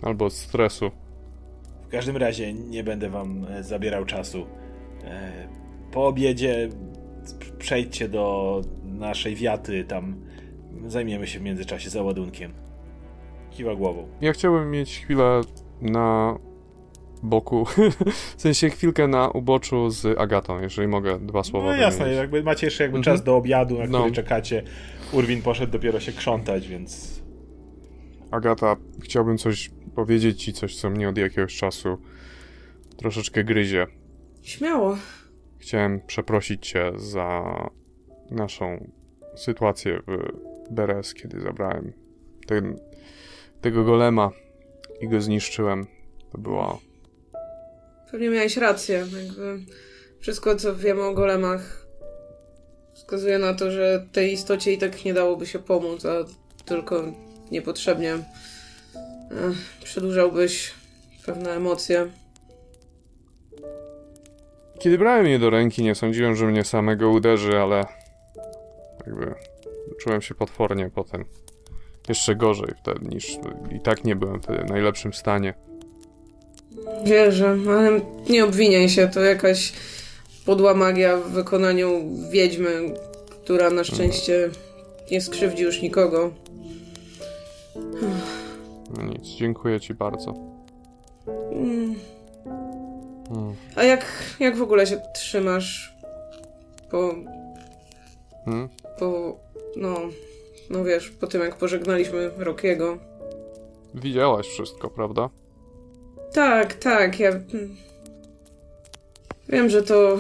Albo 0.03 0.25
od 0.25 0.33
stresu. 0.33 0.91
W 1.87 1.89
każdym 1.89 2.17
razie 2.17 2.53
nie 2.53 2.85
będę 2.85 3.11
wam 3.11 3.47
e, 3.51 3.63
zabierał 3.63 4.05
czasu. 4.05 4.47
E, 5.05 5.49
Po 5.93 6.07
obiedzie 6.07 6.69
przejdźcie 7.59 8.09
do 8.09 8.61
naszej 8.85 9.35
wiaty, 9.37 9.85
tam 9.85 10.17
zajmiemy 10.87 11.27
się 11.27 11.39
w 11.39 11.43
międzyczasie 11.43 11.91
załadunkiem. 11.91 12.53
Kiwa 13.57 13.75
głową. 13.75 14.09
Ja 14.21 14.33
chciałbym 14.33 14.71
mieć 14.71 14.99
chwilę 14.99 15.41
na 15.81 16.39
boku, 17.23 17.65
w 18.37 18.41
sensie 18.43 18.71
chwilkę 18.71 19.09
na 19.09 19.29
uboczu 19.31 19.91
z 19.91 20.19
Agatą, 20.19 20.61
jeżeli 20.61 20.89
mogę 20.89 21.19
dwa 21.21 21.43
słowa 21.45 21.67
No 21.67 21.77
jasne, 21.77 21.99
wymienić. 21.99 22.19
jakby 22.21 22.43
macie 22.43 22.67
jeszcze 22.67 22.85
jakby 22.85 22.99
Mhm. 22.99 23.17
czas 23.17 23.25
do 23.25 23.37
obiadu, 23.37 23.79
na 23.79 23.87
No. 23.87 23.99
który 23.99 24.13
czekacie. 24.15 24.63
Urwin 25.13 25.43
poszedł 25.43 25.73
dopiero 25.73 26.01
się 26.01 26.13
krzątać, 26.13 26.69
więc 26.69 27.23
Agata, 28.31 28.77
chciałbym 29.03 29.39
coś 29.39 29.71
powiedzieć 29.95 30.43
ci, 30.43 30.53
coś 30.53 30.77
co 30.77 30.91
mnie 30.91 31.09
od 31.09 31.19
jakiegoś 31.19 31.57
czasu 31.57 31.99
troszeczkę 32.97 33.45
gryzie. 33.45 33.87
Śmiało. 34.43 34.97
Chciałem 35.59 36.01
przeprosić 36.07 36.67
cię 36.69 36.93
za 36.97 37.43
naszą 38.31 38.91
sytuację 39.37 40.01
w 40.07 40.19
Beres, 40.75 41.15
kiedy 41.15 41.41
zabrałem 41.41 41.93
ten, 42.47 42.79
tego 43.63 43.85
golema 43.85 44.31
i 45.01 45.09
go 45.09 45.21
zniszczyłem. 45.21 45.87
To 46.33 46.39
była 46.39 46.79
Pewnie 48.13 48.31
miałeś 48.31 48.57
rację. 48.57 48.95
Jakby 48.97 49.59
wszystko, 50.21 50.57
co 50.57 50.77
wiemy 50.77 51.03
o 51.03 51.15
golemach, 51.15 51.87
wskazuje 52.95 53.39
na 53.39 53.55
to, 53.55 53.71
że 53.71 54.07
tej 54.13 54.33
istocie 54.33 54.73
i 54.73 54.79
tak 54.79 55.05
nie 55.05 55.15
dałoby 55.15 55.47
się 55.47 55.59
pomóc, 55.59 56.05
a 56.05 56.25
tylko 56.65 57.05
niepotrzebnie 57.51 58.15
eh, 58.15 58.23
przedłużałbyś 59.85 60.75
pewne 61.27 61.51
emocje. 61.51 62.11
Kiedy 64.79 64.99
brałem 64.99 65.27
je 65.27 65.39
do 65.39 65.51
ręki, 65.51 65.83
nie 65.83 65.95
sądziłem, 65.95 66.37
że 66.37 66.47
mnie 66.47 66.65
samego 66.65 67.11
uderzy, 67.11 67.59
ale 67.59 67.85
jakby 69.07 69.35
czułem 70.01 70.23
się 70.23 70.35
potwornie 70.35 70.91
potem. 70.95 71.25
Jeszcze 72.09 72.37
gorzej 72.37 72.75
wtedy 72.83 73.09
niż 73.09 73.39
i 73.77 73.81
tak 73.81 74.05
nie 74.05 74.17
byłem 74.17 74.43
wtedy 74.43 74.65
w 74.65 74.71
najlepszym 74.71 75.13
stanie. 75.13 75.55
Wierzę, 77.05 77.57
ale 77.69 78.01
nie 78.31 78.45
obwiniaj 78.45 78.89
się, 78.89 79.09
to 79.09 79.21
jakaś 79.21 79.73
podła 80.47 80.75
magia 80.75 81.17
w 81.17 81.31
wykonaniu 81.31 81.89
wiedźmy, 82.31 82.95
która 83.31 83.71
na 83.71 83.85
szczęście 83.85 84.51
nie 85.11 85.21
skrzywdzi 85.21 85.63
już 85.63 85.83
nikogo. 85.83 86.33
No 88.97 89.03
nic, 89.03 89.25
dziękuję 89.25 89.81
ci 89.81 89.95
bardzo. 89.95 90.35
Mm. 91.53 91.95
Hmm. 93.29 93.55
A 93.77 93.83
jak, 93.85 94.07
jak 94.41 94.57
w 94.57 94.63
ogóle 94.63 94.87
się 94.87 95.01
trzymasz 95.15 95.97
po, 96.91 97.15
Hmm? 98.45 98.69
po, 98.99 99.37
no, 99.77 99.97
no 100.73 100.85
wiesz, 100.85 101.11
po 101.11 101.27
tym 101.27 101.43
jak 101.43 101.57
pożegnaliśmy 101.57 102.31
Rokiego? 102.37 102.99
Widziałaś 103.95 104.47
wszystko, 104.47 104.91
prawda? 104.91 105.31
Tak, 106.33 106.75
tak, 106.75 107.21
ja 107.21 107.33
wiem, 109.49 109.71
że 109.71 109.83
to 109.83 110.19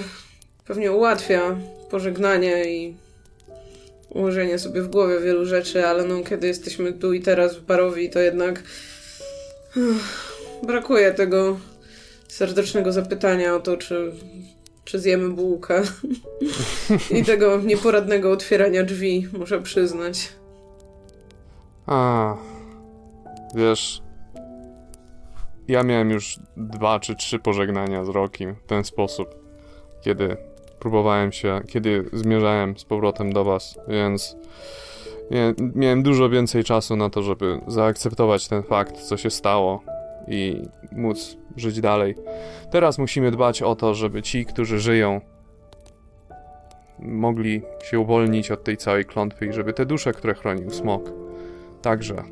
pewnie 0.66 0.92
ułatwia 0.92 1.56
pożegnanie 1.90 2.64
i 2.64 2.96
ułożenie 4.08 4.58
sobie 4.58 4.82
w 4.82 4.88
głowie 4.88 5.20
wielu 5.20 5.46
rzeczy, 5.46 5.86
ale 5.86 6.04
no 6.04 6.22
kiedy 6.24 6.46
jesteśmy 6.46 6.92
tu 6.92 7.12
i 7.12 7.20
teraz 7.20 7.56
w 7.56 7.62
barowi, 7.62 8.10
to 8.10 8.20
jednak 8.20 8.62
brakuje 10.62 11.12
tego 11.12 11.58
serdecznego 12.28 12.92
zapytania 12.92 13.54
o 13.54 13.60
to, 13.60 13.76
czy, 13.76 14.12
czy 14.84 14.98
zjemy 14.98 15.28
bułkę 15.28 15.82
i 17.18 17.24
tego 17.24 17.60
nieporadnego 17.62 18.32
otwierania 18.32 18.84
drzwi, 18.84 19.28
muszę 19.32 19.62
przyznać. 19.62 20.28
A, 21.86 22.34
wiesz, 23.54 24.02
ja 25.68 25.82
miałem 25.82 26.10
już 26.10 26.38
dwa 26.56 27.00
czy 27.00 27.16
trzy 27.16 27.38
pożegnania 27.38 28.04
z 28.04 28.08
Rokim 28.08 28.54
w 28.54 28.66
ten 28.66 28.84
sposób, 28.84 29.28
kiedy 30.00 30.36
próbowałem 30.78 31.32
się, 31.32 31.60
kiedy 31.68 32.04
zmierzałem 32.12 32.78
z 32.78 32.84
powrotem 32.84 33.32
do 33.32 33.44
was, 33.44 33.78
więc 33.88 34.36
miałem 35.74 36.02
dużo 36.02 36.28
więcej 36.28 36.64
czasu 36.64 36.96
na 36.96 37.10
to, 37.10 37.22
żeby 37.22 37.60
zaakceptować 37.66 38.48
ten 38.48 38.62
fakt, 38.62 38.96
co 38.96 39.16
się 39.16 39.30
stało 39.30 39.82
i 40.28 40.62
móc 40.92 41.36
żyć 41.56 41.80
dalej. 41.80 42.14
Teraz 42.70 42.98
musimy 42.98 43.30
dbać 43.30 43.62
o 43.62 43.76
to, 43.76 43.94
żeby 43.94 44.22
ci, 44.22 44.46
którzy 44.46 44.80
żyją, 44.80 45.20
mogli 46.98 47.62
się 47.84 48.00
uwolnić 48.00 48.50
od 48.50 48.64
tej 48.64 48.76
całej 48.76 49.04
klątwy 49.04 49.46
i 49.46 49.52
żeby 49.52 49.72
te 49.72 49.86
dusze, 49.86 50.12
które 50.12 50.34
chronił 50.34 50.70
smok, 50.70 51.21
także 51.82 52.24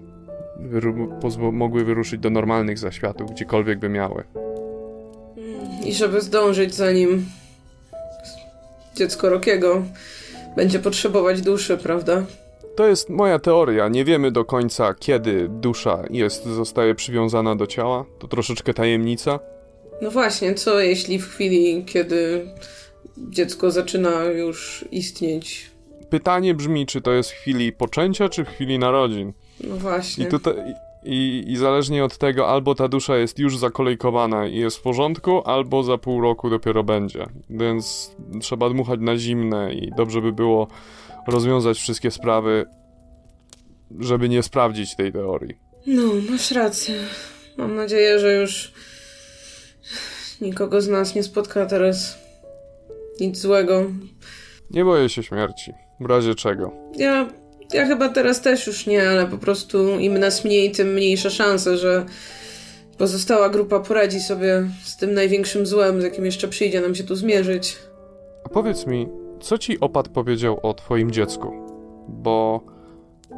mogły 1.52 1.84
wyruszyć 1.84 2.20
do 2.20 2.30
normalnych 2.30 2.78
zaświatów, 2.78 3.30
gdziekolwiek 3.30 3.78
by 3.78 3.88
miały. 3.88 4.24
I 5.84 5.92
żeby 5.92 6.20
zdążyć 6.20 6.74
zanim 6.74 7.26
dziecko 8.96 9.28
Rokiego 9.30 9.82
będzie 10.56 10.78
potrzebować 10.78 11.42
duszy, 11.42 11.76
prawda? 11.76 12.24
To 12.76 12.88
jest 12.88 13.08
moja 13.08 13.38
teoria. 13.38 13.88
Nie 13.88 14.04
wiemy 14.04 14.30
do 14.30 14.44
końca, 14.44 14.94
kiedy 14.94 15.48
dusza 15.48 16.02
jest, 16.10 16.44
zostaje 16.44 16.94
przywiązana 16.94 17.56
do 17.56 17.66
ciała. 17.66 18.04
To 18.18 18.28
troszeczkę 18.28 18.74
tajemnica. 18.74 19.38
No 20.02 20.10
właśnie, 20.10 20.54
co 20.54 20.80
jeśli 20.80 21.18
w 21.18 21.28
chwili, 21.28 21.84
kiedy 21.84 22.46
dziecko 23.18 23.70
zaczyna 23.70 24.24
już 24.24 24.84
istnieć? 24.90 25.69
Pytanie 26.10 26.54
brzmi, 26.54 26.86
czy 26.86 27.00
to 27.00 27.12
jest 27.12 27.30
w 27.30 27.34
chwili 27.34 27.72
poczęcia, 27.72 28.28
czy 28.28 28.44
w 28.44 28.48
chwili 28.48 28.78
narodzin. 28.78 29.32
No 29.64 29.76
właśnie. 29.76 30.24
I 30.24 30.28
tutaj. 30.28 30.54
I, 31.04 31.44
I 31.46 31.56
zależnie 31.56 32.04
od 32.04 32.18
tego, 32.18 32.48
albo 32.48 32.74
ta 32.74 32.88
dusza 32.88 33.16
jest 33.16 33.38
już 33.38 33.58
zakolejkowana 33.58 34.46
i 34.46 34.56
jest 34.56 34.76
w 34.76 34.82
porządku, 34.82 35.42
albo 35.48 35.82
za 35.82 35.98
pół 35.98 36.20
roku 36.20 36.50
dopiero 36.50 36.84
będzie. 36.84 37.26
Więc 37.50 38.16
trzeba 38.40 38.70
dmuchać 38.70 39.00
na 39.00 39.16
zimne 39.16 39.74
i 39.74 39.92
dobrze 39.96 40.22
by 40.22 40.32
było 40.32 40.68
rozwiązać 41.26 41.78
wszystkie 41.78 42.10
sprawy, 42.10 42.66
żeby 43.98 44.28
nie 44.28 44.42
sprawdzić 44.42 44.96
tej 44.96 45.12
teorii. 45.12 45.58
No, 45.86 46.02
masz 46.30 46.50
rację. 46.50 46.94
Mam 47.56 47.74
nadzieję, 47.74 48.18
że 48.18 48.34
już 48.34 48.72
nikogo 50.40 50.80
z 50.80 50.88
nas 50.88 51.14
nie 51.14 51.22
spotka 51.22 51.66
teraz 51.66 52.18
nic 53.20 53.38
złego. 53.38 53.84
Nie 54.70 54.84
boję 54.84 55.08
się 55.08 55.22
śmierci. 55.22 55.72
W 56.00 56.06
razie 56.06 56.34
czego. 56.34 56.72
Ja, 56.96 57.28
ja 57.72 57.86
chyba 57.86 58.08
teraz 58.08 58.40
też 58.40 58.66
już 58.66 58.86
nie, 58.86 59.08
ale 59.08 59.26
po 59.26 59.38
prostu 59.38 59.98
im 59.98 60.18
nas 60.18 60.44
mniej, 60.44 60.70
tym 60.70 60.88
mniejsza 60.88 61.30
szansa, 61.30 61.76
że 61.76 62.06
pozostała 62.98 63.48
grupa 63.48 63.80
poradzi 63.80 64.20
sobie 64.20 64.70
z 64.82 64.96
tym 64.96 65.14
największym 65.14 65.66
złem, 65.66 66.00
z 66.00 66.04
jakim 66.04 66.24
jeszcze 66.24 66.48
przyjdzie 66.48 66.80
nam 66.80 66.94
się 66.94 67.04
tu 67.04 67.16
zmierzyć. 67.16 67.78
A 68.44 68.48
powiedz 68.48 68.86
mi, 68.86 69.08
co 69.40 69.58
ci 69.58 69.80
opat 69.80 70.08
powiedział 70.08 70.60
o 70.62 70.74
twoim 70.74 71.10
dziecku? 71.10 71.52
Bo 72.08 72.64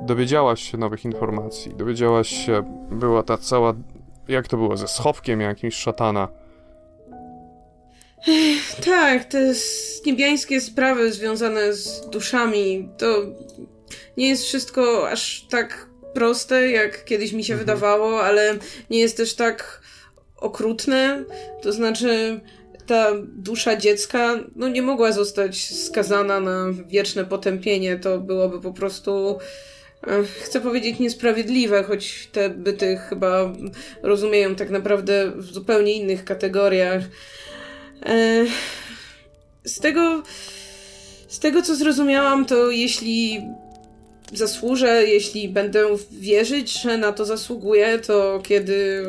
dowiedziałaś 0.07 0.63
się 0.63 0.79
nowych 0.79 1.05
informacji. 1.05 1.75
Dowiedziałaś 1.75 2.29
się, 2.29 2.63
była 2.91 3.23
ta 3.23 3.39
cała. 3.39 3.75
Jak 4.29 4.49
to 4.49 4.57
było? 4.57 4.77
Ze 4.77 4.89
schowkiem 4.89 5.41
jakimś 5.41 5.75
szatana. 5.75 6.29
Tak, 8.85 9.25
te 9.25 9.55
niebiańskie 10.07 10.61
sprawy 10.61 11.13
związane 11.13 11.73
z 11.73 12.11
duszami, 12.11 12.89
to 12.99 13.23
nie 14.17 14.29
jest 14.29 14.45
wszystko 14.45 15.11
aż 15.11 15.47
tak 15.51 15.87
proste, 16.15 16.71
jak 16.71 17.05
kiedyś 17.05 17.33
mi 17.33 17.45
się 17.45 17.57
wydawało, 17.57 18.23
ale 18.25 18.57
nie 18.91 18.99
jest 18.99 19.17
też 19.17 19.35
tak 19.35 19.81
okrutne. 20.37 21.25
To 21.63 21.73
znaczy, 21.73 22.41
ta 22.87 23.13
dusza 23.23 23.77
dziecka 23.77 24.35
no, 24.57 24.69
nie 24.69 24.83
mogła 24.83 25.13
zostać 25.13 25.75
skazana 25.75 26.41
na 26.41 26.67
wieczne 26.89 27.25
potępienie. 27.25 27.99
To 27.99 28.19
byłoby 28.19 28.61
po 28.61 28.73
prostu. 28.73 29.39
e, 30.07 30.25
Chcę 30.25 30.61
powiedzieć 30.61 30.99
niesprawiedliwe, 30.99 31.83
choć 31.83 32.29
te 32.33 32.51
byty 32.51 32.97
chyba 33.09 33.53
rozumieją 34.03 34.55
tak 34.55 34.71
naprawdę 34.71 35.33
w 35.37 35.45
zupełnie 35.45 35.93
innych 35.93 36.25
kategoriach. 36.25 37.03
E, 38.07 38.45
Z 39.65 39.81
tego, 39.81 40.23
z 41.29 41.39
tego 41.39 41.63
co 41.63 41.77
zrozumiałam, 41.77 42.45
to 42.45 42.71
jeśli 42.71 43.41
zasłużę, 44.33 45.07
jeśli 45.07 45.49
będę 45.49 45.87
wierzyć, 46.11 46.83
że 46.83 46.99
na 46.99 47.13
to 47.13 47.25
zasługuję, 47.25 47.99
to 47.99 48.41
kiedy 48.45 49.05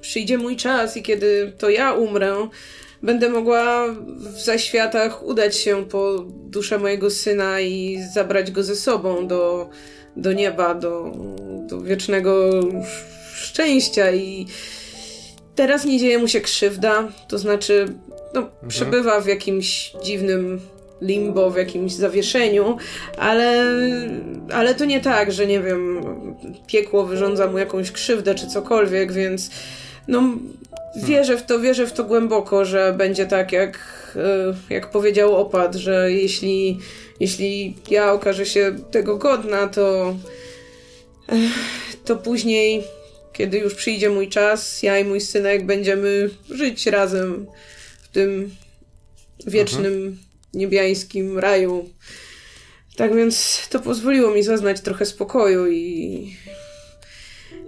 przyjdzie 0.00 0.38
mój 0.38 0.56
czas 0.56 0.96
i 0.96 1.02
kiedy 1.02 1.52
to 1.58 1.70
ja 1.70 1.92
umrę, 1.92 2.48
będę 3.02 3.28
mogła 3.28 3.86
w 4.18 4.40
zaświatach 4.40 5.22
udać 5.22 5.56
się 5.56 5.84
po 5.84 6.24
duszę 6.28 6.78
mojego 6.78 7.10
syna 7.10 7.60
i 7.60 8.02
zabrać 8.14 8.50
go 8.50 8.62
ze 8.62 8.76
sobą 8.76 9.26
do, 9.26 9.70
do 10.16 10.32
nieba, 10.32 10.74
do, 10.74 11.12
do 11.66 11.80
wiecznego 11.80 12.50
szczęścia. 13.34 14.12
I 14.12 14.46
teraz 15.54 15.84
nie 15.84 15.98
dzieje 15.98 16.18
mu 16.18 16.28
się 16.28 16.40
krzywda, 16.40 17.08
to 17.28 17.38
znaczy 17.38 17.86
no, 18.34 18.48
przebywa 18.68 19.20
w 19.20 19.26
jakimś 19.26 19.92
dziwnym 20.04 20.60
limbo, 21.00 21.50
w 21.50 21.56
jakimś 21.56 21.92
zawieszeniu, 21.92 22.76
ale, 23.18 23.64
ale 24.52 24.74
to 24.74 24.84
nie 24.84 25.00
tak, 25.00 25.32
że 25.32 25.46
nie 25.46 25.60
wiem, 25.60 26.04
piekło 26.66 27.06
wyrządza 27.06 27.46
mu 27.46 27.58
jakąś 27.58 27.92
krzywdę 27.92 28.34
czy 28.34 28.46
cokolwiek, 28.46 29.12
więc 29.12 29.50
no 30.08 30.22
wierzę 30.96 31.36
w 31.36 31.46
to, 31.46 31.60
wierzę 31.60 31.86
w 31.86 31.92
to 31.92 32.04
głęboko, 32.04 32.64
że 32.64 32.94
będzie 32.96 33.26
tak 33.26 33.52
jak, 33.52 33.78
e, 34.16 34.74
jak 34.74 34.90
powiedział 34.90 35.36
opat, 35.36 35.74
że 35.74 36.12
jeśli, 36.12 36.78
jeśli 37.20 37.76
ja 37.90 38.12
okażę 38.12 38.46
się 38.46 38.76
tego 38.90 39.16
godna, 39.16 39.68
to 39.68 40.16
e, 41.28 41.36
to 42.04 42.16
później, 42.16 42.82
kiedy 43.32 43.58
już 43.58 43.74
przyjdzie 43.74 44.10
mój 44.10 44.28
czas, 44.28 44.82
ja 44.82 44.98
i 44.98 45.04
mój 45.04 45.20
synek 45.20 45.66
będziemy 45.66 46.30
żyć 46.50 46.86
razem 46.86 47.46
tym 48.14 48.56
wiecznym 49.46 50.18
niebiańskim 50.54 51.38
raju. 51.38 51.88
Tak 52.96 53.14
więc 53.14 53.66
to 53.70 53.80
pozwoliło 53.80 54.30
mi 54.30 54.42
zaznać 54.42 54.80
trochę 54.80 55.06
spokoju 55.06 55.66
i, 55.72 56.36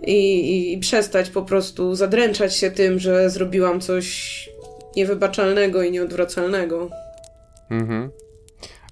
i, 0.07 0.73
i 0.73 0.79
przestać 0.79 1.31
po 1.31 1.43
prostu 1.43 1.95
zadręczać 1.95 2.57
się 2.57 2.71
tym, 2.71 2.99
że 2.99 3.31
zrobiłam 3.31 3.81
coś 3.81 4.49
niewybaczalnego 4.97 5.83
i 5.83 5.91
nieodwracalnego. 5.91 6.91
Mhm. 7.71 8.11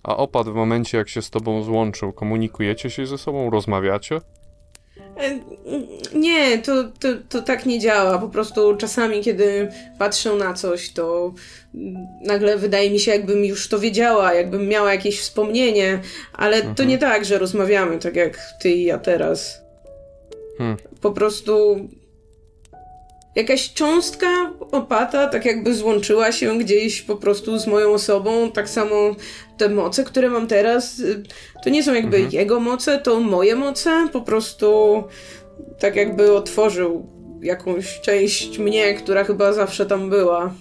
A 0.02 0.16
opat 0.16 0.48
w 0.48 0.54
momencie, 0.54 0.98
jak 0.98 1.08
się 1.08 1.22
z 1.22 1.30
tobą 1.30 1.62
złączył, 1.62 2.12
komunikujecie 2.12 2.90
się 2.90 3.06
ze 3.06 3.18
sobą, 3.18 3.50
rozmawiacie? 3.50 4.20
E, 4.96 5.38
Nie, 6.14 6.58
to, 6.58 6.84
to, 6.84 7.08
to 7.28 7.42
tak 7.42 7.66
nie 7.66 7.78
działa. 7.78 8.18
Po 8.18 8.28
prostu 8.28 8.76
czasami, 8.76 9.20
kiedy 9.20 9.68
patrzę 9.98 10.34
na 10.34 10.54
coś, 10.54 10.92
to 10.92 11.34
nagle 12.26 12.58
wydaje 12.58 12.90
mi 12.90 13.00
się, 13.00 13.10
jakbym 13.10 13.44
już 13.44 13.68
to 13.68 13.78
wiedziała, 13.78 14.34
jakbym 14.34 14.68
miała 14.68 14.92
jakieś 14.92 15.20
wspomnienie, 15.20 16.00
ale 16.32 16.62
to 16.62 16.84
nie 16.84 16.98
tak, 16.98 17.24
że 17.24 17.38
rozmawiamy 17.38 17.98
tak 17.98 18.16
jak 18.16 18.38
ty 18.60 18.70
i 18.70 18.84
ja 18.84 18.98
teraz. 18.98 19.62
Hmm. 20.58 20.76
Po 21.00 21.12
prostu 21.12 21.76
jakaś 23.34 23.72
cząstka 23.72 24.26
opata 24.72 25.28
tak 25.28 25.44
jakby 25.44 25.74
złączyła 25.74 26.32
się 26.32 26.58
gdzieś 26.58 27.02
po 27.02 27.16
prostu 27.16 27.58
z 27.58 27.66
moją 27.66 27.92
osobą. 27.92 28.50
Tak 28.50 28.68
samo 28.68 28.96
te 29.56 29.68
moce, 29.68 30.04
które 30.04 30.30
mam 30.30 30.46
teraz, 30.46 30.98
y, 30.98 31.22
to 31.64 31.70
nie 31.70 31.82
są 31.82 31.94
jakby 31.94 32.20
jego 32.30 32.60
moce, 32.60 32.98
to 32.98 33.20
moje 33.20 33.56
moce. 33.56 34.08
Po 34.12 34.20
prostu 34.20 35.02
tak 35.78 35.96
jakby 35.96 36.32
otworzył 36.32 37.06
jakąś 37.42 38.00
część 38.00 38.58
mnie, 38.58 38.94
która 38.94 39.24
chyba 39.24 39.52
zawsze 39.52 39.86
tam 39.86 40.10
była. 40.10 40.52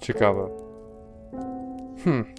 Ciekawe. 0.00 0.48
Hmm, 2.04 2.34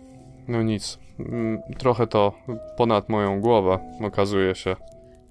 no 0.48 0.64
nic. 0.64 0.98
Mm, 1.19 1.61
Trochę 1.77 2.07
to 2.07 2.34
ponad 2.77 3.10
moją 3.10 3.41
głowę, 3.41 3.80
okazuje 4.03 4.56
się. 4.56 4.76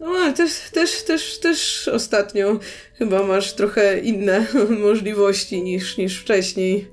No 0.01 0.32
też, 0.32 0.70
też, 0.70 1.05
też, 1.05 1.40
też 1.40 1.89
ostatnio 1.89 2.59
chyba 2.94 3.23
masz 3.23 3.55
trochę 3.55 3.98
inne 3.98 4.47
możliwości 4.89 5.62
niż, 5.62 5.98
niż 5.98 6.20
wcześniej. 6.20 6.89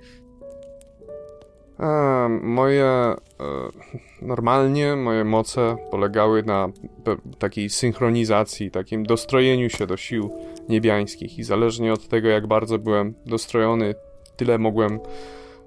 E, 1.79 2.29
moje. 2.41 2.85
E, 2.85 3.15
normalnie 4.21 4.95
moje 4.95 5.23
moce 5.23 5.77
polegały 5.91 6.43
na 6.43 6.69
takiej 7.39 7.69
synchronizacji, 7.69 8.71
takim 8.71 9.03
dostrojeniu 9.05 9.69
się 9.69 9.87
do 9.87 9.97
sił 9.97 10.31
niebiańskich 10.69 11.39
i 11.39 11.43
zależnie 11.43 11.93
od 11.93 12.07
tego, 12.07 12.27
jak 12.27 12.47
bardzo 12.47 12.79
byłem 12.79 13.13
dostrojony, 13.25 13.95
tyle 14.37 14.57
mogłem 14.57 14.99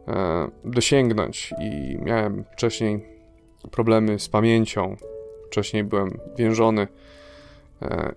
e, 0.09 0.49
dosięgnąć. 0.65 1.55
I 1.61 1.99
miałem 1.99 2.45
wcześniej 2.53 3.07
problemy 3.71 4.19
z 4.19 4.29
pamięcią. 4.29 4.97
Wcześniej 5.47 5.85
byłem 5.85 6.19
więziony, 6.37 6.83
e, 6.83 7.06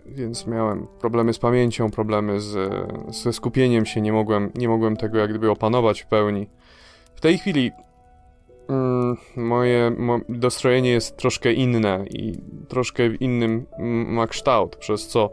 więc 0.06 0.48
miałem 0.48 0.88
problemy 0.99 1.34
z 1.34 1.40
pamięcią, 1.40 1.91
problemy 1.91 2.40
z, 2.40 2.72
ze 3.15 3.34
skupieniem 3.34 3.86
się. 3.86 4.02
Nie 4.02 4.14
mogłem, 4.14 4.52
nie 4.56 4.69
mogłem 4.69 4.98
tego 4.98 5.18
jak 5.18 5.30
gdyby 5.30 5.52
opanować 5.52 6.02
w 6.02 6.07
pełni. 6.07 6.49
W 7.15 7.22
tej 7.22 7.38
chwili 7.38 7.72
mm, 8.69 9.18
moje 9.36 9.91
mo, 9.98 10.19
dostrojenie 10.30 10.90
jest 10.90 11.18
troszkę 11.18 11.53
inne 11.53 12.06
i 12.10 12.34
troszkę 12.68 13.10
w 13.10 13.22
innym 13.22 13.65
ma 14.07 14.27
kształt, 14.27 14.76
przez 14.76 15.07
co 15.07 15.30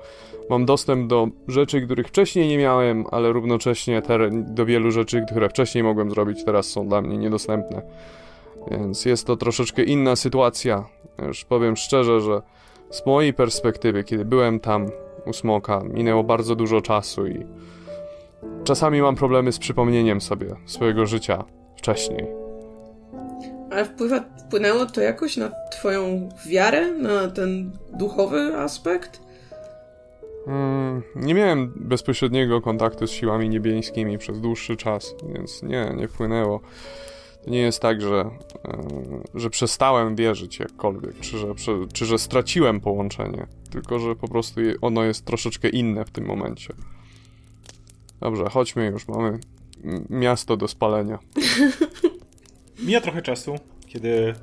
mam 0.50 0.66
dostęp 0.66 1.08
do 1.08 1.28
rzeczy, 1.48 1.80
których 1.80 2.08
wcześniej 2.08 2.48
nie 2.48 2.58
miałem, 2.58 3.04
ale 3.10 3.32
równocześnie 3.32 4.02
ter, 4.02 4.30
do 4.32 4.66
wielu 4.66 4.90
rzeczy, 4.90 5.24
które 5.30 5.48
wcześniej 5.48 5.84
mogłem 5.84 6.10
zrobić, 6.10 6.44
teraz 6.44 6.66
są 6.66 6.88
dla 6.88 7.02
mnie 7.02 7.18
niedostępne. 7.18 7.82
Więc 8.70 9.04
jest 9.04 9.26
to 9.26 9.36
troszeczkę 9.36 9.82
inna 9.82 10.16
sytuacja. 10.16 10.84
Już 11.26 11.44
powiem 11.44 11.76
szczerze, 11.76 12.20
że 12.20 12.42
z 12.90 13.06
mojej 13.06 13.34
perspektywy, 13.34 14.04
kiedy 14.04 14.24
byłem 14.24 14.60
tam 14.60 14.86
u 15.26 15.32
Smoka, 15.32 15.82
minęło 15.84 16.24
bardzo 16.24 16.56
dużo 16.56 16.80
czasu 16.80 17.26
i 17.26 17.46
czasami 18.64 19.02
mam 19.02 19.16
problemy 19.16 19.52
z 19.52 19.58
przypomnieniem 19.58 20.20
sobie 20.20 20.46
swojego 20.66 21.06
życia 21.06 21.44
wcześniej. 21.76 22.26
Ale 23.70 23.84
wpływa, 23.84 24.24
wpłynęło 24.46 24.86
to 24.86 25.00
jakoś 25.00 25.36
na 25.36 25.50
twoją 25.72 26.28
wiarę, 26.46 26.92
na 26.92 27.28
ten 27.28 27.72
duchowy 27.92 28.56
aspekt? 28.56 29.20
Mm, 30.46 31.02
nie 31.16 31.34
miałem 31.34 31.72
bezpośredniego 31.76 32.60
kontaktu 32.60 33.06
z 33.06 33.10
siłami 33.10 33.48
niebieskimi 33.48 34.18
przez 34.18 34.40
dłuższy 34.40 34.76
czas, 34.76 35.14
więc 35.34 35.62
nie, 35.62 35.94
nie 35.96 36.08
wpłynęło. 36.08 36.60
Nie 37.46 37.58
jest 37.58 37.80
tak, 37.80 38.00
że, 38.02 38.30
e, 38.64 38.88
że 39.34 39.50
przestałem 39.50 40.16
wierzyć 40.16 40.58
jakkolwiek, 40.58 41.20
czy 41.20 41.38
że, 41.38 41.46
czy 41.92 42.06
że 42.06 42.18
straciłem 42.18 42.80
połączenie, 42.80 43.46
tylko 43.70 43.98
że 43.98 44.16
po 44.16 44.28
prostu 44.28 44.60
ono 44.80 45.04
jest 45.04 45.24
troszeczkę 45.24 45.68
inne 45.68 46.04
w 46.04 46.10
tym 46.10 46.26
momencie. 46.26 46.74
Dobrze, 48.20 48.44
chodźmy 48.50 48.86
już, 48.86 49.08
mamy 49.08 49.38
miasto 50.10 50.56
do 50.56 50.68
spalenia. 50.68 51.18
Mija 52.84 53.00
trochę 53.00 53.22
czasu, 53.22 53.54
kiedy 53.86 54.34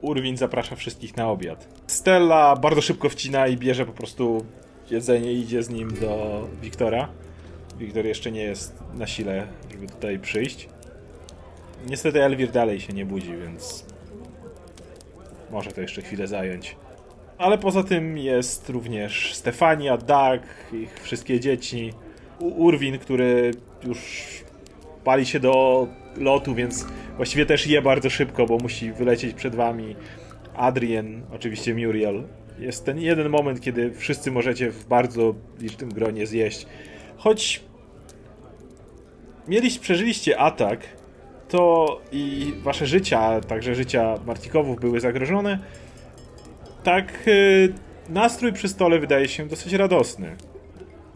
Urwin 0.00 0.36
zaprasza 0.36 0.76
wszystkich 0.76 1.16
na 1.16 1.30
obiad. 1.30 1.68
Stella 1.86 2.56
bardzo 2.56 2.82
szybko 2.82 3.08
wcina 3.08 3.48
i 3.48 3.56
bierze 3.56 3.86
po 3.86 3.92
prostu 3.92 4.46
jedzenie 4.90 5.32
i 5.32 5.40
idzie 5.40 5.62
z 5.62 5.70
nim 5.70 5.94
do 6.00 6.48
Wiktora. 6.62 7.08
Wiktor 7.78 8.06
jeszcze 8.06 8.32
nie 8.32 8.42
jest 8.42 8.74
na 8.94 9.06
sile, 9.06 9.46
żeby 9.70 9.86
tutaj 9.86 10.18
przyjść. 10.18 10.68
Niestety 11.86 12.22
Elwir 12.22 12.50
dalej 12.50 12.80
się 12.80 12.92
nie 12.92 13.06
budzi, 13.06 13.36
więc 13.36 13.84
może 15.50 15.72
to 15.72 15.80
jeszcze 15.80 16.02
chwilę 16.02 16.26
zająć. 16.26 16.76
Ale 17.38 17.58
poza 17.58 17.82
tym 17.82 18.18
jest 18.18 18.68
również 18.68 19.34
Stefania, 19.34 19.96
Doug, 19.96 20.42
ich 20.72 21.00
wszystkie 21.02 21.40
dzieci. 21.40 21.92
Urwin, 22.38 22.98
który 22.98 23.50
już 23.86 24.26
pali 25.04 25.26
się 25.26 25.40
do 25.40 25.86
lotu, 26.16 26.54
więc 26.54 26.86
właściwie 27.16 27.46
też 27.46 27.66
je 27.66 27.82
bardzo 27.82 28.10
szybko, 28.10 28.46
bo 28.46 28.58
musi 28.58 28.92
wylecieć 28.92 29.34
przed 29.34 29.54
wami. 29.54 29.96
Adrien, 30.56 31.22
oczywiście 31.32 31.74
Muriel. 31.74 32.22
Jest 32.58 32.84
ten 32.84 32.98
jeden 32.98 33.28
moment, 33.28 33.60
kiedy 33.60 33.90
wszyscy 33.90 34.30
możecie 34.30 34.70
w 34.70 34.86
bardzo 34.86 35.34
licznym 35.60 35.94
gronie 35.94 36.26
zjeść. 36.26 36.66
Choć 37.16 37.62
mieliście, 39.48 39.80
przeżyliście 39.80 40.38
atak, 40.38 40.80
to 41.50 42.00
i 42.12 42.52
wasze 42.62 42.86
życia, 42.86 43.40
także 43.40 43.74
życia 43.74 44.14
Martikowów 44.26 44.80
były 44.80 45.00
zagrożone, 45.00 45.58
tak 46.82 47.28
y, 47.28 47.72
nastrój 48.08 48.52
przy 48.52 48.68
stole 48.68 48.98
wydaje 48.98 49.28
się 49.28 49.46
dosyć 49.46 49.72
radosny. 49.72 50.36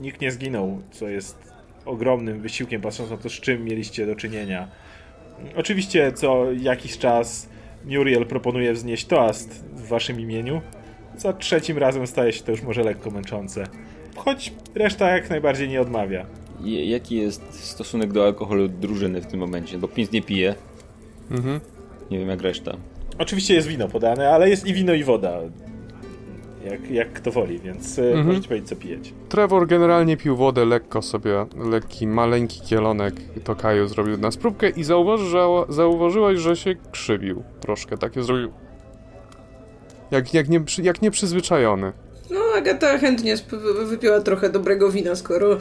Nikt 0.01 0.21
nie 0.21 0.31
zginął, 0.31 0.83
co 0.91 1.09
jest 1.09 1.53
ogromnym 1.85 2.41
wysiłkiem, 2.41 2.81
patrząc 2.81 3.11
na 3.11 3.17
to, 3.17 3.29
z 3.29 3.33
czym 3.33 3.65
mieliście 3.65 4.07
do 4.07 4.17
czynienia. 4.17 4.69
Oczywiście 5.57 6.13
co 6.13 6.53
jakiś 6.53 6.99
czas 6.99 7.49
Muriel 7.85 8.27
proponuje 8.27 8.73
wznieść 8.73 9.07
toast 9.07 9.65
w 9.65 9.89
waszym 9.89 10.21
imieniu. 10.21 10.61
Za 11.17 11.33
trzecim 11.33 11.79
razem 11.79 12.07
staje 12.07 12.33
się 12.33 12.43
to 12.43 12.51
już 12.51 12.63
może 12.63 12.83
lekko 12.83 13.11
męczące. 13.11 13.67
Choć 14.17 14.53
reszta 14.75 15.11
jak 15.11 15.31
najbardziej 15.31 15.69
nie 15.69 15.81
odmawia. 15.81 16.27
Jaki 16.65 17.17
jest 17.17 17.65
stosunek 17.65 18.13
do 18.13 18.25
alkoholu 18.25 18.69
drużyny 18.69 19.21
w 19.21 19.27
tym 19.27 19.41
momencie? 19.41 19.79
Bo 19.79 19.89
Pins 19.89 20.13
nie 20.13 20.23
pije. 20.23 20.55
Mhm. 21.31 21.61
Nie 22.11 22.19
wiem 22.19 22.29
jak 22.29 22.43
reszta. 22.43 22.77
Oczywiście 23.19 23.55
jest 23.55 23.69
wino 23.69 23.89
podane, 23.89 24.31
ale 24.31 24.51
jest 24.51 24.67
i 24.67 24.75
wino 24.75 24.95
i 24.95 25.05
woda. 25.05 25.41
Jak, 26.71 26.91
jak 26.91 27.13
kto 27.13 27.31
woli, 27.31 27.59
więc 27.59 27.99
mhm. 27.99 28.09
Mhm. 28.09 28.27
możecie 28.27 28.49
powiedzieć 28.49 28.69
co 28.69 28.77
pijecie. 28.77 29.11
Trevor 29.29 29.67
generalnie 29.67 30.17
pił 30.17 30.37
wodę 30.37 30.65
lekko 30.65 31.03
sobie, 31.03 31.47
lekki, 31.71 32.07
maleńki 32.07 32.61
kielonek 32.61 33.15
Tokaju 33.45 33.89
zrobił 33.89 34.19
na 34.19 34.31
spróbkę 34.31 34.71
i 34.71 34.85
zauważyła, 34.85 35.67
zauważyłaś, 35.69 36.39
że 36.39 36.57
się 36.57 36.75
krzywił 36.93 37.43
troszkę, 37.61 37.99
takie 37.99 38.23
zrobił. 38.23 38.53
Jak, 40.11 40.35
jak, 40.35 40.49
nie, 40.49 40.61
jak 40.83 41.03
nieprzyzwyczajony. 41.03 41.93
No, 42.31 42.41
Agata 42.57 42.99
chętnie 42.99 43.37
wypiła 43.85 44.21
trochę 44.21 44.51
dobrego 44.51 44.91
wina, 44.91 45.15
skoro 45.15 45.59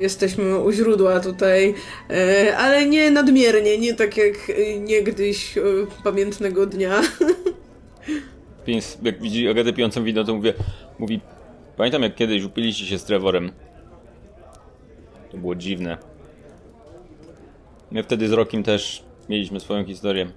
jesteśmy 0.00 0.58
u 0.58 0.72
źródła 0.72 1.20
tutaj, 1.20 1.74
e, 2.10 2.56
ale 2.56 2.86
nie 2.86 3.10
nadmiernie, 3.10 3.78
nie 3.78 3.94
tak 3.94 4.16
jak 4.16 4.50
e, 4.50 4.78
niegdyś 4.78 5.58
e, 5.58 5.62
pamiętnego 6.04 6.66
dnia. 6.66 7.00
Pins, 8.66 8.98
jak 9.02 9.22
widzi 9.22 9.48
Agatę 9.48 9.72
pijącą 9.72 10.04
wino, 10.04 10.24
to 10.24 10.34
mówię, 10.34 10.54
mówi, 10.98 11.20
pamiętam 11.76 12.02
jak 12.02 12.14
kiedyś 12.14 12.44
upiliście 12.44 12.86
się 12.86 12.98
z 12.98 13.04
Trevorem. 13.04 13.52
To 15.30 15.36
było 15.38 15.54
dziwne. 15.54 15.98
My 17.90 18.02
wtedy 18.02 18.28
z 18.28 18.32
Rokiem 18.32 18.62
też 18.62 19.02
mieliśmy 19.28 19.60
swoją 19.60 19.84
historię. 19.84 20.30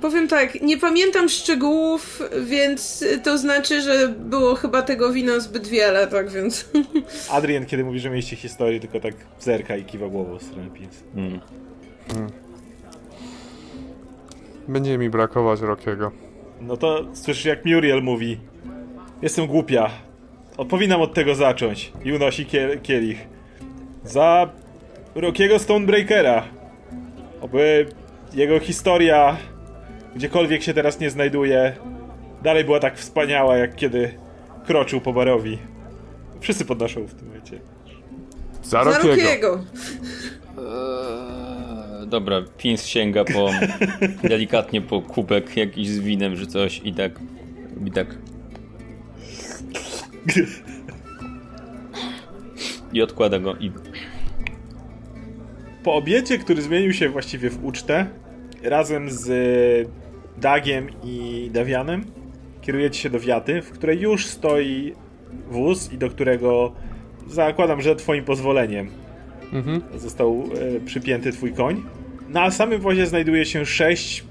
Powiem 0.00 0.28
tak, 0.28 0.62
nie 0.62 0.78
pamiętam 0.78 1.28
szczegółów, 1.28 2.22
więc 2.42 3.04
to 3.22 3.38
znaczy, 3.38 3.80
że 3.80 4.08
było 4.08 4.54
chyba 4.54 4.82
tego 4.82 5.12
wina 5.12 5.40
zbyt 5.40 5.68
wiele, 5.68 6.06
tak 6.06 6.30
więc... 6.30 6.68
Adrien, 7.30 7.66
kiedy 7.66 7.84
mówi, 7.84 8.00
że 8.00 8.10
mieliście 8.10 8.36
historię, 8.36 8.80
tylko 8.80 9.00
tak 9.00 9.14
zerka 9.40 9.76
i 9.76 9.84
kiwa 9.84 10.08
głową 10.08 10.38
w 10.38 10.42
stronę 10.42 10.70
Pins. 10.70 11.02
Mm. 11.16 11.40
Będzie 14.68 14.98
mi 14.98 15.10
brakować 15.10 15.60
Rockiego. 15.60 16.12
No 16.60 16.76
to 16.76 17.04
słyszysz 17.14 17.44
jak 17.44 17.64
Muriel 17.64 18.02
mówi 18.02 18.38
Jestem 19.22 19.46
głupia. 19.46 19.90
O, 20.56 20.64
powinnam 20.64 21.00
od 21.00 21.14
tego 21.14 21.34
zacząć. 21.34 21.92
I 22.04 22.12
unosi 22.12 22.46
kiel 22.46 22.80
kielich. 22.80 23.18
Za 24.04 24.50
Rockiego 25.14 25.58
Stonebreakera. 25.58 26.44
Oby 27.40 27.86
jego 28.34 28.60
historia, 28.60 29.36
gdziekolwiek 30.16 30.62
się 30.62 30.74
teraz 30.74 31.00
nie 31.00 31.10
znajduje, 31.10 31.76
dalej 32.42 32.64
była 32.64 32.80
tak 32.80 32.98
wspaniała, 32.98 33.56
jak 33.56 33.76
kiedy 33.76 34.14
kroczył 34.66 35.00
po 35.00 35.12
barowi. 35.12 35.58
Wszyscy 36.40 36.64
podnoszą 36.64 37.04
w 37.06 37.14
tym 37.14 37.26
momencie. 37.28 37.60
Za 38.62 38.84
Za 38.84 38.84
Rockiego. 38.84 39.16
Rockiego! 39.16 39.64
Eee, 40.58 42.06
dobra, 42.06 42.42
Pins 42.58 42.86
sięga 42.86 43.24
po 43.24 43.50
delikatnie 44.28 44.82
po 44.82 45.02
kubek 45.02 45.56
jakiś 45.56 45.88
z 45.88 45.98
winem 45.98 46.36
czy 46.36 46.46
coś 46.46 46.80
i 46.84 46.94
tak 46.94 47.12
i 47.86 47.90
tak 47.90 48.16
i 52.92 53.02
odkłada 53.02 53.38
go 53.38 53.56
i 53.56 53.72
Po 55.82 55.94
obiedzie, 55.94 56.38
który 56.38 56.62
zmienił 56.62 56.92
się 56.92 57.08
właściwie 57.08 57.50
w 57.50 57.64
ucztę, 57.64 58.06
razem 58.62 59.10
z 59.10 59.28
Dagiem 60.38 60.86
i 61.04 61.50
Dawianem, 61.52 62.04
kierujecie 62.60 63.00
się 63.00 63.10
do 63.10 63.20
wiaty, 63.20 63.62
w 63.62 63.70
której 63.70 64.00
już 64.00 64.26
stoi 64.26 64.92
wóz 65.50 65.92
i 65.92 65.98
do 65.98 66.10
którego 66.10 66.72
zakładam, 67.28 67.80
że 67.82 67.96
twoim 67.96 68.24
pozwoleniem 68.24 68.88
Mhm. 69.52 69.82
został 69.96 70.44
e, 70.76 70.80
przypięty 70.80 71.32
twój 71.32 71.52
koń. 71.52 71.82
Na 72.28 72.50
samym 72.50 72.80
wozie 72.80 73.06
znajduje 73.06 73.44
się 73.44 73.66
sześć 73.66 74.24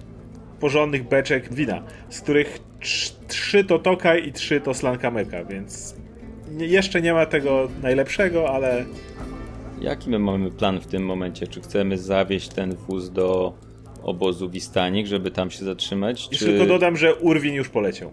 porządnych 0.59 1.07
beczek 1.07 1.53
wina, 1.53 1.83
z 2.09 2.21
których 2.21 2.59
trz- 2.79 3.13
trzy 3.27 3.63
to 3.63 3.79
Tokaj 3.79 4.27
i 4.27 4.33
trzy 4.33 4.61
to 4.61 4.73
Slankameka, 4.73 5.43
więc 5.45 5.95
nie, 6.51 6.65
jeszcze 6.65 7.01
nie 7.01 7.13
ma 7.13 7.25
tego 7.25 7.67
najlepszego, 7.83 8.49
ale 8.53 8.85
Jaki 9.81 10.09
my 10.09 10.19
mamy 10.19 10.51
plan 10.51 10.79
w 10.81 10.87
tym 10.87 11.05
momencie? 11.05 11.47
Czy 11.47 11.61
chcemy 11.61 11.97
zawieźć 11.97 12.49
ten 12.49 12.75
wóz 12.75 13.09
do 13.11 13.53
obozu 14.03 14.49
Wistanik, 14.49 15.07
żeby 15.07 15.31
tam 15.31 15.51
się 15.51 15.65
zatrzymać? 15.65 16.27
jeszcze 16.31 16.45
Czy, 16.45 16.51
tylko 16.51 16.65
dodam, 16.65 16.97
że 16.97 17.15
Urwin 17.15 17.53
już 17.53 17.69
poleciał. 17.69 18.11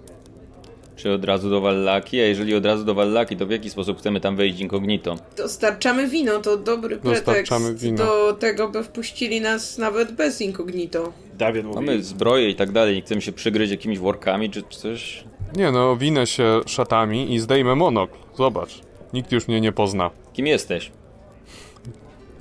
czy 0.96 1.12
od 1.12 1.24
razu 1.24 1.50
do 1.50 1.60
Wallaki? 1.60 2.20
A 2.20 2.24
jeżeli 2.24 2.54
od 2.54 2.66
razu 2.66 2.84
do 2.84 2.94
Wallaki, 2.94 3.36
to 3.36 3.46
w 3.46 3.50
jaki 3.50 3.70
sposób 3.70 3.98
chcemy 3.98 4.20
tam 4.20 4.36
wejść 4.36 4.60
incognito? 4.60 5.16
Dostarczamy 5.36 6.08
wino, 6.08 6.38
to 6.40 6.56
dobry 6.56 6.96
pretekst 6.96 7.24
Dostarczamy 7.26 7.74
wino. 7.74 7.96
do 8.04 8.32
tego, 8.32 8.68
by 8.68 8.84
wpuścili 8.84 9.40
nas 9.40 9.78
nawet 9.78 10.12
bez 10.12 10.40
incognito. 10.40 11.12
Dawian 11.38 11.66
mówi, 11.66 11.76
Mamy 11.76 12.02
zbroję 12.02 12.50
i 12.50 12.54
tak 12.54 12.72
dalej, 12.72 12.94
nie 12.96 13.02
chcemy 13.02 13.20
się 13.20 13.32
przygryźć 13.32 13.70
jakimiś 13.70 13.98
workami 13.98 14.50
czy 14.50 14.62
coś? 14.70 15.24
Nie 15.56 15.70
no, 15.72 15.96
winę 15.96 16.26
się 16.26 16.60
szatami 16.66 17.34
i 17.34 17.38
zdejmę 17.38 17.74
monokl. 17.74 18.16
Zobacz. 18.36 18.80
Nikt 19.12 19.32
już 19.32 19.48
mnie 19.48 19.60
nie 19.60 19.72
pozna. 19.72 20.10
Kim 20.32 20.46
jesteś? 20.46 20.90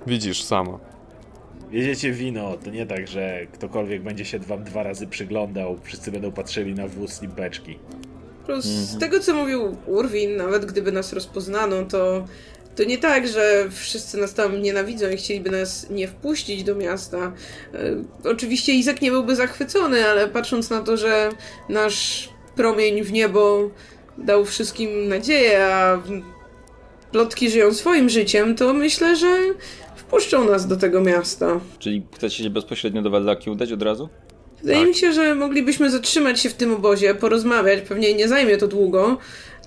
Widzisz 0.08 0.44
sama. 0.44 0.80
Wiedziecie 1.72 2.12
wino, 2.12 2.58
to 2.64 2.70
nie 2.70 2.86
tak, 2.86 3.08
że 3.08 3.46
ktokolwiek 3.54 4.02
będzie 4.02 4.26
się 4.26 4.40
wam 4.40 4.64
dwa 4.64 4.84
razy 4.84 5.08
przyglądał, 5.08 5.80
wszyscy 5.84 6.12
będą 6.12 6.32
patrzyli 6.32 6.76
na 6.76 6.88
wóz 6.88 7.24
i 7.24 7.28
beczki. 7.28 7.80
Mhm. 8.42 8.62
z 8.62 9.00
tego, 9.00 9.20
co 9.20 9.34
mówił 9.34 9.78
Urwin, 9.86 10.38
nawet 10.38 10.66
gdyby 10.66 10.92
nas 10.92 11.14
rozpoznano, 11.14 11.86
to, 11.86 12.26
to 12.76 12.84
nie 12.84 12.98
tak, 12.98 13.28
że 13.28 13.68
wszyscy 13.72 14.18
nas 14.18 14.34
tam 14.34 14.62
nienawidzą 14.62 15.10
i 15.10 15.18
chcieliby 15.18 15.50
nas 15.50 15.90
nie 15.90 16.08
wpuścić 16.08 16.64
do 16.64 16.76
miasta. 16.76 17.34
E, 17.74 18.30
oczywiście 18.30 18.74
Izak 18.74 19.02
nie 19.02 19.12
byłby 19.12 19.36
zachwycony, 19.36 20.06
ale 20.06 20.28
patrząc 20.28 20.70
na 20.70 20.82
to, 20.82 20.98
że 20.98 21.30
nasz 21.70 22.30
promień 22.56 23.04
w 23.04 23.12
niebo 23.12 23.70
dał 24.18 24.46
wszystkim 24.46 25.08
nadzieję, 25.08 25.66
a 25.66 26.02
plotki 27.12 27.50
żyją 27.50 27.74
swoim 27.74 28.10
życiem, 28.10 28.56
to 28.56 28.74
myślę, 28.74 29.16
że 29.16 29.38
wpuszczą 30.08 30.50
nas 30.50 30.68
do 30.68 30.78
tego 30.78 31.02
miasta. 31.02 31.60
Czyli 31.80 32.04
chcecie 32.16 32.44
się 32.44 32.50
bezpośrednio 32.50 33.02
do 33.02 33.10
Wallaki 33.10 33.50
udać 33.50 33.72
od 33.72 33.82
razu? 33.82 34.10
Wydaje 34.62 34.80
Tak. 34.80 34.88
mi 34.88 34.96
się, 34.96 35.14
że 35.14 35.36
moglibyśmy 35.36 35.90
zatrzymać 35.92 36.40
się 36.40 36.50
w 36.50 36.54
tym 36.54 36.74
obozie, 36.74 37.16
porozmawiać, 37.16 37.82
pewnie 37.82 38.14
nie 38.14 38.28
zajmie 38.28 38.58
to 38.58 38.68
długo, 38.68 39.18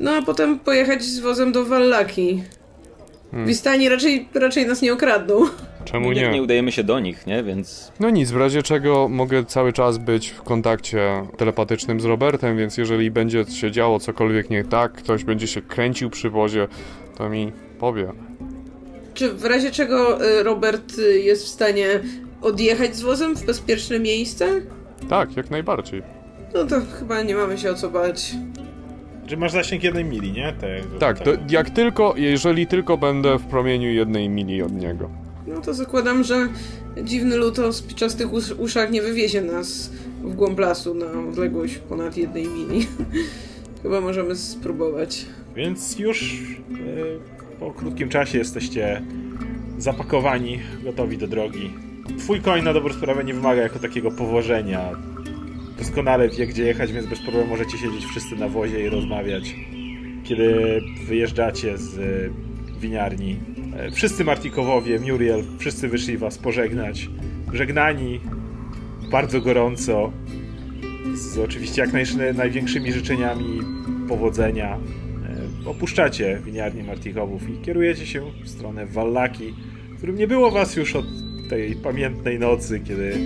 no 0.00 0.10
a 0.10 0.22
potem 0.22 0.58
pojechać 0.58 1.02
z 1.02 1.18
wozem 1.20 1.52
do 1.52 1.64
Wallaki. 1.64 2.42
Hmm. 3.30 3.48
Wistani 3.48 3.88
raczej, 3.88 4.28
raczej 4.34 4.66
nas 4.66 4.82
nie 4.82 4.92
okradną. 4.92 5.40
Czemu 5.84 6.06
No 6.08 6.12
nie, 6.12 6.22
nie? 6.22 6.30
nie 6.30 6.42
udajemy 6.42 6.72
się 6.72 6.84
do 6.84 7.00
nich, 7.00 7.26
nie? 7.26 7.42
Więc 7.42 7.92
No 8.00 8.10
nic, 8.10 8.30
w 8.30 8.36
razie 8.36 8.62
czego 8.62 9.08
mogę 9.08 9.44
cały 9.44 9.72
czas 9.72 9.98
być 9.98 10.28
w 10.28 10.42
kontakcie 10.42 11.26
telepatycznym 11.36 12.00
z 12.00 12.04
Robertem, 12.04 12.56
więc 12.58 12.76
jeżeli 12.76 13.10
będzie 13.10 13.44
się 13.44 13.70
działo 13.70 14.00
cokolwiek 14.00 14.50
nie 14.50 14.64
tak, 14.64 14.92
ktoś 14.92 15.24
będzie 15.24 15.46
się 15.46 15.62
kręcił 15.62 16.10
przy 16.10 16.30
wozie, 16.30 16.68
to 17.18 17.28
mi 17.28 17.52
powie. 17.78 18.12
Czy 19.14 19.32
w 19.32 19.44
razie 19.44 19.70
czego 19.70 20.24
y, 20.26 20.42
Robert 20.42 20.98
y, 20.98 21.20
jest 21.20 21.44
w 21.44 21.48
stanie 21.48 21.86
odjechać 22.42 22.96
z 22.96 23.00
wozem 23.02 23.36
w 23.36 23.44
bezpieczne 23.46 24.00
miejsce? 24.00 24.60
Tak, 25.08 25.36
jak 25.36 25.50
najbardziej. 25.50 26.02
No 26.54 26.64
to 26.64 26.80
chyba 26.98 27.22
nie 27.22 27.34
mamy 27.34 27.58
się 27.58 27.70
o 27.70 27.74
co 27.74 27.90
bać. 27.90 28.32
Że 29.26 29.36
masz 29.36 29.52
zasięg 29.52 29.82
jednej 29.82 30.04
mili, 30.04 30.32
nie? 30.32 30.54
Tak, 30.60 30.98
Tak, 31.00 31.24
to 31.24 31.30
jak 31.50 31.70
tylko, 31.70 32.14
jeżeli 32.16 32.66
tylko 32.66 32.96
będę 32.96 33.38
w 33.38 33.42
promieniu 33.42 33.92
jednej 33.92 34.28
mili 34.28 34.62
od 34.62 34.72
niego. 34.72 35.10
No 35.46 35.60
to 35.60 35.74
zakładam, 35.74 36.24
że 36.24 36.48
dziwny 37.04 37.36
lud 37.36 37.58
o 37.58 37.72
spiczastych 37.72 38.32
us- 38.32 38.52
uszach 38.52 38.90
nie 38.90 39.02
wywiezie 39.02 39.42
nas 39.42 39.90
w 40.22 40.34
głąb 40.34 40.58
lasu 40.58 40.94
na 40.94 41.06
odległość 41.28 41.78
ponad 41.78 42.16
jednej 42.16 42.46
mili. 42.48 42.86
Chyba 43.82 44.00
możemy 44.00 44.36
spróbować. 44.36 45.26
Więc 45.56 45.98
już 45.98 46.42
e, 46.72 47.39
po 47.60 47.70
krótkim 47.70 48.08
czasie 48.08 48.38
jesteście 48.38 49.02
zapakowani, 49.78 50.58
gotowi 50.84 51.18
do 51.18 51.28
drogi. 51.28 51.70
Twój 52.18 52.40
koń 52.40 52.62
na 52.62 52.72
dobrą 52.72 52.94
sprawę 52.94 53.24
nie 53.24 53.34
wymaga 53.34 53.62
jako 53.62 53.78
takiego 53.78 54.10
powożenia. 54.10 54.90
Doskonale 55.78 56.28
wie, 56.28 56.46
gdzie 56.46 56.64
jechać, 56.64 56.92
więc 56.92 57.06
bez 57.06 57.20
problemu 57.20 57.48
możecie 57.48 57.78
siedzieć 57.78 58.04
wszyscy 58.04 58.36
na 58.36 58.48
wozie 58.48 58.86
i 58.86 58.88
rozmawiać. 58.88 59.54
Kiedy 60.24 60.80
wyjeżdżacie 61.06 61.78
z 61.78 61.98
e, 61.98 62.80
winiarni, 62.80 63.36
e, 63.76 63.90
wszyscy 63.90 64.24
Martikowowie, 64.24 64.98
Muriel, 64.98 65.42
wszyscy 65.58 65.88
wyszli 65.88 66.18
was 66.18 66.38
pożegnać. 66.38 67.08
Żegnani, 67.52 68.20
bardzo 69.10 69.40
gorąco, 69.40 70.12
z 71.14 71.38
oczywiście 71.38 71.82
jak 71.82 71.92
naj, 71.92 72.04
największymi 72.34 72.92
życzeniami 72.92 73.60
powodzenia. 74.08 74.78
Opuszczacie 75.66 76.40
winiarnię 76.44 76.84
Martichowów 76.84 77.48
i 77.50 77.62
kierujecie 77.62 78.06
się 78.06 78.22
w 78.44 78.48
stronę 78.48 78.86
Wallaki, 78.86 79.54
w 79.90 79.96
którym 79.96 80.16
nie 80.16 80.26
było 80.26 80.50
was 80.50 80.76
już 80.76 80.96
od 80.96 81.06
tej 81.48 81.76
pamiętnej 81.76 82.38
nocy, 82.38 82.80
kiedy 82.80 83.16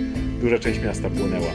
duża 0.41 0.59
część 0.59 0.79
miasta 0.81 1.09
płonęła. 1.09 1.51